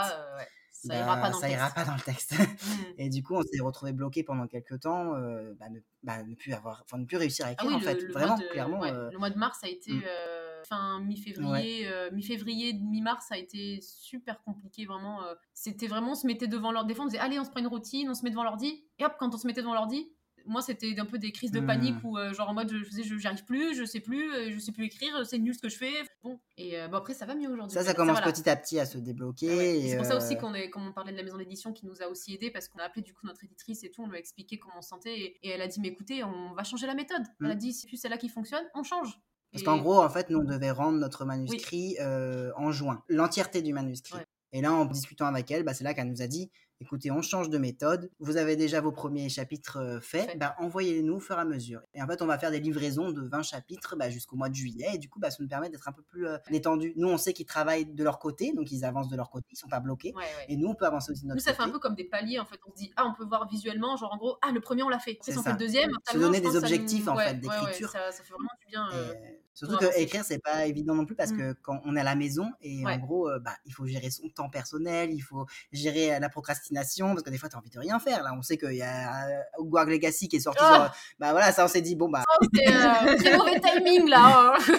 ça 0.87 0.97
ira 0.97 1.17
pas 1.17 1.31
dans, 1.31 1.39
ça 1.39 1.47
le, 1.47 1.53
ira 1.55 1.71
pas 1.71 1.85
dans 1.85 1.95
le 1.95 2.01
texte. 2.01 2.35
Mmh. 2.67 2.83
et 2.99 3.09
du 3.09 3.23
coup, 3.23 3.35
on 3.35 3.43
s'est 3.43 3.61
retrouvé 3.61 3.93
bloqué 3.93 4.23
pendant 4.23 4.47
quelques 4.47 4.81
temps, 4.81 5.15
euh, 5.15 5.53
bah, 5.59 5.69
ne, 5.69 5.81
bah, 6.03 6.23
ne, 6.23 6.35
plus 6.35 6.53
avoir, 6.53 6.83
enfin, 6.85 6.99
ne 6.99 7.05
plus 7.05 7.17
réussir 7.17 7.47
à 7.47 7.51
ah 7.51 7.53
écrire 7.53 7.77
en 7.77 7.81
fait. 7.81 8.07
Vraiment, 8.13 8.39
clairement. 8.51 8.85
Euh, 8.85 9.11
le 9.11 9.19
mois 9.19 9.31
de 9.31 9.39
mars 9.39 9.63
a 9.63 9.69
été 9.69 9.93
mmh. 9.93 10.03
euh, 10.07 10.63
fin 10.69 11.01
mi-février, 11.01 11.89
mi-février, 12.13 12.73
mi-mars 12.75 13.31
a 13.31 13.39
été 13.39 13.81
super 13.83 14.43
compliqué 14.43 14.87
vraiment. 14.87 15.21
C'était 15.53 15.87
vraiment, 15.87 16.13
on 16.13 16.15
se 16.15 16.27
mettait 16.27 16.49
devant 16.49 16.73
l'ordi. 16.73 16.89
Des 16.89 16.95
fois, 16.95 17.05
on 17.05 17.09
disait 17.09 17.21
allez, 17.21 17.39
on 17.39 17.45
se 17.45 17.51
prend 17.51 17.61
une 17.61 17.67
routine, 17.67 18.09
on 18.09 18.15
se 18.15 18.25
met 18.25 18.31
devant 18.31 18.45
l'ordi. 18.45 18.85
Et 18.99 19.05
hop, 19.05 19.15
quand 19.19 19.35
on 19.35 19.39
se 19.39 19.47
mettait 19.47 19.63
devant 19.63 19.75
l'ordi, 19.75 20.09
moi 20.47 20.63
c'était 20.63 20.99
un 20.99 21.05
peu 21.05 21.19
des 21.19 21.33
crises 21.33 21.51
de 21.51 21.61
panique 21.61 22.03
mmh. 22.03 22.07
où 22.07 22.19
euh, 22.19 22.33
genre 22.33 22.49
en 22.49 22.55
mode 22.55 22.73
je 22.73 22.85
faisais 22.85 23.03
j'y 23.03 23.27
arrive 23.27 23.45
plus 23.45 23.75
je 23.75 23.85
sais 23.85 24.01
plus 24.01 24.33
euh, 24.33 24.51
je 24.51 24.59
sais 24.59 24.73
plus 24.73 24.85
écrire 24.85 25.27
c'est 25.27 25.39
nul 25.39 25.55
ce 25.55 25.61
que 25.61 25.69
je 25.69 25.77
fais. 25.77 25.93
Bon. 26.23 26.39
Et 26.57 26.79
euh, 26.79 26.89
bon 26.89 26.97
après 26.97 27.15
ça 27.15 27.27
va 27.27 27.35
mieux 27.35 27.49
aujourd'hui. 27.49 27.75
Ça 27.75 27.85
ça 27.85 27.95
commence 27.95 28.21
petit 28.21 28.49
à 28.49 28.57
petit 28.57 28.79
à 28.79 28.87
se 28.87 28.99
débloquer 28.99 29.89
c'est 29.89 29.97
pour 29.97 30.07
ça 30.07 30.17
aussi 30.17 30.37
qu'on 30.37 30.55
est 30.55 30.71
comme 30.71 30.87
on 30.87 30.93
parlait 30.93 31.13
de 31.13 31.17
la 31.17 31.23
maison 31.23 31.37
d'édition 31.37 31.73
qui 31.73 31.87
nous 31.87 32.03
a 32.03 32.09
aussi 32.09 32.35
aidé 32.35 32.51
parce 32.51 32.69
qu'on 32.69 32.79
a 32.79 32.85
appelé 32.85 33.03
du 33.03 33.13
coup 33.13 33.27
notre 33.27 33.45
éditrice 33.45 33.85
et 33.85 33.91
tout 33.91 34.03
on 34.03 34.09
lui 34.09 34.17
a 34.17 34.19
expliqué 34.19 34.59
comment 34.59 34.79
on 34.79 34.83
se 34.83 34.89
sentait 34.89 35.39
et, 35.43 35.49
elle 35.49 35.63
a 35.63 35.67
dit 35.67 35.81
mais 35.81 35.89
écoutez 35.89 36.25
on 36.25 36.55
va 36.55 36.65
changer 36.65 36.87
la 36.87 36.95
méthode. 36.95 37.23
Elle 37.41 37.51
a 37.51 37.55
mmh. 37.55 37.59
dit 37.59 37.73
si 37.73 37.87
plus 37.87 37.97
c'est 37.97 38.09
là 38.09 38.19
qui 38.19 38.29
fonctionne 38.29 38.65
on 38.75 38.83
change. 38.83 39.19
Parce 39.53 39.63
qu'en 39.63 39.79
gros, 39.79 40.03
en 40.03 40.11
fait, 40.11 40.29
nous, 40.29 40.41
on 40.41 40.45
devait 40.45 40.73
rendre 40.73 40.99
notre 40.99 41.25
manuscrit 41.25 41.97
en 42.01 42.73
juin, 42.73 43.03
l'entièreté 43.09 43.63
du 43.63 43.73
manuscrit. 43.73 44.19
Et 44.53 44.61
là, 44.61 44.73
en 44.73 44.85
discutant 44.85 45.27
avec 45.27 45.51
elle, 45.51 45.63
bah, 45.63 45.73
c'est 45.73 45.85
là 45.85 45.95
qu'elle 45.95 46.09
nous 46.09 46.23
a 46.23 46.27
dit 46.27 46.51
écoutez, 46.81 47.11
on 47.11 47.23
change 47.23 47.51
de 47.51 47.59
méthode. 47.59 48.11
Vous 48.19 48.37
avez 48.37 48.57
déjà 48.57 48.81
vos 48.81 48.93
premiers 48.93 49.29
chapitres 49.29 49.79
euh, 49.79 50.01
faits, 50.01 50.39
bah, 50.39 50.55
envoyez-les-nous 50.59 51.15
au 51.15 51.21
fur 51.21 51.37
et 51.37 51.41
à 51.41 51.45
mesure. 51.45 51.81
Et 51.95 52.03
en 52.03 52.07
fait, 52.07 52.23
on 52.23 52.27
va 52.27 52.39
faire 52.39 52.51
des 52.51 52.61
livraisons 52.61 53.11
de 53.11 53.23
20 53.23 53.43
chapitres 53.43 53.97
bah, 53.97 54.11
jusqu'au 54.11 54.37
mois 54.37 54.49
de 54.49 54.55
juillet. 54.55 54.89
Et 54.95 54.99
du 54.99 55.09
coup, 55.09 55.19
bah, 55.19 55.31
ça 55.31 55.39
nous 55.41 55.49
permet 55.49 55.71
d'être 55.71 55.89
un 55.89 55.93
peu 55.93 56.03
plus 56.03 56.27
euh, 56.27 56.39
détendu. 56.51 56.93
Nous, 56.97 57.09
on 57.09 57.19
sait 57.19 57.33
qu'ils 57.33 57.47
travaillent 57.47 57.87
de 57.87 58.05
leur 58.05 58.19
côté, 58.19 58.53
donc 58.53 58.71
ils 58.71 58.85
avancent 58.85 59.09
de 59.09 59.17
leur 59.17 59.31
côté, 59.31 59.47
ils 59.53 59.57
sont 59.57 59.69
pas 59.69 59.81
bloqués. 59.81 60.15
Et 60.49 60.57
nous, 60.57 60.69
on 60.69 60.75
peut 60.75 60.87
avancer 60.87 61.13
aussi 61.13 61.23
de 61.23 61.29
notre 61.29 61.39
côté. 61.39 61.51
Nous, 61.51 61.57
ça 61.57 61.63
fait 61.63 61.69
un 61.69 61.73
peu 61.73 61.79
comme 61.79 61.95
des 61.95 62.05
paliers, 62.05 62.39
en 62.39 62.47
fait. 62.47 62.59
On 62.67 62.71
se 62.71 62.77
dit, 62.77 62.93
ah, 62.97 63.05
on 63.07 63.15
peut 63.15 63.25
voir 63.25 63.49
visuellement, 63.49 63.97
genre 63.97 64.13
en 64.13 64.17
gros, 64.17 64.39
ah, 64.43 64.53
le 64.53 64.61
premier, 64.61 64.83
on 64.83 64.89
l'a 64.89 64.99
fait. 64.99 65.19
C'est 65.23 65.37
on 65.37 65.43
fait 65.43 65.53
le 65.53 65.59
deuxième. 65.59 65.91
Se 66.11 66.19
donner 66.19 66.41
des 66.41 66.57
objectifs, 66.57 67.09
en 67.09 67.17
fait, 67.17 67.41
d'écriture. 67.41 67.91
Ça, 67.91 68.11
fait 68.13 68.31
vraiment 68.31 68.51
du 68.61 68.67
bien. 68.67 68.89
Euh, 68.93 69.15
Surtout 69.57 69.79
que 69.79 69.99
écrire, 69.99 70.23
c'est 70.23 70.39
pas 70.39 70.67
évident 70.67 70.95
non 70.95 71.07
plus 71.07 71.17
parce 71.17 71.33
mmh. 71.33 71.39
que 71.39 71.53
quand 71.63 71.81
on 71.87 71.97
est 71.97 72.01
à 72.01 72.05
la 72.05 72.15
maison 72.15 72.53
et 72.61 72.85
en 72.87 72.99
gros, 72.99 73.31
euh, 73.31 73.39
bah, 73.39 73.55
il 73.65 73.73
faut 73.73 73.87
gérer 73.87 74.11
son 74.11 74.29
temps 74.29 74.51
personnel, 74.51 75.11
il 75.15 75.21
faut 75.21 75.47
gérer 75.73 76.21
la 76.21 76.29
procrastination 76.29 77.09
parce 77.09 77.23
que 77.23 77.31
des 77.31 77.39
fois, 77.39 77.49
tu 77.49 77.57
as 77.57 77.59
envie 77.59 77.71
de 77.71 77.79
rien 77.79 77.99
faire. 77.99 78.23
Là, 78.23 78.35
on 78.37 78.43
sait 78.43 78.59
qu'il 78.59 78.75
y 78.75 78.83
a 78.83 79.27
euh, 79.59 79.85
Legacy 79.87 80.29
qui 80.29 80.37
est 80.37 80.41
sorti. 80.41 80.63
Oh 80.63 80.85
bah 81.19 81.31
voilà, 81.31 81.53
ça, 81.53 81.65
on 81.65 81.69
s'est 81.69 81.81
dit, 81.81 81.97
bon, 81.97 82.11
bah. 82.11 82.23
Oh, 82.29 82.47
c'est 82.55 82.69
euh, 82.69 83.17
très 83.17 83.37
mauvais 83.39 83.59
timing 83.75 84.11
là. 84.11 84.53
Hein. 84.55 84.75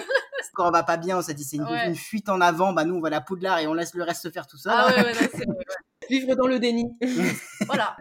quand 0.54 0.68
on 0.68 0.70
va 0.70 0.84
pas 0.84 0.96
bien, 0.96 1.18
on 1.18 1.22
s'est 1.22 1.34
dit, 1.34 1.42
c'est 1.42 1.56
une, 1.56 1.96
fuite 1.96 2.28
en 2.28 2.40
avant. 2.40 2.72
Bah 2.72 2.84
nous, 2.84 2.94
on 2.94 3.00
va 3.00 3.10
la 3.10 3.20
poudlard 3.20 3.58
et 3.58 3.66
on 3.66 3.74
laisse 3.74 3.94
le 3.94 4.04
reste 4.04 4.22
se 4.22 4.30
faire 4.30 4.46
tout 4.46 4.58
seul. 4.58 4.74
Ah 4.76 4.86
ouais, 4.88 5.04
ouais, 5.04 5.46
Vivre 6.08 6.36
dans 6.36 6.46
le 6.46 6.60
déni. 6.60 6.84
voilà. 7.66 7.96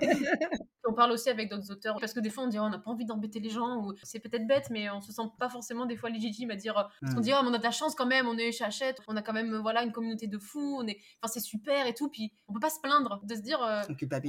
On 0.88 0.93
parle 0.93 1.11
aussi 1.11 1.29
avec 1.29 1.49
d'autres 1.49 1.71
auteurs 1.71 1.97
parce 1.99 2.13
que 2.13 2.19
des 2.19 2.29
fois 2.29 2.45
on 2.45 2.47
dit 2.47 2.59
on 2.59 2.69
n'a 2.69 2.79
pas 2.79 2.91
envie 2.91 3.05
d'embêter 3.05 3.39
les 3.39 3.49
gens 3.49 3.83
ou 3.83 3.93
c'est 4.03 4.19
peut-être 4.19 4.47
bête 4.47 4.67
mais 4.69 4.89
on 4.89 5.01
se 5.01 5.11
sent 5.11 5.23
pas 5.39 5.49
forcément 5.49 5.85
des 5.85 5.95
fois 5.95 6.09
légitime 6.09 6.51
à 6.51 6.55
dire 6.55 6.89
parce 7.01 7.13
qu'on 7.13 7.19
mm. 7.19 7.23
dit 7.23 7.31
oh, 7.33 7.41
on 7.43 7.53
a 7.53 7.57
de 7.57 7.63
la 7.63 7.71
chance 7.71 7.95
quand 7.95 8.05
même 8.05 8.27
on 8.27 8.38
est 8.38 8.51
chez 8.51 8.63
Hachette 8.63 9.01
on 9.07 9.15
a 9.17 9.21
quand 9.21 9.33
même 9.33 9.57
voilà 9.57 9.83
une 9.83 9.91
communauté 9.91 10.27
de 10.27 10.38
fous 10.38 10.77
on 10.79 10.88
est 10.88 10.97
enfin 11.21 11.31
c'est 11.33 11.41
super 11.41 11.88
et 11.88 11.93
tout 11.93 12.09
puis 12.09 12.31
on 12.47 12.53
peut 12.53 12.59
pas 12.59 12.69
se 12.69 12.79
plaindre 12.81 13.19
de 13.23 13.35
se 13.35 13.41
dire 13.41 13.61
euh, 13.61 13.81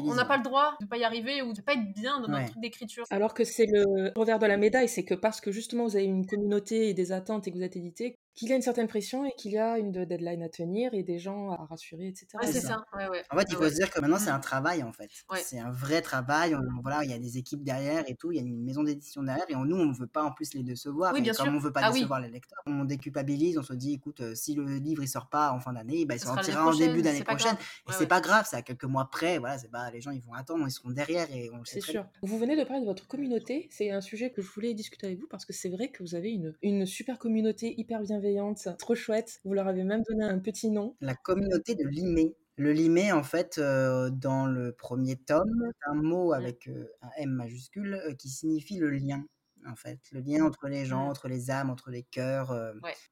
on 0.04 0.14
n'a 0.14 0.24
pas 0.24 0.36
le 0.36 0.42
droit 0.42 0.76
de 0.80 0.86
pas 0.86 0.96
y 0.96 1.04
arriver 1.04 1.42
ou 1.42 1.52
de 1.52 1.60
pas 1.60 1.74
être 1.74 1.92
bien 1.94 2.20
dans 2.20 2.28
notre 2.28 2.46
truc 2.46 2.60
d'écriture 2.60 3.04
alors 3.10 3.34
que 3.34 3.44
c'est 3.44 3.66
le 3.66 4.12
revers 4.16 4.38
de 4.38 4.46
la 4.46 4.56
médaille 4.56 4.88
c'est 4.88 5.04
que 5.04 5.14
parce 5.14 5.40
que 5.40 5.52
justement 5.52 5.84
vous 5.84 5.96
avez 5.96 6.04
une 6.04 6.26
communauté 6.26 6.88
et 6.88 6.94
des 6.94 7.12
attentes 7.12 7.46
et 7.46 7.52
que 7.52 7.56
vous 7.56 7.62
êtes 7.62 7.76
édité 7.76 8.16
qu'il 8.38 8.48
y 8.48 8.52
a 8.52 8.56
une 8.56 8.62
certaine 8.62 8.86
pression 8.86 9.24
et 9.24 9.32
qu'il 9.36 9.50
y 9.52 9.58
a 9.58 9.78
une 9.78 9.90
deadline 9.90 10.44
à 10.44 10.48
tenir 10.48 10.94
et 10.94 11.02
des 11.02 11.18
gens 11.18 11.50
à 11.50 11.66
rassurer, 11.66 12.06
etc. 12.06 12.26
c'est 12.44 12.60
ça. 12.60 12.84
En 12.92 13.36
fait, 13.36 13.46
il 13.48 13.56
faut 13.56 13.68
se 13.68 13.74
dire 13.74 13.90
que 13.90 14.00
maintenant, 14.00 14.18
c'est 14.18 14.30
un 14.30 14.38
travail, 14.38 14.84
en 14.84 14.92
fait. 14.92 15.10
C'est 15.42 15.58
un 15.58 15.72
vrai 15.72 16.02
travail. 16.02 16.47
Voilà, 16.82 17.04
il 17.04 17.10
y 17.10 17.14
a 17.14 17.18
des 17.18 17.38
équipes 17.38 17.62
derrière 17.62 18.04
et 18.08 18.14
tout. 18.14 18.32
Il 18.32 18.36
y 18.36 18.38
a 18.38 18.42
une 18.42 18.62
maison 18.62 18.82
d'édition 18.82 19.22
derrière. 19.22 19.46
Et 19.48 19.54
nous, 19.54 19.76
on 19.76 19.86
ne 19.86 19.94
veut 19.94 20.06
pas 20.06 20.22
en 20.22 20.32
plus 20.32 20.54
les 20.54 20.62
décevoir. 20.62 21.12
Oui, 21.14 21.20
bien 21.20 21.32
comme 21.32 21.48
on 21.48 21.52
ne 21.52 21.60
veut 21.60 21.72
pas 21.72 21.80
ah 21.84 21.92
décevoir 21.92 22.20
les 22.20 22.28
lecteurs, 22.28 22.62
on 22.66 22.84
déculpabilise. 22.84 23.58
On 23.58 23.62
se 23.62 23.74
dit, 23.74 23.94
écoute, 23.94 24.20
euh, 24.20 24.34
si 24.34 24.54
le 24.54 24.64
livre 24.78 25.02
il 25.02 25.08
sort 25.08 25.28
pas 25.28 25.52
en 25.52 25.60
fin 25.60 25.72
d'année, 25.72 26.04
bah, 26.06 26.14
il 26.14 26.20
sortira 26.20 26.66
en 26.66 26.74
début 26.74 27.02
d'année 27.02 27.22
prochaine. 27.22 27.56
Et 27.88 27.92
c'est 27.92 28.06
pas 28.06 28.20
grave, 28.20 28.46
c'est 28.48 28.56
à 28.56 28.62
quelques 28.62 28.84
mois 28.84 29.08
près. 29.10 29.38
Voilà, 29.38 29.58
c'est 29.58 29.70
pas, 29.70 29.90
les 29.90 30.00
gens, 30.00 30.10
ils 30.10 30.22
vont 30.22 30.34
attendre, 30.34 30.64
ils 30.66 30.70
seront 30.70 30.90
derrière 30.90 31.30
et 31.30 31.50
on 31.52 31.58
le 31.58 31.64
sait. 31.64 31.80
C'est 31.80 31.92
sûr. 31.92 32.06
Vous 32.22 32.38
venez 32.38 32.56
de 32.56 32.64
parler 32.64 32.80
de 32.80 32.86
votre 32.86 33.06
communauté. 33.06 33.68
C'est 33.70 33.90
un 33.90 34.00
sujet 34.00 34.30
que 34.30 34.42
je 34.42 34.50
voulais 34.50 34.74
discuter 34.74 35.06
avec 35.06 35.18
vous 35.18 35.28
parce 35.28 35.44
que 35.44 35.52
c'est 35.52 35.68
vrai 35.68 35.88
que 35.90 36.02
vous 36.02 36.14
avez 36.14 36.30
une, 36.30 36.54
une 36.62 36.86
super 36.86 37.18
communauté 37.18 37.74
hyper 37.78 38.00
bienveillante, 38.00 38.68
trop 38.78 38.94
chouette 38.94 39.18
vous 39.44 39.54
leur 39.54 39.68
avez 39.68 39.84
même 39.84 40.02
donné 40.02 40.24
un 40.24 40.38
petit 40.38 40.70
nom. 40.70 40.94
La 41.00 41.14
communauté 41.14 41.74
de 41.74 41.86
Limé. 41.86 42.34
Le 42.58 42.72
limé, 42.72 43.12
en 43.12 43.22
fait, 43.22 43.58
euh, 43.58 44.10
dans 44.10 44.46
le 44.46 44.72
premier 44.72 45.14
tome, 45.14 45.70
un 45.86 45.94
mot 45.94 46.32
avec 46.32 46.66
euh, 46.66 46.88
un 47.02 47.10
M 47.16 47.30
majuscule 47.30 47.94
euh, 47.94 48.14
qui 48.14 48.28
signifie 48.28 48.78
le 48.78 48.90
lien, 48.90 49.24
en 49.64 49.76
fait. 49.76 50.00
Le 50.10 50.18
lien 50.18 50.44
entre 50.44 50.66
les 50.66 50.84
gens, 50.84 51.06
mmh. 51.06 51.10
entre 51.10 51.28
les 51.28 51.52
âmes, 51.52 51.70
entre 51.70 51.92
les 51.92 52.02
cœurs, 52.02 52.48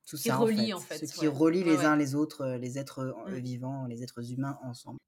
tout 0.05 0.17
ça, 0.17 0.41
en 0.41 0.47
fait. 0.81 1.07
Ce 1.07 1.13
qui 1.13 1.29
relie 1.29 1.63
les 1.63 1.85
uns 1.85 1.95
les 1.95 2.17
autres, 2.17 2.57
les 2.61 2.77
êtres 2.81 3.15
mmh. 3.29 3.35
vivants, 3.37 3.87
les 3.87 4.03
êtres 4.03 4.33
humains 4.33 4.59
ensemble. 4.65 4.99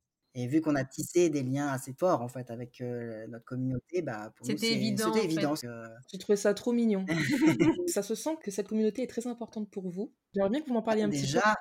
Et 0.40 0.46
vu 0.46 0.60
qu'on 0.60 0.76
a 0.76 0.84
tissé 0.84 1.30
des 1.30 1.42
liens 1.42 1.66
assez 1.66 1.92
forts 1.92 2.22
en 2.22 2.28
fait 2.28 2.52
avec 2.52 2.80
notre 3.28 3.44
communauté, 3.44 4.02
bah 4.02 4.32
pour 4.36 4.46
c'était 4.46 4.72
évident. 4.72 5.12
C'était 5.12 5.24
évident. 5.24 5.54
J'ai 5.56 6.18
trouvé 6.18 6.36
ça 6.36 6.54
trop 6.54 6.72
mignon. 6.72 7.04
ça 7.88 8.04
se 8.04 8.14
sent 8.14 8.36
que 8.40 8.52
cette 8.52 8.68
communauté 8.68 9.02
est 9.02 9.08
très 9.08 9.26
importante 9.26 9.68
pour 9.68 9.88
vous. 9.88 10.12
J'aimerais 10.32 10.50
bien 10.50 10.60
que 10.60 10.68
vous 10.68 10.74
m'en 10.74 10.82
parliez 10.82 11.02
un 11.02 11.10
petit 11.10 11.22
peu. 11.22 11.26
Déjà, 11.26 11.56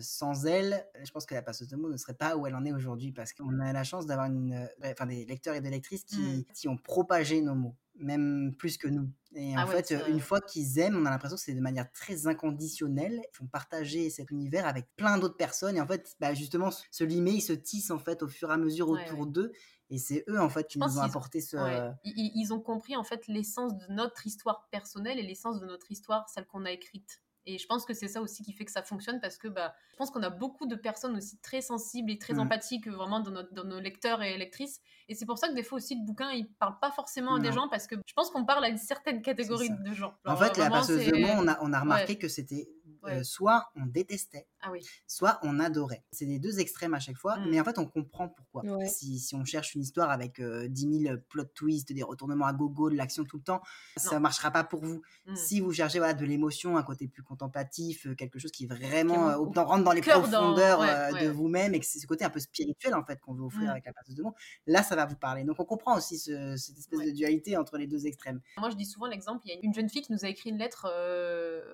sans 0.00 0.46
elle, 0.46 0.84
je 1.04 1.12
pense 1.12 1.26
que 1.26 1.34
la 1.34 1.42
passeuse 1.42 1.68
de 1.68 1.76
mots 1.76 1.88
ne 1.88 1.96
serait 1.96 2.14
pas 2.14 2.36
où 2.36 2.44
elle 2.44 2.56
en 2.56 2.64
est 2.64 2.72
aujourd'hui 2.72 3.12
parce 3.12 3.32
qu'on 3.32 3.60
a 3.60 3.72
la 3.72 3.84
chance 3.84 4.06
d'avoir 4.06 4.26
une, 4.26 4.68
enfin 4.84 5.06
des 5.06 5.24
lecteurs 5.24 5.54
et 5.54 5.60
des 5.60 5.70
lectrices 5.70 6.02
qui, 6.02 6.18
mmh. 6.18 6.44
qui 6.54 6.66
ont 6.66 6.76
propagé 6.76 7.40
nos 7.40 7.54
mots 7.54 7.76
même 8.02 8.54
plus 8.58 8.76
que 8.76 8.88
nous. 8.88 9.08
Et 9.34 9.54
ah 9.56 9.64
en 9.64 9.66
fait, 9.66 9.94
une 10.08 10.20
fois 10.20 10.40
qu'ils 10.40 10.78
aiment, 10.78 10.96
on 10.96 11.06
a 11.06 11.10
l'impression 11.10 11.36
que 11.36 11.42
c'est 11.42 11.54
de 11.54 11.60
manière 11.60 11.90
très 11.92 12.26
inconditionnelle. 12.26 13.22
Ils 13.32 13.36
font 13.36 13.46
partager 13.46 14.10
cet 14.10 14.30
univers 14.30 14.66
avec 14.66 14.86
plein 14.96 15.16
d'autres 15.16 15.36
personnes. 15.36 15.76
Et 15.76 15.80
en 15.80 15.86
fait, 15.86 16.14
bah, 16.20 16.34
justement, 16.34 16.70
ce 16.90 17.04
limet, 17.04 17.34
il 17.34 17.40
se 17.40 17.54
tisse 17.54 17.90
en 17.90 17.98
fait 17.98 18.22
au 18.22 18.28
fur 18.28 18.50
et 18.50 18.54
à 18.54 18.58
mesure 18.58 18.88
autour 18.88 19.26
d'eux. 19.26 19.52
Et 19.88 19.98
c'est 19.98 20.24
eux, 20.28 20.40
en 20.40 20.48
fait, 20.48 20.68
qui 20.68 20.78
nous 20.78 20.98
ont 20.98 21.02
apporté 21.02 21.40
ce. 21.40 21.56
Ils, 22.04 22.52
ont 22.52 22.60
compris, 22.60 22.96
en 22.96 23.04
fait, 23.04 23.26
l'essence 23.26 23.76
de 23.76 23.92
notre 23.92 24.26
histoire 24.26 24.68
personnelle 24.70 25.18
et 25.18 25.22
l'essence 25.22 25.60
de 25.60 25.66
notre 25.66 25.90
histoire, 25.90 26.28
celle 26.28 26.46
qu'on 26.46 26.64
a 26.64 26.70
écrite. 26.70 27.21
Et 27.46 27.58
je 27.58 27.66
pense 27.66 27.84
que 27.84 27.94
c'est 27.94 28.08
ça 28.08 28.20
aussi 28.20 28.42
qui 28.42 28.52
fait 28.52 28.64
que 28.64 28.70
ça 28.70 28.82
fonctionne 28.82 29.20
parce 29.20 29.36
que 29.36 29.48
bah, 29.48 29.74
je 29.90 29.96
pense 29.96 30.10
qu'on 30.10 30.22
a 30.22 30.30
beaucoup 30.30 30.66
de 30.66 30.76
personnes 30.76 31.16
aussi 31.16 31.38
très 31.40 31.60
sensibles 31.60 32.10
et 32.10 32.18
très 32.18 32.34
mmh. 32.34 32.40
empathiques 32.40 32.88
vraiment 32.88 33.20
dans, 33.20 33.30
notre, 33.30 33.52
dans, 33.52 33.64
nos 33.64 33.80
lecteurs 33.80 34.22
et 34.22 34.36
lectrices. 34.38 34.80
Et 35.08 35.14
c'est 35.14 35.26
pour 35.26 35.38
ça 35.38 35.48
que 35.48 35.54
des 35.54 35.62
fois 35.62 35.78
aussi 35.78 35.96
le 35.96 36.04
bouquin 36.04 36.30
il 36.30 36.48
parle 36.48 36.78
pas 36.78 36.90
forcément 36.90 37.34
à 37.34 37.40
des 37.40 37.52
gens 37.52 37.68
parce 37.68 37.86
que 37.86 37.96
je 38.06 38.12
pense 38.14 38.30
qu'on 38.30 38.44
parle 38.44 38.64
à 38.64 38.68
une 38.68 38.78
certaine 38.78 39.22
catégorie 39.22 39.70
de 39.70 39.92
gens. 39.92 40.14
en 40.24 40.36
fait, 40.36 40.56
la 40.56 40.70
passeuse 40.70 41.06
de 41.06 41.16
mots, 41.16 41.34
on 41.36 41.48
a, 41.48 41.58
on 41.62 41.72
a 41.72 41.80
remarqué 41.80 42.16
que 42.16 42.28
c'était 42.28 42.68
euh, 43.04 43.24
soit 43.24 43.70
on 43.74 43.86
détestait, 43.86 44.46
ah 44.62 44.70
soit 45.06 45.40
on 45.42 45.58
adorait. 45.58 46.04
C'est 46.12 46.24
les 46.24 46.38
deux 46.38 46.60
extrêmes 46.60 46.94
à 46.94 47.00
chaque 47.00 47.16
fois, 47.16 47.36
mmh. 47.36 47.50
mais 47.50 47.60
en 47.60 47.64
fait 47.64 47.78
on 47.78 47.86
comprend 47.86 48.28
pourquoi. 48.28 48.62
Si, 48.86 49.18
si, 49.18 49.34
on 49.34 49.44
cherche 49.44 49.74
une 49.74 49.82
histoire 49.82 50.10
avec 50.10 50.38
euh, 50.38 50.68
10 50.68 51.02
000 51.04 51.16
plot 51.28 51.44
twists, 51.54 51.92
des 51.92 52.04
retournements 52.04 52.46
à 52.46 52.52
gogo, 52.52 52.88
de 52.88 52.94
l'action 52.94 53.24
tout 53.24 53.38
le 53.38 53.42
temps, 53.42 53.60
ça 53.96 54.14
ne 54.14 54.20
marchera 54.20 54.52
pas 54.52 54.62
pour 54.62 54.84
vous. 54.84 55.02
Mmh. 55.26 55.34
Si 55.36 55.60
vous 55.60 55.72
cherchez 55.72 55.98
voilà, 55.98 56.14
de 56.14 56.24
l'émotion, 56.24 56.76
un 56.76 56.82
côté 56.84 57.08
plus 57.08 57.24
contemplatif, 57.24 58.06
quelque 58.16 58.38
chose 58.38 58.52
qui 58.52 58.66
vraiment 58.66 59.30
euh, 59.30 59.36
rentre 59.36 59.82
dans 59.82 59.92
les 59.92 60.00
profondeurs 60.00 60.80
de 60.80 61.28
vous-même 61.28 61.74
et 61.74 61.80
que 61.80 61.86
c'est 61.86 61.98
ce 61.98 62.06
côté 62.06 62.24
un 62.24 62.30
peu 62.30 62.40
spirituel 62.40 62.94
en 62.94 63.04
fait 63.04 63.20
qu'on 63.20 63.34
veut 63.34 63.44
offrir 63.44 63.66
mmh. 63.66 63.70
avec 63.70 63.86
la 63.86 63.92
passeuse 63.92 64.14
de 64.14 64.22
mots, 64.22 64.34
là 64.66 64.84
ça 64.84 64.94
va 64.94 65.06
vous 65.06 65.16
parler. 65.16 65.42
Donc 65.42 65.58
on 65.58 65.64
comprend 65.64 65.96
aussi 65.96 66.18
cette 66.18 66.78
espèce 66.78 67.00
de 67.00 67.10
dualité 67.10 67.56
entre 67.56 67.78
les 67.78 67.88
deux 67.88 68.06
extrêmes. 68.06 68.40
Moi 68.58 68.70
je 68.70 68.76
dis 68.76 68.86
souvent 68.86 69.06
l'exemple, 69.06 69.42
il 69.44 69.54
y 69.54 69.56
a 69.56 69.60
une 69.60 69.74
jeune 69.74 69.88
fille 69.88 70.02
qui 70.02 70.12
nous 70.12 70.24
a 70.24 70.28
écrit 70.28 70.50
une 70.50 70.58
lettre 70.58 70.86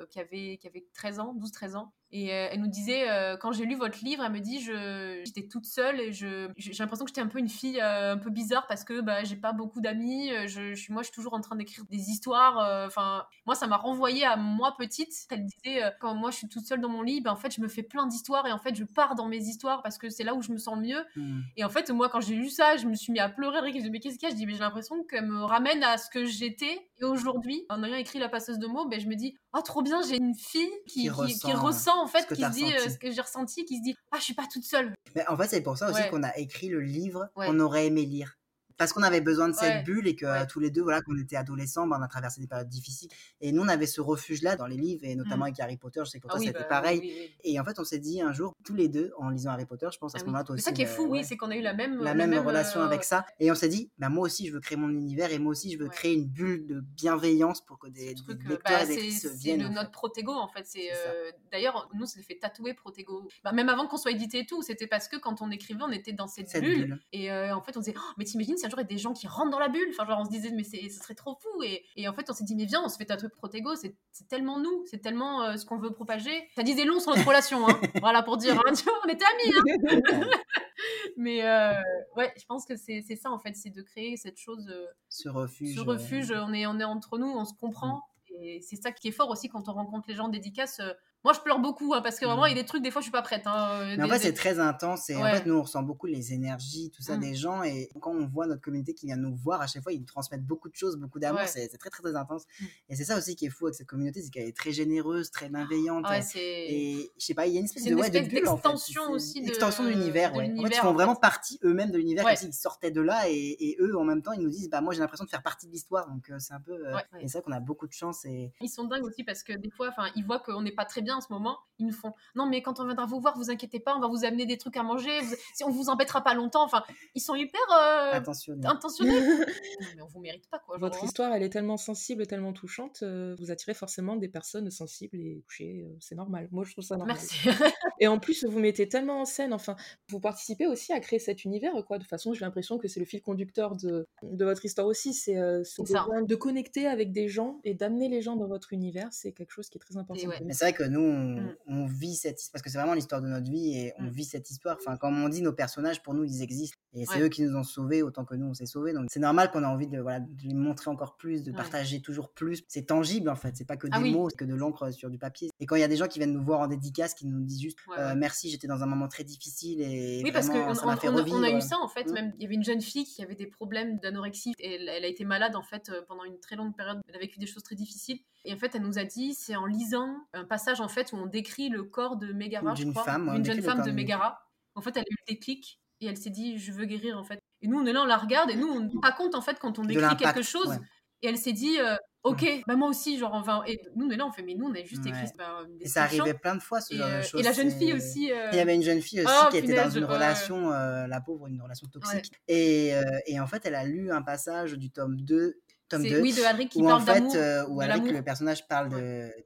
qui, 0.09 0.20
avait, 0.20 0.57
qui 0.57 0.66
avait 0.66 0.86
13 0.95 1.18
12-13 1.18 1.76
ans. 1.76 1.93
Et 2.11 2.33
euh, 2.33 2.49
elle 2.51 2.61
nous 2.61 2.69
disait, 2.69 3.11
euh, 3.11 3.37
quand 3.37 3.53
j'ai 3.53 3.67
lu 3.67 3.75
votre 3.75 4.03
livre, 4.03 4.25
elle 4.25 4.33
me 4.33 4.41
dit, 4.41 4.61
j'étais 4.61 5.47
toute 5.47 5.67
seule 5.67 6.01
et 6.01 6.13
j'ai 6.13 6.49
l'impression 6.79 7.05
que 7.05 7.11
j'étais 7.11 7.21
un 7.21 7.27
peu 7.27 7.39
une 7.39 7.49
fille 7.49 7.81
euh, 7.81 8.15
un 8.15 8.19
peu 8.19 8.31
bizarre 8.31 8.67
parce 8.67 8.83
que 8.83 9.01
bah, 9.03 9.25
j'ai 9.25 9.37
pas 9.37 9.53
beaucoup 9.53 9.81
d'amis. 9.81 10.31
Je, 10.47 10.75
je, 10.75 10.93
moi, 10.93 11.03
je 11.03 11.09
suis 11.09 11.15
toujours 11.15 11.35
en 11.35 11.41
train 11.41 11.57
d'écrire 11.57 11.85
des 11.91 12.11
histoires. 12.11 12.87
Enfin, 12.87 13.25
moi, 13.47 13.55
ça 13.55 13.67
m'a 13.67 13.77
renvoyé 13.77 14.25
à 14.25 14.37
moi 14.37 14.75
petite. 14.79 15.13
Elle 15.31 15.45
disait, 15.45 15.83
quand 16.01 16.15
moi, 16.15 16.31
je 16.31 16.37
suis 16.37 16.49
toute 16.49 16.67
seule 16.67 16.81
dans 16.81 16.89
mon 16.89 17.03
lit, 17.03 17.21
ben, 17.21 17.33
en 17.33 17.37
fait, 17.37 17.55
je 17.55 17.61
me 17.61 17.69
fais 17.69 17.83
plein 17.83 18.07
d'histoires 18.07 18.47
et 18.47 18.53
en 18.53 18.59
fait, 18.59 18.75
je 18.75 18.85
pars 18.85 19.15
dans 19.15 19.29
mes 19.29 19.39
histoires 19.39 19.83
parce 19.83 19.99
que 19.99 20.09
c'est 20.09 20.25
là 20.25 20.35
où 20.35 20.41
je 20.41 20.53
me 20.53 20.59
sens 20.59 20.79
mieux. 20.79 21.05
Mmh. 21.17 21.41
Et 21.57 21.65
en 21.65 21.69
fait, 21.69 21.91
moi, 21.91 22.09
quand 22.09 22.21
j'ai 22.21 22.35
lu 22.35 22.49
ça, 22.49 22.77
je 22.77 22.87
me 22.87 22.95
suis 22.95 23.13
mis 23.13 23.21
à 23.21 23.29
pleurer. 23.29 23.73
Je 23.73 23.85
me 23.85 23.91
mais 23.91 24.01
qu'est-ce 24.01 24.19
qu'il 24.19 24.29
y 24.29 24.33
a? 24.33 24.35
Je 24.35 24.39
dis, 24.39 24.47
mais 24.47 24.53
j'ai 24.55 24.61
l'impression 24.61 25.05
qu'elle 25.05 25.27
me 25.27 25.43
ramène 25.43 25.83
à 25.83 25.99
ce 25.99 26.09
que 26.11 26.25
j'étais. 26.25 26.88
Et 27.01 27.05
aujourd'hui, 27.05 27.65
en 27.69 27.83
ayant 27.85 27.97
écrit 27.97 28.19
La 28.19 28.29
passeuse 28.29 28.59
de 28.59 28.67
mots, 28.67 28.89
ben, 28.89 29.01
je 29.01 29.07
me 29.07 29.15
dis, 29.15 29.37
oh, 29.57 29.61
trop 29.63 29.83
bien, 29.83 30.01
j'ai 30.03 30.17
une 30.17 30.35
fille 30.35 30.71
qui, 30.87 31.03
qui, 31.03 31.53
ressent, 31.53 32.03
en 32.03 32.07
fait, 32.07 32.27
qui 32.27 32.43
se 32.43 32.51
dit 32.51 32.65
euh, 32.65 32.89
ce 32.89 32.99
que 32.99 33.11
j'ai 33.11 33.21
ressenti, 33.21 33.65
qui 33.65 33.77
se 33.79 33.83
dit 33.83 33.95
ah 34.13 34.17
je 34.19 34.25
suis 34.25 34.35
pas 34.35 34.47
toute 34.51 34.65
seule. 34.65 34.95
Mais 35.15 35.27
en 35.29 35.37
fait 35.37 35.49
c'est 35.49 35.63
pour 35.63 35.77
ça 35.77 35.91
aussi 35.91 36.03
qu'on 36.11 36.23
a 36.23 36.37
écrit 36.37 36.69
le 36.69 36.81
livre 36.81 37.29
qu'on 37.35 37.61
aurait 37.61 37.87
aimé 37.87 38.05
lire 38.05 38.38
parce 38.79 38.93
qu'on 38.93 39.03
avait 39.03 39.20
besoin 39.20 39.49
de 39.49 39.55
cette 39.55 39.85
bulle 39.85 40.07
et 40.07 40.16
que 40.16 40.47
tous 40.47 40.61
les 40.61 40.70
deux, 40.70 40.83
voilà, 40.83 41.03
qu'on 41.03 41.18
était 41.18 41.37
adolescents, 41.37 41.87
ben, 41.87 41.99
on 41.99 42.03
a 42.03 42.09
traversé 42.09 42.41
des 42.41 42.47
périodes 42.47 42.68
difficiles. 42.68 43.09
Et 43.41 43.53
nous, 43.53 43.62
on 43.62 43.68
avait 43.68 43.87
ce 43.87 44.01
refuge-là 44.01 44.57
dans 44.57 44.66
les 44.66 44.76
livres, 44.76 45.05
et 45.05 45.14
notamment 45.16 45.45
mmh. 45.45 45.49
avec 45.49 45.61
Harry 45.61 45.76
Potter. 45.76 46.01
Je 46.05 46.11
sais 46.11 46.18
que 46.18 46.22
pour 46.22 46.37
ah 46.37 46.39
toi, 46.39 46.47
c'était 46.47 46.61
bah 46.61 46.64
pareil. 46.64 47.33
et 47.43 47.59
en 47.59 47.64
fait, 47.64 47.79
on 47.79 47.85
s'est 47.85 47.99
dit 47.99 48.22
un 48.22 48.33
jour, 48.33 48.55
tous 48.64 48.74
les 48.74 48.89
deux, 48.89 49.12
en 49.18 49.31
lisant 49.31 49.51
Harry 49.51 49.66
Potter, 49.66 49.89
je 49.93 49.99
pense 49.99 50.14
à 50.14 50.18
ah 50.18 50.20
ce 50.20 50.24
moment-là, 50.26 50.45
toi 50.45 50.55
aussi. 50.55 50.62
C'est 50.62 50.70
ça 50.70 50.74
qui 50.74 50.83
est 50.83 50.87
fou, 50.87 51.07
oui, 51.09 51.24
c'est 51.24 51.37
qu'on 51.37 51.51
a 51.51 51.57
eu 51.57 51.61
la 51.61 51.74
même, 51.74 51.99
la 52.03 52.14
même, 52.14 52.35
relation 52.39 52.81
avec 52.81 53.01
euh, 53.01 53.05
ça. 53.05 53.26
Et 53.41 53.51
on 53.51 53.55
s'est 53.55 53.68
dit, 53.68 53.91
bah, 53.99 54.09
moi 54.09 54.24
aussi, 54.24 54.47
je 54.47 54.53
veux 54.53 54.61
créer 54.61 54.79
mon 54.79 54.91
univers, 54.91 55.33
et 55.33 55.39
moi 55.39 55.51
aussi, 55.51 55.72
je 55.72 55.79
veux 55.79 55.89
créer 55.89 56.14
une 56.14 56.26
bulle 56.26 56.66
de 56.66 56.81
bienveillance 56.81 57.61
pour 57.61 57.79
que 57.79 57.89
des, 57.89 58.14
des 58.14 58.49
lecteurs 58.49 58.59
bah, 58.64 58.85
et 58.85 59.11
viennent. 59.37 59.62
C'est 59.62 59.70
notre 59.70 59.91
Protego, 59.91 60.33
en 60.33 60.49
fait. 60.49 60.66
C'est 60.66 60.91
euh, 60.93 61.31
D'ailleurs, 61.51 61.89
nous, 61.95 62.07
c'est 62.07 62.22
fait 62.22 62.37
tatouer 62.37 62.74
Protego. 62.74 63.29
même 63.53 63.68
avant 63.68 63.89
qu'on 63.89 63.97
soit 63.97 64.12
édité 64.12 64.41
et 64.41 64.47
tout, 64.47 64.62
c'était 64.62 64.87
parce 64.87 65.09
que 65.09 65.16
quand 65.16 65.43
on 65.43 65.51
écrivait, 65.51 65.83
on 65.83 65.91
était 65.91 66.12
dans 66.12 66.29
cette, 66.29 66.53
bulle. 66.61 67.01
Et 67.12 67.33
euh, 67.33 67.57
en 67.57 67.62
fait, 67.62 67.76
on 67.76 67.81
disait, 67.81 67.95
oh, 67.97 68.12
mais 68.16 68.24
t'imagines 68.24 68.57
un 68.69 68.71
jour 68.71 68.79
il 68.81 68.83
y 68.83 68.85
a 68.85 68.89
des 68.89 68.99
gens 68.99 69.12
qui 69.12 69.27
rentrent 69.27 69.51
dans 69.51 69.59
la 69.59 69.69
bulle. 69.69 69.89
Enfin, 69.91 70.07
genre, 70.07 70.21
on 70.21 70.25
se 70.25 70.31
disait, 70.31 70.51
mais 70.51 70.62
ce 70.62 70.89
serait 70.89 71.14
trop 71.14 71.37
fou. 71.41 71.62
Et, 71.62 71.85
et, 71.97 72.09
en 72.09 72.12
fait, 72.12 72.29
on 72.31 72.33
s'est 72.33 72.45
dit, 72.45 72.55
mais 72.55 72.66
viens, 72.66 72.83
on 72.85 72.89
se 72.89 72.97
fait 72.97 73.07
tatouer 73.07 73.29
Protego. 73.29 73.75
C'est 73.75 73.97
tellement 74.29 74.59
nous, 74.59 74.85
c'est 74.87 74.99
tellement 74.99 75.43
euh, 75.43 75.57
ce 75.57 75.64
qu'on 75.64 75.79
veut 75.79 75.93
propager. 75.93 76.49
Ça 76.55 76.62
disait 76.62 76.85
long 76.85 77.01
sur 77.01 77.14
notre 77.14 77.27
relation. 77.29 77.69
Hein. 77.69 77.81
voilà, 78.01 78.23
pour 78.23 78.37
dire, 78.37 78.55
hein, 78.55 78.73
on 79.05 79.09
était 79.09 79.25
amis. 79.25 79.81
Hein. 79.81 80.27
mais 81.16 81.45
euh, 81.45 81.73
ouais, 82.16 82.33
je 82.37 82.45
pense 82.47 82.66
que 82.66 82.77
c'est 82.77 83.03
ça, 83.16 83.31
en 83.31 83.39
fait, 83.39 83.57
c'est 83.57 83.71
de 83.71 83.83
créer 83.83 84.16
cette 84.16 84.39
chose. 84.39 84.69
Euh, 84.69 84.87
ce 85.09 85.29
refuge. 85.29 85.75
Ce 85.75 85.81
refuge, 85.81 86.33
on, 86.33 86.53
est, 86.53 86.66
on 86.66 86.79
est 86.79 86.85
entre 86.85 87.19
nous, 87.19 87.29
on 87.29 87.45
se 87.45 87.55
comprend. 87.55 88.03
Et 88.31 88.61
c'est 88.61 88.77
ça 88.77 88.93
qui 88.93 89.09
est 89.09 89.12
fort 89.12 89.31
aussi 89.31 89.49
quand 89.49 89.69
on 89.69 89.73
rencontre 89.73 90.09
les 90.09 90.14
gens 90.14 90.29
dédicaces. 90.29 90.81
Moi, 91.25 91.33
je 91.33 91.41
pleure 91.41 91.59
beaucoup 91.59 91.95
hein, 91.95 92.01
parce 92.01 92.19
que 92.21 92.27
vraiment, 92.27 92.47
il 92.47 92.57
y 92.57 92.59
a 92.59 92.62
des 92.62 92.66
trucs, 92.66 92.83
des 92.83 92.93
fois, 92.93 93.01
je 93.01 93.07
suis 93.07 93.12
pas 93.12 93.23
prête. 93.23 93.47
Hein, 93.47 93.71
euh, 93.73 93.95
mais 93.99 94.05
en 94.05 94.09
fait, 94.09 94.21
c'est 94.21 94.33
très 94.33 94.61
intense 94.61 95.11
et 95.11 95.16
en 95.16 95.25
fait, 95.25 95.47
nous, 95.47 95.55
on 95.55 95.62
ressent 95.62 95.83
beaucoup 95.83 96.07
les 96.07 96.33
énergies, 96.33 96.91
tout 96.95 97.03
ça 97.03 97.16
mmh. 97.16 97.21
des 97.21 97.35
gens. 97.35 97.62
Et 97.64 97.91
quand 98.01 98.12
on 98.12 98.27
voit 98.27 98.47
notre 98.47 98.62
communauté 98.62 98.95
qui 98.95 99.07
vient 99.07 99.16
nous 99.16 99.35
voir, 99.35 99.61
à 99.61 99.66
chaque 99.66 99.83
fois, 99.83 99.93
ils 99.93 99.99
nous 99.99 100.07
transmettent 100.07 100.47
beaucoup 100.47 100.69
de 100.69 100.77
choses, 100.77 100.97
beaucoup 100.97 101.19
d'amour. 101.19 101.41
C'est 101.47 101.66
très, 101.77 101.91
très, 101.91 102.03
très 102.03 102.14
intense. 102.14 102.45
Mmh. 102.61 102.64
Et 102.91 102.97
c'est 102.97 103.05
ça 103.05 103.19
aussi 103.19 103.35
qui 103.35 103.47
est 103.47 103.51
fou 103.51 103.66
avec 103.66 103.75
cette 103.75 103.89
communauté, 103.89 104.23
c'est 104.23 104.31
qu'elle 104.31 104.47
est 104.47 104.57
très 104.57 104.71
généreuse, 104.71 105.31
très 105.31 105.49
bienveillante. 105.49 106.07
et 106.37 107.11
je 107.19 107.25
sais 107.25 107.35
pas, 107.35 107.47
il 107.47 107.55
y 107.55 107.57
a 107.57 107.61
une 107.61 107.66
espèce 107.66 107.85
de, 107.85 107.95
ouais, 107.95 108.11
de 108.11 108.21
bulle, 108.21 108.39
extension 108.39 109.11
aussi. 109.11 109.43
De... 109.43 109.49
Extension 109.49 109.83
de 109.83 109.89
l'univers, 109.89 110.35
ouais. 110.35 110.53
En 110.57 110.62
fait, 110.62 110.69
ils 110.69 110.75
font 110.77 110.93
vraiment 110.93 111.16
partie 111.16 111.59
eux-mêmes 111.64 111.91
de 111.91 111.99
l'univers, 111.99 112.25
comme 112.25 112.37
s'ils 112.37 112.53
sortaient 112.55 112.93
de 112.93 113.01
là 113.01 113.29
et, 113.29 113.77
eux, 113.81 113.97
en 113.99 114.05
même 114.05 114.23
temps, 114.23 114.33
ils 114.33 114.41
nous 114.41 114.51
disent, 114.51 114.71
bah, 114.71 114.81
moi, 114.81 114.95
j'ai 114.95 115.01
l'impression 115.01 115.25
de 115.25 115.31
faire 115.31 115.43
partie 115.43 115.66
de 115.66 115.73
l'histoire. 115.73 116.09
Donc, 116.09 116.31
euh, 116.31 116.39
c'est 116.39 116.55
un 116.55 116.61
peu. 116.61 116.73
Euh, 116.73 116.97
et 117.21 117.27
c'est 117.27 117.39
ça 117.39 117.41
qu'on 117.43 117.53
a 117.53 117.61
beaucoup 117.61 117.87
de 117.87 117.93
chance. 117.93 118.25
Et... 118.25 118.53
Ils 118.61 118.69
sont 118.69 118.85
dingues 118.85 119.05
aussi 119.05 119.25
parce 119.25 119.43
que 119.43 119.53
des 119.53 119.71
fois, 119.71 119.93
ils 120.16 120.25
voient 120.25 120.41
qu'on 120.41 120.62
n'est 120.62 120.73
pas 120.73 120.85
très 120.85 121.03
bien 121.03 121.08
en 121.13 121.21
ce 121.21 121.33
moment 121.33 121.59
nous 121.79 121.93
font 121.93 122.13
non 122.35 122.47
mais 122.47 122.63
quand 122.63 122.81
on 122.81 122.85
viendra 122.85 123.07
vous 123.07 123.21
voir 123.21 123.37
vous 123.37 123.51
inquiétez 123.51 123.81
pas 123.81 123.97
on 123.97 124.01
va 124.01 124.09
vous 124.09 124.25
amener 124.25 124.47
des 124.47 124.59
trucs 124.59 124.77
à 124.77 124.83
manger 124.83 125.21
si 125.55 125.65
on 125.65 125.71
vous 125.71 125.89
embêtera 125.89 126.23
pas 126.23 126.35
longtemps 126.35 126.65
enfin 126.65 126.83
ils 127.15 127.21
sont 127.21 127.35
hyper 127.35 127.61
euh, 127.73 128.15
intentionnels, 128.15 129.47
mais 129.97 130.03
on 130.03 130.07
vous 130.07 130.21
mérite 130.21 130.49
pas 130.51 130.59
quoi 130.59 130.79
votre 130.79 131.05
histoire 131.05 131.33
elle 131.33 131.43
est 131.43 131.51
tellement 131.51 131.77
sensible 131.77 132.27
tellement 132.27 132.53
touchante 132.53 133.01
euh, 133.03 133.37
vous 133.39 133.51
attirez 133.51 133.75
forcément 133.75 134.17
des 134.17 134.29
personnes 134.29 134.71
sensibles 134.71 135.19
et 135.19 135.43
touchées 135.47 135.85
euh, 135.87 135.97
c'est 136.01 136.15
normal. 136.15 136.49
Moi 136.51 136.65
je 136.65 136.73
trouve 136.73 136.85
ça 136.85 136.97
normal. 136.97 137.17
Merci. 137.17 137.49
Et 138.01 138.07
en 138.07 138.19
plus 138.19 138.45
vous 138.45 138.59
mettez 138.59 138.89
tellement 138.89 139.21
en 139.21 139.25
scène 139.25 139.53
enfin 139.53 139.77
vous 140.09 140.21
participez 140.21 140.67
aussi 140.67 140.93
à 140.93 141.01
créer 141.01 141.19
cet 141.19 141.45
univers 141.45 141.73
quoi. 141.87 141.99
De 141.99 142.03
toute 142.03 142.11
façon 142.11 142.33
j'ai 142.33 142.45
l'impression 142.45 142.79
que 142.79 142.89
c'est 142.89 143.01
le 143.01 143.07
fil 143.07 143.23
conducteur 143.23 143.77
de, 143.77 144.07
de 144.23 144.45
votre 144.45 144.65
histoire 144.65 144.87
aussi 144.87 145.15
c'est 145.15 145.35
de 145.35 146.35
connecter 146.35 146.87
avec 146.87 147.13
des 147.13 147.29
gens 147.29 147.61
et 147.65 147.75
d'amener 147.75 148.09
les 148.09 148.23
gens 148.23 148.37
dans 148.37 148.47
votre 148.47 148.73
univers 148.73 149.09
c'est 149.11 149.33
quelque 149.33 149.51
chose 149.51 149.69
qui 149.69 149.79
est 149.79 149.81
très 149.81 149.97
important 149.97 150.29
mais 150.45 150.53
c'est 150.53 150.67
vrai 150.67 150.73
que 150.73 150.85
nous 150.85 150.98
on, 151.01 151.41
mm 151.41 151.55
on 151.69 151.87
vit 151.87 152.17
cette 152.17 152.41
histoire, 152.41 152.53
parce 152.53 152.63
que 152.63 152.71
c'est 152.71 152.79
vraiment 152.79 152.95
l'histoire 152.95 153.21
de 153.21 153.29
notre 153.29 153.51
vie 153.51 153.77
et 153.77 153.93
on 153.99 154.05
mmh. 154.05 154.11
vit 154.11 154.25
cette 154.25 154.51
histoire. 154.51 154.77
Enfin, 154.81 154.97
comme 154.97 155.23
on 155.23 155.29
dit, 155.29 155.43
nos 155.43 155.53
personnages, 155.53 156.03
pour 156.03 156.15
nous, 156.15 156.25
ils 156.25 156.43
existent. 156.43 156.79
Et 156.95 157.05
c'est 157.05 157.21
eux 157.21 157.29
qui 157.29 157.43
nous 157.43 157.57
ont 157.57 157.63
sauvés 157.63 158.03
autant 158.03 158.25
que 158.25 158.35
nous, 158.35 158.47
on 158.47 158.55
s'est 158.55 158.67
sauvés. 158.67 158.93
Donc 158.93 159.07
c'est 159.11 159.21
normal 159.21 159.51
qu'on 159.51 159.63
a 159.63 159.69
envie 159.69 159.87
de, 159.87 160.01
voilà, 160.01 160.21
de 160.21 160.43
lui 160.43 160.55
montrer 160.55 160.91
encore 160.91 161.17
plus, 161.17 161.43
de 161.43 161.53
partager 161.53 162.01
toujours 162.01 162.31
plus. 162.31 162.63
C'est 162.69 162.87
tangible, 162.87 163.29
en 163.29 163.37
fait. 163.37 163.57
C'est 163.57 163.67
pas 163.67 163.77
que 163.77 163.87
ah 163.91 164.01
des 164.01 164.11
mots, 164.11 164.31
c'est 164.31 164.37
que 164.37 164.45
de 164.45 164.55
l'encre 164.55 164.91
sur 164.91 165.11
du 165.11 165.19
papier. 165.19 165.51
Et 165.61 165.67
quand 165.67 165.77
il 165.77 165.81
y 165.81 165.85
a 165.85 165.89
des 165.89 165.97
gens 165.97 166.07
qui 166.07 166.19
viennent 166.19 166.33
nous 166.33 166.43
voir 166.43 166.61
en 166.61 166.67
dédicace, 166.67 167.15
qui 167.15 167.27
nous 167.27 167.43
disent 167.45 167.61
juste 167.61 167.79
euh, 167.99 168.15
merci, 168.17 168.51
j'étais 168.51 168.67
dans 168.67 168.83
un 168.83 168.87
moment 168.87 169.09
très 169.09 169.25
difficile 169.25 169.83
et 169.83 170.23
oui, 170.25 170.33
parce 170.33 170.49
qu'on 170.49 170.59
on, 170.59 171.35
on, 171.35 171.43
a 171.43 171.51
eu 171.51 171.61
ça, 171.61 171.77
en 171.81 171.89
fait. 171.89 172.09
Mmh. 172.09 172.13
Même, 172.13 172.33
il 172.39 172.43
y 172.43 172.47
avait 172.47 172.55
une 172.55 172.65
jeune 172.65 172.81
fille 172.81 173.05
qui 173.05 173.23
avait 173.23 173.35
des 173.35 173.47
problèmes 173.47 173.99
d'anorexie 173.99 174.55
et 174.59 174.75
elle, 174.75 174.89
elle, 174.89 175.05
a 175.05 175.09
été 175.09 175.25
malade, 175.25 175.57
en 175.57 175.63
fait, 175.63 175.91
euh, 175.91 176.03
pendant 176.09 176.25
une 176.25 176.41
très 176.41 176.57
longue 176.57 176.75
période. 176.75 176.99
Elle 177.09 177.17
a 177.17 177.19
vécu 177.19 177.39
des 177.39 177.47
choses 177.47 177.63
très 177.63 177.75
difficiles. 177.75 178.19
Et 178.45 178.55
en 178.55 178.57
fait, 178.57 178.75
elle 178.75 178.83
nous 178.83 178.99
a 178.99 179.05
dit, 179.05 179.35
c'est 179.35 179.57
en 179.57 179.67
lisant 179.67 180.17
un 180.33 180.45
passage 180.45 180.81
en 180.81 180.88
fait 180.89 181.12
où 181.12 181.16
on 181.16 181.26
décrit 181.26 181.68
le 181.68 181.84
corps 181.84 182.16
de 182.16 182.32
Megara, 182.32 182.74
d'une 182.74 182.95
femme, 182.95 183.32
d'une 183.34 183.45
jeune 183.45 183.62
femme 183.62 183.82
de 183.82 183.91
Megara. 183.91 184.41
En 184.74 184.80
fait, 184.80 184.97
elle 184.97 185.03
a 185.03 185.11
eu 185.11 185.16
le 185.26 185.34
déclic 185.34 185.80
et 186.01 186.07
elle 186.07 186.16
s'est 186.16 186.30
dit, 186.30 186.59
je 186.59 186.72
veux 186.72 186.84
guérir 186.84 187.18
en 187.18 187.24
fait. 187.24 187.41
Et 187.62 187.68
nous, 187.68 187.78
on 187.78 187.86
est 187.86 187.93
là, 187.93 188.03
on 188.03 188.07
la 188.07 188.16
regarde 188.16 188.51
et 188.51 188.57
nous, 188.57 188.68
on 188.68 188.80
ne 188.80 189.01
pas 189.01 189.12
compte 189.12 189.34
en 189.34 189.41
fait 189.41 189.59
quand 189.59 189.78
on 189.78 189.84
décrit 189.84 190.16
quelque 190.16 190.43
chose. 190.43 190.78
Et 191.20 191.26
elle 191.26 191.36
s'est 191.36 191.53
dit, 191.53 191.80
euh, 191.80 191.97
ok, 192.22 192.62
bah 192.68 192.76
moi 192.76 192.89
aussi, 192.89 193.18
genre, 193.18 193.34
enfin, 193.34 193.64
et 193.66 193.80
nous, 193.97 194.07
on 194.07 194.11
est 194.11 194.16
là, 194.16 194.24
on 194.24 194.30
fait, 194.30 194.43
mais 194.43 194.55
nous, 194.55 194.66
on 194.66 194.74
a 194.74 194.84
juste 194.84 195.05
écrit. 195.05 195.26
Bah, 195.36 195.64
et 195.80 195.89
ça 195.89 196.05
arrivait 196.05 196.34
plein 196.34 196.55
de 196.55 196.62
fois, 196.62 196.80
ce 196.80 196.95
genre 196.95 197.09
de 197.09 197.12
euh, 197.12 197.22
choses. 197.22 197.41
Et 197.41 197.43
la 197.43 197.51
jeune 197.51 197.72
fille 197.72 197.93
aussi. 197.93 198.30
Il 198.53 198.57
y 198.57 198.61
avait 198.61 198.76
une 198.76 198.84
jeune 198.84 199.01
fille 199.03 199.22
aussi 199.22 199.34
oh, 199.45 199.49
qui 199.51 199.57
était 199.57 199.74
dans 199.74 199.91
une 199.91 200.05
relation, 200.05 200.70
euh, 200.70 201.09
la 201.09 201.20
pauvre, 201.20 201.49
une 201.49 201.61
relation 201.61 201.89
toxique. 201.89 202.32
Et, 202.47 202.93
et, 203.26 203.41
en 203.41 203.49
fait, 203.49 203.66
elle 203.66 203.74
a 203.74 203.84
lu 203.84 204.12
un 204.12 204.22
passage 204.22 204.74
du 204.74 204.91
tome 204.91 205.20
2 205.20 205.61
tome 205.89 206.05
2. 206.05 206.20
Oui, 206.20 206.32
de 206.32 206.43
Alric 206.43 206.70
qui 206.70 206.82
parle 206.82 207.05
d'amour. 207.05 207.34
Euh, 207.34 207.66
où 207.68 207.80
Alric, 207.80 208.11
le 208.11 208.22
personnage 208.22 208.66
parle 208.68 208.91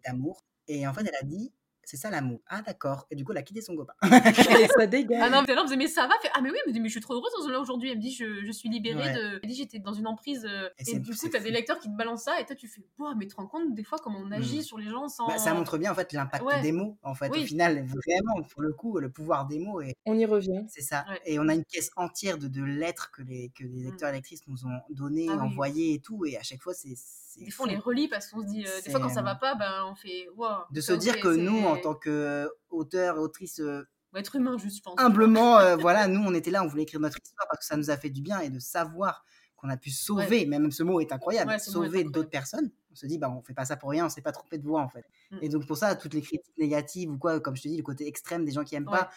d'amour. 0.05 0.45
Et 0.69 0.87
en 0.87 0.93
fait, 0.93 1.03
elle 1.03 1.17
a 1.21 1.25
dit 1.25 1.53
c'est 1.85 1.97
ça 1.97 2.11
l'amour. 2.11 2.41
Ah 2.47 2.63
d'accord. 2.63 3.07
Et 3.11 3.17
du 3.17 3.25
coup, 3.25 3.33
elle 3.33 3.39
a 3.39 3.43
quitté 3.43 3.61
son 3.61 3.77
copain. 3.77 3.95
ça 4.77 4.87
dégage. 4.87 5.21
Ah 5.23 5.31
non, 5.31 5.43
mais, 5.47 5.77
mais 5.77 5.89
ça 5.89 6.07
va? 6.07 6.15
Fait, 6.23 6.31
ah 6.35 6.41
mais 6.41 6.51
oui, 6.51 6.57
mais, 6.67 6.79
mais 6.79 6.89
je 6.89 6.93
suis 6.93 7.01
trop 7.01 7.15
heureuse 7.15 7.33
aujourd'hui. 7.61 7.91
Elle 7.91 7.97
me 7.99 8.03
dit, 8.03 8.13
je, 8.13 8.45
je 8.45 8.53
suis 8.53 8.69
libérée 8.69 9.13
de. 9.13 9.41
Elle 9.43 9.49
dit, 9.49 9.57
j'étais 9.57 9.79
dans 9.79 9.93
une 9.93 10.07
emprise. 10.07 10.47
Euh, 10.49 10.69
et, 10.79 10.99
du 10.99 11.15
coup, 11.15 11.29
t'as 11.29 11.41
des 11.41 11.51
lecteurs 11.51 11.81
qui 11.81 11.89
te 11.89 11.97
balancent 11.97 12.25
ça 12.25 12.41
et 12.41 12.47
toi, 12.47 12.55
tu 12.55 12.69
fais, 12.69 12.83
wow, 12.99 13.15
mais 13.17 13.27
tu 13.27 13.35
te 13.35 13.37
rends 13.37 13.49
compte 13.49 13.75
des 13.75 13.85
fois 13.85 13.99
comment 13.99 14.21
on 14.21 14.31
agit 14.31 14.59
mmh. 14.59 14.63
sur 14.63 14.79
les 14.79 14.89
gens 14.89 15.09
sans. 15.09 15.27
Bah, 15.27 15.39
ça 15.39 15.55
montre 15.55 15.77
bien 15.79 15.93
en 15.93 15.95
fait 15.95 16.13
l'impact 16.13 16.45
des 16.63 16.73
mots. 16.73 16.99
En 17.03 17.15
fait, 17.15 17.31
au 17.31 17.45
final, 17.45 17.85
vraiment, 17.85 18.43
pour 18.49 18.63
le 18.63 18.73
coup, 18.73 18.99
le 18.99 19.11
pouvoir 19.11 19.47
des 19.47 19.59
mots. 19.59 19.81
Et... 19.81 19.95
On 20.07 20.17
y 20.17 20.25
revient. 20.25 20.65
C'est 20.69 20.83
ça. 20.83 21.05
Et 21.27 21.39
on 21.39 21.49
a 21.49 21.55
une 21.55 21.65
caisse 21.65 21.91
entière 21.97 22.39
de, 22.39 22.49
de 22.49 22.63
lettres 22.63 23.11
que 23.11 23.23
les, 23.23 23.51
que 23.51 23.65
les 23.65 23.83
mmh. 23.83 23.85
lecteurs 23.85 24.09
et 24.11 24.13
lectrices 24.13 24.47
nous 24.47 24.67
ont 24.67 24.81
données, 24.91 25.29
ah 25.31 25.43
envoyées 25.43 25.95
et 25.95 26.01
tout. 26.01 26.25
Et 26.25 26.37
à 26.37 26.43
chaque 26.43 26.63
fois, 26.63 26.75
c'est 26.75 26.95
des 27.39 27.51
fois 27.51 27.67
on 27.67 27.69
les 27.69 27.77
relit 27.77 28.09
parce 28.09 28.29
qu'on 28.29 28.43
se 28.43 28.47
dit 28.47 28.67
euh, 28.67 28.81
des 28.83 28.91
fois 28.91 29.01
quand 29.01 29.09
ça 29.09 29.23
va 29.23 29.35
pas 29.35 29.55
ben 29.55 29.85
on 29.91 29.95
fait 29.95 30.29
wow, 30.37 30.65
de 30.71 30.81
se 30.81 30.93
dire 30.93 31.21
que 31.21 31.29
nous 31.29 31.65
en 31.65 31.77
tant 31.77 31.95
que 31.95 32.51
auteur 32.71 33.19
autrice 33.19 33.61
euh, 33.61 33.87
être 34.15 34.37
humain 34.37 34.59
juste 34.59 34.79
je 34.79 34.83
pense. 34.83 34.95
humblement 34.99 35.59
euh, 35.59 35.77
voilà 35.77 36.07
nous 36.09 36.23
on 36.23 36.35
était 36.35 36.51
là 36.51 36.63
on 36.63 36.67
voulait 36.67 36.83
écrire 36.83 37.01
notre 37.01 37.19
histoire 37.23 37.47
parce 37.49 37.61
que 37.61 37.65
ça 37.67 37.77
nous 37.77 37.91
a 37.91 37.97
fait 37.97 38.11
du 38.11 38.23
bien 38.23 38.41
et 38.41 38.51
de 38.51 38.59
savoir 38.59 39.25
qu'on 39.57 39.69
a 39.69 39.77
pu 39.77 39.91
sauver 39.91 40.47
même 40.47 40.71
ce 40.71 40.83
mot 40.83 41.01
est 41.01 41.13
incroyable 41.13 41.59
sauver 41.61 42.05
d'autres 42.05 42.31
personnes. 42.31 42.71
On 42.91 42.95
se 42.95 43.07
dit 43.07 43.19
bah 43.19 43.31
on 43.31 43.43
fait 43.43 43.55
pas 43.55 43.65
ça 43.65 43.77
pour 43.77 43.91
rien 43.91 44.07
on 44.07 44.09
s'est 44.09 44.23
pas 44.23 44.33
trompé 44.33 44.59
de 44.59 44.65
voix 44.65 44.83
en 44.83 44.89
fait. 44.89 45.07
Mm. 45.31 45.39
et 45.43 45.49
donc 45.49 45.67
pour 45.67 45.77
ça 45.77 45.95
toutes 45.95 46.15
les 46.15 46.23
critiques 46.23 46.59
négatives 46.59 47.11
ou 47.11 47.19
quoi 47.19 47.41
comme 47.41 47.57
je 47.57 47.63
te 47.63 47.69
dis 47.69 47.77
le 47.77 47.83
côté 47.83 48.07
extrême 48.07 48.45
des 48.45 48.53
gens 48.53 48.65
qui 48.65 48.75
aiment 48.75 48.85
pas 48.85 49.11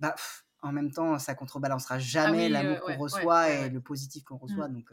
bah 0.00 0.14
en 0.62 0.72
même 0.72 0.90
temps 0.90 1.18
ça 1.18 1.34
contrebalancera 1.34 1.94
ah 1.94 1.98
jamais 1.98 2.48
l'amour 2.48 2.80
qu'on 2.80 2.96
reçoit 2.96 3.50
et 3.50 3.70
le 3.70 3.80
positif 3.80 4.24
qu'on 4.24 4.36
reçoit. 4.36 4.68
Mm. 4.68 4.74
donc 4.74 4.90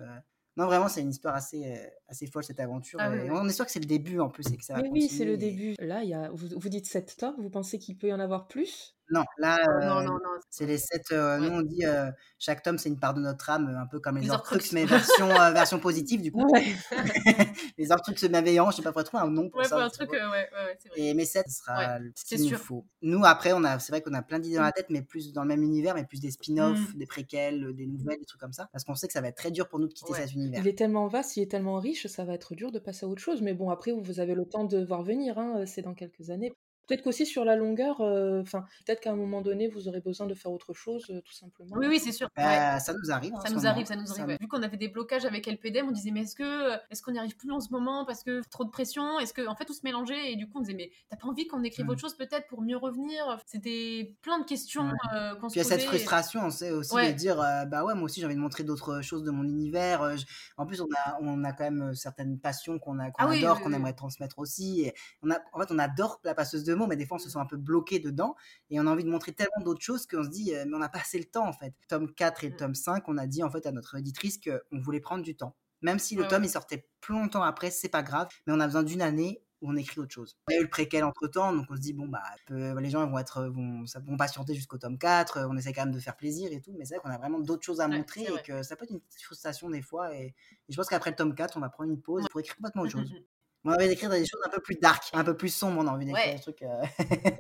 non, 0.56 0.68
vraiment, 0.68 0.88
c'est 0.88 1.02
une 1.02 1.10
histoire 1.10 1.36
assez, 1.36 1.66
euh, 1.66 1.88
assez 2.08 2.28
folle, 2.28 2.44
cette 2.44 2.60
aventure. 2.60 3.00
Ah 3.02 3.12
on 3.32 3.48
est 3.48 3.54
sûr 3.54 3.66
que 3.66 3.72
c'est 3.72 3.80
le 3.80 3.86
début 3.86 4.20
en 4.20 4.30
plus. 4.30 4.46
Et 4.52 4.58
que 4.58 4.64
ça 4.64 4.76
va 4.76 4.82
oui, 4.90 5.10
c'est 5.10 5.26
le 5.26 5.38
début. 5.38 5.76
Là, 5.80 6.04
il 6.04 6.10
y 6.10 6.14
a, 6.14 6.30
vous, 6.32 6.48
vous 6.56 6.70
dites 6.70 6.86
7 6.86 7.18
tomes, 7.18 7.36
vous 7.40 7.50
pensez 7.50 7.80
qu'il 7.80 7.98
peut 7.98 8.08
y 8.08 8.14
en 8.14 8.20
avoir 8.20 8.48
plus? 8.48 8.93
Non, 9.12 9.24
là, 9.38 9.60
euh, 9.68 10.18
c'est 10.50 10.66
les 10.66 10.78
sept. 10.78 11.12
Euh, 11.12 11.38
nous, 11.38 11.50
on 11.50 11.62
dit 11.62 11.86
euh, 11.86 12.10
chaque 12.40 12.64
tome, 12.64 12.78
c'est 12.78 12.90
une 12.90 13.00
part 13.00 13.14
de 13.14 13.20
notre 13.20 13.50
âme, 13.50 13.68
un 13.68 13.86
peu 13.86 14.00
comme 14.00 14.18
les, 14.18 14.28
les 14.28 14.30
mais 14.72 14.86
version, 14.86 15.28
version 15.28 15.80
positive, 15.80 16.22
du 16.22 16.32
coup. 16.32 16.48
les 17.78 17.92
Horcruxes 17.92 18.24
merveillants, 18.24 18.72
je 18.72 18.78
sais 18.78 18.82
pas, 18.82 18.92
pourrait 18.92 19.04
trouver 19.04 19.24
un 19.24 19.30
nom 19.30 19.50
pour 19.50 19.64
ça. 19.66 19.84
un 19.84 19.90
truc, 19.90 20.12
ouais, 20.12 20.20
ouais, 20.20 20.50
c'est 20.80 20.90
vrai. 20.90 21.02
Et 21.02 21.14
mes 21.14 21.26
7, 21.26 21.46
ce 21.48 21.60
sera 21.60 22.00
ce 22.16 22.24
qu'il 22.26 22.50
nous 22.50 22.58
faut. 22.58 22.86
Nous, 23.02 23.24
après, 23.26 23.52
on 23.54 23.64
a, 23.64 23.78
c'est 23.80 23.92
vrai 23.92 24.02
qu'on 24.02 24.14
a 24.14 24.22
plein 24.22 24.40
d'idées 24.40 24.56
dans 24.56 24.62
la 24.62 24.70
mmh. 24.70 24.74
tête, 24.74 24.90
mais 24.90 25.02
plus 25.02 25.34
dans 25.34 25.42
le 25.42 25.50
même 25.50 25.64
univers, 25.64 25.96
mais 25.96 26.06
plus 26.06 26.22
des 26.22 26.32
spin-offs, 26.32 26.94
mmh. 26.94 26.98
des 26.98 27.06
préquels, 27.06 27.76
des 27.76 27.86
nouvelles, 27.86 28.20
des 28.20 28.26
trucs 28.26 28.42
comme 28.42 28.54
ça. 28.54 28.70
Parce 28.72 28.86
qu'on 28.86 28.96
sait 28.96 29.08
que 29.08 29.14
ça 29.14 29.22
va 29.22 29.28
être 29.28 29.38
très 29.38 29.52
dur 29.52 29.68
pour 29.68 29.80
nous 29.80 29.88
de 29.88 29.94
quitter 29.94 30.14
cet 30.14 30.34
univers. 30.34 30.62
Il 30.62 30.68
est 30.68 30.78
tellement 30.78 31.08
vaste, 31.08 31.36
il 31.36 31.44
est 31.44 31.52
tellement 31.52 31.78
riche, 31.78 32.08
ça 32.08 32.24
va 32.24 32.34
être 32.34 32.56
dur 32.56 32.72
de 32.72 32.80
passer 32.80 33.06
à 33.06 33.10
autre 33.10 33.22
chose. 33.22 33.42
Mais 33.42 33.54
bon, 33.54 33.70
après, 33.70 33.92
vous 33.92 34.20
avez 34.20 34.34
le 34.34 34.46
temps 34.46 34.64
de 34.64 34.84
voir 34.84 35.04
venir, 35.04 35.38
hein, 35.38 35.66
c'est 35.66 35.82
dans 35.82 35.94
quelques 35.94 36.30
années. 36.30 36.54
Peut-être 36.88 37.04
qu'aussi 37.04 37.26
sur 37.26 37.46
la 37.46 37.56
longueur, 37.56 38.02
euh, 38.02 38.42
enfin, 38.42 38.66
peut-être 38.86 39.00
qu'à 39.00 39.12
un 39.12 39.16
moment 39.16 39.42
donné, 39.42 39.70
vous 39.70 39.88
aurez 39.88 40.02
besoin 40.02 40.28
de 40.28 40.34
faire 40.34 40.52
autre 40.52 40.74
chose, 40.74 41.06
euh, 41.10 41.22
tout 41.22 41.32
simplement. 41.32 41.78
Oui, 41.78 41.88
oui, 41.88 42.00
c'est 42.00 42.12
sûr. 42.12 42.28
Bah, 42.36 42.80
ça 42.80 42.94
nous 42.94 43.10
arrive. 43.10 43.34
Ça 43.42 43.50
nous 43.52 43.66
arrive, 43.66 43.86
ça 43.86 43.96
nous 43.96 44.12
arrive. 44.12 44.38
Vu 44.40 44.48
qu'on 44.48 44.62
avait 44.64 44.76
des 44.78 44.90
blocages 44.90 45.24
avec 45.24 45.48
LPDM, 45.48 45.88
on 45.88 45.92
disait 45.92 46.12
mais 46.12 46.24
est-ce 46.24 46.36
que 46.36 46.74
est-ce 46.90 47.02
qu'on 47.02 47.12
n'y 47.12 47.20
arrive 47.20 47.38
plus 47.38 47.52
en 47.52 47.62
ce 47.62 47.70
moment 47.72 48.06
parce 48.06 48.24
que 48.24 48.42
trop 48.50 48.66
de 48.66 48.70
pression? 48.70 49.18
Est-ce 49.20 49.34
que 49.34 49.48
en 49.48 49.56
fait 49.56 49.64
tout 49.66 49.74
se 49.74 49.82
mélangeait 49.84 50.34
et 50.34 50.36
du 50.36 50.48
coup 50.48 50.58
on 50.58 50.62
disait 50.62 50.74
mais 50.74 50.92
t'as 51.10 51.16
pas 51.16 51.28
envie 51.28 51.48
qu'on 51.48 51.64
écrive 51.64 51.86
mmh. 51.86 51.90
autre 51.90 52.02
chose 52.02 52.16
peut-être 52.16 52.48
pour 52.48 52.62
mieux 52.62 52.78
revenir? 52.78 53.40
C'était 53.46 54.16
plein 54.22 54.40
de 54.40 54.46
questions 54.46 54.92
euh, 55.14 55.36
qu'on 55.36 55.48
se 55.48 55.54
Puis 55.54 55.62
il 55.62 55.70
y 55.70 55.74
a 55.74 55.78
cette 55.78 55.84
frustration, 55.84 56.42
on 56.44 56.50
sait 56.50 56.72
aussi 56.72 56.96
de 56.96 57.12
dire 57.12 57.38
bah 57.38 57.86
ouais 57.86 57.94
moi 57.94 58.04
aussi 58.04 58.20
j'ai 58.20 58.26
envie 58.26 58.36
de 58.36 58.42
montrer 58.42 58.64
d'autres 58.66 59.02
choses 59.02 59.24
de 59.24 59.32
mon 59.32 59.44
univers. 59.44 60.16
En 60.58 60.66
plus 60.66 60.82
on 60.82 60.88
a 61.06 61.18
on 61.22 61.44
a 61.46 61.54
quand 61.54 61.64
même 61.64 61.94
certaines 61.96 62.40
passions 62.40 62.78
qu'on 62.78 63.00
a 63.00 63.12
qu'on 63.12 63.26
ah 63.26 63.32
adore, 63.32 63.62
qu'on 63.62 63.72
aimerait 63.72 63.94
transmettre 63.94 64.40
aussi. 64.40 64.82
Et 64.82 64.94
on 65.22 65.32
a 65.32 65.38
en 65.54 65.60
fait 65.60 65.72
on 65.72 65.80
adore 65.80 66.20
la 66.26 66.36
passeuse 66.36 66.66
de 66.66 66.73
mots, 66.76 66.88
mais 66.88 66.96
des 66.96 67.06
fois 67.06 67.16
on 67.16 67.20
se 67.20 67.30
sent 67.30 67.40
un 67.40 67.46
peu 67.46 67.58
bloqué 67.58 68.00
dedans 68.00 68.36
et 68.70 68.80
on 68.80 68.88
a 68.88 68.92
envie 68.92 69.04
de 69.04 69.10
montrer 69.10 69.34
tellement 69.34 69.64
d'autres 69.64 69.82
choses 69.82 70.06
qu'on 70.06 70.24
se 70.24 70.30
dit 70.30 70.52
mais 70.68 70.76
on 70.76 70.80
n'a 70.80 70.90
pas 70.90 71.00
assez 71.00 71.20
le 71.20 71.26
temps 71.26 71.48
en 71.48 71.54
fait. 71.54 71.74
Tome 71.88 72.14
4 72.14 72.44
et 72.44 72.50
mmh. 72.50 72.56
tome 72.56 72.76
5, 72.76 73.04
on 73.08 73.18
a 73.18 73.28
dit 73.28 73.44
en 73.44 73.50
fait 73.50 73.66
à 73.66 73.72
notre 73.72 73.96
éditrice 73.96 74.40
qu'on 74.40 74.80
voulait 74.80 75.00
prendre 75.00 75.24
du 75.24 75.36
temps. 75.36 75.56
Même 75.82 76.00
si 76.00 76.16
le 76.16 76.28
tome 76.28 76.46
il 76.46 76.50
sortait 76.50 76.88
plus 77.02 77.14
longtemps 77.14 77.44
après, 77.44 77.70
c'est 77.70 77.90
pas 77.90 78.04
grave, 78.04 78.30
mais 78.48 78.54
on 78.54 78.60
a 78.60 78.66
besoin 78.66 78.84
d'une 78.84 79.02
année 79.02 79.44
où 79.62 79.70
on 79.70 79.76
écrit 79.76 80.00
autre 80.00 80.14
chose. 80.14 80.38
Il 80.50 80.54
y 80.54 80.58
a 80.58 80.60
eu 80.60 80.64
le 80.64 80.70
préquel 80.70 81.04
entre 81.04 81.28
temps, 81.28 81.54
donc 81.54 81.66
on 81.70 81.76
se 81.76 81.82
dit 81.82 81.94
bon 81.94 82.08
bah 82.08 82.24
les 82.50 82.90
gens 82.90 83.06
vont 83.08 83.18
être 83.18 83.46
vont, 83.46 83.86
ça, 83.86 84.00
vont 84.00 84.18
patienter 84.18 84.54
jusqu'au 84.54 84.78
tome 84.78 84.98
4, 84.98 85.48
on 85.50 85.58
essaie 85.58 85.74
quand 85.74 85.86
même 85.86 85.94
de 85.94 86.00
faire 86.00 86.16
plaisir 86.16 86.52
et 86.52 86.62
tout, 86.62 86.74
mais 86.78 86.86
c'est 86.86 86.96
vrai 86.96 87.02
qu'on 87.02 87.10
a 87.10 87.18
vraiment 87.18 87.40
d'autres 87.40 87.64
choses 87.64 87.82
à 87.82 87.88
montrer 87.88 88.24
et 88.24 88.42
que 88.46 88.64
ça 88.64 88.76
peut 88.76 88.84
être 88.86 88.92
une 88.92 89.02
petite 89.02 89.24
frustration 89.24 89.70
des 89.70 89.82
fois 89.82 90.16
et, 90.16 90.36
je 90.70 90.76
pense 90.76 90.88
qu'après 90.88 91.10
le 91.10 91.16
tome 91.16 91.36
4, 91.36 91.58
on 91.58 91.60
va 91.60 91.70
prendre 91.70 91.90
une 91.90 92.02
pause 92.02 92.26
pour 92.30 92.40
écrire 92.40 92.56
complètement 92.56 92.84
autre 92.84 92.92
chose. 92.92 93.14
On 93.66 93.72
a 93.72 93.76
envie 93.76 93.88
d'écrire 93.88 94.10
des 94.10 94.26
choses 94.26 94.42
un 94.46 94.50
peu 94.50 94.62
plus 94.62 94.76
dark, 94.76 95.04
un 95.14 95.24
peu 95.24 95.38
plus 95.38 95.50
sombres. 95.50 95.82
On 95.82 95.88
a 95.88 95.92
envie 95.92 96.06
d'écrire 96.06 96.36
des 96.36 96.42
trucs. 96.42 96.62
Euh, 96.64 96.82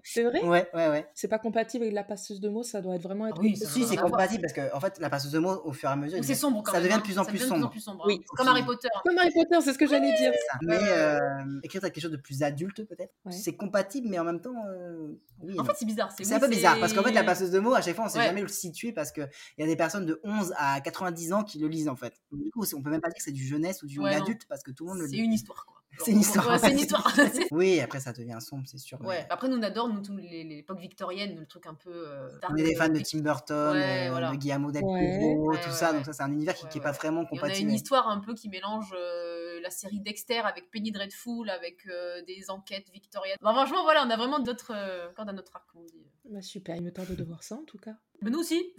c'est 0.04 0.24
vrai? 0.24 0.42
Ouais, 0.54 0.68
ouais, 0.74 0.90
ouais. 0.90 1.08
C'est 1.16 1.28
pas 1.28 1.40
compatible 1.40 1.84
avec 1.84 1.96
la 1.96 2.04
passeuse 2.04 2.40
de 2.40 2.48
mots, 2.48 2.64
ça 2.64 2.82
doit 2.82 2.96
être 2.96 3.02
vraiment 3.02 3.28
être. 3.28 3.40
oui, 3.40 3.56
si, 3.56 3.86
c'est 3.86 3.96
compatible 3.96 4.42
parce 4.42 4.54
que 4.54 4.76
en 4.76 4.80
fait, 4.80 5.00
la 5.00 5.10
passeuse 5.10 5.32
de 5.32 5.40
mots, 5.40 5.62
au 5.64 5.72
fur 5.72 5.90
et 5.90 5.94
à 5.94 5.96
mesure, 5.96 6.24
c'est 6.24 6.36
sombre 6.36 6.62
quand 6.64 6.74
ça 6.74 6.80
devient 6.80 6.92
de 6.92 6.96
hein. 6.96 7.00
plus 7.00 7.18
en 7.18 7.26
plus 7.26 7.40
sombre. 7.40 8.04
Oui, 8.06 8.22
comme 8.28 8.48
Harry 8.48 8.64
Potter. 8.64 8.90
Comme 9.04 9.18
Harry 9.18 9.32
Potter, 9.34 9.62
c'est 9.62 9.74
ce 9.74 9.78
que 9.78 9.88
j'allais 9.88 10.16
dire. 10.18 10.32
Mais 10.62 10.80
euh, 10.82 11.20
écrire 11.64 11.82
quelque 11.82 12.00
chose 12.00 12.12
de 12.12 12.18
plus 12.18 12.44
adulte, 12.44 12.84
peut-être. 12.84 13.14
C'est 13.30 13.56
compatible, 13.56 14.08
mais 14.10 14.20
en 14.20 14.24
même 14.24 14.42
temps. 14.42 14.56
Euh, 14.68 15.08
oui, 15.42 15.60
en 15.60 15.64
fait, 15.64 15.74
c'est 15.78 15.86
bizarre. 15.86 16.12
C'est 16.16 16.32
un 16.34 16.40
peu 16.40 16.48
bizarre 16.48 16.80
parce 16.80 16.94
qu'en 16.94 17.04
fait, 17.04 17.12
la 17.12 17.24
passeuse 17.24 17.52
de 17.52 17.60
mots, 17.60 17.74
à 17.74 17.82
chaque 17.82 17.96
fois, 17.96 18.06
on 18.06 18.10
sait 18.10 18.24
jamais 18.24 18.42
où 18.42 18.46
le 18.46 18.50
situer 18.50 18.92
parce 18.92 19.12
qu'il 19.12 19.28
y 19.58 19.64
a 19.64 19.66
des 19.66 19.76
personnes 19.76 20.06
de 20.06 20.20
11 20.24 20.54
à 20.58 20.80
90 20.82 21.34
ans 21.34 21.44
qui 21.44 21.60
le 21.60 21.68
lisent 21.68 21.90
en 21.90 21.96
fait. 21.96 22.22
Du 22.32 22.52
coup, 22.52 22.66
on 22.76 22.82
peut 22.82 22.90
même 22.90 23.02
pas 23.02 23.10
dire 23.10 23.18
que 23.18 23.24
c'est 23.24 23.32
du 23.32 23.46
jeunesse 23.46 23.84
ou 23.84 23.88
du 23.88 24.04
adulte 24.06 24.46
parce 24.48 24.64
que 24.64 24.72
tout 24.72 24.86
le 24.86 24.92
monde 24.92 25.00
le 25.00 25.06
lit. 25.08 25.18
C'est 25.18 25.24
une 25.24 25.34
histoire, 25.34 25.66
quoi. 25.66 25.83
C'est 26.00 26.12
une 26.12 26.20
histoire. 26.20 26.60
c'est 26.60 26.72
une 26.72 26.80
histoire. 26.80 27.08
oui, 27.52 27.80
après 27.80 28.00
ça 28.00 28.14
devient 28.14 28.38
sombre, 28.40 28.64
c'est 28.66 28.78
sûr. 28.78 29.00
Ouais. 29.02 29.26
Après, 29.30 29.48
nous 29.48 29.58
on 29.58 29.64
adore 29.64 29.90
nous 29.90 30.02
tous 30.02 30.16
l'époque 30.16 30.80
victorienne, 30.80 31.36
le 31.40 31.46
truc 31.46 31.68
un 31.68 31.74
peu. 31.74 31.92
Euh, 31.92 32.30
on 32.50 32.56
est 32.56 32.64
des 32.64 32.76
fans 32.76 32.90
de 32.90 33.00
Tim 33.00 33.20
Burton, 33.20 33.76
euh, 33.76 34.32
de 34.32 34.36
Guillermo 34.36 34.72
del 34.72 34.82
Toro, 34.82 35.56
tout 35.56 35.72
ça. 35.72 35.94
Donc 35.94 36.06
ça, 36.06 36.14
c'est 36.14 36.24
un 36.24 36.32
univers 36.32 36.56
qui, 36.56 36.66
n'est 36.78 36.84
pas 36.84 36.92
vraiment 36.92 37.26
compatible. 37.26 37.54
on 37.54 37.56
a 37.56 37.70
une 37.70 37.76
histoire 37.76 38.08
un 38.10 38.20
peu 38.20 38.34
qui 38.34 38.50
mélange 38.50 38.94
euh, 38.96 39.33
la 39.64 39.72
série 39.72 40.00
Dexter 40.00 40.40
avec 40.40 40.70
Penny 40.72 40.92
Dreadful, 40.92 41.50
avec 41.50 41.88
des 42.28 42.50
enquêtes 42.50 42.90
victoriennes. 42.92 43.38
franchement, 43.42 43.84
voilà, 43.84 44.06
on 44.06 44.10
a 44.10 44.18
vraiment 44.18 44.40
d'autres 44.40 44.74
cordes 45.16 45.30
à 45.30 45.34
notre 45.34 45.56
arc, 45.56 45.68
on 45.76 45.84
dit. 45.84 46.06
Bah, 46.30 46.42
super, 46.42 46.76
il 46.76 46.84
me 46.84 46.92
tarde 46.92 47.16
de 47.16 47.24
voir 47.24 47.44
ça 47.44 47.56
en 47.56 47.64
tout 47.64 47.78
cas. 47.78 47.96
Mais 48.22 48.30
nous 48.30 48.40
aussi. 48.40 48.74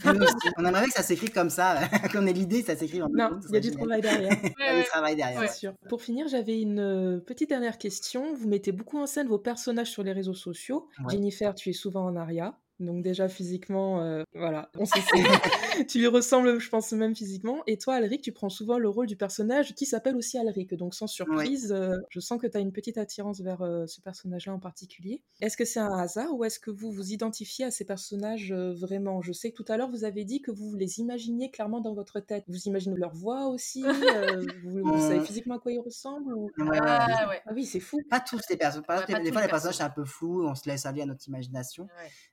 On 0.57 0.65
aimerait 0.65 0.87
que 0.87 0.93
ça 0.93 1.03
s'écrit 1.03 1.29
comme 1.29 1.51
ça, 1.51 1.77
qu'on 2.13 2.27
ait 2.27 2.33
l'idée, 2.33 2.63
ça 2.63 2.75
s'écrit 2.75 3.03
en 3.03 3.09
Non, 3.11 3.39
il 3.49 3.55
y 3.55 3.57
a 3.59 3.61
du 3.61 3.71
travail 3.71 4.01
derrière. 4.01 4.33
il 4.43 4.65
y 4.65 4.69
a 4.69 4.79
du 4.79 4.85
travail 4.89 5.17
derrière. 5.17 5.53
Sûr. 5.53 5.75
Pour 5.89 6.03
finir, 6.03 6.27
j'avais 6.29 6.61
une 6.61 6.81
euh, 6.81 7.21
petite 7.21 7.51
dernière 7.51 7.77
question. 7.77 8.33
Vous 8.35 8.49
mettez 8.49 8.73
beaucoup 8.73 8.99
en 8.99 9.07
scène 9.07 9.29
vos 9.29 9.39
personnages 9.39 9.91
sur 9.91 10.03
les 10.03 10.13
réseaux 10.13 10.35
sociaux. 10.35 10.89
Jennifer, 11.11 11.55
tu 11.55 11.71
es 11.71 11.75
souvent 11.75 12.07
en 12.07 12.17
aria. 12.17 12.59
Donc 12.81 13.03
déjà 13.03 13.29
physiquement, 13.29 14.01
euh, 14.03 14.25
voilà, 14.35 14.71
on 14.77 14.85
sait 14.85 15.01
tu 15.89 15.99
lui 15.99 16.09
ressembles, 16.09 16.59
je 16.59 16.69
pense 16.69 16.93
même 16.93 17.15
physiquement. 17.15 17.63
Et 17.69 17.79
toi, 17.79 17.95
Alric, 17.95 18.21
tu 18.21 18.33
prends 18.33 18.49
souvent 18.49 18.79
le 18.79 18.89
rôle 18.89 19.07
du 19.07 19.17
personnage 19.17 19.75
qui 19.75 19.87
s'appelle 19.87 20.17
aussi 20.17 20.39
Alric. 20.39 20.75
Donc 20.75 20.95
sans 20.95 21.07
surprise, 21.07 21.73
euh, 21.73 21.97
je 22.09 22.19
sens 22.19 22.41
que 22.41 22.49
tu 22.49 22.57
as 22.57 22.61
une 22.61 22.73
petite 22.73 22.99
attirance 22.99 23.41
vers 23.41 23.63
euh, 23.63 23.87
ce 23.87 24.01
personnage-là 24.01 24.55
en 24.55 24.59
particulier. 24.59 25.23
Est-ce 25.41 25.57
que 25.57 25.65
c'est 25.65 25.79
un 25.79 25.97
hasard 25.97 26.35
ou 26.35 26.45
est-ce 26.45 26.59
que 26.59 26.73
vous 26.73 26.91
vous 26.91 27.13
identifiez 27.13 27.67
à 27.67 27.71
ces 27.71 27.85
personnages 27.85 28.53
vraiment? 28.53 29.23
Je 29.23 29.33
sais 29.33 29.53
que 29.53 29.63
tout 29.63 29.73
à 29.73 29.77
l'heure, 29.77 29.91
vous 29.91 30.05
avez 30.05 30.25
dit 30.25 30.43
que 30.43 30.51
vous 30.51 30.75
les 30.75 30.99
imaginiez 30.99 31.51
clairement 31.53 31.81
dans 31.81 31.95
votre 31.95 32.19
tête. 32.19 32.45
Vous 32.49 32.63
imaginez 32.65 32.97
leur 32.97 33.15
voix 33.15 33.47
aussi 33.47 33.83
vous, 34.65 34.99
savez 34.99 35.21
physiquement 35.21 35.57
à 35.57 35.59
quoi 35.61 35.71
ils 35.71 35.81
ressemblent 35.81 36.35
ah, 36.59 37.31
ah, 37.47 37.53
oui, 37.55 37.65
c'est 37.65 37.81
fou. 37.81 38.01
Pas 38.11 38.21
tous 38.21 38.41
les 38.51 38.57
personnages. 38.57 39.07
des, 39.07 39.33
fois, 39.33 39.43
les 39.43 39.49
personnages, 39.49 39.77
c'est 39.77 39.83
un 39.83 39.91
peu 39.91 40.05
flou, 40.05 40.47
on 40.47 40.55
se 40.55 40.69
laisse 40.69 40.87
aller 40.87 41.03
à 41.03 41.07
notre 41.07 41.27
imagination. 41.29 41.87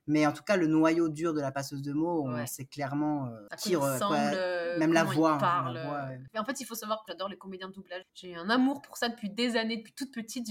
Mais 0.06 0.26
en 0.26 0.31
tout 0.32 0.42
cas, 0.42 0.56
le 0.56 0.66
noyau 0.66 1.08
dur 1.08 1.34
de 1.34 1.40
la 1.40 1.52
passeuse 1.52 1.82
de 1.82 1.92
mots, 1.92 2.28
c'est 2.46 2.66
clairement 2.66 3.26
euh, 3.26 3.46
tire, 3.56 3.82
euh, 3.82 3.98
euh, 4.02 4.78
même 4.78 4.92
la 4.92 5.04
voix, 5.04 5.38
hein, 5.42 6.18
Mais 6.32 6.40
en 6.40 6.44
fait, 6.44 6.60
il 6.60 6.64
faut 6.64 6.74
savoir 6.74 6.98
que 6.98 7.04
j'adore 7.08 7.28
les 7.28 7.36
comédiens 7.36 7.68
de 7.68 7.74
doublage. 7.74 8.02
J'ai 8.14 8.34
un 8.34 8.50
amour 8.50 8.82
pour 8.82 8.96
ça 8.96 9.08
depuis 9.08 9.30
des 9.30 9.56
années, 9.56 9.78
depuis 9.78 9.92
toute 9.92 10.12
petite. 10.12 10.48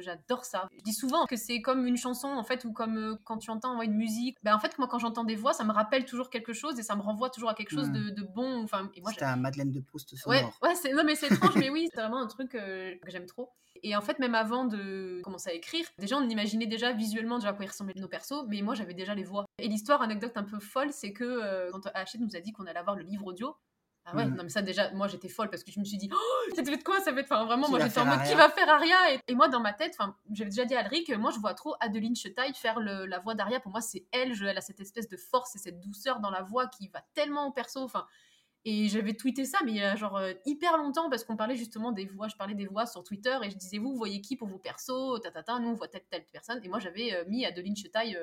J'adore 0.00 0.44
ça. 0.44 0.68
Je 0.76 0.82
dis 0.82 0.92
souvent 0.92 1.26
que 1.26 1.36
c'est 1.36 1.60
comme 1.60 1.86
une 1.86 1.96
chanson, 1.96 2.28
en 2.28 2.44
fait, 2.44 2.64
ou 2.64 2.72
comme 2.72 3.18
quand 3.24 3.38
tu 3.38 3.50
entends 3.50 3.80
une 3.82 3.94
musique. 3.94 4.36
Ben, 4.42 4.54
en 4.54 4.58
fait, 4.58 4.78
moi, 4.78 4.88
quand 4.88 4.98
j'entends 4.98 5.24
des 5.24 5.36
voix, 5.36 5.52
ça 5.52 5.64
me 5.64 5.72
rappelle 5.72 6.04
toujours 6.04 6.30
quelque 6.30 6.52
chose 6.52 6.78
et 6.78 6.82
ça 6.82 6.96
me 6.96 7.02
renvoie 7.02 7.30
toujours 7.30 7.50
à 7.50 7.54
quelque 7.54 7.70
chose 7.70 7.88
mmh. 7.88 8.10
de, 8.10 8.22
bon. 8.22 8.62
Enfin, 8.64 8.90
et 8.94 9.00
moi, 9.00 9.12
un 9.20 9.36
Madeleine 9.36 9.70
de 9.70 9.80
Proust 9.80 10.16
sonore. 10.16 10.52
Ouais, 10.62 10.68
ouais 10.68 10.92
non, 10.94 11.04
mais 11.04 11.14
c'est 11.14 11.30
étrange, 11.32 11.56
mais 11.56 11.70
oui, 11.70 11.88
c'est 11.92 12.00
vraiment 12.00 12.20
un 12.20 12.26
truc 12.26 12.50
que 12.50 12.98
j'aime 13.08 13.26
trop. 13.26 13.52
Et 13.82 13.96
en 13.96 14.00
fait, 14.00 14.18
même 14.18 14.34
avant 14.34 14.64
de 14.64 15.20
commencer 15.22 15.50
à 15.50 15.52
écrire, 15.54 15.86
déjà 15.98 16.16
on 16.16 16.28
imaginait 16.28 16.66
déjà 16.66 16.92
visuellement 16.92 17.38
déjà 17.38 17.50
à 17.50 17.52
quoi 17.52 17.64
ils 17.64 17.68
ressemblaient 17.68 17.94
nos 17.96 18.08
persos, 18.08 18.44
mais 18.48 18.62
moi 18.62 18.74
j'avais 18.74 18.94
déjà 18.94 19.14
les 19.14 19.24
voix. 19.24 19.44
Et 19.58 19.68
l'histoire, 19.68 20.02
anecdote 20.02 20.32
un 20.36 20.44
peu 20.44 20.60
folle, 20.60 20.92
c'est 20.92 21.12
que 21.12 21.24
euh, 21.24 21.70
quand 21.72 21.86
Hachette 21.94 22.20
nous 22.20 22.36
a 22.36 22.40
dit 22.40 22.52
qu'on 22.52 22.66
allait 22.66 22.78
avoir 22.78 22.96
le 22.96 23.02
livre 23.02 23.26
audio, 23.26 23.56
ah 24.04 24.16
ouais, 24.16 24.26
mmh. 24.26 24.34
non 24.34 24.42
mais 24.42 24.48
ça 24.48 24.62
déjà, 24.62 24.90
moi 24.92 25.06
j'étais 25.06 25.28
folle 25.28 25.48
parce 25.48 25.62
que 25.62 25.70
je 25.70 25.78
me 25.78 25.84
suis 25.84 25.96
dit, 25.96 26.10
oh, 26.12 26.54
ça 26.56 26.62
va 26.62 26.72
être 26.72 26.82
quoi 26.82 27.00
Ça 27.00 27.12
va 27.12 27.20
être, 27.20 27.30
enfin 27.30 27.44
vraiment, 27.44 27.68
moi 27.68 27.78
j'étais 27.78 28.00
en 28.00 28.04
mode, 28.04 28.22
qui 28.24 28.34
va 28.34 28.48
faire 28.48 28.68
Aria 28.68 28.96
et, 29.28 29.34
moi 29.34 29.48
dans 29.48 29.60
ma 29.60 29.72
tête, 29.72 29.94
enfin, 29.96 30.16
j'avais 30.32 30.50
déjà 30.50 30.64
dit 30.64 30.74
à 30.74 30.80
Alric, 30.80 31.08
moi 31.16 31.30
je 31.30 31.38
vois 31.38 31.54
trop 31.54 31.76
Adeline 31.78 32.16
Chetaille 32.16 32.52
faire 32.54 32.80
le, 32.80 33.06
la 33.06 33.20
voix 33.20 33.34
d'Aria. 33.34 33.60
Pour 33.60 33.70
moi, 33.70 33.80
c'est 33.80 34.06
elle, 34.10 34.34
je, 34.34 34.44
elle 34.44 34.58
a 34.58 34.60
cette 34.60 34.80
espèce 34.80 35.08
de 35.08 35.16
force 35.16 35.54
et 35.54 35.58
cette 35.58 35.80
douceur 35.80 36.18
dans 36.18 36.30
la 36.30 36.42
voix 36.42 36.66
qui 36.66 36.88
va 36.88 37.00
tellement 37.14 37.46
au 37.46 37.52
perso. 37.52 37.80
Enfin, 37.80 38.06
Et 38.64 38.88
j'avais 38.88 39.14
tweeté 39.14 39.44
ça, 39.44 39.58
mais 39.64 39.72
il 39.72 39.76
y 39.78 39.82
a 39.82 39.96
genre 39.96 40.20
hyper 40.46 40.76
longtemps, 40.76 41.10
parce 41.10 41.24
qu'on 41.24 41.36
parlait 41.36 41.56
justement 41.56 41.90
des 41.90 42.06
voix, 42.06 42.28
je 42.28 42.36
parlais 42.36 42.54
des 42.54 42.66
voix 42.66 42.86
sur 42.86 43.02
Twitter, 43.02 43.36
et 43.42 43.50
je 43.50 43.56
disais, 43.56 43.78
vous, 43.78 43.90
vous 43.90 43.96
voyez 43.96 44.20
qui 44.20 44.36
pour 44.36 44.46
vos 44.46 44.58
persos, 44.58 45.20
ta, 45.20 45.58
nous 45.58 45.68
on 45.68 45.74
voit 45.74 45.88
telle, 45.88 46.04
telle 46.08 46.24
personne. 46.32 46.60
Et 46.62 46.68
moi, 46.68 46.78
j'avais 46.78 47.24
mis 47.26 47.44
Adeline 47.44 47.76
Chetaille, 47.76 48.16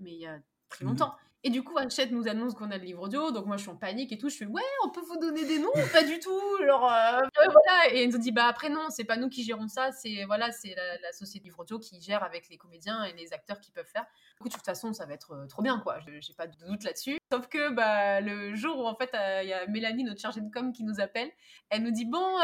mais 0.00 0.12
il 0.12 0.20
y 0.20 0.26
a 0.26 0.38
très 0.68 0.84
mmh. 0.84 0.88
longtemps. 0.88 1.14
Et 1.44 1.50
du 1.50 1.62
coup, 1.62 1.78
Hachette 1.78 2.10
nous 2.10 2.26
annonce 2.26 2.54
qu'on 2.54 2.72
a 2.72 2.78
le 2.78 2.84
livre 2.84 3.02
audio, 3.02 3.30
donc 3.30 3.46
moi 3.46 3.56
je 3.56 3.62
suis 3.62 3.70
en 3.70 3.76
panique 3.76 4.10
et 4.10 4.18
tout. 4.18 4.28
Je 4.28 4.36
fais 4.36 4.46
ouais, 4.46 4.60
on 4.84 4.90
peut 4.90 5.00
vous 5.02 5.18
donner 5.18 5.44
des 5.44 5.60
noms 5.60 5.70
Pas 5.92 6.02
du 6.02 6.18
tout. 6.18 6.40
Genre, 6.66 6.84
euh, 6.84 7.20
voilà. 7.36 7.94
Et 7.94 8.02
elle 8.02 8.10
nous 8.10 8.18
dit 8.18 8.32
bah 8.32 8.46
après 8.46 8.68
non, 8.70 8.86
c'est 8.90 9.04
pas 9.04 9.16
nous 9.16 9.28
qui 9.28 9.44
gérons 9.44 9.68
ça, 9.68 9.92
c'est 9.92 10.24
voilà, 10.24 10.50
c'est 10.50 10.74
la, 10.74 11.12
société 11.12 11.44
livre 11.44 11.60
audio 11.60 11.78
qui 11.78 12.00
gère 12.00 12.24
avec 12.24 12.48
les 12.48 12.56
comédiens 12.56 13.04
et 13.04 13.12
les 13.12 13.32
acteurs 13.32 13.60
qui 13.60 13.70
peuvent 13.70 13.86
faire. 13.86 14.04
Du 14.36 14.42
coup, 14.42 14.48
de 14.48 14.54
toute 14.54 14.64
façon, 14.64 14.92
ça 14.92 15.06
va 15.06 15.14
être 15.14 15.32
euh, 15.32 15.46
trop 15.46 15.62
bien 15.62 15.78
quoi. 15.78 16.00
J'ai 16.06 16.34
pas 16.34 16.48
de 16.48 16.56
doute 16.66 16.82
là-dessus. 16.82 17.18
Sauf 17.32 17.46
que 17.46 17.70
bah 17.70 18.20
le 18.20 18.56
jour 18.56 18.76
où 18.76 18.86
en 18.86 18.96
fait 18.96 19.14
euh, 19.14 19.42
il 19.44 19.48
y 19.48 19.52
a 19.52 19.64
Mélanie, 19.68 20.02
notre 20.02 20.20
chargée 20.20 20.40
de 20.40 20.50
com, 20.50 20.72
qui 20.72 20.82
nous 20.82 20.98
appelle, 20.98 21.30
elle 21.70 21.84
nous 21.84 21.92
dit 21.92 22.04
bon, 22.04 22.36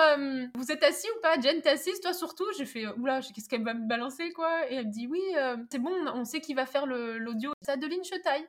vous 0.55 0.71
êtes 0.71 0.85
assis 0.85 1.09
ou 1.19 1.21
pas? 1.21 1.41
Jen, 1.41 1.61
t'es 1.61 1.71
assise 1.71 2.01
toi 2.01 2.13
surtout? 2.13 2.47
J'ai 2.57 2.67
fait 2.67 2.87
oula, 2.87 3.21
qu'est-ce 3.23 3.49
qu'elle 3.49 3.65
va 3.65 3.75
me 3.75 3.89
balancer 3.89 4.33
quoi? 4.33 4.71
Et 4.71 4.77
elle 4.77 4.87
me 4.87 4.93
dit 4.93 5.09
oui, 5.09 5.23
c'est 5.71 5.81
bon, 5.81 5.93
on 6.15 6.25
sait 6.25 6.41
qui 6.41 6.55
va 6.55 6.65
faire 6.65 6.87
l'audio. 6.87 7.53
C'est 7.61 7.73
Adeline 7.73 8.05
Chetaille. 8.05 8.47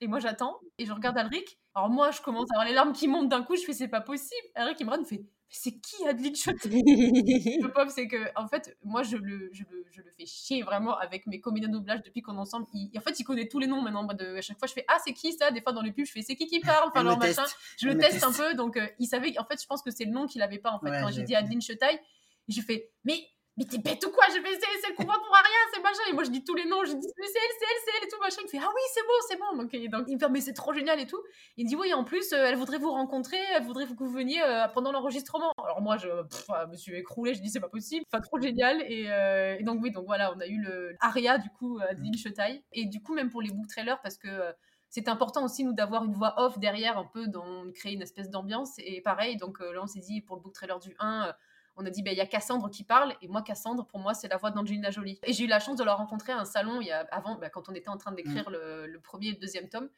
Et 0.00 0.06
moi, 0.06 0.18
j'attends 0.18 0.60
et 0.78 0.86
je 0.86 0.92
regarde 0.92 1.16
Alric. 1.16 1.58
Alors, 1.74 1.88
moi, 1.88 2.10
je 2.10 2.20
commence 2.20 2.50
à 2.50 2.54
avoir 2.54 2.66
les 2.66 2.74
larmes 2.74 2.92
qui 2.92 3.08
montent 3.08 3.28
d'un 3.28 3.42
coup. 3.42 3.56
Je 3.56 3.62
fais, 3.62 3.72
c'est 3.72 3.88
pas 3.88 4.00
possible. 4.00 4.46
Alric, 4.54 4.78
il 4.80 4.86
me 4.86 4.90
regarde, 4.90 5.06
il 5.10 5.16
fait, 5.16 5.24
c'est 5.48 5.78
qui 5.78 6.06
Adeline 6.06 6.34
Le 6.64 7.72
pauvre, 7.72 7.90
c'est 7.90 8.08
que, 8.08 8.16
en 8.36 8.48
fait, 8.48 8.76
moi, 8.82 9.02
je 9.02 9.16
le, 9.16 9.50
je, 9.52 9.62
le, 9.70 9.84
je 9.92 10.02
le 10.02 10.10
fais 10.18 10.26
chier 10.26 10.62
vraiment 10.62 10.96
avec 10.98 11.26
mes 11.26 11.40
comédiens 11.40 11.68
de 11.68 11.74
doublage 11.74 12.02
depuis 12.02 12.22
qu'on 12.22 12.34
est 12.34 12.40
ensemble. 12.40 12.66
en 12.74 13.00
fait, 13.00 13.20
il 13.20 13.24
connaît 13.24 13.46
tous 13.46 13.60
les 13.60 13.66
noms 13.66 13.80
maintenant. 13.80 14.04
De, 14.04 14.36
à 14.36 14.40
chaque 14.40 14.58
fois, 14.58 14.66
je 14.66 14.72
fais, 14.72 14.84
ah, 14.88 14.98
c'est 15.04 15.12
qui 15.12 15.32
ça? 15.32 15.50
Des 15.50 15.60
fois, 15.60 15.72
dans 15.72 15.82
les 15.82 15.92
pubs, 15.92 16.06
je 16.06 16.12
fais, 16.12 16.22
c'est 16.22 16.34
qui 16.34 16.46
qui 16.46 16.60
parle? 16.60 16.88
Enfin, 16.88 17.04
leur 17.04 17.18
machin. 17.18 17.44
Je 17.78 17.88
le 17.88 17.96
teste 17.96 18.24
un 18.24 18.32
peu. 18.32 18.54
Donc, 18.54 18.76
euh, 18.76 18.86
il 18.98 19.06
savait, 19.06 19.38
en 19.38 19.44
fait, 19.44 19.60
je 19.60 19.66
pense 19.66 19.82
que 19.82 19.90
c'est 19.90 20.04
le 20.04 20.12
nom 20.12 20.26
qu'il 20.26 20.42
avait 20.42 20.58
pas, 20.58 20.72
en 20.72 20.80
fait, 20.80 20.90
quand 20.90 21.10
j'ai 21.10 21.22
dit 21.22 21.34
Adeline 21.34 21.62
Chetaille. 21.62 22.00
J'ai 22.48 22.60
fait, 22.60 22.90
mais 23.04 23.26
mais 23.56 23.64
t'es 23.64 23.78
bête 23.78 24.04
ou 24.04 24.10
quoi? 24.10 24.24
Je 24.28 24.40
fais, 24.40 24.58
c'est 24.58 24.90
le 24.90 24.96
combat 24.96 25.14
pour 25.14 25.32
rien, 25.32 25.62
c'est 25.72 25.80
machin. 25.80 26.10
Et 26.10 26.12
moi, 26.12 26.24
je 26.24 26.30
dis 26.30 26.42
tous 26.42 26.56
les 26.56 26.64
noms, 26.64 26.84
je 26.84 26.92
dis, 26.92 27.06
mais 27.18 27.26
c'est 27.26 27.38
elle, 27.38 27.54
c'est 27.58 27.64
elle, 27.64 27.82
c'est 27.84 27.90
elle 27.96 28.04
et 28.04 28.08
tout, 28.08 28.20
machin. 28.20 28.42
Il 28.44 28.50
fait, 28.50 28.58
ah 28.60 28.68
oui, 28.74 28.82
c'est 28.92 29.02
bon, 29.02 29.14
c'est 29.28 29.38
bon. 29.38 29.62
Donc, 29.62 29.70
il, 29.72 29.88
donc, 29.88 30.04
il 30.08 30.14
me 30.14 30.18
fait, 30.18 30.28
mais 30.28 30.40
c'est 30.40 30.54
trop 30.54 30.72
génial 30.72 30.98
et 30.98 31.06
tout. 31.06 31.22
Il 31.56 31.64
me 31.64 31.68
dit, 31.68 31.76
oui, 31.76 31.94
en 31.94 32.02
plus, 32.02 32.32
euh, 32.32 32.46
elle 32.46 32.56
voudrait 32.56 32.78
vous 32.78 32.90
rencontrer, 32.90 33.38
elle 33.54 33.62
voudrait 33.62 33.86
que 33.86 33.92
vous 33.94 34.08
veniez 34.08 34.42
euh, 34.42 34.66
pendant 34.68 34.90
l'enregistrement. 34.90 35.52
Alors, 35.62 35.80
moi, 35.80 35.96
je 35.98 36.08
me 36.68 36.76
suis 36.76 36.94
écroulée, 36.96 37.34
je 37.34 37.42
dis, 37.42 37.48
c'est 37.48 37.60
pas 37.60 37.68
possible. 37.68 38.04
Enfin, 38.12 38.20
trop 38.20 38.40
génial. 38.40 38.82
Euh, 38.82 39.56
et, 39.58 39.62
donc, 39.62 39.80
oui, 39.82 39.92
donc 39.92 40.06
voilà, 40.06 40.34
on 40.34 40.40
a 40.40 40.46
eu 40.46 40.60
le 40.60 40.96
Aria, 41.00 41.38
du 41.38 41.50
coup, 41.50 41.78
Adeline 41.78 42.16
Chetaille. 42.16 42.64
Et 42.72 42.86
du 42.86 43.02
coup, 43.02 43.14
même 43.14 43.30
pour 43.30 43.40
les 43.40 43.50
book 43.50 43.68
trailers, 43.68 44.00
parce 44.02 44.18
que 44.18 44.28
c'est 44.88 45.08
important 45.08 45.44
aussi, 45.44 45.62
nous, 45.62 45.72
d'avoir 45.72 46.04
une 46.04 46.12
voix 46.12 46.34
off 46.38 46.58
derrière, 46.58 46.98
un 46.98 47.04
peu, 47.06 47.28
dans 47.28 47.70
créer 47.72 47.92
une 47.92 48.02
espèce 48.02 48.30
d'ambiance. 48.30 48.72
Et 48.78 49.00
pareil, 49.00 49.36
donc 49.36 49.60
là, 49.60 49.80
on 49.80 49.86
s'est 49.86 50.00
dit, 50.00 50.22
pour 50.22 50.34
le 50.34 50.42
book 50.42 50.54
trailer 50.54 50.80
du 50.80 50.96
1, 50.98 51.32
on 51.76 51.84
a 51.86 51.90
dit, 51.90 52.02
ben, 52.02 52.12
il 52.12 52.16
y 52.16 52.20
a 52.20 52.26
Cassandre 52.26 52.70
qui 52.70 52.84
parle, 52.84 53.14
et 53.20 53.28
moi, 53.28 53.42
Cassandre, 53.42 53.86
pour 53.86 53.98
moi, 53.98 54.14
c'est 54.14 54.28
la 54.28 54.36
voix 54.36 54.50
d'Angelina 54.50 54.90
Jolie. 54.90 55.18
Et 55.24 55.32
j'ai 55.32 55.44
eu 55.44 55.46
la 55.48 55.60
chance 55.60 55.76
de 55.76 55.84
la 55.84 55.94
rencontrer 55.94 56.32
à 56.32 56.38
un 56.38 56.44
salon, 56.44 56.80
il 56.80 56.86
y 56.86 56.92
a, 56.92 57.00
avant, 57.10 57.36
ben, 57.36 57.50
quand 57.50 57.68
on 57.68 57.74
était 57.74 57.88
en 57.88 57.96
train 57.96 58.12
d'écrire 58.12 58.48
mm. 58.48 58.52
le, 58.52 59.00
premier 59.00 59.28
et 59.28 59.32
le 59.32 59.38
deuxième 59.38 59.68
tome. 59.68 59.88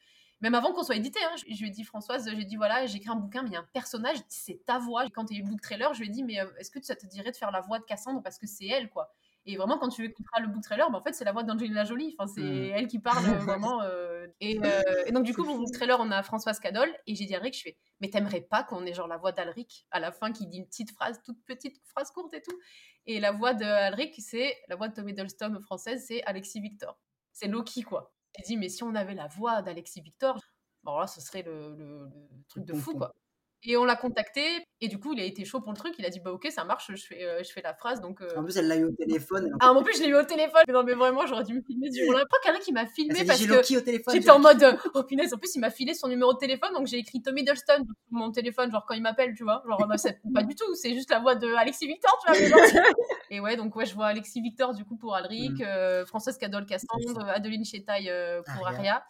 Même 0.41 0.53
avant 0.53 0.71
qu'on 0.71 0.83
soit 0.83 0.95
édité, 0.95 1.19
hein, 1.23 1.35
je, 1.37 1.45
lui 1.45 1.67
ai 1.67 1.71
dit, 1.71 1.83
Françoise, 1.83 2.29
j'ai 2.29 2.45
dit, 2.45 2.55
voilà, 2.55 2.85
j'écris 2.85 3.09
un 3.09 3.15
bouquin, 3.15 3.41
mais 3.41 3.49
il 3.49 3.53
y 3.53 3.57
a 3.57 3.61
un 3.61 3.69
personnage, 3.73 4.17
c'est 4.27 4.63
ta 4.65 4.77
voix. 4.77 5.05
Et 5.05 5.09
quand 5.09 5.31
il 5.31 5.37
y 5.37 5.37
a 5.37 5.39
eu 5.39 5.43
le 5.43 5.49
book 5.49 5.61
trailer, 5.61 5.93
je 5.93 5.99
lui 5.99 6.07
ai 6.07 6.11
dit, 6.11 6.23
mais 6.23 6.39
euh, 6.39 6.45
est-ce 6.59 6.69
que 6.69 6.83
ça 6.83 6.95
te 6.95 7.07
dirait 7.07 7.31
de 7.31 7.37
faire 7.37 7.51
la 7.51 7.61
voix 7.61 7.79
de 7.79 7.85
Cassandre 7.85 8.21
parce 8.21 8.37
que 8.37 8.45
c'est 8.45 8.67
elle, 8.67 8.89
quoi? 8.89 9.11
Et 9.49 9.55
vraiment, 9.55 9.77
quand 9.77 9.87
tu 9.87 10.03
écouteras 10.03 10.41
le 10.41 10.49
book 10.49 10.61
trailer, 10.61 10.91
bah, 10.91 10.97
en 10.97 11.01
fait, 11.01 11.13
c'est 11.13 11.23
la 11.23 11.31
voix 11.31 11.43
d'Angelina 11.43 11.85
Jolie. 11.85 12.13
Enfin, 12.19 12.29
c'est 12.31 12.41
mm. 12.41 12.71
elle 12.73 12.87
qui 12.87 12.99
parle 12.99 13.25
euh, 13.25 13.37
vraiment. 13.39 13.81
Euh, 13.81 14.27
euh, 14.43 14.81
et, 15.05 15.11
donc, 15.13 15.23
du 15.23 15.33
coup, 15.33 15.43
le 15.43 15.57
book 15.57 15.71
trailer, 15.71 15.97
on 16.01 16.11
a 16.11 16.21
Françoise 16.21 16.59
Cadol. 16.59 16.93
Et 17.07 17.15
j'ai 17.15 17.25
dit 17.25 17.33
à 17.33 17.39
Rick, 17.39 17.57
je 17.57 17.61
fais, 17.61 17.77
mais 18.01 18.09
t'aimerais 18.09 18.41
pas 18.41 18.63
qu'on 18.63 18.85
ait 18.85 18.93
genre 18.93 19.07
la 19.07 19.15
voix 19.15 19.31
d'Alric 19.31 19.87
à 19.89 20.01
la 20.01 20.11
fin 20.11 20.33
qui 20.33 20.47
dit 20.47 20.57
une 20.57 20.67
petite 20.67 20.91
phrase, 20.91 21.21
toute 21.23 21.41
petite 21.45 21.81
phrase 21.85 22.11
courte 22.11 22.33
et 22.33 22.41
tout? 22.41 22.59
Et 23.05 23.21
la 23.21 23.31
voix 23.31 23.53
d'Alric, 23.53 24.15
c'est 24.19 24.53
la 24.67 24.75
voix 24.75 24.89
de 24.89 24.93
Tom 24.93 25.07
Hiddleston 25.07 25.57
française, 25.61 26.03
c'est 26.05 26.21
Alexis 26.23 26.59
Victor. 26.59 26.99
C'est 27.31 27.47
Loki, 27.47 27.83
quoi. 27.83 28.13
J'ai 28.37 28.43
dit, 28.43 28.57
mais 28.57 28.67
si 28.67 28.83
on 28.83 28.95
avait 28.95 29.15
la 29.15 29.27
voix 29.27 29.61
d'Alexis 29.61 30.01
Victor, 30.01 30.41
bon 30.83 30.99
là, 30.99 31.07
ce 31.07 31.21
serait 31.21 31.43
le 31.43 32.09
truc 32.49 32.65
de 32.65 32.73
fou, 32.73 32.95
quoi. 32.95 33.13
Et 33.63 33.75
on 33.75 33.85
l'a 33.85 33.95
contacté, 33.95 34.41
et 34.79 34.87
du 34.87 34.99
coup, 34.99 35.13
il 35.13 35.19
a 35.19 35.23
été 35.23 35.43
chaud 35.43 35.61
pour 35.61 35.71
le 35.71 35.77
truc. 35.77 35.95
Il 35.97 36.05
a 36.05 36.09
dit, 36.09 36.19
bah 36.19 36.31
ok, 36.31 36.47
ça 36.51 36.63
marche, 36.63 36.91
je 36.93 37.03
fais, 37.03 37.23
euh, 37.23 37.41
je 37.43 37.51
fais 37.51 37.61
la 37.61 37.73
phrase. 37.73 38.01
Donc, 38.01 38.21
euh 38.21 38.27
En 38.37 38.43
plus, 38.43 38.55
elle 38.57 38.67
l'a 38.67 38.75
eu 38.75 38.85
au 38.85 38.91
téléphone. 38.91 39.51
Ah, 39.59 39.73
en 39.73 39.81
plus, 39.81 39.97
je 39.97 40.03
l'ai 40.03 40.09
eu 40.09 40.15
au 40.15 40.23
téléphone. 40.23 40.61
Mais 40.67 40.73
non, 40.73 40.83
mais 40.83 40.93
vraiment, 40.93 41.25
j'aurais 41.25 41.43
dû 41.43 41.55
me 41.55 41.61
filmer 41.61 41.89
du 41.89 42.05
jour-là. 42.05 42.23
Pas 42.29 42.37
quelqu'un 42.43 42.59
qui 42.59 42.71
m'a 42.71 42.85
filmé 42.85 43.25
parce 43.25 43.43
que. 43.43 43.63
J'étais 43.63 44.29
en 44.29 44.39
mode, 44.39 44.63
oh 44.93 45.03
punaise, 45.03 45.33
en 45.33 45.37
plus, 45.37 45.55
il 45.55 45.59
m'a 45.59 45.71
filé 45.71 45.95
son 45.95 46.07
numéro 46.07 46.33
de 46.33 46.37
téléphone, 46.37 46.71
donc 46.73 46.85
j'ai 46.85 46.97
écrit 46.97 47.21
Tommy 47.21 47.43
Dolston 47.43 47.77
sur 47.77 47.95
mon 48.11 48.31
téléphone, 48.31 48.71
genre 48.71 48.85
quand 48.87 48.93
il 48.93 49.01
m'appelle, 49.01 49.33
tu 49.35 49.43
vois. 49.43 49.63
Genre, 49.67 49.87
bah, 49.87 49.95
pas 50.35 50.43
du 50.43 50.53
tout, 50.53 50.75
c'est 50.75 50.93
juste 50.93 51.09
la 51.09 51.19
voix 51.19 51.33
de 51.33 51.51
Alexis 51.55 51.87
Victor, 51.87 52.15
tu 52.23 52.45
vois. 52.45 52.61
et 53.31 53.39
ouais, 53.39 53.57
donc 53.57 53.75
ouais, 53.75 53.85
je 53.85 53.95
vois 53.95 54.05
Alexis 54.05 54.41
Victor, 54.41 54.75
du 54.75 54.85
coup, 54.85 54.97
pour 54.97 55.15
Alric, 55.15 55.59
mmh. 55.59 55.63
euh, 55.63 56.05
Françoise 56.05 56.37
Cadol 56.37 56.67
Cassandre, 56.67 57.27
Adeline 57.27 57.65
Chetaille 57.65 58.11
pour 58.45 58.67
Aria. 58.67 59.03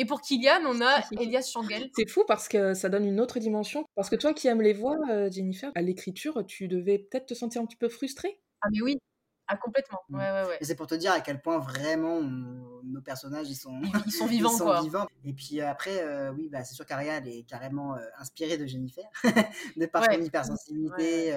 Et 0.00 0.06
pour 0.06 0.22
Kylian, 0.22 0.62
on 0.64 0.80
a 0.80 1.02
Elias 1.20 1.50
Changel. 1.52 1.90
C'est 1.94 2.08
fou 2.08 2.24
parce 2.26 2.48
que 2.48 2.72
ça 2.72 2.88
donne 2.88 3.04
une 3.04 3.20
autre 3.20 3.38
dimension. 3.38 3.84
Parce 3.96 4.08
que 4.08 4.16
toi 4.16 4.32
qui 4.32 4.48
aimes 4.48 4.62
les 4.62 4.72
voix, 4.72 4.96
euh, 5.10 5.30
Jennifer, 5.30 5.70
à 5.74 5.82
l'écriture, 5.82 6.42
tu 6.46 6.68
devais 6.68 6.96
peut-être 6.98 7.26
te 7.26 7.34
sentir 7.34 7.60
un 7.60 7.66
petit 7.66 7.76
peu 7.76 7.90
frustrée? 7.90 8.40
Ah 8.62 8.68
mais 8.72 8.80
oui, 8.80 8.98
ah, 9.46 9.58
complètement. 9.58 9.98
Mmh. 10.08 10.16
Ouais, 10.16 10.30
ouais, 10.30 10.48
ouais. 10.48 10.58
c'est 10.62 10.74
pour 10.74 10.86
te 10.86 10.94
dire 10.94 11.12
à 11.12 11.20
quel 11.20 11.42
point 11.42 11.58
vraiment 11.58 12.22
nos 12.22 13.02
personnages 13.02 13.50
ils 13.50 13.56
sont, 13.56 13.78
ils 14.06 14.12
sont 14.12 14.24
vivants. 14.26 14.56
quoi. 14.56 14.80
vivants. 14.80 15.06
Et 15.22 15.34
puis 15.34 15.60
après, 15.60 16.00
euh, 16.00 16.32
oui, 16.32 16.48
bah, 16.48 16.64
c'est 16.64 16.74
sûr 16.74 16.86
qu'Ariel 16.86 17.28
est 17.28 17.42
carrément 17.42 17.94
euh, 17.94 18.00
inspirée 18.16 18.56
de 18.56 18.64
Jennifer, 18.64 19.04
de 19.76 19.84
par 19.84 20.06
son 20.06 20.18
hypersensibilité, 20.18 21.32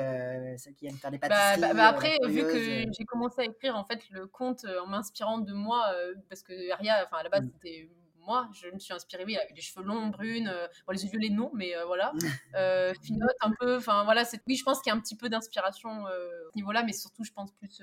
celle 0.57 0.75
qui 0.75 0.87
aime 0.87 0.95
faire 0.95 1.11
des 1.11 1.17
bah, 1.17 1.27
pâtisseries. 1.27 1.59
Bah, 1.59 1.73
bah, 1.73 1.87
après, 1.89 2.17
vu 2.29 2.43
que 2.43 2.59
j'ai 2.59 3.05
commencé 3.05 3.41
à 3.41 3.43
écrire 3.43 3.75
en 3.75 3.83
fait 3.83 3.99
le 4.09 4.25
conte 4.25 4.65
en 4.81 4.87
m'inspirant 4.87 5.39
de 5.39 5.51
moi, 5.51 5.93
parce 6.29 6.43
que 6.43 6.71
Aria, 6.71 7.05
enfin 7.05 7.17
à 7.17 7.23
la 7.23 7.29
base, 7.29 7.43
mmh. 7.43 7.51
c'était 7.55 7.89
moi, 8.25 8.49
je 8.53 8.67
me 8.67 8.79
suis 8.79 8.93
inspirée, 8.93 9.23
oui, 9.25 9.37
avec 9.37 9.53
des 9.53 9.61
cheveux 9.61 9.85
longs, 9.85 10.07
brunes, 10.07 10.47
euh, 10.47 10.67
bon, 10.87 10.93
les 10.93 11.05
yeux 11.05 11.19
les 11.19 11.29
non, 11.29 11.51
mais 11.53 11.75
euh, 11.75 11.85
voilà, 11.85 12.11
euh, 12.55 12.93
finote 13.01 13.35
un 13.41 13.51
peu, 13.59 13.77
enfin 13.77 14.03
voilà, 14.03 14.23
oui, 14.47 14.55
je 14.55 14.63
pense 14.63 14.81
qu'il 14.81 14.91
y 14.91 14.93
a 14.93 14.97
un 14.97 15.01
petit 15.01 15.15
peu 15.15 15.29
d'inspiration 15.29 16.05
à 16.05 16.11
ce 16.11 16.55
niveau-là, 16.55 16.83
mais 16.83 16.93
surtout, 16.93 17.23
je 17.23 17.31
pense 17.31 17.51
plus, 17.53 17.81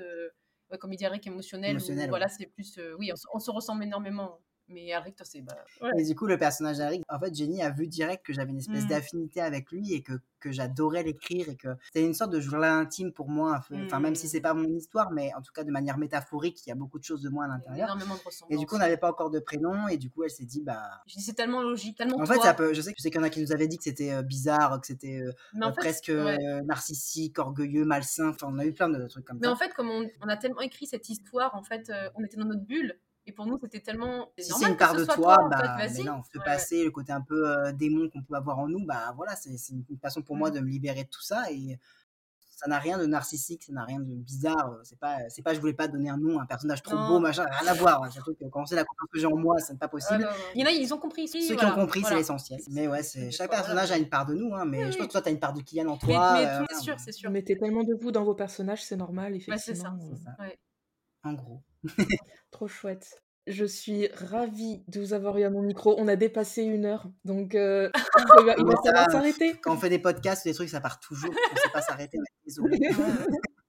comme 0.78 0.92
il 0.92 0.96
dirait, 0.96 1.20
émotionnel, 1.24 1.70
émotionnel 1.70 2.08
voilà, 2.08 2.28
c'est 2.28 2.46
plus, 2.46 2.78
oui, 2.98 3.12
on, 3.32 3.38
se 3.38 3.50
ressemble 3.50 3.84
énormément. 3.84 4.40
Mais 4.70 4.92
Harry, 4.92 5.12
toi, 5.12 5.26
c'est. 5.28 5.42
Bah, 5.42 5.56
Et 5.98 6.04
du 6.04 6.14
coup, 6.14 6.26
le 6.26 6.38
personnage 6.38 6.78
d'Harry, 6.78 7.02
en 7.08 7.18
fait, 7.18 7.34
Jenny 7.34 7.62
a 7.62 7.70
vu 7.70 7.86
direct 7.86 8.24
que 8.24 8.32
j'avais 8.32 8.50
une 8.50 8.58
espèce 8.58 8.84
mmh. 8.84 8.88
d'affinité 8.88 9.40
avec 9.40 9.70
lui 9.72 9.92
et 9.92 10.02
que, 10.02 10.12
que 10.38 10.52
j'adorais 10.52 11.02
l'écrire 11.02 11.48
et 11.48 11.56
que 11.56 11.68
c'était 11.86 12.04
une 12.04 12.14
sorte 12.14 12.30
de 12.30 12.40
journal 12.40 12.72
intime 12.72 13.12
pour 13.12 13.28
moi. 13.28 13.60
Enfin, 13.84 14.00
même 14.00 14.14
si 14.14 14.28
c'est 14.28 14.38
mmh. 14.38 14.42
pas 14.42 14.54
mon 14.54 14.68
histoire, 14.68 15.10
mais 15.10 15.32
en 15.34 15.42
tout 15.42 15.52
cas, 15.52 15.64
de 15.64 15.70
manière 15.70 15.98
métaphorique, 15.98 16.64
il 16.64 16.68
y 16.68 16.72
a 16.72 16.76
beaucoup 16.76 16.98
de 16.98 17.04
choses 17.04 17.22
de 17.22 17.28
moi 17.28 17.44
à 17.44 17.48
l'intérieur. 17.48 17.88
Énormément 17.88 18.14
de 18.14 18.54
Et 18.54 18.56
du 18.56 18.66
coup, 18.66 18.76
on 18.76 18.78
n'avait 18.78 18.96
pas 18.96 19.10
encore 19.10 19.30
de 19.30 19.40
prénom 19.40 19.88
et 19.88 19.96
du 19.96 20.10
coup, 20.10 20.24
elle 20.24 20.30
s'est 20.30 20.44
dit, 20.44 20.62
bah. 20.62 21.02
Je 21.06 21.16
dis, 21.16 21.22
c'est 21.22 21.34
tellement 21.34 21.62
logique, 21.62 21.96
tellement. 21.96 22.18
En 22.18 22.26
fait, 22.26 22.38
ça 22.40 22.54
peut, 22.54 22.74
je 22.74 22.80
sais, 22.80 22.94
je 22.96 23.02
sais 23.02 23.10
qu'il 23.10 23.20
y 23.20 23.22
en 23.22 23.26
a 23.26 23.30
qui 23.30 23.40
nous 23.40 23.52
avaient 23.52 23.68
dit 23.68 23.76
que 23.76 23.84
c'était 23.84 24.12
euh, 24.12 24.22
bizarre, 24.22 24.80
que 24.80 24.86
c'était 24.86 25.20
euh, 25.20 25.70
presque 25.72 26.10
euh, 26.10 26.62
narcissique, 26.62 27.38
orgueilleux, 27.38 27.84
malsain. 27.84 28.30
Enfin, 28.30 28.48
on 28.50 28.58
a 28.58 28.64
eu 28.64 28.72
plein 28.72 28.88
de 28.88 29.06
trucs 29.08 29.24
comme 29.24 29.38
ça. 29.38 29.40
Mais 29.42 29.48
en 29.48 29.56
fait, 29.56 29.72
comme 29.74 29.90
on, 29.90 30.08
on, 30.20 30.28
a 30.28 30.36
tellement 30.36 30.60
écrit 30.60 30.86
cette 30.86 31.08
histoire, 31.08 31.54
en 31.54 31.62
fait, 31.62 31.90
on 32.14 32.24
était 32.24 32.36
dans 32.36 32.46
notre 32.46 32.64
bulle 32.64 32.98
et 33.26 33.32
pour 33.32 33.46
nous, 33.46 33.58
c'était 33.62 33.80
tellement. 33.80 34.32
Si 34.38 34.52
c'est 34.52 34.68
une 34.68 34.76
part 34.76 34.94
de 34.94 35.04
toi, 35.04 35.48
bah, 35.50 35.76
mais 35.78 36.02
non, 36.02 36.22
se 36.32 36.38
passer 36.38 36.84
le 36.84 36.90
côté 36.90 37.12
un 37.12 37.20
peu 37.20 37.48
euh, 37.48 37.72
démon 37.72 38.08
qu'on 38.08 38.22
peut 38.22 38.34
avoir 38.34 38.58
en 38.58 38.68
nous, 38.68 38.84
bah 38.84 39.12
voilà, 39.16 39.36
c'est 39.36 39.54
une 39.70 39.98
façon 40.00 40.22
pour 40.22 40.36
moi 40.36 40.50
mmh. 40.50 40.54
de 40.54 40.60
me 40.60 40.68
libérer 40.68 41.04
de 41.04 41.08
tout 41.08 41.22
ça. 41.22 41.50
Et 41.52 41.78
ça 42.60 42.68
n'a 42.68 42.78
rien 42.78 42.98
de 42.98 43.06
narcissique, 43.06 43.62
ça 43.64 43.72
n'a 43.72 43.84
rien 43.84 44.00
de 44.00 44.14
bizarre. 44.14 44.78
C'est 44.84 44.98
pas, 44.98 45.16
c'est 45.28 45.42
pas, 45.42 45.54
je 45.54 45.60
voulais 45.60 45.72
pas 45.72 45.88
donner 45.88 46.10
un 46.10 46.18
nom 46.18 46.38
à 46.38 46.42
un 46.42 46.46
personnage 46.46 46.82
trop 46.82 46.96
beau, 46.96 47.18
machin, 47.18 47.46
rien 47.50 47.70
à 47.70 47.74
voir. 47.74 48.12
Surtout 48.12 48.34
que 48.34 48.44
quand 48.50 48.66
c'est 48.66 48.76
la 48.76 48.84
confiance 48.84 49.08
que 49.12 49.18
j'ai 49.18 49.26
en 49.26 49.36
moi, 49.36 49.58
c'est 49.60 49.78
pas 49.78 49.88
possible. 49.88 50.28
Il 50.54 50.60
y 50.60 50.64
en 50.64 50.66
a, 50.66 50.70
ils 50.70 50.92
ont 50.92 50.98
compris. 50.98 51.28
Ceux 51.28 51.56
qui 51.56 51.64
ont 51.64 51.74
compris, 51.74 52.02
c'est 52.06 52.14
l'essentiel. 52.14 52.60
Mais 52.70 52.88
ouais, 52.88 53.02
c'est 53.02 53.30
chaque 53.30 53.50
personnage 53.50 53.90
a 53.92 53.96
une 53.96 54.08
part 54.08 54.26
de 54.26 54.34
nous, 54.34 54.54
hein, 54.54 54.64
mais 54.64 54.92
je 54.92 54.98
pense 54.98 55.06
que 55.06 55.12
toi, 55.12 55.22
tu 55.22 55.28
as 55.28 55.32
une 55.32 55.40
part 55.40 55.52
de 55.52 55.60
Kylian 55.60 55.88
en 55.88 55.96
toi. 55.96 56.34
Mais, 56.34 56.46
euh, 56.46 56.64
c'est 56.70 56.80
sûr, 56.80 56.96
c'est 56.98 57.12
sûr. 57.12 57.30
Mettez 57.30 57.56
tellement 57.56 57.84
de 57.84 57.94
vous 57.94 58.10
dans 58.10 58.24
vos 58.24 58.34
personnages, 58.34 58.84
c'est 58.84 58.96
normal, 58.96 59.36
effectivement. 59.36 59.58
c'est 59.58 59.74
ça. 59.74 59.94
ça. 60.38 60.44
En 61.22 61.34
gros. 61.34 61.62
Trop 62.50 62.68
chouette. 62.68 63.22
Je 63.46 63.64
suis 63.64 64.08
ravie 64.08 64.84
de 64.88 65.00
vous 65.00 65.12
avoir 65.12 65.36
eu 65.38 65.44
à 65.44 65.50
mon 65.50 65.62
micro. 65.62 65.94
On 65.98 66.08
a 66.08 66.16
dépassé 66.16 66.62
une 66.62 66.84
heure, 66.84 67.08
donc 67.24 67.54
euh, 67.54 67.90
il 68.58 68.64
va, 68.64 69.10
s'arrêter. 69.10 69.56
Quand 69.62 69.74
on 69.74 69.78
fait 69.78 69.88
des 69.88 69.98
podcasts, 69.98 70.44
des 70.44 70.54
trucs, 70.54 70.68
ça 70.68 70.80
part 70.80 71.00
toujours. 71.00 71.30
On 71.30 71.54
ne 71.54 71.58
sait 71.58 71.72
pas 71.72 71.82
s'arrêter. 71.82 72.18
Désolé. 72.44 72.78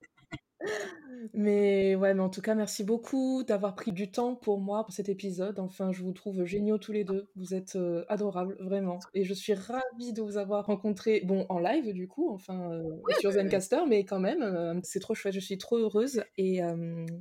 Mais 1.34 1.94
ouais, 1.94 2.14
mais 2.14 2.20
en 2.20 2.28
tout 2.28 2.40
cas, 2.40 2.54
merci 2.54 2.84
beaucoup 2.84 3.42
d'avoir 3.44 3.74
pris 3.74 3.92
du 3.92 4.10
temps 4.10 4.34
pour 4.34 4.60
moi 4.60 4.84
pour 4.84 4.92
cet 4.92 5.08
épisode. 5.08 5.58
Enfin, 5.58 5.92
je 5.92 6.02
vous 6.02 6.12
trouve 6.12 6.44
géniaux 6.44 6.78
tous 6.78 6.92
les 6.92 7.04
deux. 7.04 7.28
Vous 7.36 7.54
êtes 7.54 7.76
euh, 7.76 8.04
adorables, 8.08 8.56
vraiment. 8.60 8.98
Et 9.14 9.24
je 9.24 9.34
suis 9.34 9.54
ravie 9.54 10.12
de 10.12 10.22
vous 10.22 10.36
avoir 10.36 10.66
rencontré, 10.66 11.22
bon, 11.24 11.46
en 11.48 11.58
live 11.58 11.92
du 11.92 12.08
coup, 12.08 12.32
enfin, 12.32 12.72
euh, 12.72 12.82
sur 13.20 13.30
Zencaster, 13.32 13.80
mais 13.88 14.04
quand 14.04 14.20
même, 14.20 14.42
euh, 14.42 14.78
c'est 14.82 15.00
trop 15.00 15.14
chouette. 15.14 15.34
Je 15.34 15.40
suis 15.40 15.58
trop 15.58 15.78
heureuse 15.78 16.24
et 16.36 16.60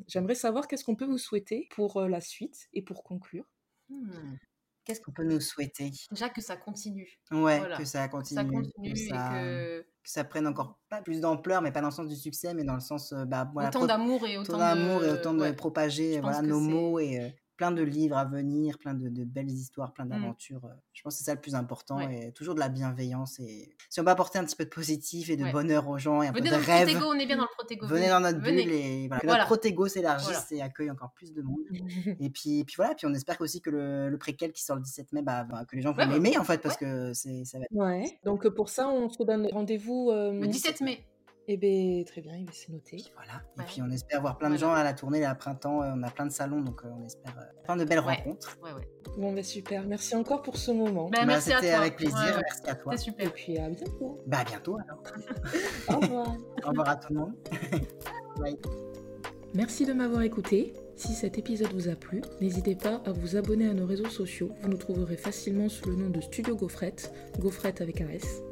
j'aimerais 0.08 0.36
savoir 0.36 0.68
qu'est-ce 0.68 0.84
qu'on 0.84 0.96
peut 0.96 1.06
vous 1.06 1.18
souhaiter 1.18 1.68
pour 1.72 2.02
la 2.02 2.22
suite 2.22 2.68
et 2.74 2.82
pour 2.82 3.04
conclure. 3.04 3.46
Hmm. 3.90 4.36
Qu'est-ce 4.84 5.02
qu'on 5.02 5.12
peut 5.12 5.24
nous 5.24 5.40
souhaiter? 5.40 5.92
Déjà 6.12 6.30
que 6.30 6.42
ça 6.42 6.58
continue. 6.58 7.08
Ouais, 7.32 7.62
que 7.78 7.86
ça 7.86 8.08
continue. 8.08 8.40
Ça 8.40 8.46
continue 8.46 8.94
que 8.94 9.00
ça... 9.00 9.34
que... 9.34 9.86
ça 10.04 10.24
prenne 10.24 10.48
encore 10.48 10.80
pas 10.90 11.02
plus 11.02 11.22
d'ampleur, 11.22 11.62
mais 11.62 11.72
pas 11.72 11.82
dans 11.82 11.90
le 11.90 11.94
sens 11.94 12.08
du 12.08 12.16
succès, 12.16 12.54
mais 12.54 12.64
dans 12.64 12.74
le 12.74 12.80
sens 12.80 13.14
bah, 13.28 13.50
voilà, 13.54 13.70
autant 13.70 13.86
d'amour 13.86 14.26
et 14.26 14.38
autant, 14.38 14.58
d'amour 14.58 15.04
et 15.04 15.12
autant 15.12 15.34
de 15.34 15.52
propager 15.52 16.20
voilà, 16.20 16.42
nos 16.42 16.60
mots 16.60 17.00
et 17.00 17.36
plein 17.62 17.72
de 17.72 17.84
livres 17.84 18.18
à 18.18 18.26
venir, 18.26 18.80
plein 18.80 18.96
de, 18.96 19.24
belles 19.24 19.52
histoires, 19.52 19.94
plein 19.94 20.06
mmh. 20.06 20.10
d'aventures. 20.10 20.66
Euh, 20.66 20.74
je 20.94 21.04
pense 21.04 21.14
que 21.14 21.20
c'est 21.20 21.26
ça 21.26 21.36
le 21.36 21.42
plus 21.42 21.54
important 21.54 22.00
et 22.00 22.32
toujours 22.32 22.56
de 22.56 22.60
la 22.60 22.70
bienveillance. 22.70 23.40
Et 23.40 23.70
si 23.88 24.00
on 24.00 24.04
peut 24.04 24.10
apporter 24.10 24.40
un 24.40 24.46
petit 24.46 24.56
peu 24.56 24.64
de 24.64 24.70
positif 24.72 25.30
et 25.30 25.38
de 25.38 25.46
bonheur 25.52 25.88
aux 25.88 26.00
gens 26.00 26.24
et 26.24 26.28
un 26.30 26.32
venez 26.32 26.50
peu 26.50 26.56
de 26.56 26.60
rêve. 26.60 27.00
on 27.06 27.14
est 27.20 27.28
bien 27.28 27.38
dans 27.38 27.44
le 27.44 27.56
protégo. 27.56 27.86
Venez 27.86 28.10
dans 28.10 28.20
notre 28.20 28.40
bulle 28.40 28.58
et 28.58 29.08
voilà, 29.08 29.22
que 29.22 29.28
notre 29.28 29.46
protégo 29.46 29.88
s'élargisse 29.88 30.52
et 30.52 30.64
accueille 30.64 30.90
encore 30.90 31.12
plus 31.12 31.34
de 31.34 31.44
monde. 31.44 31.60
et 32.20 32.32
puis, 32.32 32.64
puis 32.64 32.74
voilà, 32.78 32.96
puis 32.96 33.06
on 33.06 33.14
espère 33.14 33.40
aussi 33.42 33.62
que 33.62 33.70
le, 33.70 34.10
le 34.10 34.18
préquel 34.18 34.54
qui 34.54 34.64
sort 34.64 34.78
le 34.78 34.82
17 34.82 35.14
mai, 35.14 35.22
bah, 35.22 35.44
bah 35.44 35.64
que 35.66 35.76
les 35.76 35.84
gens 35.84 35.92
vont 35.92 36.08
l'aimer 36.08 36.40
en 36.40 36.44
fait 36.44 36.64
parce 36.64 36.78
que 36.78 37.14
c'est 37.14 37.46
ça 37.46 37.60
va 37.60 37.66
être... 37.66 37.76
Ouais. 37.76 38.20
Donc 38.24 38.50
pour 38.50 38.70
ça, 38.70 38.90
on 38.90 39.08
se 39.08 39.22
donne 39.22 39.48
rendez-vous 39.54 40.10
euh, 40.10 40.32
le 40.32 40.48
17 40.48 40.82
mai. 40.82 41.06
Eh 41.48 41.58
bien, 41.58 42.04
très 42.04 42.22
bien, 42.22 42.46
c'est 42.52 42.70
noté. 42.70 43.04
voilà. 43.16 43.42
Et 43.60 43.64
puis, 43.64 43.82
on 43.82 43.90
espère 43.90 44.20
avoir 44.20 44.38
plein 44.38 44.50
de 44.50 44.58
gens 44.58 44.72
à 44.74 44.84
la 44.84 44.94
tournée, 44.94 45.26
à 45.26 45.34
printemps. 45.34 45.82
Euh, 45.82 45.92
on 45.96 46.04
a 46.04 46.10
plein 46.12 46.26
de 46.26 46.32
salons, 46.32 46.62
donc 46.62 46.82
euh, 46.86 46.90
on 47.00 47.04
espère 47.04 47.36
euh, 47.38 47.64
plein 47.64 47.76
de 47.76 47.84
belles 47.84 48.00
rencontres. 48.00 48.58
Ouais, 48.64 48.72
ouais. 48.74 48.88
Bon, 49.18 49.34
bah, 49.34 49.44
super. 49.44 49.84
Merci 49.86 50.16
encore 50.16 50.44
pour 50.44 50.58
ce 50.58 50.72
moment. 50.72 51.10
Bah, 51.10 51.26
merci 51.26 51.52
à 51.52 51.60
toi. 51.60 51.70
avec 51.72 51.98
plaisir. 51.98 52.16
Merci 52.42 52.62
à 52.68 52.76
toi. 52.76 52.96
C'était 52.96 53.04
super. 53.12 53.28
Et 53.28 53.30
puis, 53.32 53.58
à 53.58 53.70
bientôt. 53.70 54.22
Bah, 54.28 54.40
à 54.40 54.44
bientôt 54.44 54.78
alors. 54.78 55.04
Au 55.90 56.00
revoir. 56.00 56.36
Au 56.64 56.70
revoir 56.70 56.90
à 56.90 56.96
tout 56.96 57.14
le 57.14 57.20
monde. 57.20 57.34
Bye. 58.40 58.58
Merci 59.54 59.86
de 59.86 59.94
m'avoir 59.94 60.22
écouté. 60.22 60.74
Si 60.96 61.14
cet 61.14 61.40
épisode 61.40 61.74
vous 61.74 61.90
a 61.90 61.96
plu, 61.96 62.22
n'hésitez 62.40 62.76
pas 62.76 63.02
à 63.06 63.12
vous 63.12 63.36
abonner 63.36 63.68
à 63.68 63.74
nos 63.74 63.88
réseaux 63.88 64.10
sociaux. 64.10 64.52
Vous 64.62 64.70
nous 64.70 64.78
trouverez 64.78 65.18
facilement 65.18 65.68
sous 65.68 65.90
le 65.90 65.96
nom 65.96 66.10
de 66.12 66.22
Studio 66.22 66.56
Gaufrette, 66.56 67.12
Gaufrette 67.40 67.82
avec 67.82 68.02
un 68.02 68.10
S. 68.10 68.44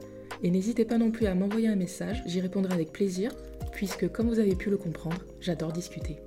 Et 0.41 0.51
n'hésitez 0.51 0.85
pas 0.85 0.97
non 0.97 1.11
plus 1.11 1.25
à 1.25 1.35
m'envoyer 1.35 1.67
un 1.67 1.75
message, 1.75 2.23
j'y 2.25 2.39
répondrai 2.39 2.73
avec 2.73 2.91
plaisir, 2.91 3.31
puisque 3.73 4.09
comme 4.09 4.29
vous 4.29 4.39
avez 4.39 4.55
pu 4.55 4.69
le 4.69 4.77
comprendre, 4.77 5.25
j'adore 5.41 5.73
discuter. 5.73 6.17